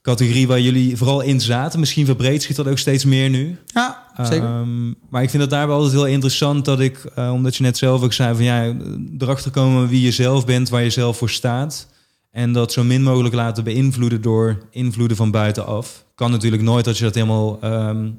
categorie 0.02 0.46
waar 0.46 0.60
jullie 0.60 0.96
vooral 0.96 1.20
in 1.20 1.40
zaten. 1.40 1.80
Misschien 1.80 2.06
verbreedt 2.06 2.42
zich 2.42 2.56
dat 2.56 2.68
ook 2.68 2.78
steeds 2.78 3.04
meer 3.04 3.30
nu. 3.30 3.56
Ja, 3.66 4.02
zeker. 4.22 4.44
Ehm, 4.44 4.88
maar 5.08 5.22
ik 5.22 5.30
vind 5.30 5.42
het 5.42 5.50
daarbij 5.50 5.74
altijd 5.74 5.94
heel 5.94 6.06
interessant 6.06 6.64
dat 6.64 6.80
ik, 6.80 7.04
eh, 7.14 7.32
omdat 7.32 7.56
je 7.56 7.62
net 7.62 7.76
zelf 7.76 8.02
ook 8.02 8.12
zei 8.12 8.34
van 8.34 8.44
ja, 8.44 8.74
erachter 9.18 9.50
komen 9.50 9.88
wie 9.88 10.00
je 10.00 10.12
zelf 10.12 10.46
bent, 10.46 10.68
waar 10.68 10.82
je 10.82 10.90
zelf 10.90 11.16
voor 11.16 11.30
staat. 11.30 11.88
En 12.30 12.52
dat 12.52 12.72
zo 12.72 12.84
min 12.84 13.02
mogelijk 13.02 13.34
laten 13.34 13.64
beïnvloeden 13.64 14.20
door 14.22 14.62
invloeden 14.70 15.16
van 15.16 15.30
buitenaf. 15.30 16.04
Kan 16.14 16.30
natuurlijk 16.30 16.62
nooit 16.62 16.84
dat 16.84 16.98
je 16.98 17.04
dat 17.04 17.14
helemaal 17.14 17.60
ehm, 17.60 18.10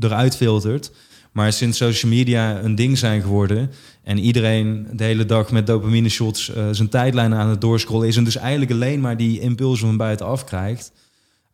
eruit 0.00 0.36
filtert. 0.36 0.90
Maar 1.36 1.52
sinds 1.52 1.78
social 1.78 2.12
media 2.12 2.62
een 2.62 2.74
ding 2.74 2.98
zijn 2.98 3.22
geworden 3.22 3.70
en 4.02 4.18
iedereen 4.18 4.86
de 4.92 5.04
hele 5.04 5.26
dag 5.26 5.50
met 5.50 5.66
dopamine 5.66 6.08
shots 6.08 6.52
eh, 6.52 6.68
zijn 6.70 6.88
tijdlijn 6.88 7.34
aan 7.34 7.48
het 7.48 7.60
doorscrollen 7.60 8.08
is 8.08 8.16
en 8.16 8.24
dus 8.24 8.36
eigenlijk 8.36 8.70
alleen 8.70 9.00
maar 9.00 9.16
die 9.16 9.40
impulsen 9.40 9.86
van 9.86 9.96
buitenaf 9.96 10.44
krijgt, 10.44 10.92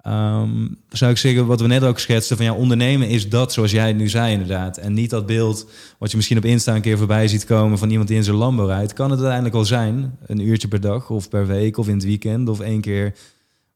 Ehm, 0.03 0.69
zou 0.89 1.11
ik 1.11 1.17
zeggen, 1.17 1.47
wat 1.47 1.61
we 1.61 1.67
net 1.67 1.85
ook 1.85 1.99
schetsten, 1.99 2.37
van 2.37 2.47
ja, 2.47 2.55
ondernemen 2.55 3.09
is 3.09 3.29
dat, 3.29 3.53
zoals 3.53 3.71
jij 3.71 3.87
het 3.87 3.97
nu 3.97 4.09
zei 4.09 4.33
inderdaad. 4.33 4.77
En 4.77 4.93
niet 4.93 5.11
dat 5.11 5.27
beeld 5.27 5.67
wat 5.99 6.11
je 6.11 6.17
misschien 6.17 6.39
op 6.39 6.45
Insta 6.45 6.75
een 6.75 6.81
keer 6.81 6.99
voorbij 6.99 7.29
ziet 7.29 7.45
komen 7.45 7.79
van 7.79 7.91
iemand 7.91 8.09
die 8.09 8.17
in 8.17 8.25
zijn 8.25 8.37
Lambo 8.37 8.65
rijdt. 8.65 8.93
Kan 8.93 9.05
het 9.05 9.15
uiteindelijk 9.15 9.55
wel 9.55 9.65
zijn, 9.65 10.19
een 10.27 10.41
uurtje 10.41 10.69
per 10.69 10.81
dag 10.81 11.11
of 11.11 11.29
per 11.29 11.47
week 11.47 11.77
of 11.79 11.89
in 11.89 11.95
het 11.95 12.05
weekend 12.05 12.49
of 12.49 12.61
één 12.61 12.81
keer. 12.81 13.15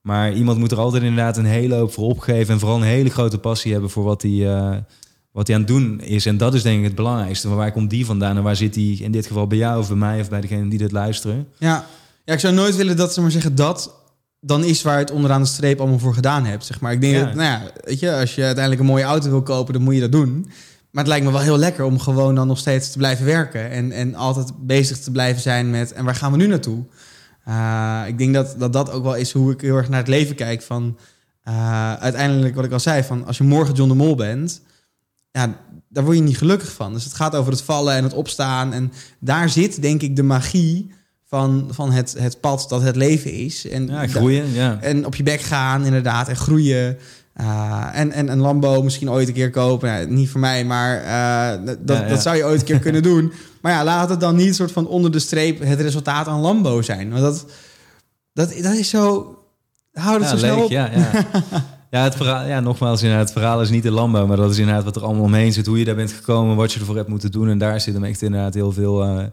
Maar 0.00 0.32
iemand 0.32 0.58
moet 0.58 0.72
er 0.72 0.78
altijd 0.78 1.02
inderdaad 1.02 1.36
een 1.36 1.44
hele 1.44 1.74
hoop 1.74 1.92
voor 1.92 2.04
opgeven 2.04 2.54
en 2.54 2.60
vooral 2.60 2.76
een 2.76 2.82
hele 2.82 3.10
grote 3.10 3.38
passie 3.38 3.72
hebben 3.72 3.90
voor 3.90 4.04
wat 4.04 4.22
hij, 4.22 4.54
eh, 4.54 4.76
wat 5.32 5.46
hij 5.46 5.56
aan 5.56 5.62
het 5.62 5.70
doen 5.70 6.00
is. 6.00 6.26
En 6.26 6.36
dat 6.36 6.54
is 6.54 6.62
denk 6.62 6.78
ik 6.78 6.84
het 6.84 6.94
belangrijkste. 6.94 7.48
Waar 7.48 7.72
komt 7.72 7.90
die 7.90 8.06
vandaan 8.06 8.36
en 8.36 8.42
waar 8.42 8.56
zit 8.56 8.74
die 8.74 9.02
in 9.02 9.12
dit 9.12 9.26
geval 9.26 9.46
bij 9.46 9.58
jou 9.58 9.78
of 9.78 9.88
bij 9.88 9.96
mij 9.96 10.20
of 10.20 10.28
bij 10.28 10.40
degene 10.40 10.68
die 10.68 10.78
dit 10.78 10.92
luisteren? 10.92 11.48
Ja. 11.58 11.86
ja, 12.24 12.32
ik 12.32 12.40
zou 12.40 12.54
nooit 12.54 12.76
willen 12.76 12.96
dat 12.96 13.14
ze 13.14 13.20
maar 13.20 13.30
zeggen 13.30 13.54
dat 13.54 13.94
dan 14.40 14.64
is 14.64 14.82
waar 14.82 14.94
je 14.94 15.00
het 15.00 15.10
onderaan 15.10 15.42
de 15.42 15.48
streep 15.48 15.80
allemaal 15.80 15.98
voor 15.98 16.14
gedaan 16.14 16.44
hebt. 16.44 16.64
Zeg 16.64 16.80
maar. 16.80 16.92
Ik 16.92 17.00
denk 17.00 17.14
Ja. 17.14 17.24
dat, 17.24 17.34
nou 17.34 17.46
ja, 17.48 17.70
weet 17.84 18.00
je, 18.00 18.12
als 18.14 18.34
je 18.34 18.42
uiteindelijk 18.42 18.80
een 18.82 18.88
mooie 18.90 19.04
auto 19.04 19.30
wil 19.30 19.42
kopen, 19.42 19.72
dan 19.72 19.82
moet 19.82 19.94
je 19.94 20.00
dat 20.00 20.12
doen. 20.12 20.50
Maar 20.90 21.04
het 21.04 21.12
lijkt 21.12 21.26
me 21.26 21.32
wel 21.32 21.40
heel 21.40 21.58
lekker 21.58 21.84
om 21.84 21.98
gewoon 21.98 22.34
dan 22.34 22.46
nog 22.46 22.58
steeds 22.58 22.90
te 22.92 22.98
blijven 22.98 23.24
werken. 23.24 23.70
En, 23.70 23.92
en 23.92 24.14
altijd 24.14 24.52
bezig 24.66 24.98
te 24.98 25.10
blijven 25.10 25.42
zijn 25.42 25.70
met, 25.70 25.92
en 25.92 26.04
waar 26.04 26.14
gaan 26.14 26.30
we 26.32 26.36
nu 26.38 26.46
naartoe? 26.46 26.84
Uh, 27.48 28.02
ik 28.06 28.18
denk 28.18 28.34
dat, 28.34 28.54
dat 28.58 28.72
dat 28.72 28.90
ook 28.90 29.02
wel 29.02 29.14
is 29.16 29.32
hoe 29.32 29.52
ik 29.52 29.60
heel 29.60 29.76
erg 29.76 29.88
naar 29.88 29.98
het 29.98 30.08
leven 30.08 30.36
kijk. 30.36 30.62
Van, 30.62 30.98
uh, 31.48 31.94
uiteindelijk, 31.94 32.54
wat 32.54 32.64
ik 32.64 32.72
al 32.72 32.80
zei, 32.80 33.02
van 33.02 33.26
als 33.26 33.38
je 33.38 33.44
morgen 33.44 33.74
John 33.74 33.88
de 33.88 33.94
Mol 33.96 34.14
bent, 34.14 34.60
ja, 35.30 35.56
daar 35.88 36.04
word 36.04 36.16
je 36.16 36.22
niet 36.22 36.38
gelukkig 36.38 36.72
van. 36.72 36.92
Dus 36.92 37.04
het 37.04 37.14
gaat 37.14 37.34
over 37.34 37.52
het 37.52 37.62
vallen 37.62 37.94
en 37.94 38.02
het 38.04 38.12
opstaan. 38.14 38.72
En 38.72 38.92
daar 39.20 39.48
zit, 39.48 39.82
denk 39.82 40.02
ik, 40.02 40.16
de 40.16 40.22
magie 40.22 40.92
van, 41.28 41.68
van 41.70 41.92
het, 41.92 42.14
het 42.18 42.40
pad 42.40 42.66
dat 42.68 42.82
het 42.82 42.96
leven 42.96 43.32
is. 43.32 43.68
En 43.68 43.86
Ja, 43.86 44.06
groeien, 44.06 44.52
ja. 44.52 44.78
En 44.80 45.06
op 45.06 45.14
je 45.14 45.22
bek 45.22 45.40
gaan, 45.40 45.84
inderdaad. 45.84 46.28
En 46.28 46.36
groeien. 46.36 46.98
Uh, 47.40 47.86
en, 47.92 48.12
en 48.12 48.28
een 48.28 48.38
Lambo 48.38 48.82
misschien 48.82 49.10
ooit 49.10 49.28
een 49.28 49.34
keer 49.34 49.50
kopen. 49.50 49.88
Ja, 49.88 50.06
niet 50.08 50.28
voor 50.28 50.40
mij, 50.40 50.64
maar 50.64 51.02
uh, 51.02 51.66
dat, 51.66 51.96
ja, 51.96 52.02
ja. 52.02 52.08
dat 52.08 52.22
zou 52.22 52.36
je 52.36 52.44
ooit 52.44 52.60
een 52.60 52.66
keer 52.66 52.78
kunnen 52.78 53.02
doen. 53.12 53.32
Maar 53.60 53.72
ja, 53.72 53.84
laat 53.84 54.08
het 54.08 54.20
dan 54.20 54.36
niet 54.36 54.54
soort 54.54 54.72
van 54.72 54.86
onder 54.86 55.12
de 55.12 55.18
streep 55.18 55.60
het 55.60 55.80
resultaat 55.80 56.26
aan 56.26 56.40
Lambo 56.40 56.82
zijn. 56.82 57.10
Want 57.10 57.22
dat, 57.22 57.46
dat, 58.32 58.62
dat 58.62 58.74
is 58.74 58.88
zo... 58.88 59.34
Houd 59.92 60.20
het 60.20 60.24
ja, 60.24 60.30
zo 60.30 60.36
snel 60.36 60.54
leuk, 60.54 60.64
op. 60.64 60.70
Ja, 60.70 60.90
ja. 60.94 61.10
ja, 61.90 62.02
het 62.02 62.14
verhaal, 62.14 62.46
ja, 62.46 62.60
nogmaals, 62.60 63.02
inderdaad, 63.02 63.28
het 63.28 63.38
verhaal 63.38 63.60
is 63.62 63.70
niet 63.70 63.82
de 63.82 63.90
Lambo, 63.90 64.26
maar 64.26 64.36
dat 64.36 64.50
is 64.50 64.58
inderdaad 64.58 64.84
wat 64.84 64.96
er 64.96 65.04
allemaal 65.04 65.24
omheen 65.24 65.52
zit. 65.52 65.66
Hoe 65.66 65.78
je 65.78 65.84
daar 65.84 65.94
bent 65.94 66.12
gekomen, 66.12 66.56
wat 66.56 66.72
je 66.72 66.80
ervoor 66.80 66.96
hebt 66.96 67.08
moeten 67.08 67.30
doen. 67.30 67.48
En 67.48 67.58
daar 67.58 67.80
zit 67.80 67.94
hem 67.94 68.04
echt 68.04 68.22
inderdaad 68.22 68.54
heel 68.54 68.72
veel 68.72 69.04
uh, 69.04 69.24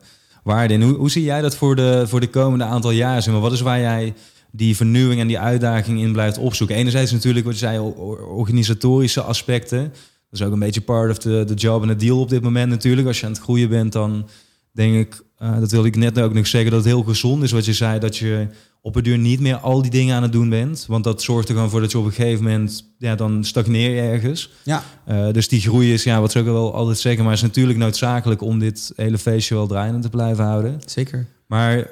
waarde 0.43 0.73
in. 0.73 0.81
Hoe, 0.81 0.95
hoe 0.95 1.11
zie 1.11 1.23
jij 1.23 1.41
dat 1.41 1.55
voor 1.55 1.75
de, 1.75 2.03
voor 2.07 2.19
de 2.19 2.29
komende 2.29 2.63
aantal 2.63 2.91
jaar? 2.91 3.21
Zeg 3.21 3.33
maar, 3.33 3.41
wat 3.41 3.51
is 3.51 3.61
waar 3.61 3.79
jij 3.79 4.13
die 4.51 4.75
vernieuwing 4.75 5.19
en 5.19 5.27
die 5.27 5.39
uitdaging 5.39 5.99
in 5.99 6.11
blijft 6.11 6.37
opzoeken? 6.37 6.75
Enerzijds 6.75 7.11
natuurlijk 7.11 7.45
wat 7.45 7.53
je 7.53 7.59
zei, 7.59 7.79
organisatorische 8.19 9.21
aspecten. 9.21 9.81
Dat 10.29 10.41
is 10.41 10.43
ook 10.43 10.53
een 10.53 10.59
beetje 10.59 10.81
part 10.81 11.09
of 11.11 11.17
the, 11.17 11.43
the 11.47 11.53
job 11.53 11.81
en 11.81 11.87
the 11.87 11.95
deal 11.95 12.19
op 12.19 12.29
dit 12.29 12.41
moment 12.41 12.69
natuurlijk. 12.69 13.07
Als 13.07 13.19
je 13.19 13.25
aan 13.25 13.31
het 13.31 13.41
groeien 13.41 13.69
bent, 13.69 13.91
dan 13.91 14.27
denk 14.71 14.95
ik, 14.95 15.23
uh, 15.41 15.59
dat 15.59 15.71
wilde 15.71 15.87
ik 15.87 15.95
net 15.95 16.19
ook 16.19 16.33
nog 16.33 16.47
zeggen, 16.47 16.71
dat 16.71 16.79
het 16.79 16.93
heel 16.93 17.03
gezond 17.03 17.43
is 17.43 17.51
wat 17.51 17.65
je 17.65 17.73
zei, 17.73 17.99
dat 17.99 18.17
je 18.17 18.47
op 18.85 18.95
een 18.95 19.03
duur 19.03 19.17
niet 19.17 19.39
meer 19.39 19.55
al 19.55 19.81
die 19.81 19.91
dingen 19.91 20.15
aan 20.15 20.23
het 20.23 20.31
doen 20.31 20.49
bent. 20.49 20.85
Want 20.87 21.03
dat 21.03 21.21
zorgt 21.21 21.49
er 21.49 21.55
gewoon 21.55 21.69
voor 21.69 21.81
dat 21.81 21.91
je 21.91 21.97
op 21.97 22.05
een 22.05 22.11
gegeven 22.11 22.43
moment, 22.43 22.93
ja, 22.97 23.15
dan 23.15 23.43
stagneer 23.43 23.89
je 23.89 24.01
ergens. 24.01 24.49
Ja. 24.63 24.83
Uh, 25.09 25.31
dus 25.31 25.47
die 25.47 25.61
groei 25.61 25.93
is, 25.93 26.03
ja, 26.03 26.21
wat 26.21 26.31
zou 26.31 26.45
ik 26.45 26.51
wel 26.51 26.73
altijd 26.73 26.97
zeggen, 26.97 27.23
maar 27.23 27.33
is 27.33 27.41
natuurlijk 27.41 27.79
noodzakelijk 27.79 28.41
om 28.41 28.59
dit 28.59 28.93
hele 28.95 29.17
feestje 29.17 29.55
wel 29.55 29.67
draaiende 29.67 29.99
te 29.99 30.09
blijven 30.09 30.43
houden. 30.43 30.81
Zeker. 30.85 31.27
Maar 31.47 31.89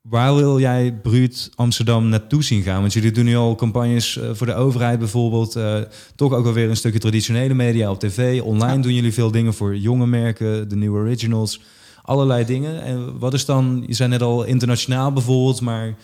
waar 0.00 0.34
wil 0.34 0.60
jij 0.60 0.94
Bruut 1.02 1.50
Amsterdam 1.54 2.08
naartoe 2.08 2.44
zien 2.44 2.62
gaan? 2.62 2.80
Want 2.80 2.92
jullie 2.92 3.10
doen 3.10 3.24
nu 3.24 3.36
al 3.36 3.54
campagnes 3.54 4.16
uh, 4.16 4.30
voor 4.32 4.46
de 4.46 4.54
overheid 4.54 4.98
bijvoorbeeld. 4.98 5.56
Uh, 5.56 5.78
toch 6.16 6.32
ook 6.32 6.46
alweer 6.46 6.68
een 6.68 6.76
stukje 6.76 6.98
traditionele 6.98 7.54
media 7.54 7.90
op 7.90 8.00
tv. 8.00 8.42
Online 8.42 8.76
ja. 8.76 8.82
doen 8.82 8.94
jullie 8.94 9.12
veel 9.12 9.30
dingen 9.30 9.54
voor 9.54 9.76
jonge 9.76 10.06
merken, 10.06 10.68
de 10.68 10.76
nieuwe 10.76 10.98
originals. 10.98 11.60
Allerlei 12.02 12.44
dingen. 12.44 12.82
En 12.82 13.18
wat 13.18 13.34
is 13.34 13.44
dan, 13.44 13.84
je 13.86 13.94
zei 13.94 14.08
net 14.08 14.22
al 14.22 14.44
internationaal 14.44 15.12
bijvoorbeeld, 15.12 15.60
maar 15.60 15.94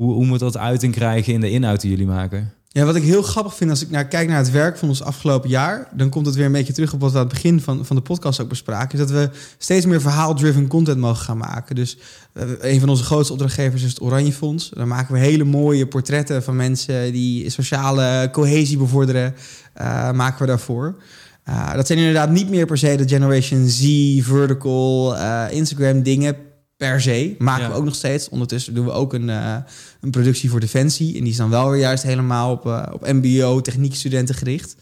hoe, 0.00 0.12
hoe 0.12 0.26
moet 0.26 0.38
dat 0.38 0.56
uiting 0.56 0.92
krijgen 0.92 1.32
in 1.32 1.40
de 1.40 1.50
inhoud 1.50 1.80
die 1.80 1.90
jullie 1.90 2.06
maken? 2.06 2.52
Ja, 2.68 2.84
wat 2.84 2.96
ik 2.96 3.02
heel 3.02 3.22
grappig 3.22 3.54
vind 3.54 3.70
als 3.70 3.82
ik 3.82 3.90
naar, 3.90 4.06
kijk 4.06 4.28
naar 4.28 4.38
het 4.38 4.50
werk 4.50 4.78
van 4.78 4.88
ons 4.88 5.02
afgelopen 5.02 5.48
jaar, 5.48 5.88
dan 5.94 6.08
komt 6.08 6.26
het 6.26 6.34
weer 6.34 6.46
een 6.46 6.52
beetje 6.52 6.72
terug 6.72 6.92
op 6.92 7.00
wat 7.00 7.12
we 7.12 7.18
aan 7.18 7.24
het 7.24 7.32
begin 7.32 7.60
van, 7.60 7.86
van 7.86 7.96
de 7.96 8.02
podcast 8.02 8.40
ook 8.40 8.48
bespraken. 8.48 8.98
Is 8.98 9.06
dat 9.06 9.10
we 9.10 9.30
steeds 9.58 9.86
meer 9.86 10.00
verhaal-driven 10.00 10.66
content 10.66 10.98
mogen 10.98 11.24
gaan 11.24 11.36
maken. 11.36 11.74
Dus 11.74 11.98
uh, 12.34 12.42
een 12.60 12.80
van 12.80 12.88
onze 12.88 13.04
grootste 13.04 13.32
opdrachtgevers 13.32 13.82
is 13.82 13.88
het 13.88 14.02
Oranje 14.02 14.32
Fonds. 14.32 14.70
Daar 14.74 14.86
maken 14.86 15.14
we 15.14 15.20
hele 15.20 15.44
mooie 15.44 15.86
portretten 15.86 16.42
van 16.42 16.56
mensen 16.56 17.12
die 17.12 17.50
sociale 17.50 18.28
cohesie 18.32 18.78
bevorderen, 18.78 19.34
uh, 19.80 20.10
maken 20.10 20.40
we 20.40 20.46
daarvoor. 20.46 20.96
Uh, 21.48 21.74
dat 21.74 21.86
zijn 21.86 21.98
inderdaad 21.98 22.30
niet 22.30 22.50
meer 22.50 22.66
per 22.66 22.78
se 22.78 22.96
de 22.96 23.08
Generation 23.08 23.68
Z, 23.68 23.82
vertical, 24.22 25.16
Instagram 25.50 26.02
dingen 26.02 26.36
per 26.80 27.00
se. 27.00 27.34
Maken 27.38 27.68
we 27.68 27.74
ook 27.74 27.84
nog 27.84 27.94
steeds. 27.94 28.28
Ondertussen 28.28 28.74
doen 28.74 28.84
we 28.84 28.90
ook 28.90 29.14
een, 29.14 29.28
uh, 29.28 29.56
een 30.00 30.10
productie 30.10 30.50
voor 30.50 30.60
Defensie. 30.60 31.14
En 31.16 31.20
die 31.20 31.30
is 31.30 31.36
dan 31.36 31.50
wel 31.50 31.70
weer 31.70 31.80
juist 31.80 32.02
helemaal 32.02 32.52
op, 32.52 32.66
uh, 32.66 32.82
op 32.92 33.12
mbo, 33.12 33.60
techniekstudenten 33.60 34.34
gericht. 34.34 34.76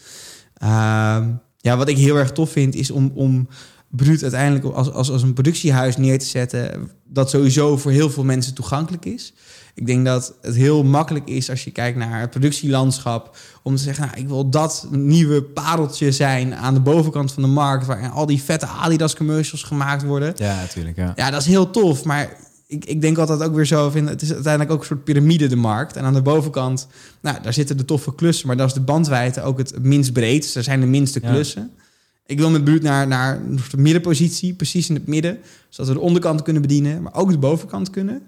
Uh, 0.63 1.27
ja, 1.57 1.77
wat 1.77 1.89
ik 1.89 1.97
heel 1.97 2.17
erg 2.17 2.33
tof 2.33 2.51
vind, 2.51 2.75
is 2.75 2.91
om, 2.91 3.13
om 3.15 3.49
Bruut 3.91 4.23
uiteindelijk 4.23 4.65
als, 4.65 4.93
als, 4.93 5.11
als 5.11 5.23
een 5.23 5.33
productiehuis 5.33 5.97
neer 5.97 6.19
te 6.19 6.27
zetten... 6.27 6.91
dat 7.05 7.31
sowieso 7.31 7.77
voor 7.77 7.91
heel 7.91 8.11
veel 8.11 8.25
mensen 8.25 8.55
toegankelijk 8.55 9.05
is. 9.05 9.35
Ik 9.75 9.87
denk 9.87 10.05
dat 10.05 10.35
het 10.43 10.55
heel 10.55 10.85
makkelijk 10.85 11.29
is 11.29 11.51
als 11.51 11.65
je 11.65 11.71
kijkt 11.71 11.99
naar 11.99 12.21
het 12.21 12.31
productielandschap... 12.31 13.37
om 13.63 13.77
te 13.77 13.83
zeggen, 13.83 14.07
nou, 14.07 14.19
ik 14.19 14.29
wil 14.29 14.51
dat 14.51 14.89
nieuwe 14.91 15.43
pareltje 15.43 16.13
zijn 16.13 16.55
aan 16.55 16.75
de 16.75 16.81
bovenkant 16.81 17.33
van 17.33 17.43
de 17.43 17.49
markt... 17.49 17.87
waar 17.87 18.11
al 18.11 18.27
die 18.27 18.43
vette 18.43 18.67
Adidas 18.67 19.17
commercials 19.17 19.63
gemaakt 19.63 20.03
worden. 20.03 20.33
Ja, 20.37 20.61
natuurlijk. 20.61 20.97
Ja, 20.97 21.13
ja 21.17 21.31
dat 21.31 21.41
is 21.41 21.47
heel 21.47 21.71
tof, 21.71 22.05
maar 22.05 22.37
ik, 22.67 22.85
ik 22.85 23.01
denk 23.01 23.19
altijd 23.19 23.43
ook 23.43 23.55
weer 23.55 23.67
zo... 23.67 23.91
Vind, 23.91 24.09
het 24.09 24.23
is 24.23 24.33
uiteindelijk 24.33 24.73
ook 24.73 24.81
een 24.81 24.87
soort 24.87 25.05
piramide, 25.05 25.47
de 25.47 25.57
markt. 25.57 25.97
En 25.97 26.05
aan 26.05 26.15
de 26.15 26.23
bovenkant, 26.23 26.87
nou, 27.21 27.37
daar 27.43 27.53
zitten 27.53 27.77
de 27.77 27.85
toffe 27.85 28.15
klussen... 28.15 28.47
maar 28.47 28.57
daar 28.57 28.67
is 28.67 28.73
de 28.73 28.81
bandwijdte 28.81 29.43
ook 29.43 29.59
het 29.59 29.83
minst 29.83 30.13
breed. 30.13 30.43
Dus 30.43 30.53
daar 30.53 30.63
zijn 30.63 30.81
de 30.81 30.87
minste 30.87 31.21
klussen. 31.21 31.71
Ja. 31.77 31.87
Ik 32.29 32.39
wil 32.39 32.51
met 32.51 32.65
buurt 32.65 32.83
naar, 32.83 33.07
naar 33.07 33.41
de 33.71 33.77
middenpositie, 33.77 34.55
precies 34.55 34.89
in 34.89 34.95
het 34.95 35.07
midden. 35.07 35.39
Zodat 35.69 35.93
we 35.93 35.99
de 35.99 36.07
onderkant 36.07 36.43
kunnen 36.43 36.63
bedienen, 36.63 37.03
maar 37.03 37.15
ook 37.15 37.31
de 37.31 37.39
bovenkant 37.39 37.91
kunnen. 37.91 38.23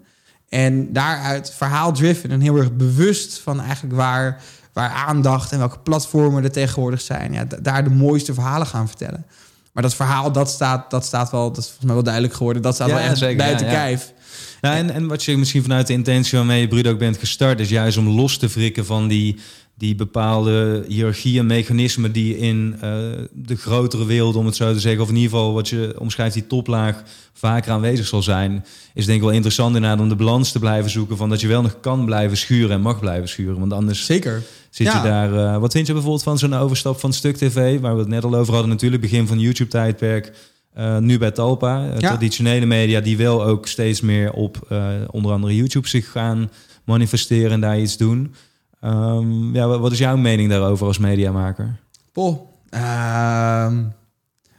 En 0.49 0.93
daaruit 0.93 1.53
verhaal 1.57 1.93
driven 1.93 2.31
en 2.31 2.41
heel 2.41 2.57
erg 2.57 2.77
bewust 2.77 3.39
van 3.39 3.61
eigenlijk 3.61 3.95
waar, 3.95 4.43
waar 4.73 4.91
aandacht 4.91 5.53
en 5.53 5.59
welke 5.59 5.79
platformen 5.79 6.45
er 6.45 6.51
tegenwoordig 6.51 7.01
zijn. 7.01 7.33
Ja, 7.33 7.47
daar 7.63 7.85
de 7.85 7.91
mooiste 7.91 8.35
verhalen 8.35 8.67
gaan 8.67 8.89
vertellen. 8.89 9.27
Maar 9.73 9.83
dat 9.83 9.95
verhaal, 9.95 10.33
dat 10.33 10.51
staat, 10.51 10.91
dat 10.91 11.05
staat 11.05 11.31
wel, 11.31 11.49
dat 11.49 11.59
is 11.59 11.65
volgens 11.65 11.85
mij 11.85 11.95
wel 11.95 12.05
duidelijk 12.05 12.35
geworden. 12.35 12.63
Dat 12.63 12.75
staat 12.75 12.89
Ja, 12.89 12.95
wel 12.95 13.03
echt 13.03 13.19
zeker, 13.19 13.37
buiten 13.37 13.67
ja, 13.67 13.73
kijf. 13.73 14.13
Nou, 14.61 14.77
en, 14.77 14.91
en 14.91 15.07
wat 15.07 15.25
je 15.25 15.37
misschien 15.37 15.63
vanuit 15.63 15.87
de 15.87 15.93
intentie 15.93 16.39
waarmee 16.39 16.61
je 16.61 16.69
Bruut 16.69 16.87
ook 16.87 16.99
bent 16.99 17.19
gestart, 17.19 17.61
is 17.61 17.69
juist 17.69 17.97
om 17.97 18.09
los 18.09 18.37
te 18.37 18.49
wrikken 18.49 18.87
van 18.87 19.09
die, 19.09 19.39
die 19.81 19.95
bepaalde 19.95 20.85
hiërarchieën, 20.89 21.47
mechanismen 21.47 22.13
die 22.13 22.39
in 22.39 22.75
eh, 22.81 22.91
de 23.33 23.57
grotere 23.57 24.07
wereld, 24.07 24.35
om 24.37 24.47
het 24.47 24.57
zo 24.57 24.73
te 24.73 24.81
zeggen, 24.81 25.03
of 25.03 25.09
in 25.09 25.15
ieder 25.17 25.31
geval 25.31 25.53
wat 25.53 25.69
je 25.69 25.95
omschrijft, 25.99 26.35
die 26.35 26.47
toplaag 26.47 27.03
vaker 27.33 27.73
aanwezig 27.73 28.07
zal 28.07 28.23
zijn, 28.23 28.65
is 28.95 29.05
denk 29.07 29.19
ik 29.19 29.25
wel 29.25 29.33
interessant 29.35 29.75
inderdaad 29.75 30.01
om 30.01 30.09
de 30.09 30.15
balans 30.17 30.53
te 30.53 30.59
blijven 30.59 30.91
zoeken 30.91 31.17
van 31.17 31.29
dat 31.29 31.41
je 31.41 31.47
wel 31.49 31.63
nog 31.63 31.81
kan 31.81 32.05
blijven 32.05 32.37
schuren 32.37 32.71
en 32.71 32.81
mag 32.81 33.01
blijven 33.01 33.29
schuren. 33.29 33.59
Want 33.59 33.73
anders 33.73 34.05
Zeker. 34.05 34.43
zit 34.71 34.87
Ja. 34.87 34.97
je 35.03 35.09
daar... 35.09 35.35
eh, 35.55 35.61
wat 35.61 35.73
vind 35.73 35.87
je 35.87 35.93
bijvoorbeeld 35.93 36.23
van 36.23 36.39
zo'n 36.39 36.55
overstap 36.55 37.01
van 37.01 37.13
Stuk 37.13 37.37
TV, 37.37 37.81
waar 37.81 37.95
we 37.95 38.01
het 38.01 38.09
net 38.09 38.25
al 38.25 38.35
over 38.35 38.53
hadden 38.53 38.71
natuurlijk, 38.71 39.03
begin 39.03 39.27
van 39.27 39.39
YouTube-tijdperk, 39.41 40.33
eh, 40.75 40.99
nu 40.99 41.19
bij 41.19 41.31
Talpa, 41.31 41.85
Ja. 41.85 41.99
traditionele 41.99 42.67
media 42.67 43.01
die 43.01 43.17
wel 43.17 43.45
ook 43.45 43.67
steeds 43.67 44.01
meer 44.01 44.33
op 44.33 44.67
onder 45.11 45.33
andere 45.33 45.57
YouTube 45.57 45.89
zich 45.89 46.11
gaan 46.11 46.51
manifesteren 46.85 47.51
en 47.51 47.61
daar 47.61 47.81
iets 47.81 47.97
doen. 47.97 48.35
Ehm, 48.81 49.55
ja, 49.55 49.79
wat 49.79 49.93
is 49.93 49.99
jouw 49.99 50.17
mening 50.17 50.51
daarover 50.51 50.87
als 50.87 50.99
mediamaker? 50.99 51.77
Poh. 52.13 52.41
Ehm, 52.71 53.83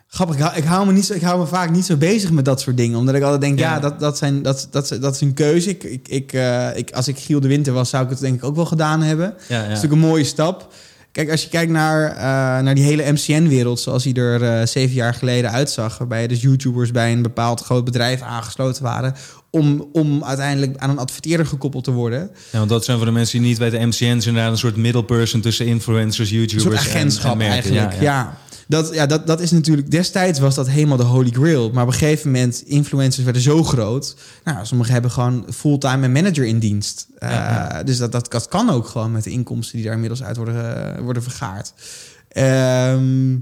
grappig, 0.07 0.55
ik 0.57 0.63
hou, 0.63 0.85
me 0.85 0.91
niet 0.93 1.05
zo, 1.05 1.13
ik 1.13 1.21
hou 1.21 1.39
me 1.39 1.45
vaak 1.45 1.69
niet 1.71 1.85
zo 1.85 1.95
bezig 1.97 2.31
met 2.31 2.45
dat 2.45 2.61
soort 2.61 2.77
dingen. 2.77 2.97
Omdat 2.99 3.15
ik 3.15 3.21
altijd 3.23 3.41
denk, 3.41 3.59
ja, 3.59 3.73
Ja. 3.73 3.79
dat, 3.79 3.99
dat, 3.99 4.17
zijn, 4.17 4.41
dat, 4.41 4.67
dat, 4.71 4.97
dat 5.01 5.15
is 5.15 5.21
een 5.21 5.33
keuze. 5.33 5.69
Ik, 5.69 5.83
ik, 5.83 6.07
ik, 6.07 6.33
eh, 6.33 6.77
ik, 6.77 6.91
als 6.91 7.07
ik 7.07 7.17
Giel 7.19 7.39
de 7.39 7.47
Winter 7.47 7.73
was, 7.73 7.89
zou 7.89 8.03
ik 8.03 8.09
het 8.09 8.19
denk 8.19 8.35
ik 8.35 8.43
ook 8.43 8.55
wel 8.55 8.65
gedaan 8.65 9.01
hebben. 9.01 9.25
Ja, 9.47 9.55
Dat 9.55 9.61
is 9.63 9.67
natuurlijk 9.67 10.01
een 10.01 10.07
mooie 10.07 10.23
stap. 10.23 10.73
Kijk, 11.11 11.31
als 11.31 11.43
je 11.43 11.49
kijkt 11.49 11.71
naar, 11.71 12.05
eh, 12.11 12.63
naar 12.63 12.75
die 12.75 12.83
hele 12.83 13.11
MCN-wereld 13.11 13.79
zoals 13.79 14.03
die 14.03 14.13
er 14.15 14.43
eh, 14.43 14.65
zeven 14.67 14.95
jaar 14.95 15.13
geleden 15.13 15.51
uitzag, 15.51 15.97
waarbij 15.97 16.27
dus 16.27 16.41
YouTubers 16.41 16.91
bij 16.91 17.11
een 17.11 17.21
bepaald 17.21 17.61
groot 17.61 17.85
bedrijf 17.85 18.21
aangesloten 18.21 18.83
waren 18.83 19.13
om, 19.51 19.89
om 19.91 20.23
uiteindelijk 20.23 20.77
aan 20.77 20.89
een 20.89 20.97
adverteerder 20.97 21.45
gekoppeld 21.45 21.83
te 21.83 21.91
worden. 21.91 22.31
Ja, 22.51 22.57
want 22.57 22.69
dat 22.69 22.85
zijn 22.85 22.97
voor 22.97 23.05
de 23.05 23.11
mensen 23.11 23.39
die 23.39 23.47
niet 23.47 23.57
weten, 23.57 23.87
MCN 23.87 24.03
is 24.05 24.25
inderdaad 24.25 24.51
een 24.51 24.57
soort 24.57 24.75
middle 24.75 25.03
person 25.03 25.41
tussen 25.41 25.65
influencers, 25.65 26.29
Een 26.31 26.37
YouTubers 26.37 26.63
soort 26.63 26.75
en- 26.87 26.97
agentschap 26.97 27.39
en, 27.39 27.47
eigenlijk. 27.47 27.91
Ja, 27.91 27.97
Ja, 27.97 28.01
ja. 28.01 28.37
Dat, 28.67 28.93
ja 28.93 29.05
dat, 29.05 29.27
dat 29.27 29.39
is 29.41 29.51
natuurlijk... 29.51 29.91
Destijds 29.91 30.39
was 30.39 30.55
dat 30.55 30.69
helemaal 30.69 30.97
de 30.97 31.03
holy 31.03 31.29
grail. 31.31 31.69
Maar 31.71 31.83
op 31.83 31.89
een 31.91 31.97
gegeven 31.97 32.31
moment, 32.31 32.63
influencers 32.65 33.23
werden 33.23 33.41
zo 33.41 33.63
groot. 33.63 34.15
Nou, 34.43 34.65
sommigen 34.65 34.93
hebben 34.93 35.11
gewoon 35.11 35.45
fulltime 35.53 36.05
een 36.05 36.11
manager 36.11 36.45
in 36.45 36.59
dienst. 36.59 37.07
Uh, 37.19 37.29
ja. 37.29 37.83
Dus 37.83 37.97
dat, 37.97 38.11
dat, 38.11 38.31
dat 38.31 38.47
kan 38.47 38.69
ook 38.69 38.87
gewoon 38.87 39.11
met 39.11 39.23
de 39.23 39.29
inkomsten 39.29 39.75
die 39.75 39.85
daar 39.85 39.93
inmiddels 39.93 40.23
uit 40.23 40.37
worden, 40.37 40.95
eh, 40.95 41.01
worden 41.03 41.23
vergaard. 41.23 41.73
Ehm, 42.27 43.35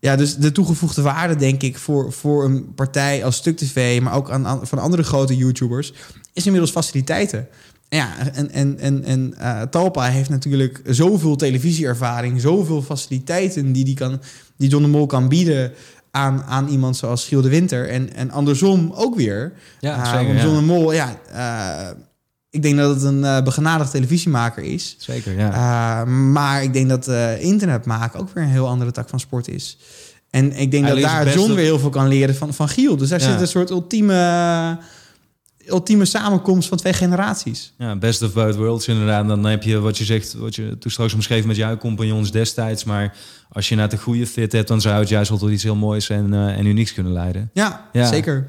ja, 0.00 0.16
dus 0.16 0.36
de 0.36 0.52
toegevoegde 0.52 1.02
waarde, 1.02 1.36
denk 1.36 1.62
ik, 1.62 1.78
voor, 1.78 2.12
voor 2.12 2.44
een 2.44 2.74
partij 2.74 3.24
als 3.24 3.36
Stuk 3.36 3.56
TV, 3.56 4.00
maar 4.00 4.14
ook 4.14 4.30
aan, 4.30 4.46
aan- 4.46 4.66
van 4.66 4.78
andere 4.78 5.02
grote 5.02 5.36
YouTubers, 5.36 5.92
is 6.32 6.44
inmiddels 6.44 6.72
faciliteiten. 6.72 7.48
Ja, 7.88 8.18
en, 8.32 8.50
en, 8.50 8.78
en, 8.78 9.04
en 9.04 9.34
eh, 9.38 9.62
Talpa 9.62 10.04
heeft 10.04 10.28
natuurlijk 10.30 10.80
zoveel 10.86 11.36
televisieervaring, 11.36 12.40
zoveel 12.40 12.82
faciliteiten 12.82 13.72
die, 13.72 13.84
die, 13.84 13.94
kan, 13.94 14.20
die 14.56 14.68
John 14.68 14.82
de 14.82 14.88
Mol 14.90 15.06
kan 15.06 15.28
bieden 15.28 15.72
aan, 16.10 16.42
aan 16.42 16.68
iemand 16.68 16.96
zoals 16.96 17.26
Giel 17.26 17.40
de 17.40 17.48
Winter. 17.48 17.88
En, 17.88 18.14
en 18.14 18.30
andersom 18.30 18.92
ook 18.94 19.16
weer. 19.16 19.52
Ja, 19.80 19.96
Eh, 20.04 20.10
zeker, 20.10 20.26
want 20.26 20.38
ja. 20.38 20.44
John 20.44 20.56
de 20.56 20.62
Mol, 20.62 20.92
ja, 20.92 21.18
eh, 21.32 21.90
ik 22.58 22.64
denk 22.64 22.76
dat 22.76 22.94
het 22.94 23.02
een 23.04 23.24
eh 23.24 23.42
begenadigd 23.42 23.90
televisiemaker 23.90 24.62
is. 24.62 24.96
Zeker, 24.98 25.38
ja. 25.38 25.50
Uh, 26.02 26.12
maar 26.32 26.62
ik 26.62 26.72
denk 26.72 26.88
dat 26.88 27.08
uh, 27.08 27.42
internet 27.42 27.84
maken 27.84 28.20
ook 28.20 28.30
weer 28.34 28.44
een 28.44 28.50
heel 28.50 28.68
andere 28.68 28.90
tak 28.90 29.08
van 29.08 29.20
sport 29.20 29.48
is. 29.48 29.78
En 30.30 30.52
ik 30.52 30.70
denk 30.70 30.86
dat 30.88 31.00
daar 31.00 31.34
John 31.34 31.52
weer 31.52 31.64
heel 31.64 31.78
veel 31.78 31.90
kan 31.90 32.08
leren 32.08 32.34
van, 32.34 32.54
van 32.54 32.68
Giel. 32.68 32.96
Dus 32.96 33.08
daar 33.08 33.20
Ja. 33.20 33.30
zit 33.30 33.40
een 33.40 33.48
soort 33.48 33.70
ultieme, 33.70 34.78
ultieme 35.66 36.04
samenkomst 36.04 36.68
van 36.68 36.78
twee 36.78 36.92
generaties. 36.92 37.72
Ja, 37.78 37.96
best 37.96 38.22
of 38.22 38.32
both 38.32 38.54
worlds 38.56 38.88
inderdaad. 38.88 39.28
Dan 39.28 39.44
heb 39.44 39.62
je 39.62 39.78
wat 39.78 39.98
je 39.98 40.04
zegt, 40.04 40.34
wat 40.34 40.54
je 40.54 40.76
toen 40.78 40.90
straks 40.90 41.14
omschreef 41.14 41.44
met 41.44 41.56
jouw 41.56 41.76
compagnons 41.76 42.30
destijds. 42.30 42.84
Maar 42.84 43.16
als 43.52 43.68
je 43.68 43.74
naar 43.74 43.88
de 43.88 43.96
goede 43.98 44.26
fit 44.26 44.52
hebt, 44.52 44.68
dan 44.68 44.80
zou 44.80 44.98
het 45.00 45.08
juist 45.08 45.28
wel 45.30 45.38
tot 45.38 45.50
iets 45.50 45.62
heel 45.62 45.76
moois 45.76 46.08
en, 46.08 46.34
eh, 46.34 46.58
en 46.58 46.66
unieks 46.66 46.94
kunnen 46.94 47.12
leiden. 47.12 47.50
Ja, 47.52 47.88
Ja. 47.92 48.06
zeker. 48.06 48.48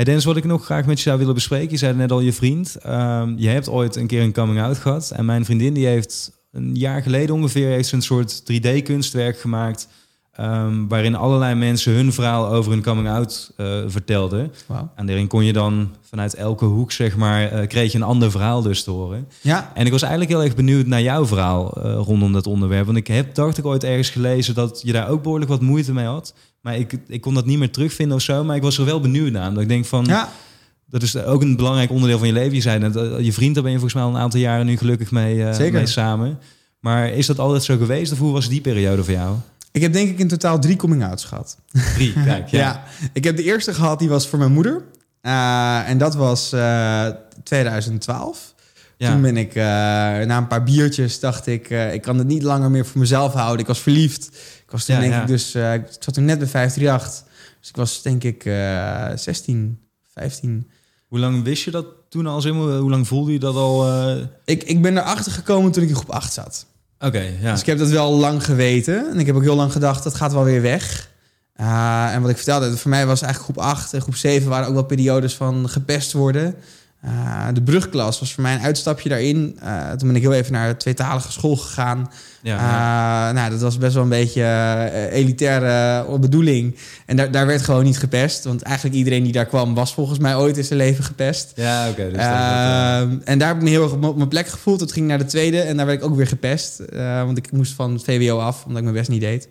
Hey 0.00 0.08
Dennis, 0.08 0.28
wat 0.28 0.36
ik 0.36 0.44
nog 0.44 0.64
graag 0.64 0.86
met 0.86 0.96
je 0.96 1.02
zou 1.02 1.18
willen 1.18 1.34
bespreken. 1.34 1.70
Je 1.70 1.76
zei 1.76 1.94
net 1.94 2.12
al, 2.12 2.20
je 2.20 2.32
vriend. 2.32 2.76
Ehm, 2.76 3.34
je 3.36 3.48
hebt 3.48 3.68
ooit 3.68 3.96
een 3.96 4.06
keer 4.06 4.22
een 4.22 4.32
coming-out 4.32 4.78
gehad. 4.78 5.10
En 5.10 5.24
mijn 5.24 5.44
vriendin 5.44 5.74
die 5.74 5.86
heeft 5.86 6.32
een 6.52 6.74
jaar 6.74 7.02
geleden 7.02 7.34
ongeveer... 7.34 7.68
heeft 7.68 7.92
een 7.92 8.02
soort 8.02 8.42
3D-kunstwerk 8.52 9.40
gemaakt... 9.40 9.88
ehm, 10.40 10.86
waarin 10.88 11.14
allerlei 11.14 11.54
mensen 11.54 11.92
hun 11.92 12.12
verhaal 12.12 12.48
over 12.48 12.72
hun 12.72 12.82
coming-out 12.82 13.50
eh, 13.56 13.66
vertelden. 13.86 14.52
Wauw. 14.66 14.90
En 14.94 15.06
daarin 15.06 15.26
kon 15.26 15.44
je 15.44 15.52
dan 15.52 15.90
vanuit 16.08 16.34
elke 16.34 16.64
hoek, 16.64 16.92
zeg 16.92 17.16
maar... 17.16 17.48
eh, 17.48 17.66
kreeg 17.68 17.92
je 17.92 17.98
een 17.98 18.04
ander 18.04 18.30
verhaal 18.30 18.62
dus 18.62 18.82
te 18.84 18.90
horen. 18.90 19.28
Ja, 19.40 19.70
En 19.74 19.86
ik 19.86 19.92
was 19.92 20.02
eigenlijk 20.02 20.32
heel 20.32 20.42
erg 20.42 20.54
benieuwd 20.54 20.86
naar 20.86 21.02
jouw 21.02 21.26
verhaal 21.26 21.72
eh, 21.72 21.94
rondom 22.04 22.32
dat 22.32 22.46
onderwerp. 22.46 22.86
Want 22.86 22.98
ik 22.98 23.06
heb, 23.06 23.34
dacht 23.34 23.58
ik, 23.58 23.66
ooit 23.66 23.84
ergens 23.84 24.10
gelezen 24.10 24.54
dat 24.54 24.80
je 24.84 24.92
daar 24.92 25.08
ook 25.08 25.22
behoorlijk 25.22 25.50
wat 25.50 25.60
moeite 25.60 25.92
mee 25.92 26.06
had. 26.06 26.34
Maar 26.60 26.76
ik, 26.76 26.98
ik 27.06 27.20
kon 27.20 27.34
dat 27.34 27.46
niet 27.46 27.58
meer 27.58 27.70
terugvinden 27.70 28.16
of 28.16 28.22
zo. 28.22 28.44
Maar 28.44 28.56
ik 28.56 28.62
was 28.62 28.78
er 28.78 28.84
wel 28.84 29.00
benieuwd 29.00 29.32
naar. 29.32 29.52
Dat 29.52 29.62
ik 29.62 29.68
denk 29.68 29.84
van, 29.86 30.04
ja. 30.04 30.28
dat 30.88 31.02
is 31.02 31.16
ook 31.16 31.42
een 31.42 31.56
belangrijk 31.56 31.90
onderdeel 31.90 32.18
van 32.18 32.26
je 32.26 32.32
leven. 32.32 32.54
Je 32.54 32.60
zei 32.60 32.78
net, 32.78 32.94
je 33.24 33.32
vriend, 33.32 33.54
daar 33.54 33.62
ben 33.62 33.72
je 33.72 33.78
volgens 33.78 33.94
mij 34.00 34.02
al 34.10 34.14
een 34.14 34.22
aantal 34.22 34.40
jaren 34.40 34.66
nu 34.66 34.76
gelukkig 34.76 35.10
mee, 35.10 35.54
Zeker. 35.54 35.72
mee 35.72 35.86
samen. 35.86 36.38
Maar 36.80 37.08
is 37.08 37.26
dat 37.26 37.38
altijd 37.38 37.62
zo 37.62 37.76
geweest? 37.76 38.12
Of 38.12 38.18
hoe 38.18 38.32
was 38.32 38.48
die 38.48 38.60
periode 38.60 39.04
voor 39.04 39.12
jou? 39.14 39.36
Ik 39.72 39.80
heb 39.82 39.92
denk 39.92 40.08
ik 40.10 40.18
in 40.18 40.28
totaal 40.28 40.58
drie 40.58 40.76
coming-outs 40.76 41.24
gehad. 41.24 41.56
Drie, 41.94 42.12
kijk. 42.24 42.48
Ja. 42.48 42.58
Ja. 42.58 42.84
ik 43.12 43.24
heb 43.24 43.36
de 43.36 43.42
eerste 43.42 43.74
gehad, 43.74 43.98
die 43.98 44.08
was 44.08 44.28
voor 44.28 44.38
mijn 44.38 44.52
moeder. 44.52 44.84
Eh, 45.20 45.88
en 45.88 45.98
dat 45.98 46.14
was 46.14 46.52
eh 46.52 47.06
2012. 47.44 48.54
Ja. 48.96 49.10
Toen 49.12 49.22
ben 49.22 49.36
ik 49.36 49.54
eh, 49.54 49.62
na 49.64 50.36
een 50.36 50.46
paar 50.46 50.62
biertjes 50.62 51.20
dacht 51.20 51.46
ik, 51.46 51.70
eh, 51.70 51.92
ik 51.94 52.02
kan 52.02 52.18
het 52.18 52.26
niet 52.26 52.42
langer 52.42 52.70
meer 52.70 52.86
voor 52.86 53.00
mezelf 53.00 53.32
houden. 53.32 53.58
Ik 53.60 53.66
was 53.66 53.80
verliefd. 53.80 54.26
Ik 54.64 54.70
was 54.70 54.84
toen 54.84 54.94
Ja, 54.94 55.00
denk 55.00 55.14
ik 55.14 55.26
dus, 55.26 55.54
eh, 55.54 55.74
ik 55.74 55.82
zat 55.98 56.14
toen 56.14 56.24
net 56.24 56.38
bij 56.38 56.48
538. 56.48 57.28
Dus 57.60 57.68
ik 57.68 57.76
was 57.76 58.02
denk 58.02 58.24
ik 58.24 58.44
eh 58.44 59.06
16, 59.14 59.78
15. 60.12 60.70
Hoe 61.08 61.18
lang 61.18 61.42
wist 61.44 61.62
je 61.64 61.70
dat 61.70 61.86
toen 62.08 62.26
al? 62.26 62.46
Hoe 62.46 62.90
lang 62.90 63.06
voelde 63.08 63.32
je 63.32 63.38
dat 63.38 63.54
al? 63.54 63.86
eh? 63.88 64.16
Ik, 64.44 64.62
ik 64.62 64.82
ben 64.82 64.96
erachter 64.98 65.32
gekomen 65.32 65.72
toen 65.72 65.82
ik 65.82 65.88
in 65.88 65.94
groep 65.94 66.10
8 66.10 66.32
zat. 66.32 66.66
Oké, 67.00 67.22
ja. 67.40 67.50
Dus 67.50 67.60
ik 67.60 67.66
heb 67.66 67.78
dat 67.78 67.88
wel 67.88 68.12
lang 68.12 68.44
geweten. 68.44 69.10
En 69.10 69.18
ik 69.18 69.26
heb 69.26 69.34
ook 69.34 69.42
heel 69.42 69.56
lang 69.56 69.72
gedacht, 69.72 70.04
dat 70.04 70.14
gaat 70.14 70.32
wel 70.32 70.44
weer 70.44 70.62
weg. 70.62 71.08
Uh, 71.60 72.14
en 72.14 72.20
wat 72.20 72.30
ik 72.30 72.36
vertelde, 72.36 72.76
voor 72.76 72.90
mij 72.90 73.06
was 73.06 73.22
eigenlijk 73.22 73.52
groep 73.52 73.64
8 73.64 73.94
en 73.94 74.00
groep 74.00 74.16
7 74.16 74.48
waren 74.48 74.68
ook 74.68 74.74
wel 74.74 74.84
periodes 74.84 75.36
van 75.36 75.68
gepest 75.68 76.12
worden. 76.12 76.54
Eh, 77.00 77.46
de 77.52 77.62
brugklas 77.62 78.20
was 78.20 78.34
voor 78.34 78.42
mij 78.42 78.54
een 78.54 78.60
uitstapje 78.60 79.08
daarin. 79.08 79.58
Eh, 79.62 79.90
toen 79.90 80.08
ben 80.08 80.16
ik 80.16 80.22
heel 80.22 80.32
even 80.32 80.52
naar 80.52 80.78
tweetalige 80.78 81.32
school 81.32 81.56
gegaan. 81.56 82.10
Ja, 82.42 82.54
ja. 82.54 83.28
Eh, 83.28 83.34
nou, 83.34 83.50
dat 83.50 83.60
was 83.60 83.78
best 83.78 83.94
wel 83.94 84.02
een 84.02 84.08
beetje 84.08 85.10
elitaire 85.10 86.18
bedoeling. 86.18 86.76
En 87.06 87.16
daar, 87.16 87.30
daar 87.30 87.46
werd 87.46 87.62
gewoon 87.62 87.84
niet 87.84 87.98
gepest. 87.98 88.44
Want 88.44 88.62
eigenlijk 88.62 88.96
iedereen 88.96 89.22
die 89.22 89.32
daar 89.32 89.46
kwam... 89.46 89.74
was 89.74 89.94
volgens 89.94 90.18
mij 90.18 90.36
ooit 90.36 90.56
in 90.56 90.64
zijn 90.64 90.78
leven 90.78 91.04
gepest. 91.04 91.52
ja 91.54 91.88
oké. 91.88 92.10
dus 92.10 92.18
eh, 92.18 93.00
Ehm, 93.00 93.16
en 93.24 93.38
daar 93.38 93.48
heb 93.48 93.56
ik 93.56 93.62
me 93.62 93.68
heel 93.68 93.82
erg 93.82 93.92
op, 93.92 94.16
mijn 94.16 94.28
plek 94.28 94.48
gevoeld. 94.48 94.78
Dat 94.78 94.92
ging 94.92 95.06
naar 95.06 95.18
de 95.18 95.24
tweede 95.24 95.60
en 95.60 95.76
daar 95.76 95.86
werd 95.86 95.98
ik 96.02 96.04
ook 96.04 96.16
weer 96.16 96.26
gepest. 96.26 96.82
Want 97.24 97.38
ik 97.38 97.52
moest 97.52 97.72
van 97.72 97.92
het 97.92 98.04
VWO 98.04 98.38
af, 98.38 98.64
omdat 98.64 98.78
ik 98.78 98.84
mijn 98.84 98.96
best 98.96 99.10
niet 99.10 99.20
deed. 99.20 99.48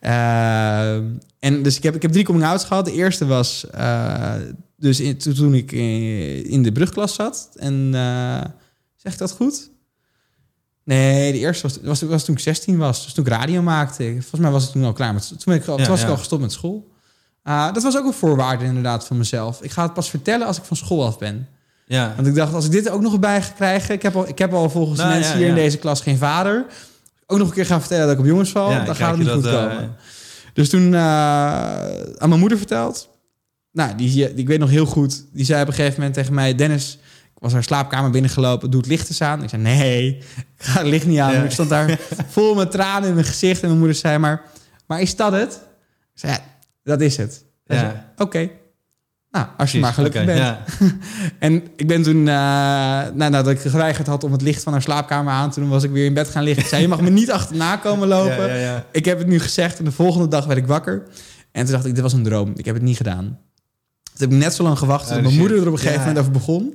Ehm, 0.00 1.04
en 1.38 1.62
dus 1.62 1.76
ik 1.76 1.82
heb, 1.82 1.94
ik 1.94 2.02
heb 2.02 2.12
drie 2.12 2.24
coming-outs 2.24 2.64
gehad. 2.64 2.84
De 2.84 2.92
eerste 2.92 3.26
was 3.26 3.66
eh, 3.70 4.32
dus 4.76 5.00
in- 5.00 5.16
toen, 5.16 5.54
ik 5.54 5.72
in, 5.72 6.44
in 6.46 6.62
de 6.62 6.72
brugklas 6.72 7.14
zat. 7.14 7.48
En 7.56 7.90
eh, 7.94 8.40
zeg 8.96 9.12
ik 9.12 9.18
dat 9.18 9.32
goed? 9.32 9.70
Nee, 10.84 11.32
de 11.32 11.38
eerste 11.38 11.62
was, 11.68 11.78
was, 11.82 12.02
was 12.02 12.24
toen 12.24 12.34
ik 12.34 12.40
16 12.40 12.76
was. 12.76 13.04
Dus 13.04 13.12
toen 13.12 13.24
ik 13.24 13.30
radio 13.30 13.62
maakte. 13.62 14.04
Volgens 14.12 14.40
mij 14.40 14.50
was 14.50 14.66
ik 14.66 14.70
toen 14.72 14.84
al 14.84 14.92
klaar 14.92 15.14
met... 15.14 15.28
Toen, 15.28 15.38
ben 15.44 15.54
ik, 15.54 15.66
al- 15.66 15.76
Ja, 15.78 15.82
toen 15.84 15.92
was 15.92 16.02
ik 16.02 16.08
al 16.08 16.16
gestopt 16.16 16.42
met 16.42 16.52
school. 16.52 16.94
Ah, 17.42 17.74
dat 17.74 17.82
was 17.82 17.96
ook 17.96 18.04
een 18.06 18.12
voorwaarde 18.12 18.64
inderdaad 18.64 19.06
van 19.06 19.16
mezelf. 19.18 19.62
Ik 19.62 19.70
ga 19.70 19.82
het 19.82 19.94
pas 19.94 20.10
vertellen 20.10 20.46
als 20.46 20.56
ik 20.58 20.64
van 20.64 20.76
school 20.76 21.04
af 21.06 21.18
ben. 21.18 21.48
ja. 21.86 22.12
Want 22.16 22.26
ik 22.26 22.34
dacht, 22.34 22.54
als 22.54 22.64
ik 22.64 22.70
dit 22.70 22.88
ook 22.88 23.00
nog 23.00 23.18
bij 23.18 23.42
ga 23.42 23.52
krijgen... 23.52 23.94
Ik 23.94 24.02
heb 24.02 24.16
al, 24.16 24.28
ik 24.28 24.38
heb 24.38 24.52
al 24.52 24.70
volgens 24.70 24.98
Nou, 24.98 25.10
mensen 25.10 25.32
ja, 25.32 25.38
hier 25.38 25.48
in 25.48 25.54
deze 25.54 25.78
klas 25.78 26.00
geen 26.00 26.16
vader. 26.18 26.66
Ook 27.26 27.38
nog 27.38 27.48
een 27.48 27.54
keer 27.54 27.66
gaan 27.66 27.80
vertellen 27.80 28.04
dat 28.06 28.14
ik 28.14 28.20
op 28.20 28.26
jongens 28.26 28.50
val. 28.50 28.70
Ja, 28.70 28.84
dan 28.84 28.96
gaat 28.96 29.10
het 29.10 29.18
niet 29.18 29.28
goed 29.28 29.46
eh, 29.46 29.52
komen. 29.52 29.96
Dus 30.52 30.68
toen 30.68 30.94
eh, 30.94 31.00
aan 32.16 32.28
mijn 32.28 32.40
moeder 32.40 32.58
verteld. 32.58 33.08
Nou, 33.72 33.94
die, 33.94 34.34
ik 34.34 34.46
weet 34.46 34.58
nog 34.58 34.70
heel 34.70 34.86
goed. 34.86 35.24
Die 35.32 35.44
zei 35.44 35.62
op 35.62 35.68
een 35.68 35.74
gegeven 35.74 35.94
moment 35.96 36.14
tegen 36.14 36.34
mij... 36.34 36.54
Dennis, 36.54 36.98
ik 37.34 37.42
was 37.42 37.52
haar 37.52 37.64
slaapkamer 37.64 38.10
binnengelopen. 38.10 38.70
Doe 38.70 38.80
het 38.80 38.88
licht 38.88 39.08
eens 39.08 39.22
aan. 39.22 39.42
Ik 39.42 39.48
zei, 39.48 39.62
nee, 39.62 40.16
ik 40.56 40.64
ga 40.64 40.78
het 40.78 40.88
licht 40.88 41.06
niet 41.06 41.18
aan. 41.18 41.32
Ja. 41.32 41.42
Ik 41.42 41.50
stond 41.50 41.68
daar 41.68 41.98
vol 42.28 42.54
met 42.54 42.70
tranen 42.70 43.08
in 43.08 43.14
mijn 43.14 43.26
gezicht. 43.26 43.60
En 43.60 43.66
mijn 43.66 43.78
moeder 43.78 43.96
zei 43.96 44.18
maar... 44.18 44.42
Maar 44.86 45.00
is 45.00 45.16
dat 45.16 45.32
het? 45.32 45.52
Ik 46.14 46.20
zei, 46.20 46.32
ja, 46.32 46.40
dat 46.82 47.00
is 47.00 47.16
het. 47.16 47.44
Ja. 47.66 48.12
Oké. 48.16 48.50
Nou, 49.36 49.48
als 49.56 49.72
je 49.72 49.80
maar 49.80 49.92
gelukkig 49.92 50.24
bent. 50.24 50.38
Ja. 50.38 50.62
En 51.38 51.62
ik 51.76 51.86
ben 51.86 52.02
toen, 52.02 52.16
eh, 52.28 52.34
nou, 52.34 53.14
nadat 53.14 53.48
ik 53.48 53.60
geweigerd 53.60 54.06
had 54.06 54.24
om 54.24 54.32
het 54.32 54.42
licht 54.42 54.62
van 54.62 54.72
haar 54.72 54.82
slaapkamer 54.82 55.32
aan 55.32 55.50
te 55.50 55.60
doen, 55.60 55.68
was 55.68 55.82
ik 55.82 55.90
weer 55.90 56.04
in 56.04 56.14
bed 56.14 56.28
gaan 56.28 56.42
liggen. 56.42 56.62
Ik 56.62 56.68
zei, 56.68 56.82
je 56.82 56.88
mag 56.88 57.00
me 57.00 57.10
niet 57.10 57.30
achterna 57.30 57.76
komen 57.76 58.08
lopen. 58.08 58.36
Ja, 58.48 58.54
ja, 58.54 58.54
ja. 58.60 58.84
Ik 58.92 59.04
heb 59.04 59.18
het 59.18 59.26
nu 59.26 59.38
gezegd 59.40 59.78
en 59.78 59.84
de 59.84 59.92
volgende 59.92 60.28
dag 60.28 60.44
werd 60.46 60.58
ik 60.58 60.66
wakker. 60.66 61.02
En 61.52 61.62
toen 61.64 61.72
dacht 61.72 61.84
ik, 61.86 61.94
dit 61.94 62.02
was 62.02 62.12
een 62.12 62.22
droom. 62.22 62.52
Ik 62.56 62.64
heb 62.64 62.74
het 62.74 62.84
niet 62.84 62.96
gedaan. 62.96 63.24
Toen 64.02 64.28
heb 64.28 64.30
ik 64.32 64.36
net 64.38 64.54
zo 64.54 64.62
lang 64.62 64.78
gewacht 64.78 65.06
tot 65.06 65.12
Oh, 65.16 65.20
mijn 65.20 65.30
shit. 65.30 65.38
moeder 65.40 65.58
er 65.60 65.66
op 65.66 65.72
een 65.72 65.78
gegeven 65.78 66.00
moment 66.00 66.18
over 66.18 66.32
begon. 66.32 66.74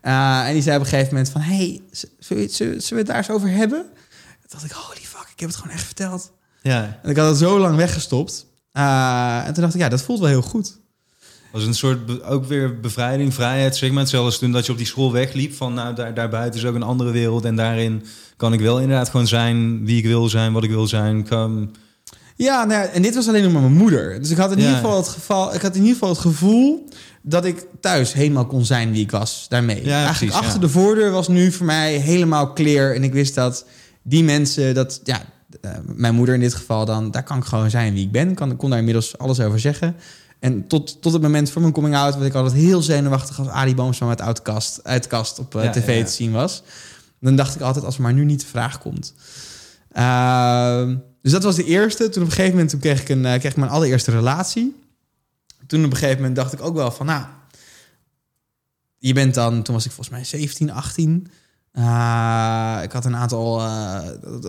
Eh, 0.00 0.46
en 0.46 0.52
die 0.52 0.62
zei 0.62 0.76
op 0.76 0.82
een 0.82 0.88
gegeven 0.88 1.08
moment 1.14 1.30
van, 1.30 1.40
hey, 1.40 1.80
we, 1.90 2.06
zullen 2.18 2.42
we- 2.42 2.48
zullen 2.56 2.78
we 2.88 2.96
het 2.96 3.06
daar 3.06 3.16
eens 3.16 3.30
over 3.30 3.48
hebben? 3.50 3.82
Toen 3.82 4.48
dacht 4.48 4.64
ik, 4.64 4.70
holy 4.70 5.00
fuck, 5.00 5.26
ik 5.32 5.40
heb 5.40 5.48
het 5.48 5.58
gewoon 5.58 5.72
echt 5.74 5.84
verteld. 5.84 6.32
ja. 6.62 6.98
En 7.02 7.10
ik 7.10 7.16
had 7.16 7.28
het 7.28 7.38
zo 7.38 7.58
lang 7.58 7.76
weggestopt. 7.76 8.46
Eh, 8.72 9.42
en 9.46 9.52
toen 9.52 9.62
dacht 9.62 9.74
ik, 9.74 9.80
ja, 9.80 9.88
dat 9.88 10.02
voelt 10.02 10.18
wel 10.20 10.28
heel 10.28 10.42
goed. 10.42 10.80
Was 11.52 11.64
een 11.66 11.74
soort 11.74 12.24
ook 12.24 12.44
weer 12.44 12.80
bevrijding, 12.80 13.34
vrijheid, 13.34 13.76
zeg 13.76 13.90
maar. 13.90 14.00
Hetzelfde 14.00 14.30
als 14.30 14.38
toen 14.38 14.52
dat 14.52 14.66
je 14.66 14.72
op 14.72 14.78
die 14.78 14.86
school 14.86 15.12
wegliep. 15.12 15.54
Van 15.54 15.74
nou, 15.74 15.94
daar, 15.94 16.14
daarbuiten 16.14 16.60
is 16.60 16.66
ook 16.66 16.74
een 16.74 16.82
andere 16.82 17.10
wereld. 17.10 17.44
En 17.44 17.56
daarin 17.56 18.04
kan 18.36 18.52
ik 18.52 18.60
wel 18.60 18.80
inderdaad 18.80 19.08
gewoon 19.08 19.26
zijn 19.26 19.84
wie 19.84 19.96
ik 19.98 20.04
wil 20.06 20.28
zijn, 20.28 20.52
wat 20.52 20.64
ik 20.64 20.70
wil 20.70 20.86
zijn. 20.86 21.22
Kan- 21.24 21.74
Ja, 22.36 22.64
nou 22.64 22.82
ja, 22.82 22.88
en 22.88 23.02
dit 23.02 23.14
was 23.14 23.28
alleen 23.28 23.42
nog 23.42 23.52
maar 23.52 23.62
mijn 23.62 23.72
moeder. 23.74 24.20
Dus 24.20 24.30
ik 24.30 24.36
had 24.36 24.50
in 24.52 24.58
Ja. 24.58 24.62
ieder 24.64 24.76
geval 24.80 24.96
het 24.96 25.08
geval, 25.08 25.54
ik 25.54 25.62
had 25.62 25.70
in 25.74 25.80
ieder 25.80 25.92
geval 25.92 26.08
het 26.08 26.18
gevoel 26.18 26.88
dat 27.22 27.44
ik 27.44 27.66
thuis 27.80 28.12
helemaal 28.12 28.46
kon 28.46 28.64
zijn 28.64 28.92
wie 28.92 29.02
ik 29.02 29.10
was 29.10 29.46
daarmee. 29.48 29.84
Ja, 29.84 29.90
Eigenlijk 30.04 30.18
precies, 30.18 30.46
achter 30.46 30.60
de 30.60 30.68
voordeur 30.68 31.10
was 31.10 31.28
nu 31.28 31.52
voor 31.52 31.66
mij 31.66 31.94
helemaal 31.96 32.52
clear 32.52 32.94
en 32.94 33.04
ik 33.04 33.12
wist 33.12 33.34
dat 33.34 33.64
die 34.02 34.24
mensen 34.24 34.74
dat 34.74 35.00
ja, 35.04 35.22
eh, 35.60 35.70
mijn 35.94 36.14
moeder 36.14 36.34
in 36.34 36.40
dit 36.40 36.54
geval 36.54 36.84
dan 36.84 37.10
daar 37.10 37.22
kan 37.24 37.36
ik 37.38 37.44
gewoon 37.44 37.70
zijn 37.70 37.94
wie 37.94 38.04
ik 38.04 38.12
ben. 38.12 38.34
Kan, 38.34 38.50
ik 38.50 38.58
kon 38.58 38.70
daar 38.70 38.78
inmiddels 38.78 39.18
alles 39.18 39.40
over 39.40 39.60
zeggen. 39.60 39.96
En 40.42 40.66
tot, 40.66 41.02
tot 41.02 41.12
het 41.12 41.22
moment 41.22 41.50
van 41.50 41.62
mijn 41.62 41.74
coming 41.74 41.96
out 41.96 42.14
werd 42.14 42.26
ik 42.26 42.34
altijd 42.34 42.54
heel 42.54 42.82
zenuwachtig 42.82 43.38
als 43.38 43.48
Arie 43.48 43.74
Boomsma 43.74 44.06
met 44.06 44.20
uitkast, 44.20 44.80
uitkast 44.84 45.38
op 45.38 45.54
eh, 45.54 45.64
Ja, 45.64 45.70
tv 45.70 45.98
ja, 45.98 46.04
te 46.04 46.12
zien 46.12 46.32
was. 46.32 46.62
Dan 47.20 47.36
dacht 47.36 47.54
ik 47.54 47.60
altijd 47.60 47.84
als 47.84 47.96
er 47.96 48.02
maar 48.02 48.12
nu 48.12 48.24
niet 48.24 48.40
de 48.40 48.46
vraag 48.46 48.78
komt. 48.78 49.14
Ehm, 49.92 50.96
dus 51.22 51.32
dat 51.32 51.42
was 51.42 51.56
de 51.56 51.64
eerste. 51.64 52.08
Toen 52.08 52.22
op 52.22 52.28
een 52.28 52.34
gegeven 52.34 52.50
moment 52.50 52.70
toen 52.70 52.80
kreeg, 52.80 53.00
ik 53.00 53.08
een, 53.08 53.24
eh, 53.24 53.38
kreeg 53.38 53.50
ik 53.50 53.56
mijn 53.56 53.70
allereerste 53.70 54.10
relatie. 54.10 54.76
Toen 55.66 55.84
op 55.84 55.90
een 55.90 55.96
gegeven 55.96 56.18
moment 56.18 56.36
dacht 56.36 56.52
ik 56.52 56.62
ook 56.62 56.74
wel 56.74 56.90
van, 56.90 57.06
nou, 57.06 57.24
je 58.98 59.12
bent 59.12 59.34
dan, 59.34 59.62
toen 59.62 59.74
was 59.74 59.84
ik 59.84 59.92
volgens 59.92 60.16
mij 60.16 60.24
17, 60.24 60.70
18. 60.70 61.28
Eh, 61.72 62.78
ik 62.82 62.92
had 62.92 63.04
een 63.04 63.16
aantal, 63.16 63.56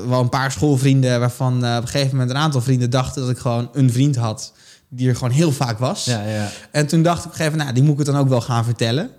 wel 0.08 0.20
een 0.20 0.30
paar 0.30 0.52
schoolvrienden 0.52 1.20
waarvan 1.20 1.56
op 1.56 1.64
een 1.64 1.88
gegeven 1.88 2.12
moment 2.12 2.30
een 2.30 2.44
aantal 2.44 2.62
vrienden 2.62 2.90
dachten 2.90 3.22
dat 3.22 3.32
ik 3.32 3.38
gewoon 3.38 3.70
een 3.74 3.92
vriend 3.92 4.16
had 4.16 4.54
die 4.96 5.08
er 5.10 5.16
gewoon 5.16 5.34
heel 5.34 5.52
vaak 5.52 5.80
was. 5.80 6.06
ja, 6.06 6.24
ja. 6.28 6.50
En 6.72 6.88
toen 6.88 7.02
dacht 7.04 7.20
ik 7.20 7.26
op 7.26 7.32
een 7.32 7.38
gegeven 7.38 7.58
moment, 7.58 7.70
nou, 7.70 7.74
die 7.74 7.84
moet 7.84 8.00
ik 8.00 8.06
het 8.06 8.16
dan 8.16 8.24
ook 8.26 8.30
wel 8.30 8.42
gaan 8.42 8.64
vertellen. 8.66 9.10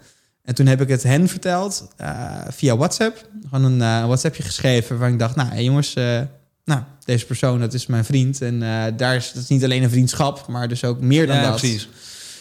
En 0.42 0.54
toen 0.54 0.66
heb 0.66 0.80
ik 0.80 0.88
het 0.88 1.02
hen 1.02 1.28
verteld 1.28 1.88
eh, 1.96 2.20
via 2.48 2.76
WhatsApp. 2.76 3.28
Gewoon 3.50 3.64
een 3.72 3.82
eh, 3.82 4.04
WhatsAppje 4.06 4.42
geschreven 4.42 4.98
waar 4.98 5.08
ik 5.10 5.18
dacht, 5.18 5.36
nou 5.36 5.48
hey 5.48 5.64
jongens, 5.64 5.94
eh, 5.94 6.20
nou, 6.64 6.80
deze 7.04 7.26
persoon, 7.26 7.60
dat 7.60 7.74
is 7.74 7.86
mijn 7.86 8.04
vriend. 8.04 8.40
En 8.42 8.58
daar 8.96 9.16
is, 9.16 9.32
dat 9.32 9.42
is 9.42 9.48
niet 9.48 9.64
alleen 9.64 9.82
een 9.82 9.90
vriendschap, 9.90 10.46
maar 10.48 10.68
dus 10.68 10.84
ook 10.84 11.00
meer 11.00 11.26
dan 11.26 11.36
ja, 11.36 11.42
dat. 11.42 11.56
precies. 11.58 11.88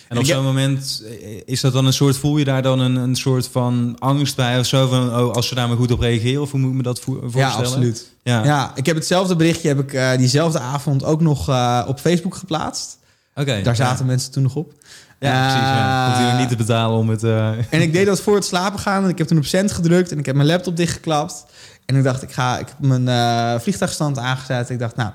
En 0.10 0.18
op 0.20 0.26
zo'n 0.26 0.44
moment 0.44 1.04
is 1.46 1.62
dat 1.62 1.74
dan 1.74 1.86
een 1.86 1.94
soort, 1.94 2.18
voel 2.18 2.38
je 2.38 2.46
daar 2.46 2.62
dan 2.62 2.80
een, 2.80 2.96
een 2.96 3.16
soort 3.16 3.48
van 3.48 3.96
angst 4.00 4.36
bij 4.36 4.60
of 4.60 4.66
zo? 4.66 4.88
Van, 4.88 5.16
oh, 5.20 5.32
als 5.32 5.48
ze 5.48 5.56
daar 5.56 5.68
maar 5.68 5.78
goed 5.78 5.92
op 5.92 6.00
reageren, 6.00 6.42
of 6.42 6.52
hoe 6.52 6.60
moet 6.60 6.70
ik 6.70 6.76
me 6.76 6.84
dat 6.84 7.00
vo- 7.00 7.20
voorstellen? 7.22 7.50
Ja, 7.50 7.56
absoluut. 7.58 8.10
Ja, 8.24 8.44
Ja, 8.46 8.72
ik 8.76 8.86
heb 8.86 8.96
hetzelfde 8.96 9.36
berichtje 9.36 9.68
heb 9.68 9.80
ik 9.92 10.18
diezelfde 10.18 10.60
avond 10.60 11.04
ook 11.04 11.22
nog 11.22 11.40
op 11.88 12.00
Facebook 12.00 12.36
geplaatst. 12.36 12.98
Oké. 13.36 13.62
Daar 13.62 13.76
zaten 13.76 14.06
ja. 14.06 14.12
mensen 14.12 14.32
toen 14.32 14.44
nog 14.44 14.56
op. 14.56 14.74
Ja, 15.20 15.42
precies. 15.48 15.68
Ja. 15.70 16.32
Eh, 16.34 16.40
niet 16.40 16.50
te 16.50 16.56
betalen 16.56 16.98
om 16.98 17.10
het... 17.10 17.24
eh, 17.24 17.50
En 17.70 17.82
ik 17.82 17.94
deed 17.94 18.06
dat 18.06 18.22
voor 18.22 18.36
het 18.36 18.46
slapen 18.46 18.80
gaan. 18.80 19.04
En 19.04 19.10
ik 19.10 19.18
heb 19.18 19.28
toen 19.28 19.38
op 19.38 19.46
cent 19.46 19.72
gedrukt. 19.72 20.12
En 20.12 20.20
ik 20.20 20.26
heb 20.26 20.36
mijn 20.36 20.48
laptop 20.48 20.78
dichtgeklapt. 20.78 21.46
En 21.86 21.96
ik 21.96 22.04
dacht, 22.04 22.22
ik, 22.24 22.32
ga, 22.32 22.60
ik 22.60 22.68
heb 22.68 22.80
mijn 22.80 23.08
eh, 23.08 23.60
vliegtuigstand 23.62 24.18
aangezet. 24.18 24.70
Ik 24.70 24.80
dacht, 24.80 24.96
nou, 24.96 25.12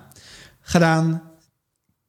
gedaan. 0.60 1.22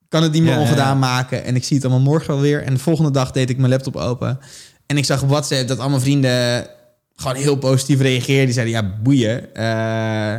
Kan 0.10 0.24
het 0.24 0.32
niet 0.32 0.41
meer 0.41 0.51
Ja, 0.51 0.57
ja, 0.57 0.64
ongedaan 0.64 0.88
ja. 0.88 0.93
maken. 0.93 1.43
En 1.43 1.55
ik 1.55 1.64
zie 1.64 1.76
het 1.76 1.86
allemaal 1.86 2.03
morgen 2.03 2.28
wel 2.34 2.41
weer. 2.41 2.64
En 2.64 2.74
de 2.74 2.80
volgende 2.80 3.12
dag 3.12 3.32
deed 3.32 3.49
ik 3.49 3.57
mijn 3.57 3.70
laptop 3.72 3.95
open. 3.95 4.39
En 4.86 4.97
ik 4.97 5.05
zag 5.05 5.22
op 5.22 5.30
WhatsApp 5.30 5.68
dat 5.68 5.80
allemaal 5.80 5.99
vrienden 5.99 6.68
gewoon 7.16 7.36
heel 7.36 7.55
positief 7.57 7.99
reageerden. 8.01 8.45
Die 8.45 8.53
zeiden, 8.53 8.74
ja, 8.76 8.91
boeien. 9.01 9.47
Ja, 9.53 10.34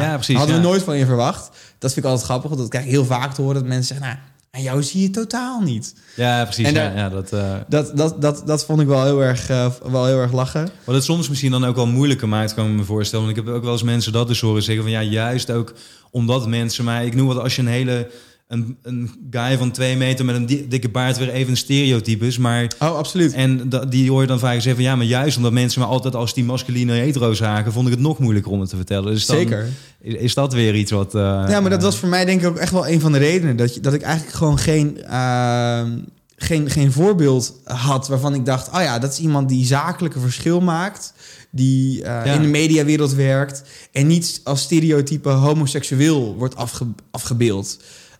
Ja, 0.00 0.14
precies, 0.14 0.36
Hadden 0.36 0.56
we 0.56 0.62
ja. 0.62 0.66
nooit 0.68 0.82
van 0.82 0.96
je 0.96 1.06
verwacht. 1.06 1.48
Dat 1.78 1.92
vind 1.92 2.04
ik 2.04 2.10
altijd 2.10 2.28
grappig. 2.30 2.50
Dat 2.50 2.68
krijg 2.68 2.84
ik 2.84 2.90
heel 2.90 3.04
vaak 3.04 3.34
te 3.34 3.40
horen. 3.42 3.54
Dat 3.56 3.66
mensen 3.66 3.84
zeggen, 3.96 4.06
nou, 4.06 4.18
aan 4.50 4.62
jou 4.62 4.82
zie 4.82 5.02
je 5.02 5.10
totaal 5.10 5.60
niet. 5.60 5.94
ja, 6.16 6.44
precies. 6.44 6.66
En 6.66 6.74
ja, 6.74 6.80
daar- 6.82 6.96
ja, 6.96 7.08
dat, 7.08 7.32
eh, 7.32 7.54
Dat, 7.68 7.96
dat, 7.96 8.22
dat, 8.22 8.42
dat 8.46 8.64
vond 8.64 8.80
ik 8.80 8.86
wel 8.86 9.04
heel 9.04 9.22
erg, 9.22 9.50
eh, 9.50 9.70
wel 9.90 10.06
heel 10.06 10.18
erg 10.18 10.32
lachen. 10.32 10.68
Wat 10.84 10.94
het 10.94 11.04
soms 11.04 11.28
misschien 11.28 11.50
dan 11.50 11.64
ook 11.64 11.76
wel 11.76 11.86
moeilijker 11.86 12.28
maakt, 12.28 12.54
kan 12.54 12.66
ik 12.66 12.72
me 12.76 12.84
voorstellen. 12.84 13.24
Want 13.26 13.38
ik 13.38 13.44
heb 13.44 13.54
ook 13.54 13.62
wel 13.62 13.72
eens 13.72 13.82
mensen 13.82 14.12
dat 14.12 14.28
dus 14.28 14.40
horen 14.40 14.62
zeggen 14.62 14.82
van 14.84 14.92
ja, 14.92 15.02
juist 15.02 15.50
ook 15.50 15.74
omdat 16.10 16.46
mensen 16.46 16.84
mij, 16.84 17.06
ik 17.06 17.14
noem 17.14 17.26
wat 17.26 17.38
als 17.38 17.56
je 17.56 17.62
een 17.62 17.68
hele 17.68 18.10
een, 18.48 18.76
een 18.82 19.10
guy 19.30 19.56
van 19.58 19.70
twee 19.70 19.96
meter 19.96 20.24
met 20.24 20.36
een 20.36 20.46
di- 20.46 20.68
dikke 20.68 20.88
baard 20.88 21.18
weer 21.18 21.30
even 21.30 21.50
een 21.50 21.56
stereotype 21.56 22.26
is, 22.26 22.38
maar 22.38 22.72
Oh, 22.78 22.96
absoluut. 22.96 23.32
en 23.32 23.70
die 23.88 24.10
hoor 24.10 24.20
je 24.20 24.26
dan 24.26 24.38
vaak 24.38 24.52
zeggen 24.52 24.74
van 24.74 24.82
ja, 24.82 24.96
maar 24.96 25.06
juist 25.06 25.36
omdat 25.36 25.52
mensen 25.52 25.80
me 25.80 25.86
altijd 25.86 26.14
als 26.14 26.34
die 26.34 26.44
masculine 26.44 26.92
hetero 26.92 27.32
zagen, 27.34 27.72
vond 27.72 27.86
ik 27.86 27.92
het 27.92 28.02
nog 28.02 28.18
moeilijker 28.18 28.52
om 28.52 28.60
het 28.60 28.70
te 28.70 28.76
vertellen. 28.76 29.12
Dus 29.12 29.26
dan 29.26 29.36
Zeker. 29.36 29.68
Is, 30.00 30.14
is 30.14 30.34
dat 30.34 30.52
weer 30.52 30.74
iets 30.74 30.90
wat? 30.90 31.14
eh, 31.14 31.20
Ja, 31.48 31.60
maar 31.60 31.70
dat 31.70 31.82
was 31.82 31.96
voor 31.96 32.08
mij 32.08 32.24
denk 32.24 32.40
ik 32.40 32.46
ook 32.46 32.56
echt 32.56 32.72
wel 32.72 32.88
een 32.88 33.00
van 33.00 33.12
de 33.12 33.18
redenen. 33.18 33.56
Dat, 33.56 33.74
je, 33.74 33.80
dat 33.80 33.92
ik 33.94 34.02
eigenlijk 34.02 34.36
gewoon 34.36 34.58
geen, 34.58 35.02
ehm, 35.02 35.98
geen, 36.36 36.70
geen 36.70 36.92
voorbeeld 36.92 37.54
had 37.64 38.08
waarvan 38.08 38.34
ik 38.34 38.44
dacht... 38.44 38.68
oh 38.68 38.80
ja, 38.82 38.98
dat 38.98 39.12
is 39.12 39.18
iemand 39.18 39.48
die 39.48 39.66
zakelijke 39.66 40.20
verschil 40.20 40.60
maakt... 40.60 41.12
die 41.50 42.02
eh, 42.02 42.24
Ja. 42.26 42.32
in 42.32 42.42
de 42.42 42.48
mediawereld 42.48 43.14
werkt... 43.14 43.62
en 43.92 44.06
niet 44.06 44.40
als 44.44 44.62
stereotype 44.62 45.28
homoseksueel 45.28 46.34
wordt 46.38 46.56
afge, 46.56 46.86
afgebeeld. 47.10 47.78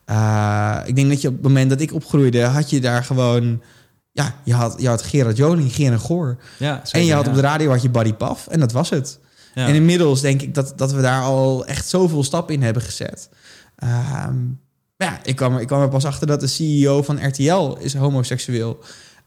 Eh, 0.09 0.77
ik 0.85 0.97
denk 0.97 1.09
dat 1.09 1.21
je 1.21 1.29
op 1.29 1.35
het 1.35 1.43
moment 1.43 1.71
dat 1.71 1.81
ik 1.81 1.93
opgroeide... 1.95 2.43
had 2.45 2.71
je 2.71 2.81
daar 2.81 3.05
gewoon... 3.05 3.63
Ja, 4.13 4.35
je 4.45 4.55
had, 4.55 4.75
je 4.79 4.89
had 4.89 5.03
Gerard 5.03 5.37
Joling, 5.37 5.75
Gerard 5.75 6.01
Goor. 6.01 6.37
ja, 6.59 6.81
zeker, 6.83 6.99
en 7.01 7.07
je 7.07 7.13
had 7.15 7.25
ja. 7.25 7.31
op 7.31 7.35
de 7.37 7.41
radio 7.43 7.71
had 7.71 7.83
je 7.83 7.91
Buddy 7.91 8.13
Paf. 8.13 8.47
En 8.47 8.61
dat 8.61 8.73
was 8.73 8.91
het. 8.91 9.19
Ja. 9.55 9.67
En 9.67 9.75
inmiddels 9.75 10.21
denk 10.21 10.43
ik 10.43 10.55
dat, 10.55 10.73
dat 10.77 10.93
we 10.93 11.01
daar 11.01 11.23
al 11.23 11.67
echt 11.67 11.89
zoveel 11.89 12.25
stappen 12.25 12.55
in 12.55 12.63
hebben 12.63 12.83
gezet. 12.83 13.29
Ehm, 13.77 14.35
ja, 14.97 15.19
ik 15.23 15.37
kwam, 15.37 15.55
er, 15.55 15.61
ik 15.61 15.67
kwam 15.67 15.81
er 15.83 15.89
pas 15.89 16.05
achter 16.05 16.27
dat 16.27 16.41
de 16.41 16.47
CEO 16.47 17.03
van 17.03 17.27
RTL 17.27 17.77
is 17.81 17.95
homoseksueel. 17.95 18.79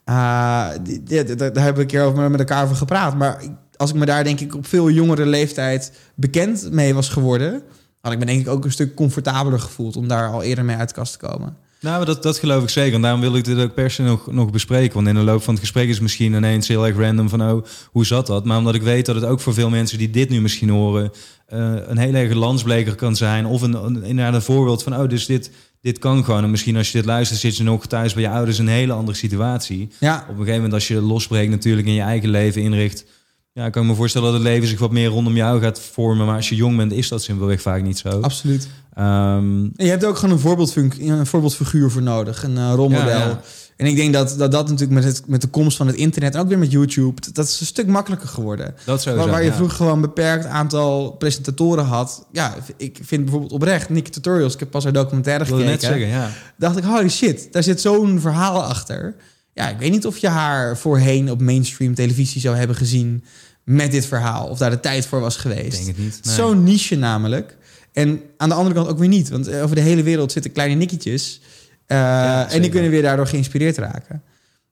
Eh, 0.04 0.68
die- 0.84 1.04
die- 1.04 1.24
die- 1.24 1.36
daar 1.36 1.52
hebben 1.54 1.74
we 1.76 1.82
een 1.82 1.88
keer 1.88 2.04
over 2.04 2.30
met 2.32 2.40
elkaar 2.40 2.64
over 2.64 2.76
gepraat. 2.76 3.16
Maar 3.18 3.42
als 3.76 3.90
ik 3.90 3.96
me 3.96 4.06
daar 4.06 4.24
denk 4.24 4.40
ik 4.40 4.56
op 4.56 4.68
veel 4.68 4.90
jongere 4.90 5.26
leeftijd 5.26 5.92
bekend 6.16 6.72
mee 6.72 6.94
was 6.94 7.10
geworden... 7.10 7.62
had 8.02 8.12
ik 8.12 8.20
me 8.20 8.26
denk 8.26 8.42
ik 8.42 8.48
ook 8.48 8.66
een 8.66 8.72
stuk 8.72 8.96
comfortabeler 8.96 9.60
gevoeld... 9.60 9.96
om 9.96 10.08
daar 10.08 10.30
al 10.30 10.42
eerder 10.44 10.66
mee 10.66 10.76
uit 10.76 10.90
de 10.90 10.96
kast 10.96 11.20
te 11.20 11.28
komen. 11.28 11.56
Nou, 11.82 12.06
dat, 12.06 12.24
dat 12.24 12.38
geloof 12.38 12.64
ik 12.64 12.70
zeker. 12.70 12.94
En 12.94 13.02
daarom 13.02 13.22
wil 13.22 13.36
ik 13.36 13.44
dit 13.44 13.60
ook 13.60 13.74
per 13.74 13.92
se 13.92 14.02
nog, 14.02 14.32
nog 14.32 14.52
bespreken. 14.52 14.94
Want 14.94 15.08
in 15.08 15.16
de 15.16 15.22
loop 15.22 15.44
van 15.44 15.54
het 15.54 15.64
gesprek 15.64 15.88
is 15.88 15.94
het 15.94 16.02
misschien 16.02 16.34
ineens 16.34 16.68
heel 16.68 16.88
erg 16.88 16.98
random 16.98 17.30
van... 17.30 17.42
oh, 17.52 17.64
hoe 17.92 18.06
zat 18.06 18.28
dat? 18.28 18.46
Maar 18.46 18.58
omdat 18.58 18.76
ik 18.76 18.82
weet 18.82 19.06
dat 19.06 19.16
het 19.16 19.26
ook 19.26 19.40
voor 19.40 19.54
veel 19.54 19.70
mensen 19.70 19.98
die 19.98 20.10
dit 20.10 20.30
nu 20.30 20.42
misschien 20.42 20.70
horen... 20.70 21.12
eh, 21.46 21.74
een 21.88 21.98
heel 21.98 22.14
erg 22.14 22.34
lansbleker 22.34 22.96
kan 22.96 23.16
zijn. 23.16 23.46
Of 23.46 23.62
een, 23.62 23.74
een, 23.74 24.04
inderdaad 24.04 24.34
een 24.34 24.42
voorbeeld 24.42 24.84
van... 24.84 24.96
oh, 24.98 25.10
dus 25.10 25.26
dit, 25.26 25.52
dit 25.82 26.00
kan 26.00 26.24
gewoon. 26.24 26.44
En 26.44 26.52
misschien 26.52 26.78
als 26.78 26.92
je 26.92 26.98
dit 26.98 27.06
luistert, 27.06 27.40
zit 27.40 27.58
je 27.58 27.64
nog 27.64 27.88
thuis 27.88 28.14
bij 28.14 28.24
je 28.24 28.30
ouders... 28.30 28.60
in 28.60 28.68
een 28.68 28.74
hele 28.74 28.94
andere 28.94 29.18
situatie. 29.18 29.90
Ja, 30.00 30.16
Op 30.16 30.28
een 30.30 30.36
gegeven 30.36 30.54
moment 30.56 30.74
als 30.74 30.88
je 30.88 31.02
losbreekt 31.02 31.52
natuurlijk 31.52 31.88
in 31.88 31.94
je 31.94 32.02
eigen 32.02 32.30
leven 32.30 32.62
inricht... 32.62 33.06
Ja, 33.54 33.70
kan 33.70 33.82
ik 33.84 33.90
me 33.90 33.96
voorstellen 33.96 34.28
dat 34.32 34.36
het 34.40 34.48
leven 34.48 34.68
zich 34.68 34.80
wat 34.80 34.92
meer 34.92 35.08
rondom 35.10 35.36
jou 35.36 35.62
gaat 35.62 35.80
vormen. 35.80 36.26
Maar 36.26 36.36
als 36.36 36.50
je 36.50 36.56
jong 36.56 36.78
bent, 36.78 36.92
is 36.92 37.08
dat 37.08 37.24
simpelweg 37.24 37.62
vaak 37.62 37.82
niet 37.84 37.98
zo. 37.98 38.10
absoluut. 38.10 38.68
Ehm, 38.94 39.64
En 39.76 39.86
je 39.86 39.90
hebt 39.90 40.06
ook 40.06 40.16
gewoon 40.18 40.36
een, 40.36 40.42
voorbeeldfunk- 40.42 40.98
een 41.00 41.26
voorbeeldfiguur 41.26 41.92
voor 41.92 42.02
nodig, 42.02 42.44
een 42.44 42.58
eh, 42.58 42.72
rolmodel. 42.76 43.08
Ja, 43.08 43.18
ja. 43.18 43.42
En 43.78 43.86
ik 43.88 43.96
denk 43.96 44.14
dat 44.14 44.36
dat, 44.38 44.52
dat 44.52 44.70
natuurlijk 44.70 44.92
met, 44.92 45.04
het, 45.04 45.28
met 45.28 45.42
de 45.42 45.48
komst 45.48 45.78
van 45.78 45.88
het 45.88 45.96
internet, 45.96 46.36
en 46.36 46.42
ook 46.42 46.48
weer 46.48 46.58
met 46.58 46.72
YouTube, 46.72 47.22
dat, 47.22 47.36
dat 47.36 47.46
is 47.48 47.60
een 47.60 47.66
stuk 47.66 47.88
makkelijker 47.88 48.28
geworden. 48.28 48.76
dat 48.86 49.02
sowieso, 49.02 49.24
Waar, 49.24 49.34
waar 49.34 49.44
je 49.44 49.50
ja. 49.50 49.56
vroeger 49.56 49.76
gewoon 49.78 49.94
een 49.94 50.02
beperkt 50.02 50.46
aantal 50.46 51.12
presentatoren 51.12 51.86
had. 51.86 52.26
Ja, 52.32 52.56
ik 52.78 53.00
vind 53.02 53.22
bijvoorbeeld 53.22 53.52
oprecht 53.52 53.90
Nicky 53.90 54.10
Tutorials, 54.10 54.54
ik 54.54 54.60
heb 54.60 54.70
pas 54.72 54.84
haar 54.84 54.94
documentaire 54.94 55.46
gekeken. 55.46 55.66
net 55.66 55.82
zeggen, 55.82 56.08
ja. 56.08 56.30
dacht 56.58 56.78
ik, 56.78 56.84
holy 56.84 57.10
shit, 57.10 57.48
daar 57.52 57.64
zit 57.64 57.82
zo'n 57.82 58.20
verhaal 58.20 58.64
achter. 58.64 59.16
Ja, 59.54 59.70
ik 59.70 59.78
weet 59.78 59.92
niet 59.92 60.06
of 60.06 60.18
je 60.18 60.28
haar 60.28 60.78
voorheen 60.78 61.32
op 61.32 61.42
mainstream 61.42 61.94
televisie 61.96 62.42
zou 62.42 62.56
hebben 62.56 62.76
gezien 62.76 63.24
met 63.64 63.92
dit 63.92 64.06
verhaal. 64.06 64.48
Of 64.48 64.58
daar 64.58 64.70
de 64.70 64.80
tijd 64.80 65.06
voor 65.06 65.20
was 65.20 65.36
Ik 65.36 65.42
geweest. 65.42 65.72
denk 65.72 65.88
het 65.88 65.98
niet. 65.98 66.20
Nee. 66.24 66.36
Zo'n 66.36 66.64
niche 66.64 66.96
namelijk. 66.96 67.58
En 67.94 68.22
aan 68.38 68.50
de 68.50 68.56
andere 68.56 68.76
kant 68.76 68.88
ook 68.88 68.98
weer 69.00 69.08
niet. 69.08 69.30
Want 69.30 69.48
eh, 69.48 69.64
over 69.64 69.76
de 69.76 69.82
hele 69.82 70.04
wereld 70.04 70.32
zitten 70.32 70.52
kleine 70.52 70.76
nikkietjes. 70.76 71.42
eh, 71.86 72.54
en 72.54 72.62
die 72.62 72.70
kunnen 72.72 72.90
weer 72.92 73.02
daardoor 73.02 73.28
geïnspireerd 73.28 73.78
raken. 73.78 74.22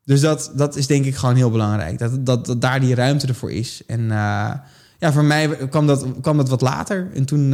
Dus 0.05 0.21
dat, 0.21 0.51
dat 0.55 0.75
is 0.75 0.87
denk 0.87 1.05
ik 1.05 1.15
gewoon 1.15 1.35
heel 1.35 1.51
belangrijk. 1.51 1.97
Dat, 1.99 2.25
dat, 2.25 2.45
dat 2.45 2.61
daar 2.61 2.79
die 2.79 2.95
ruimte 2.95 3.27
ervoor 3.27 3.51
is. 3.51 3.81
En 3.87 3.99
eh, 4.11 4.51
ja, 4.99 5.11
voor 5.13 5.23
mij 5.23 5.47
kwam 5.69 5.87
dat, 5.87 6.05
kwam 6.21 6.37
dat 6.37 6.49
wat 6.49 6.61
later. 6.61 7.09
En 7.13 7.25
toen, 7.25 7.53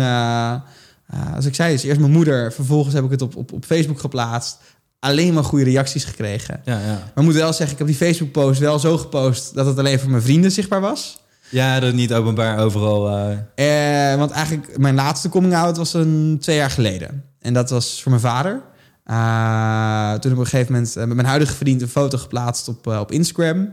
als 1.36 1.45
ik 1.45 1.55
zei, 1.55 1.73
is 1.73 1.84
eerst 1.84 1.99
mijn 1.99 2.11
moeder. 2.11 2.53
Vervolgens 2.53 2.93
heb 2.93 3.03
ik 3.03 3.11
het 3.11 3.21
op, 3.21 3.36
op, 3.36 3.51
op 3.51 3.65
Facebook 3.65 3.99
geplaatst. 3.99 4.57
Alleen 4.99 5.33
maar 5.33 5.43
goede 5.43 5.63
reacties 5.65 6.03
gekregen. 6.03 6.61
Ja, 6.65 6.79
ja. 6.79 6.85
Maar 6.85 7.11
ik 7.15 7.23
moet 7.23 7.33
wel 7.33 7.53
zeggen, 7.53 7.71
ik 7.71 7.77
heb 7.77 7.87
die 7.87 7.95
Facebook-post 7.95 8.59
wel 8.59 8.79
zo 8.79 8.97
gepost... 8.97 9.53
dat 9.55 9.65
het 9.65 9.79
alleen 9.79 9.99
voor 9.99 10.09
mijn 10.09 10.21
vrienden 10.21 10.51
zichtbaar 10.51 10.81
was. 10.81 11.19
ja, 11.49 11.79
dat 11.79 11.93
niet 11.93 12.13
openbaar 12.13 12.57
overal. 12.59 13.09
eh, 13.55 14.11
Eh, 14.11 14.17
want 14.19 14.31
eigenlijk, 14.31 14.77
mijn 14.77 14.95
laatste 14.95 15.29
coming-out 15.29 15.77
was 15.77 15.93
een 15.93 16.37
twee 16.41 16.55
jaar 16.55 16.71
geleden. 16.71 17.23
En 17.39 17.53
dat 17.53 17.69
was 17.69 18.01
voor 18.01 18.11
mijn 18.11 18.23
vader. 18.23 18.61
Eh, 19.03 20.09
toen 20.11 20.21
heb 20.21 20.31
ik 20.31 20.31
op 20.31 20.37
een 20.39 20.45
gegeven 20.45 20.73
moment 20.73 20.95
met 20.95 21.13
mijn 21.15 21.27
huidige 21.27 21.53
vriend 21.53 21.81
een 21.81 21.87
foto 21.87 22.17
geplaatst 22.17 22.67
op, 22.67 22.87
op 22.87 23.11
Instagram. 23.11 23.69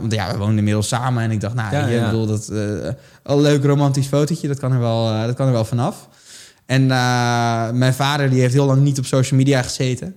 Want 0.00 0.12
ja, 0.12 0.32
we 0.32 0.38
woonden 0.38 0.58
inmiddels 0.58 0.88
samen. 0.88 1.22
En 1.22 1.30
ik 1.30 1.40
dacht, 1.40 1.54
nou, 1.54 1.74
Ja, 1.76 1.86
je 1.86 1.94
ja. 1.94 2.04
bedoel, 2.04 2.26
dat, 2.26 2.48
een 2.48 3.40
leuk 3.40 3.64
romantisch 3.64 4.06
fotootje. 4.06 4.48
Dat 4.48 4.58
kan 4.58 4.72
er 4.72 4.78
wel, 4.80 5.26
dat 5.26 5.34
kan 5.36 5.46
er 5.46 5.52
wel 5.52 5.64
vanaf. 5.64 6.08
En 6.66 6.82
eh, 6.90 7.70
mijn 7.70 7.94
vader 7.94 8.30
die 8.30 8.40
heeft 8.40 8.54
heel 8.54 8.66
lang 8.66 8.82
niet 8.82 8.98
op 8.98 9.06
social 9.06 9.38
media 9.38 9.62
gezeten. 9.62 10.14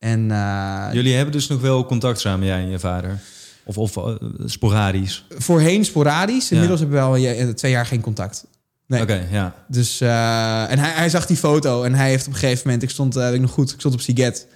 En 0.00 0.30
eh, 0.30 0.86
Jullie 0.92 1.14
hebben 1.14 1.32
dus 1.32 1.46
nog 1.48 1.60
wel 1.60 1.86
contact 1.86 2.20
samen, 2.20 2.46
jij 2.46 2.60
en 2.60 2.68
je 2.70 2.78
vader? 2.78 3.18
Of, 3.64 3.78
of 3.78 3.96
eh, 3.96 4.14
sporadisch? 4.44 5.24
voorheen 5.38 5.84
sporadisch. 5.84 6.44
Ja. 6.48 6.52
Inmiddels 6.52 6.80
hebben 6.80 6.98
we 6.98 7.04
al 7.04 7.16
eh, 7.16 7.48
twee 7.48 7.70
jaar 7.70 7.86
geen 7.86 8.00
contact. 8.00 8.46
Nee. 8.86 9.02
Oké, 9.02 9.26
ja. 9.30 9.54
Dus, 9.68 10.00
en 10.00 10.78
hij, 10.78 10.90
hij 10.90 11.08
zag 11.08 11.26
die 11.26 11.36
foto 11.36 11.82
en 11.82 11.94
hij 11.94 12.08
heeft 12.08 12.26
op 12.26 12.32
een 12.32 12.38
gegeven 12.38 12.62
moment, 12.64 12.82
ik 12.82 12.90
stond, 12.90 13.14
weet 13.14 13.34
ik 13.34 13.40
nog 13.40 13.50
goed, 13.50 13.72
ik 13.72 13.78
stond 13.80 13.94
op 13.94 14.00
Siget. 14.00 14.46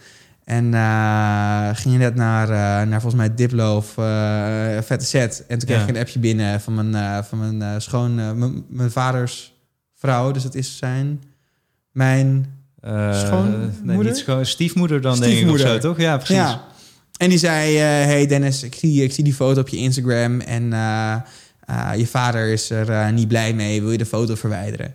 En 0.45 0.65
ging 1.77 1.95
je 1.95 1.99
net 1.99 2.15
naar, 2.15 2.49
naar 2.87 3.01
volgens 3.01 3.23
mij 3.23 3.35
Diplo 3.35 3.77
of 3.77 3.93
Vette 4.87 5.05
Set. 5.05 5.45
En 5.49 5.59
toen 5.59 5.69
kreeg 5.69 5.81
Ja. 5.81 5.83
ik 5.89 5.95
een 5.95 6.01
appje 6.01 6.19
binnen 6.19 6.61
van 6.61 6.91
mijn, 6.91 7.25
van 7.25 7.57
mijn 7.57 7.83
schoon, 7.83 8.15
mijn 8.69 8.91
vaders 8.91 9.55
vrouw. 9.95 10.31
Dus 10.31 10.43
dat 10.43 10.55
is 10.55 10.77
zijn, 10.77 11.23
mijn 11.95 12.55
Eh? 12.85 13.55
Nee, 13.83 13.97
niet 13.99 14.17
schoon, 14.17 14.47
stiefmoeder 14.47 15.01
dan 15.01 15.21
denk 15.21 15.25
ik 15.25 15.31
of 15.31 15.37
Stiefmoeder. 15.37 15.83
zo, 15.83 15.89
toch? 15.89 15.99
Ja, 15.99 16.17
precies. 16.17 16.37
Ja. 16.37 16.65
En 17.17 17.29
die 17.29 17.39
zei: 17.39 17.77
eh, 17.77 17.83
Hey 17.83 18.27
Dennis, 18.27 18.63
ik 18.63 18.75
zie, 18.75 19.03
ik 19.03 19.13
zie 19.13 19.25
die 19.25 19.35
foto 19.35 19.61
op 19.61 19.69
je 19.69 19.77
Instagram. 19.77 20.41
En 20.41 20.73
eh, 20.73 21.93
je 21.97 22.07
vader 22.07 22.53
is 22.53 22.71
er 22.71 23.13
niet 23.13 23.29
blij 23.29 23.55
mee. 23.55 23.83
Wil 23.83 23.91
je 23.91 23.99
de 23.99 24.07
foto 24.07 24.35
verwijderen? 24.35 24.95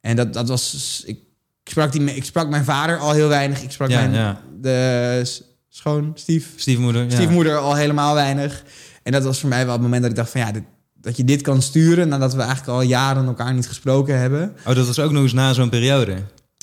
En 0.00 0.16
dat, 0.16 0.32
dat 0.32 0.48
was. 0.48 1.02
Ik, 1.06 1.18
sprak 1.64 1.92
die, 1.92 2.14
ik 2.14 2.24
sprak 2.24 2.48
mijn 2.48 2.64
vader 2.64 2.98
al 2.98 3.12
heel 3.12 3.28
weinig. 3.28 3.62
Ik 3.62 3.70
sprak 3.70 3.90
Ja, 3.90 4.00
mijn 4.00 4.12
ja. 4.12 4.40
De 4.60 5.22
schoon, 5.68 6.12
stief, 6.14 6.52
Stiefmoeder, 6.56 7.04
ja. 7.04 7.10
stiefmoeder 7.10 7.56
al 7.56 7.74
helemaal 7.74 8.14
weinig. 8.14 8.62
En 9.02 9.12
dat 9.12 9.24
was 9.24 9.40
voor 9.40 9.48
mij 9.48 9.64
wel 9.64 9.72
het 9.72 9.82
moment 9.82 10.02
dat 10.02 10.10
ik 10.10 10.16
dacht: 10.16 10.30
van 10.30 10.40
ja, 10.40 10.52
dit, 10.52 10.64
dat 10.94 11.16
je 11.16 11.24
dit 11.24 11.42
kan 11.42 11.62
sturen. 11.62 12.08
Nadat 12.08 12.34
we 12.34 12.40
eigenlijk 12.40 12.70
al 12.70 12.82
jaren 12.82 13.26
elkaar 13.26 13.54
niet 13.54 13.68
gesproken 13.68 14.18
hebben. 14.18 14.56
Oh, 14.66 14.74
dat 14.74 14.86
was 14.86 14.98
ook 14.98 15.12
nog 15.12 15.22
eens 15.22 15.32
na 15.32 15.52
zo'n 15.52 15.68
periode. 15.68 16.16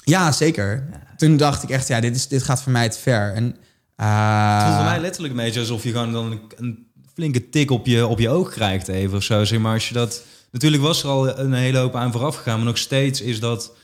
Ja, 0.07 0.31
zeker. 0.31 0.89
Toen 1.17 1.37
dacht 1.37 1.63
ik 1.63 1.69
echt: 1.69 1.87
ja, 1.87 1.99
dit, 1.99 2.15
is, 2.15 2.27
dit 2.27 2.43
gaat 2.43 2.61
voor 2.61 2.71
mij 2.71 2.89
te 2.89 2.99
ver. 2.99 3.33
En. 3.33 3.55
eh, 3.95 4.53
Het 4.55 4.63
voelt 4.63 4.75
voor 4.75 4.85
mij 4.85 4.99
letterlijk 4.99 5.33
een 5.33 5.39
beetje 5.43 5.59
alsof 5.59 5.83
je 5.83 5.91
gewoon 5.91 6.11
dan 6.11 6.31
een, 6.31 6.41
een 6.55 6.87
flinke 7.13 7.49
tik 7.49 7.71
op 7.71 7.85
je, 7.85 8.07
op 8.07 8.19
je 8.19 8.29
oog 8.29 8.49
krijgt 8.49 8.87
even 8.87 9.17
of 9.17 9.23
zo. 9.23 9.43
Zeg 9.43 9.59
maar 9.59 9.73
als 9.73 9.87
je 9.87 9.93
dat... 9.93 10.23
Natuurlijk 10.51 10.83
was 10.83 11.03
er 11.03 11.09
al 11.09 11.39
een 11.39 11.53
hele 11.53 11.77
hoop 11.77 11.95
aan 11.95 12.11
vooraf 12.11 12.35
gegaan, 12.35 12.55
maar 12.57 12.65
nog 12.65 12.77
steeds 12.77 13.21
is 13.21 13.39
dat... 13.39 13.75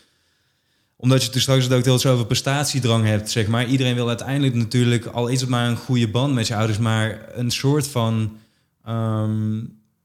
Omdat 0.96 1.24
je 1.24 1.30
toen 1.30 1.42
straks 1.42 1.64
het 1.64 1.74
ook 1.74 1.84
heel 1.84 2.12
over 2.12 2.26
prestatiedrang 2.26 3.06
hebt, 3.06 3.32
zeg 3.32 3.48
maar. 3.48 3.66
Iedereen 3.66 3.96
wil 3.96 4.08
uiteindelijk 4.08 4.54
natuurlijk, 4.56 5.06
al 5.06 5.28
is 5.28 5.42
het 5.42 5.50
maar 5.50 5.68
een 5.68 5.78
goede 5.78 6.08
band 6.08 6.34
met 6.34 6.48
je 6.48 6.56
ouders, 6.56 6.78
maar 6.78 7.22
een 7.34 7.52
soort 7.52 7.88
van 7.88 8.38
ehm, 8.86 9.60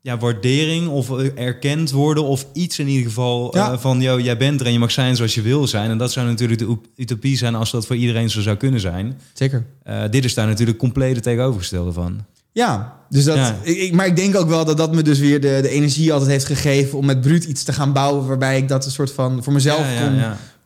ja, 0.09 0.19
waardering 0.19 0.89
of 0.89 1.11
erkend 1.35 1.91
worden 1.91 2.25
of 2.25 2.47
iets 2.53 2.79
in 2.79 2.89
ieder 2.89 3.07
geval 3.07 3.57
Ja. 3.57 3.73
eh, 3.73 3.79
van, 3.79 4.01
yo, 4.01 4.21
jij 4.21 4.37
bent 4.37 4.61
er 4.61 4.67
en 4.67 4.73
je 4.73 4.79
mag 4.79 4.91
zijn 4.91 5.17
zoals 5.17 5.35
je 5.35 5.43
wil 5.43 5.67
zijn. 5.67 5.91
En 5.91 5.99
dat 5.99 6.13
zou 6.13 6.27
natuurlijk 6.27 6.61
de 6.61 6.79
utopie 6.97 7.37
zijn 7.37 7.55
als 7.55 7.71
dat 7.71 7.87
voor 7.87 7.97
iedereen 7.97 8.31
zo 8.31 8.41
zou 8.41 8.57
kunnen 8.57 8.81
zijn. 8.81 9.21
Zeker. 9.33 9.65
Eh, 9.83 10.03
dit 10.11 10.25
is 10.25 10.35
daar 10.35 10.47
natuurlijk 10.47 10.79
compleet 10.79 11.23
tegenovergestelde 11.23 11.93
van. 11.93 12.25
Ja, 12.53 12.97
dus 13.09 13.25
dat, 13.25 13.37
Ja. 13.37 13.57
Ik, 13.63 13.93
maar 13.93 14.07
ik 14.07 14.17
denk 14.17 14.37
ook 14.37 14.49
wel 14.49 14.65
dat 14.65 14.77
dat 14.77 14.95
me 14.95 15.03
dus 15.03 15.19
weer 15.19 15.41
de, 15.41 15.59
de 15.63 15.69
energie 15.69 16.13
altijd 16.13 16.31
heeft 16.31 16.45
gegeven 16.45 16.99
om 16.99 17.07
met 17.07 17.21
Bruut 17.21 17.45
iets 17.45 17.63
te 17.63 17.73
gaan 17.73 17.93
bouwen 17.93 18.27
waarbij 18.27 18.57
ik 18.57 18.69
dat 18.69 18.85
een 18.85 18.91
soort 18.91 19.13
van 19.13 19.43
voor 19.43 19.53
mezelf 19.53 19.87
ja, 19.95 20.03
kon, 20.07 20.23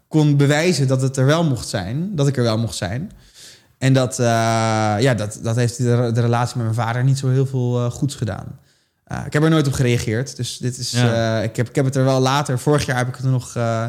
kon 0.09 0.36
bewijzen 0.36 0.88
dat 0.88 1.03
het 1.03 1.16
er 1.16 1.26
wel 1.26 1.45
mocht 1.45 1.68
zijn, 1.68 2.11
dat 2.14 2.28
ik 2.28 2.36
er 2.36 2.43
wel 2.43 2.59
mocht 2.59 2.76
zijn. 2.76 3.11
En 3.78 3.93
dat, 3.93 4.18
eh, 4.18 4.26
ja, 4.99 5.14
dat, 5.16 5.38
dat 5.43 5.57
heeft 5.57 5.76
de, 5.76 6.11
de 6.14 6.20
relatie 6.20 6.57
met 6.57 6.64
mijn 6.64 6.86
vader 6.86 7.05
niet 7.05 7.18
zo 7.18 7.28
heel 7.28 7.47
veel 7.47 7.90
goeds 7.90 8.14
gedaan. 8.14 8.59
Eh, 9.12 9.26
ik 9.26 9.32
heb 9.32 9.42
er 9.42 9.50
nooit 9.50 9.66
op 9.66 9.72
gereageerd, 9.72 10.36
dus 10.36 10.58
dit 10.58 10.78
is, 10.78 10.90
Ja. 10.90 11.38
eh, 11.38 11.44
ik, 11.44 11.56
heb, 11.56 11.68
ik 11.68 11.74
heb 11.74 11.84
het 11.84 11.96
er 11.96 12.04
wel 12.04 12.20
later, 12.20 12.58
vorig 12.58 12.86
jaar 12.86 12.96
heb 12.96 13.08
ik 13.08 13.14
het 13.14 13.24
er 13.24 13.30
nog 13.30 13.56
eh, 13.56 13.86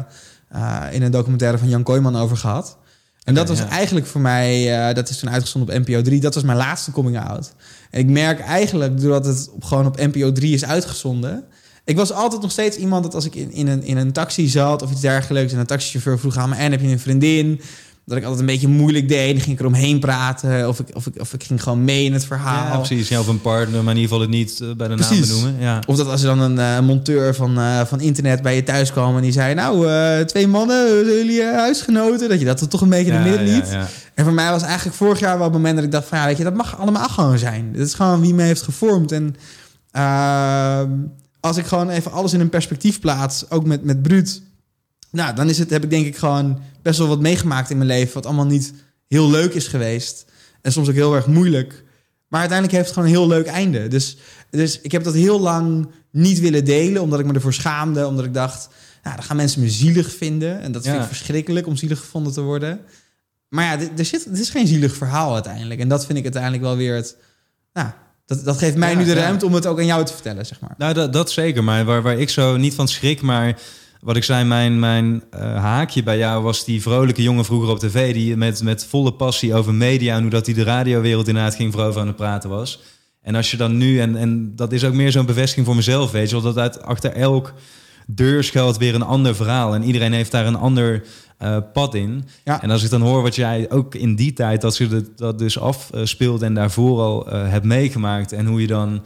in 0.90 1.02
een 1.02 1.10
documentaire 1.10 1.58
van 1.58 1.68
Jan 1.68 1.82
Kooijman 1.82 2.16
over 2.16 2.36
gehad. 2.36 2.76
En 3.24 3.34
dat 3.34 3.48
was 3.48 3.58
ja. 3.58 3.68
eigenlijk 3.68 4.06
voor 4.06 4.20
mij, 4.20 4.92
dat 4.94 5.08
is 5.08 5.18
toen 5.18 5.30
uitgezonden 5.30 5.76
op 5.76 5.86
NPO 5.86 6.02
3, 6.02 6.20
dat 6.20 6.34
was 6.34 6.42
mijn 6.42 6.58
laatste 6.58 6.90
coming 6.90 7.18
out. 7.18 7.52
En 7.90 8.00
ik 8.00 8.06
merk 8.06 8.40
eigenlijk, 8.40 9.00
doordat 9.00 9.26
het 9.26 9.50
op, 9.52 9.64
gewoon 9.64 9.86
op 9.86 9.96
NPO 9.96 10.32
3 10.32 10.54
is 10.54 10.64
uitgezonden. 10.64 11.44
Ik 11.84 11.96
was 11.96 12.12
altijd 12.12 12.42
nog 12.42 12.50
steeds 12.50 12.76
iemand 12.76 13.02
dat 13.02 13.14
als 13.14 13.24
ik 13.24 13.34
in, 13.34 13.52
in, 13.52 13.68
een, 13.68 13.82
in 13.82 13.96
een 13.96 14.12
taxi 14.12 14.48
zat 14.48 14.82
of 14.82 14.90
iets 14.90 15.00
dergelijks. 15.00 15.52
En 15.52 15.58
een 15.58 15.66
taxichauffeur 15.66 16.18
vroeg 16.18 16.36
aan 16.36 16.48
me: 16.48 16.56
En 16.56 16.70
heb 16.70 16.80
je 16.80 16.88
een 16.88 16.98
vriendin? 17.00 17.60
Dat 18.06 18.16
ik 18.16 18.22
altijd 18.22 18.40
een 18.40 18.46
beetje 18.46 18.68
moeilijk 18.68 19.08
deed. 19.08 19.32
Dan 19.32 19.40
ging 19.42 19.54
ik 19.54 19.60
eromheen 19.60 19.98
praten. 20.00 20.68
Of 20.68 20.80
ik, 20.80 20.96
of 20.96 21.06
ik, 21.06 21.20
of 21.20 21.32
ik 21.32 21.44
ging 21.44 21.62
gewoon 21.62 21.84
mee 21.84 22.04
in 22.04 22.12
het 22.12 22.24
verhaal. 22.24 22.72
Ja, 22.72 22.76
precies. 22.76 23.08
Ja, 23.08 23.20
of 23.20 23.26
een 23.26 23.40
partner, 23.40 23.84
maar 23.84 23.94
in 23.94 24.00
ieder 24.00 24.16
geval 24.16 24.20
het 24.20 24.30
niet 24.30 24.60
eh, 24.60 24.72
bij 24.76 24.88
de 24.88 24.94
naam 24.94 25.20
benoemen. 25.20 25.56
Ja. 25.58 25.82
Of 25.86 25.96
dat 25.96 26.06
als 26.08 26.22
er 26.22 26.26
dan 26.36 26.40
een 26.40 26.58
eh, 26.58 26.80
monteur 26.86 27.34
van, 27.34 27.58
eh, 27.58 27.84
van 27.84 28.00
internet 28.00 28.42
bij 28.42 28.54
je 28.54 28.62
thuis 28.62 28.92
kwam 28.92 29.16
en 29.16 29.22
die 29.22 29.32
zei: 29.32 29.54
Nou, 29.54 29.86
twee 30.24 30.46
mannen, 30.46 31.04
zijn 31.04 31.16
jullie 31.16 31.44
huisgenoten? 31.44 32.28
Dat 32.28 32.38
je 32.38 32.44
dat 32.44 32.70
toch 32.70 32.80
een 32.80 32.88
beetje 32.88 33.12
in 33.12 33.18
Ja, 33.18 33.26
het 33.28 33.38
midden 33.38 33.54
liet. 33.54 33.70
ja. 33.70 33.86
En 34.14 34.24
voor 34.24 34.32
mij 34.32 34.50
was 34.50 34.62
eigenlijk 34.62 34.96
vorig 34.96 35.20
jaar 35.20 35.36
wel 35.36 35.44
het 35.44 35.52
moment 35.52 35.74
dat 35.74 35.84
ik 35.84 35.90
dacht 35.90 36.08
van 36.08 36.18
ja, 36.18 36.24
weet 36.26 36.36
je, 36.36 36.44
dat 36.44 36.54
mag 36.54 36.78
allemaal 36.78 37.08
gewoon 37.08 37.38
zijn. 37.38 37.72
Dit 37.72 37.86
is 37.86 37.94
gewoon 37.94 38.20
wie 38.20 38.34
me 38.34 38.42
heeft 38.42 38.62
gevormd. 38.62 39.12
En 39.12 39.36
ehm, 39.90 40.90
als 41.40 41.56
ik 41.56 41.66
gewoon 41.66 41.88
even 41.88 42.12
alles 42.12 42.32
in 42.32 42.40
een 42.40 42.48
perspectief 42.48 43.00
plaats, 43.00 43.50
ook 43.50 43.64
met, 43.66 43.84
met 43.84 44.02
Bruut, 44.02 44.42
nou, 45.14 45.34
dan 45.34 45.48
is 45.48 45.58
het, 45.58 45.70
heb 45.70 45.84
ik 45.84 45.90
denk 45.90 46.06
ik 46.06 46.16
gewoon 46.16 46.62
best 46.82 46.98
wel 46.98 47.08
wat 47.08 47.20
meegemaakt 47.20 47.70
in 47.70 47.76
mijn 47.76 47.88
leven, 47.88 48.14
wat 48.14 48.26
allemaal 48.26 48.46
niet 48.46 48.72
heel 49.08 49.30
leuk 49.30 49.54
is 49.54 49.66
geweest. 49.66 50.24
En 50.62 50.72
soms 50.72 50.88
ook 50.88 50.94
heel 50.94 51.14
erg 51.14 51.26
moeilijk. 51.26 51.84
Maar 52.28 52.40
uiteindelijk 52.40 52.78
heeft 52.78 52.94
het 52.94 52.94
gewoon 52.94 53.08
een 53.08 53.14
heel 53.20 53.36
leuk 53.36 53.46
einde. 53.46 53.88
Dus, 53.88 54.16
dus 54.50 54.80
ik 54.80 54.92
heb 54.92 55.04
dat 55.04 55.14
heel 55.14 55.40
lang 55.40 55.88
niet 56.10 56.40
willen 56.40 56.64
delen, 56.64 57.02
omdat 57.02 57.20
ik 57.20 57.26
me 57.26 57.32
ervoor 57.32 57.52
schaamde. 57.52 58.06
Omdat 58.06 58.24
ik 58.24 58.34
dacht, 58.34 58.68
nou, 59.02 59.16
dan 59.16 59.24
gaan 59.24 59.36
mensen 59.36 59.60
me 59.60 59.70
zielig 59.70 60.14
vinden. 60.14 60.60
En 60.60 60.72
dat 60.72 60.82
vind 60.84 60.96
ik 60.96 61.02
verschrikkelijk 61.02 61.66
om 61.66 61.76
zielig 61.76 61.98
gevonden 61.98 62.32
te 62.32 62.40
worden. 62.40 62.80
Maar 63.48 63.64
ja, 63.64 63.88
er 63.96 64.04
zit, 64.04 64.24
het 64.24 64.38
is 64.38 64.50
geen 64.50 64.66
zielig 64.66 64.96
verhaal 64.96 65.34
uiteindelijk. 65.34 65.80
En 65.80 65.88
dat 65.88 66.06
vind 66.06 66.18
ik 66.18 66.24
uiteindelijk 66.24 66.62
wel 66.62 66.76
weer 66.76 66.94
het... 66.94 67.16
Nou, 67.72 67.88
dat, 68.26 68.44
dat 68.44 68.58
geeft 68.58 68.76
mij 68.76 68.90
Ja, 68.90 68.98
nu 68.98 69.04
de 69.04 69.14
ja. 69.14 69.16
ruimte 69.16 69.46
om 69.46 69.54
het 69.54 69.66
ook 69.66 69.78
aan 69.78 69.86
jou 69.86 70.04
te 70.04 70.12
vertellen, 70.12 70.46
zeg 70.46 70.60
maar. 70.60 70.74
Nou, 70.78 70.94
dat, 70.94 71.12
dat 71.12 71.30
zeker. 71.30 71.64
Maar 71.64 71.84
waar, 71.84 72.02
waar 72.02 72.18
ik 72.18 72.30
zo 72.30 72.56
niet 72.56 72.74
van 72.74 72.88
schrik, 72.88 73.20
maar 73.20 73.58
wat 74.04 74.16
ik 74.16 74.24
zei, 74.24 74.44
mijn, 74.44 74.78
mijn 74.78 75.22
eh, 75.30 75.40
haakje 75.40 76.02
bij 76.02 76.18
jou 76.18 76.42
was 76.42 76.64
die 76.64 76.82
vrolijke 76.82 77.22
jongen 77.22 77.44
vroeger 77.44 77.70
op 77.70 77.78
tv... 77.78 78.12
die 78.12 78.36
met, 78.36 78.62
met 78.62 78.86
volle 78.86 79.12
passie 79.12 79.54
over 79.54 79.74
media 79.74 80.14
en 80.14 80.20
hoe 80.20 80.30
dat 80.30 80.46
hij 80.46 80.54
de 80.54 80.62
radiowereld 80.62 81.28
inderdaad 81.28 81.54
ging 81.54 81.72
voorover 81.72 82.00
aan 82.00 82.06
het 82.06 82.16
praten 82.16 82.50
was. 82.50 82.82
En 83.22 83.34
als 83.34 83.50
je 83.50 83.56
dan 83.56 83.76
nu, 83.76 84.00
en, 84.00 84.16
en 84.16 84.52
dat 84.56 84.72
is 84.72 84.84
ook 84.84 84.92
meer 84.92 85.12
zo'n 85.12 85.26
bevestiging 85.26 85.66
voor 85.66 85.76
mezelf, 85.76 86.10
weet 86.10 86.30
je 86.30 86.34
wel... 86.34 86.44
dat 86.44 86.58
uit, 86.58 86.82
achter 86.82 87.12
elk 87.12 87.54
deur 88.06 88.44
schuilt 88.44 88.76
weer 88.76 88.94
een 88.94 89.02
ander 89.02 89.34
verhaal. 89.34 89.74
En 89.74 89.82
iedereen 89.82 90.12
heeft 90.12 90.30
daar 90.30 90.46
een 90.46 90.56
ander 90.56 91.04
uh, 91.42 91.56
pad 91.72 91.94
in. 91.94 92.24
Ja. 92.44 92.62
En 92.62 92.70
als 92.70 92.84
ik 92.84 92.90
dan 92.90 93.00
hoor 93.00 93.22
wat 93.22 93.34
jij 93.34 93.70
ook 93.70 93.94
in 93.94 94.14
die 94.14 94.32
tijd, 94.32 94.60
dat 94.60 94.74
ze 94.74 95.14
dat, 95.16 95.38
dus 95.38 95.58
afspeelt 95.58 96.42
en 96.42 96.54
daarvoor 96.54 97.00
al 97.00 97.28
uh, 97.28 97.48
hebt 97.48 97.64
meegemaakt. 97.64 98.32
En 98.32 98.46
hoe 98.46 98.60
je 98.60 98.66
dan 98.66 99.02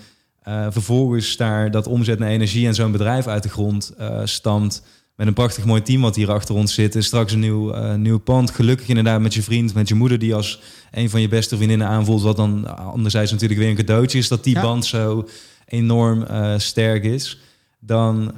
uh, 0.48 0.66
vervolgens 0.70 1.36
daar 1.36 1.70
dat 1.70 1.86
omzet 1.86 2.18
naar 2.18 2.28
energie 2.28 2.66
en 2.66 2.74
zo'n 2.74 2.92
bedrijf 2.92 3.26
uit 3.26 3.42
de 3.42 3.48
grond 3.48 3.92
stamt. 4.24 4.82
Met 5.16 5.26
een 5.26 5.34
prachtig 5.34 5.64
mooi 5.64 5.82
team 5.82 6.00
wat 6.00 6.16
hier 6.16 6.32
achter 6.32 6.54
ons 6.54 6.74
zit. 6.74 6.94
En 6.94 7.02
straks 7.02 7.32
een 7.32 7.40
nieuw, 7.40 7.94
nieuw 7.96 8.18
pand. 8.18 8.50
Gelukkig 8.50 8.88
inderdaad 8.88 9.20
met 9.20 9.34
je 9.34 9.42
vriend, 9.42 9.74
met 9.74 9.88
je 9.88 9.94
moeder, 9.94 10.18
die 10.18 10.34
als 10.34 10.60
een 10.90 11.10
van 11.10 11.20
je 11.20 11.28
beste 11.28 11.56
vriendinnen 11.56 11.86
aanvoelt. 11.86 12.22
Wat 12.22 12.36
dan 12.36 12.76
anderzijds 12.76 13.32
natuurlijk 13.32 13.60
weer 13.60 13.68
een 13.68 13.76
cadeautje 13.76 14.18
is 14.18 14.28
dat 14.28 14.44
die 14.44 14.54
ja. 14.54 14.62
band 14.62 14.86
zo 14.86 15.28
enorm 15.66 16.26
sterk 16.56 17.04
is. 17.04 17.40
Dan 17.80 18.34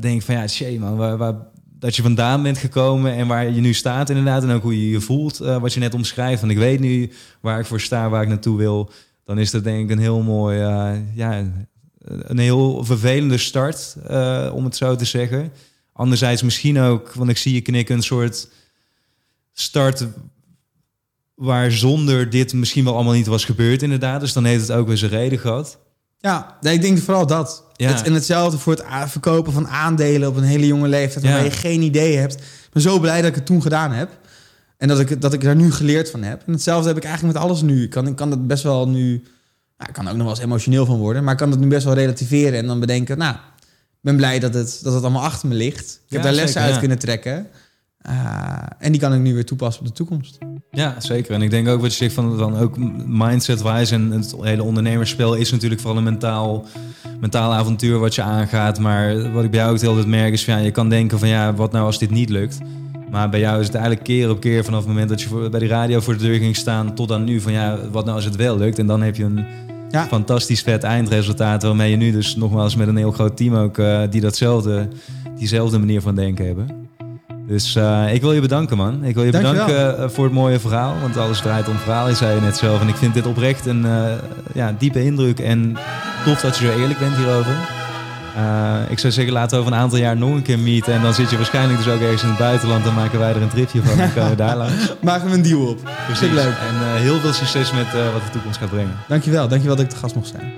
denk 0.00 0.20
ik 0.20 0.22
van 0.22 0.34
ja, 0.34 0.46
shit 0.46 0.80
man, 0.80 0.96
waar, 0.96 1.16
waar 1.16 1.34
dat 1.78 1.96
je 1.96 2.02
vandaan 2.02 2.42
bent 2.42 2.58
gekomen 2.58 3.12
en 3.12 3.26
waar 3.26 3.50
je 3.50 3.60
nu 3.60 3.72
staat 3.72 4.08
inderdaad. 4.08 4.42
En 4.42 4.50
ook 4.50 4.62
hoe 4.62 4.80
je 4.80 4.90
je 4.90 5.00
voelt, 5.00 5.38
wat 5.38 5.72
je 5.72 5.80
net 5.80 5.94
omschrijft. 5.94 6.42
En 6.42 6.50
ik 6.50 6.58
weet 6.58 6.80
nu 6.80 7.10
waar 7.40 7.58
ik 7.58 7.66
voor 7.66 7.80
sta, 7.80 8.08
waar 8.08 8.22
ik 8.22 8.28
naartoe 8.28 8.56
wil. 8.56 8.90
Dan 9.24 9.38
is 9.38 9.50
dat 9.50 9.64
denk 9.64 9.84
ik 9.84 9.90
een 9.90 10.02
heel 10.02 10.20
mooi, 10.22 10.58
uh, 10.60 10.92
ja, 11.14 11.44
een 12.04 12.38
heel 12.38 12.84
vervelende 12.84 13.38
start, 13.38 13.96
uh, 14.10 14.50
om 14.54 14.64
het 14.64 14.76
zo 14.76 14.96
te 14.96 15.04
zeggen. 15.04 15.52
Anderzijds 15.92 16.42
misschien 16.42 16.78
ook, 16.80 17.12
want 17.12 17.30
ik 17.30 17.36
zie 17.36 17.54
je 17.54 17.60
knikken, 17.60 17.96
een 17.96 18.02
soort 18.02 18.48
start 19.52 20.06
waar 21.34 21.72
zonder 21.72 22.30
dit 22.30 22.52
misschien 22.52 22.84
wel 22.84 22.94
allemaal 22.94 23.12
niet 23.12 23.26
was 23.26 23.44
gebeurd 23.44 23.82
inderdaad. 23.82 24.20
Dus 24.20 24.32
dan 24.32 24.44
heeft 24.44 24.68
het 24.68 24.76
ook 24.76 24.86
weer 24.86 24.96
zijn 24.96 25.10
reden 25.10 25.38
gehad. 25.38 25.78
Ja, 26.18 26.56
nee, 26.60 26.74
ik 26.74 26.80
denk 26.80 26.98
vooral 26.98 27.26
dat. 27.26 27.64
Ja. 27.76 27.88
Het, 27.88 28.02
en 28.02 28.12
hetzelfde 28.12 28.58
voor 28.58 28.72
het 28.72 29.10
verkopen 29.10 29.52
van 29.52 29.68
aandelen 29.68 30.28
op 30.28 30.36
een 30.36 30.42
hele 30.42 30.66
jonge 30.66 30.88
leeftijd... 30.88 31.24
waar 31.24 31.38
Ja. 31.38 31.44
je 31.44 31.50
geen 31.50 31.82
idee 31.82 32.16
hebt. 32.16 32.34
Ik 32.34 32.68
ben 32.72 32.82
zo 32.82 32.98
blij 32.98 33.20
dat 33.20 33.28
ik 33.30 33.34
het 33.34 33.46
toen 33.46 33.62
gedaan 33.62 33.92
heb. 33.92 34.18
En 34.84 34.90
dat 34.90 35.00
ik, 35.00 35.20
dat 35.20 35.32
ik 35.32 35.40
daar 35.40 35.56
nu 35.56 35.72
geleerd 35.72 36.10
van 36.10 36.22
heb. 36.22 36.42
En 36.46 36.52
hetzelfde 36.52 36.88
heb 36.88 36.96
ik 36.96 37.04
eigenlijk 37.04 37.34
met 37.34 37.42
alles 37.42 37.62
nu. 37.62 37.82
Ik 37.82 37.90
kan, 37.90 38.06
ik 38.06 38.16
kan 38.16 38.30
dat 38.30 38.46
best 38.46 38.62
wel 38.62 38.88
nu... 38.88 39.22
Nou, 39.78 39.88
ik 39.88 39.92
kan 39.92 40.04
er 40.04 40.10
ook 40.10 40.16
nog 40.16 40.26
wel 40.26 40.34
eens 40.34 40.44
emotioneel 40.44 40.86
van 40.86 40.98
worden. 40.98 41.24
Maar 41.24 41.32
ik 41.32 41.38
kan 41.38 41.50
het 41.50 41.60
nu 41.60 41.66
best 41.66 41.84
wel 41.84 41.94
relativeren 41.94 42.58
en 42.58 42.66
dan 42.66 42.80
bedenken... 42.80 43.18
Nou, 43.18 43.34
ik 43.34 44.00
ben 44.00 44.16
blij 44.16 44.38
dat 44.38 44.54
het, 44.54 44.80
dat 44.82 44.92
het 44.92 45.02
allemaal 45.02 45.22
achter 45.22 45.48
me 45.48 45.54
ligt. 45.54 46.00
Ik 46.06 46.12
heb 46.12 46.22
daar 46.22 46.32
lessen 46.32 46.48
zeker, 46.48 46.62
uit 46.62 46.72
ja. 46.72 46.78
kunnen 46.78 46.98
trekken. 46.98 47.46
Uh, 48.08 48.56
en 48.78 48.92
die 48.92 49.00
kan 49.00 49.14
ik 49.14 49.20
nu 49.20 49.34
weer 49.34 49.44
toepassen 49.44 49.82
op 49.82 49.88
de 49.88 49.94
toekomst. 49.94 50.38
Ja, 50.70 51.00
zeker. 51.00 51.34
En 51.34 51.42
ik 51.42 51.50
denk 51.50 51.68
ook 51.68 51.80
wat 51.80 51.90
je 51.90 51.96
zegt 51.96 52.14
van, 52.14 52.38
van 52.38 52.58
ook 52.58 52.78
mindset-wise 53.06 53.94
en 53.94 54.10
het 54.10 54.34
hele 54.40 54.62
ondernemerspel 54.62 55.34
is 55.34 55.50
natuurlijk 55.50 55.80
vooral 55.80 55.98
een 55.98 56.04
mentaal, 56.04 56.66
mentaal 57.20 57.52
avontuur 57.52 57.98
wat 57.98 58.14
je 58.14 58.22
aangaat. 58.22 58.78
Maar 58.78 59.32
wat 59.32 59.44
ik 59.44 59.50
bij 59.50 59.60
jou 59.60 59.72
ook 59.72 59.80
heel 59.80 59.94
tijd 59.94 60.06
merk 60.06 60.32
is 60.32 60.44
van, 60.44 60.54
ja, 60.54 60.60
je 60.60 60.70
kan 60.70 60.88
denken 60.88 61.18
van 61.18 61.28
ja, 61.28 61.54
wat 61.54 61.72
nou 61.72 61.86
als 61.86 61.98
dit 61.98 62.10
niet 62.10 62.28
lukt? 62.28 62.58
Maar 63.14 63.28
bij 63.28 63.40
jou 63.40 63.60
is 63.60 63.66
het 63.66 63.74
eigenlijk 63.74 64.04
keer 64.04 64.30
op 64.30 64.40
keer 64.40 64.64
vanaf 64.64 64.78
het 64.78 64.88
moment 64.88 65.08
dat 65.08 65.20
je 65.22 65.28
voor, 65.28 65.50
bij 65.50 65.60
die 65.60 65.68
radio 65.68 66.00
voor 66.00 66.16
de 66.16 66.24
deur 66.24 66.38
ging 66.38 66.56
staan 66.56 66.94
tot 66.94 67.12
aan 67.12 67.24
nu 67.24 67.40
van 67.40 67.52
ja, 67.52 67.78
wat 67.90 68.04
nou 68.04 68.16
als 68.16 68.24
het 68.24 68.36
wel 68.36 68.58
lukt? 68.58 68.78
En 68.78 68.86
dan 68.86 69.02
heb 69.02 69.16
je 69.16 69.24
een 69.24 69.44
Ja. 69.90 70.06
fantastisch 70.06 70.62
vet 70.62 70.82
eindresultaat 70.82 71.62
waarmee 71.62 71.90
je 71.90 71.96
nu 71.96 72.12
dus 72.12 72.36
nogmaals 72.36 72.76
met 72.76 72.88
een 72.88 72.96
heel 72.96 73.10
groot 73.12 73.36
team 73.36 73.54
ook 73.54 73.78
uh, 73.78 74.00
die 74.10 74.20
datzelfde, 74.20 74.88
diezelfde 75.38 75.78
manier 75.78 76.00
van 76.00 76.14
denken 76.14 76.46
hebben. 76.46 76.88
Dus 77.46 77.76
uh, 77.76 78.14
ik 78.14 78.20
wil 78.20 78.32
je 78.32 78.40
bedanken, 78.40 78.76
man. 78.76 79.04
Ik 79.04 79.14
wil 79.14 79.24
je 79.24 79.30
Dankjewel. 79.30 79.66
bedanken 79.66 80.04
uh, 80.04 80.08
voor 80.10 80.24
het 80.24 80.32
mooie 80.32 80.60
verhaal. 80.60 80.94
Want 81.00 81.16
alles 81.16 81.40
draait 81.40 81.68
om 81.68 81.76
verhalen, 81.76 82.16
zei 82.16 82.34
je 82.34 82.40
net 82.40 82.56
zelf. 82.56 82.80
En 82.80 82.88
ik 82.88 82.96
vind 82.96 83.14
dit 83.14 83.26
oprecht 83.26 83.66
een 83.66 83.84
uh, 83.84 84.04
ja, 84.54 84.74
diepe 84.78 85.04
indruk. 85.04 85.38
En 85.38 85.76
tof 86.24 86.40
dat 86.40 86.56
je 86.56 86.66
zo 86.66 86.78
eerlijk 86.80 86.98
bent 86.98 87.16
hierover. 87.16 87.83
Uh, 88.36 88.76
ik 88.88 88.98
zou 88.98 89.12
zeggen, 89.12 89.32
laten 89.32 89.50
we 89.50 89.62
over 89.62 89.72
een 89.72 89.78
aantal 89.78 89.98
jaar 89.98 90.16
nog 90.16 90.34
een 90.34 90.42
keer 90.42 90.58
meeten. 90.58 90.92
En 90.92 91.02
dan 91.02 91.14
zit 91.14 91.30
je 91.30 91.36
waarschijnlijk 91.36 91.78
dus 91.78 91.88
ook 91.88 92.00
ergens 92.00 92.22
in 92.22 92.28
het 92.28 92.38
buitenland. 92.38 92.84
Dan 92.84 92.94
maken 92.94 93.18
wij 93.18 93.34
er 93.34 93.42
een 93.42 93.48
tripje 93.48 93.82
van. 93.82 93.98
Dan 93.98 94.12
komen 94.12 94.30
we 94.30 94.36
daar 94.36 94.56
langs. 94.56 94.94
Maken 95.00 95.28
we 95.28 95.34
een 95.34 95.42
deal 95.42 95.66
op. 95.66 95.90
Precies. 96.06 96.30
leuk. 96.30 96.54
En 96.68 96.74
uh, 96.74 96.94
heel 96.94 97.18
veel 97.18 97.32
succes 97.32 97.72
met 97.72 97.86
uh, 97.86 98.12
wat 98.12 98.22
de 98.24 98.30
toekomst 98.32 98.58
gaat 98.58 98.70
brengen. 98.70 98.96
Dankjewel. 99.08 99.48
Dankjewel 99.48 99.76
dat 99.76 99.84
ik 99.84 99.90
de 99.90 99.96
gast 99.96 100.14
mocht 100.14 100.28
zijn. 100.28 100.52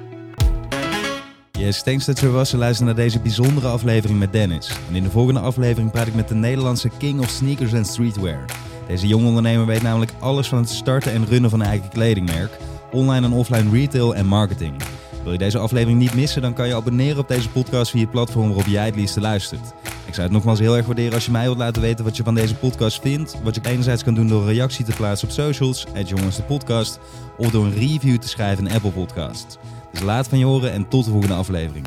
Yes, 1.51 1.83
thanks 1.83 2.05
dat 2.05 2.21
je 2.21 2.31
was. 2.31 2.53
Luister 2.53 2.87
naar 2.87 2.95
deze 2.95 3.21
bijzondere 3.21 3.69
aflevering 3.69 4.19
met 4.19 4.33
Dennis. 4.33 4.71
En 4.89 4.95
in 4.95 5.03
de 5.03 5.11
volgende 5.11 5.41
aflevering 5.41 5.91
praat 5.91 6.07
ik 6.07 6.15
met 6.15 6.29
de 6.29 6.35
Nederlandse 6.35 6.91
king 6.99 7.21
of 7.21 7.29
sneakers 7.29 7.73
en 7.73 7.85
streetwear. 7.85 8.45
Deze 8.89 9.07
jonge 9.07 9.27
ondernemer 9.27 9.67
weet 9.67 9.83
namelijk 9.83 10.13
alles 10.21 10.49
van 10.49 10.59
het 10.59 10.69
starten 10.69 11.13
en 11.13 11.27
runnen 11.27 11.51
van 11.51 11.61
een 11.61 11.67
eigen 11.67 11.89
kledingmerk, 11.89 12.51
online 12.93 13.27
en 13.27 13.33
offline 13.33 13.71
retail 13.71 14.15
en 14.15 14.27
marketing. 14.27 14.75
Wil 15.27 15.35
je 15.35 15.41
deze 15.41 15.59
aflevering 15.59 15.99
niet 15.99 16.15
missen, 16.15 16.43
dan 16.43 16.55
kan 16.55 16.69
je 16.69 16.75
abonneren 16.75 17.19
op 17.19 17.29
deze 17.29 17.49
podcast 17.49 17.91
via 17.91 18.01
het 18.01 18.11
platform 18.11 18.47
waarop 18.47 18.67
jij 18.67 18.85
het 18.85 18.97
liefste 18.97 19.21
luistert. 19.21 19.73
Ik 20.07 20.15
zou 20.15 20.23
het 20.23 20.31
nogmaals 20.31 20.59
heel 20.59 20.77
erg 20.77 20.87
waarderen 20.87 21.15
als 21.15 21.25
je 21.25 21.31
mij 21.31 21.45
wilt 21.45 21.59
laten 21.59 21.83
weten 21.83 22.05
wat 22.05 22.17
je 22.17 22.23
van 22.23 22.35
deze 22.35 22.55
podcast 22.55 23.01
vindt. 23.01 23.43
Wat 23.43 23.55
je 23.55 23.61
enerzijds 23.65 24.05
kan 24.05 24.15
doen 24.15 24.29
door 24.29 24.41
een 24.41 24.55
reactie 24.55 24.85
te 24.85 24.93
plaatsen 24.93 25.29
op 25.29 25.35
socials, 25.35 25.87
jongens 26.05 26.37
de 26.37 26.43
podcast, 26.43 26.99
of 27.37 27.51
door 27.51 27.65
een 27.65 27.75
review 27.75 28.19
te 28.19 28.29
schrijven 28.29 28.67
in 28.67 28.75
Apple 28.75 28.91
Podcasts. 28.91 29.57
Dus 29.93 30.03
laat 30.03 30.29
van 30.29 30.39
je 30.39 30.45
horen 30.45 30.73
en 30.73 30.89
tot 30.89 31.05
de 31.05 31.11
volgende 31.11 31.35
aflevering. 31.35 31.87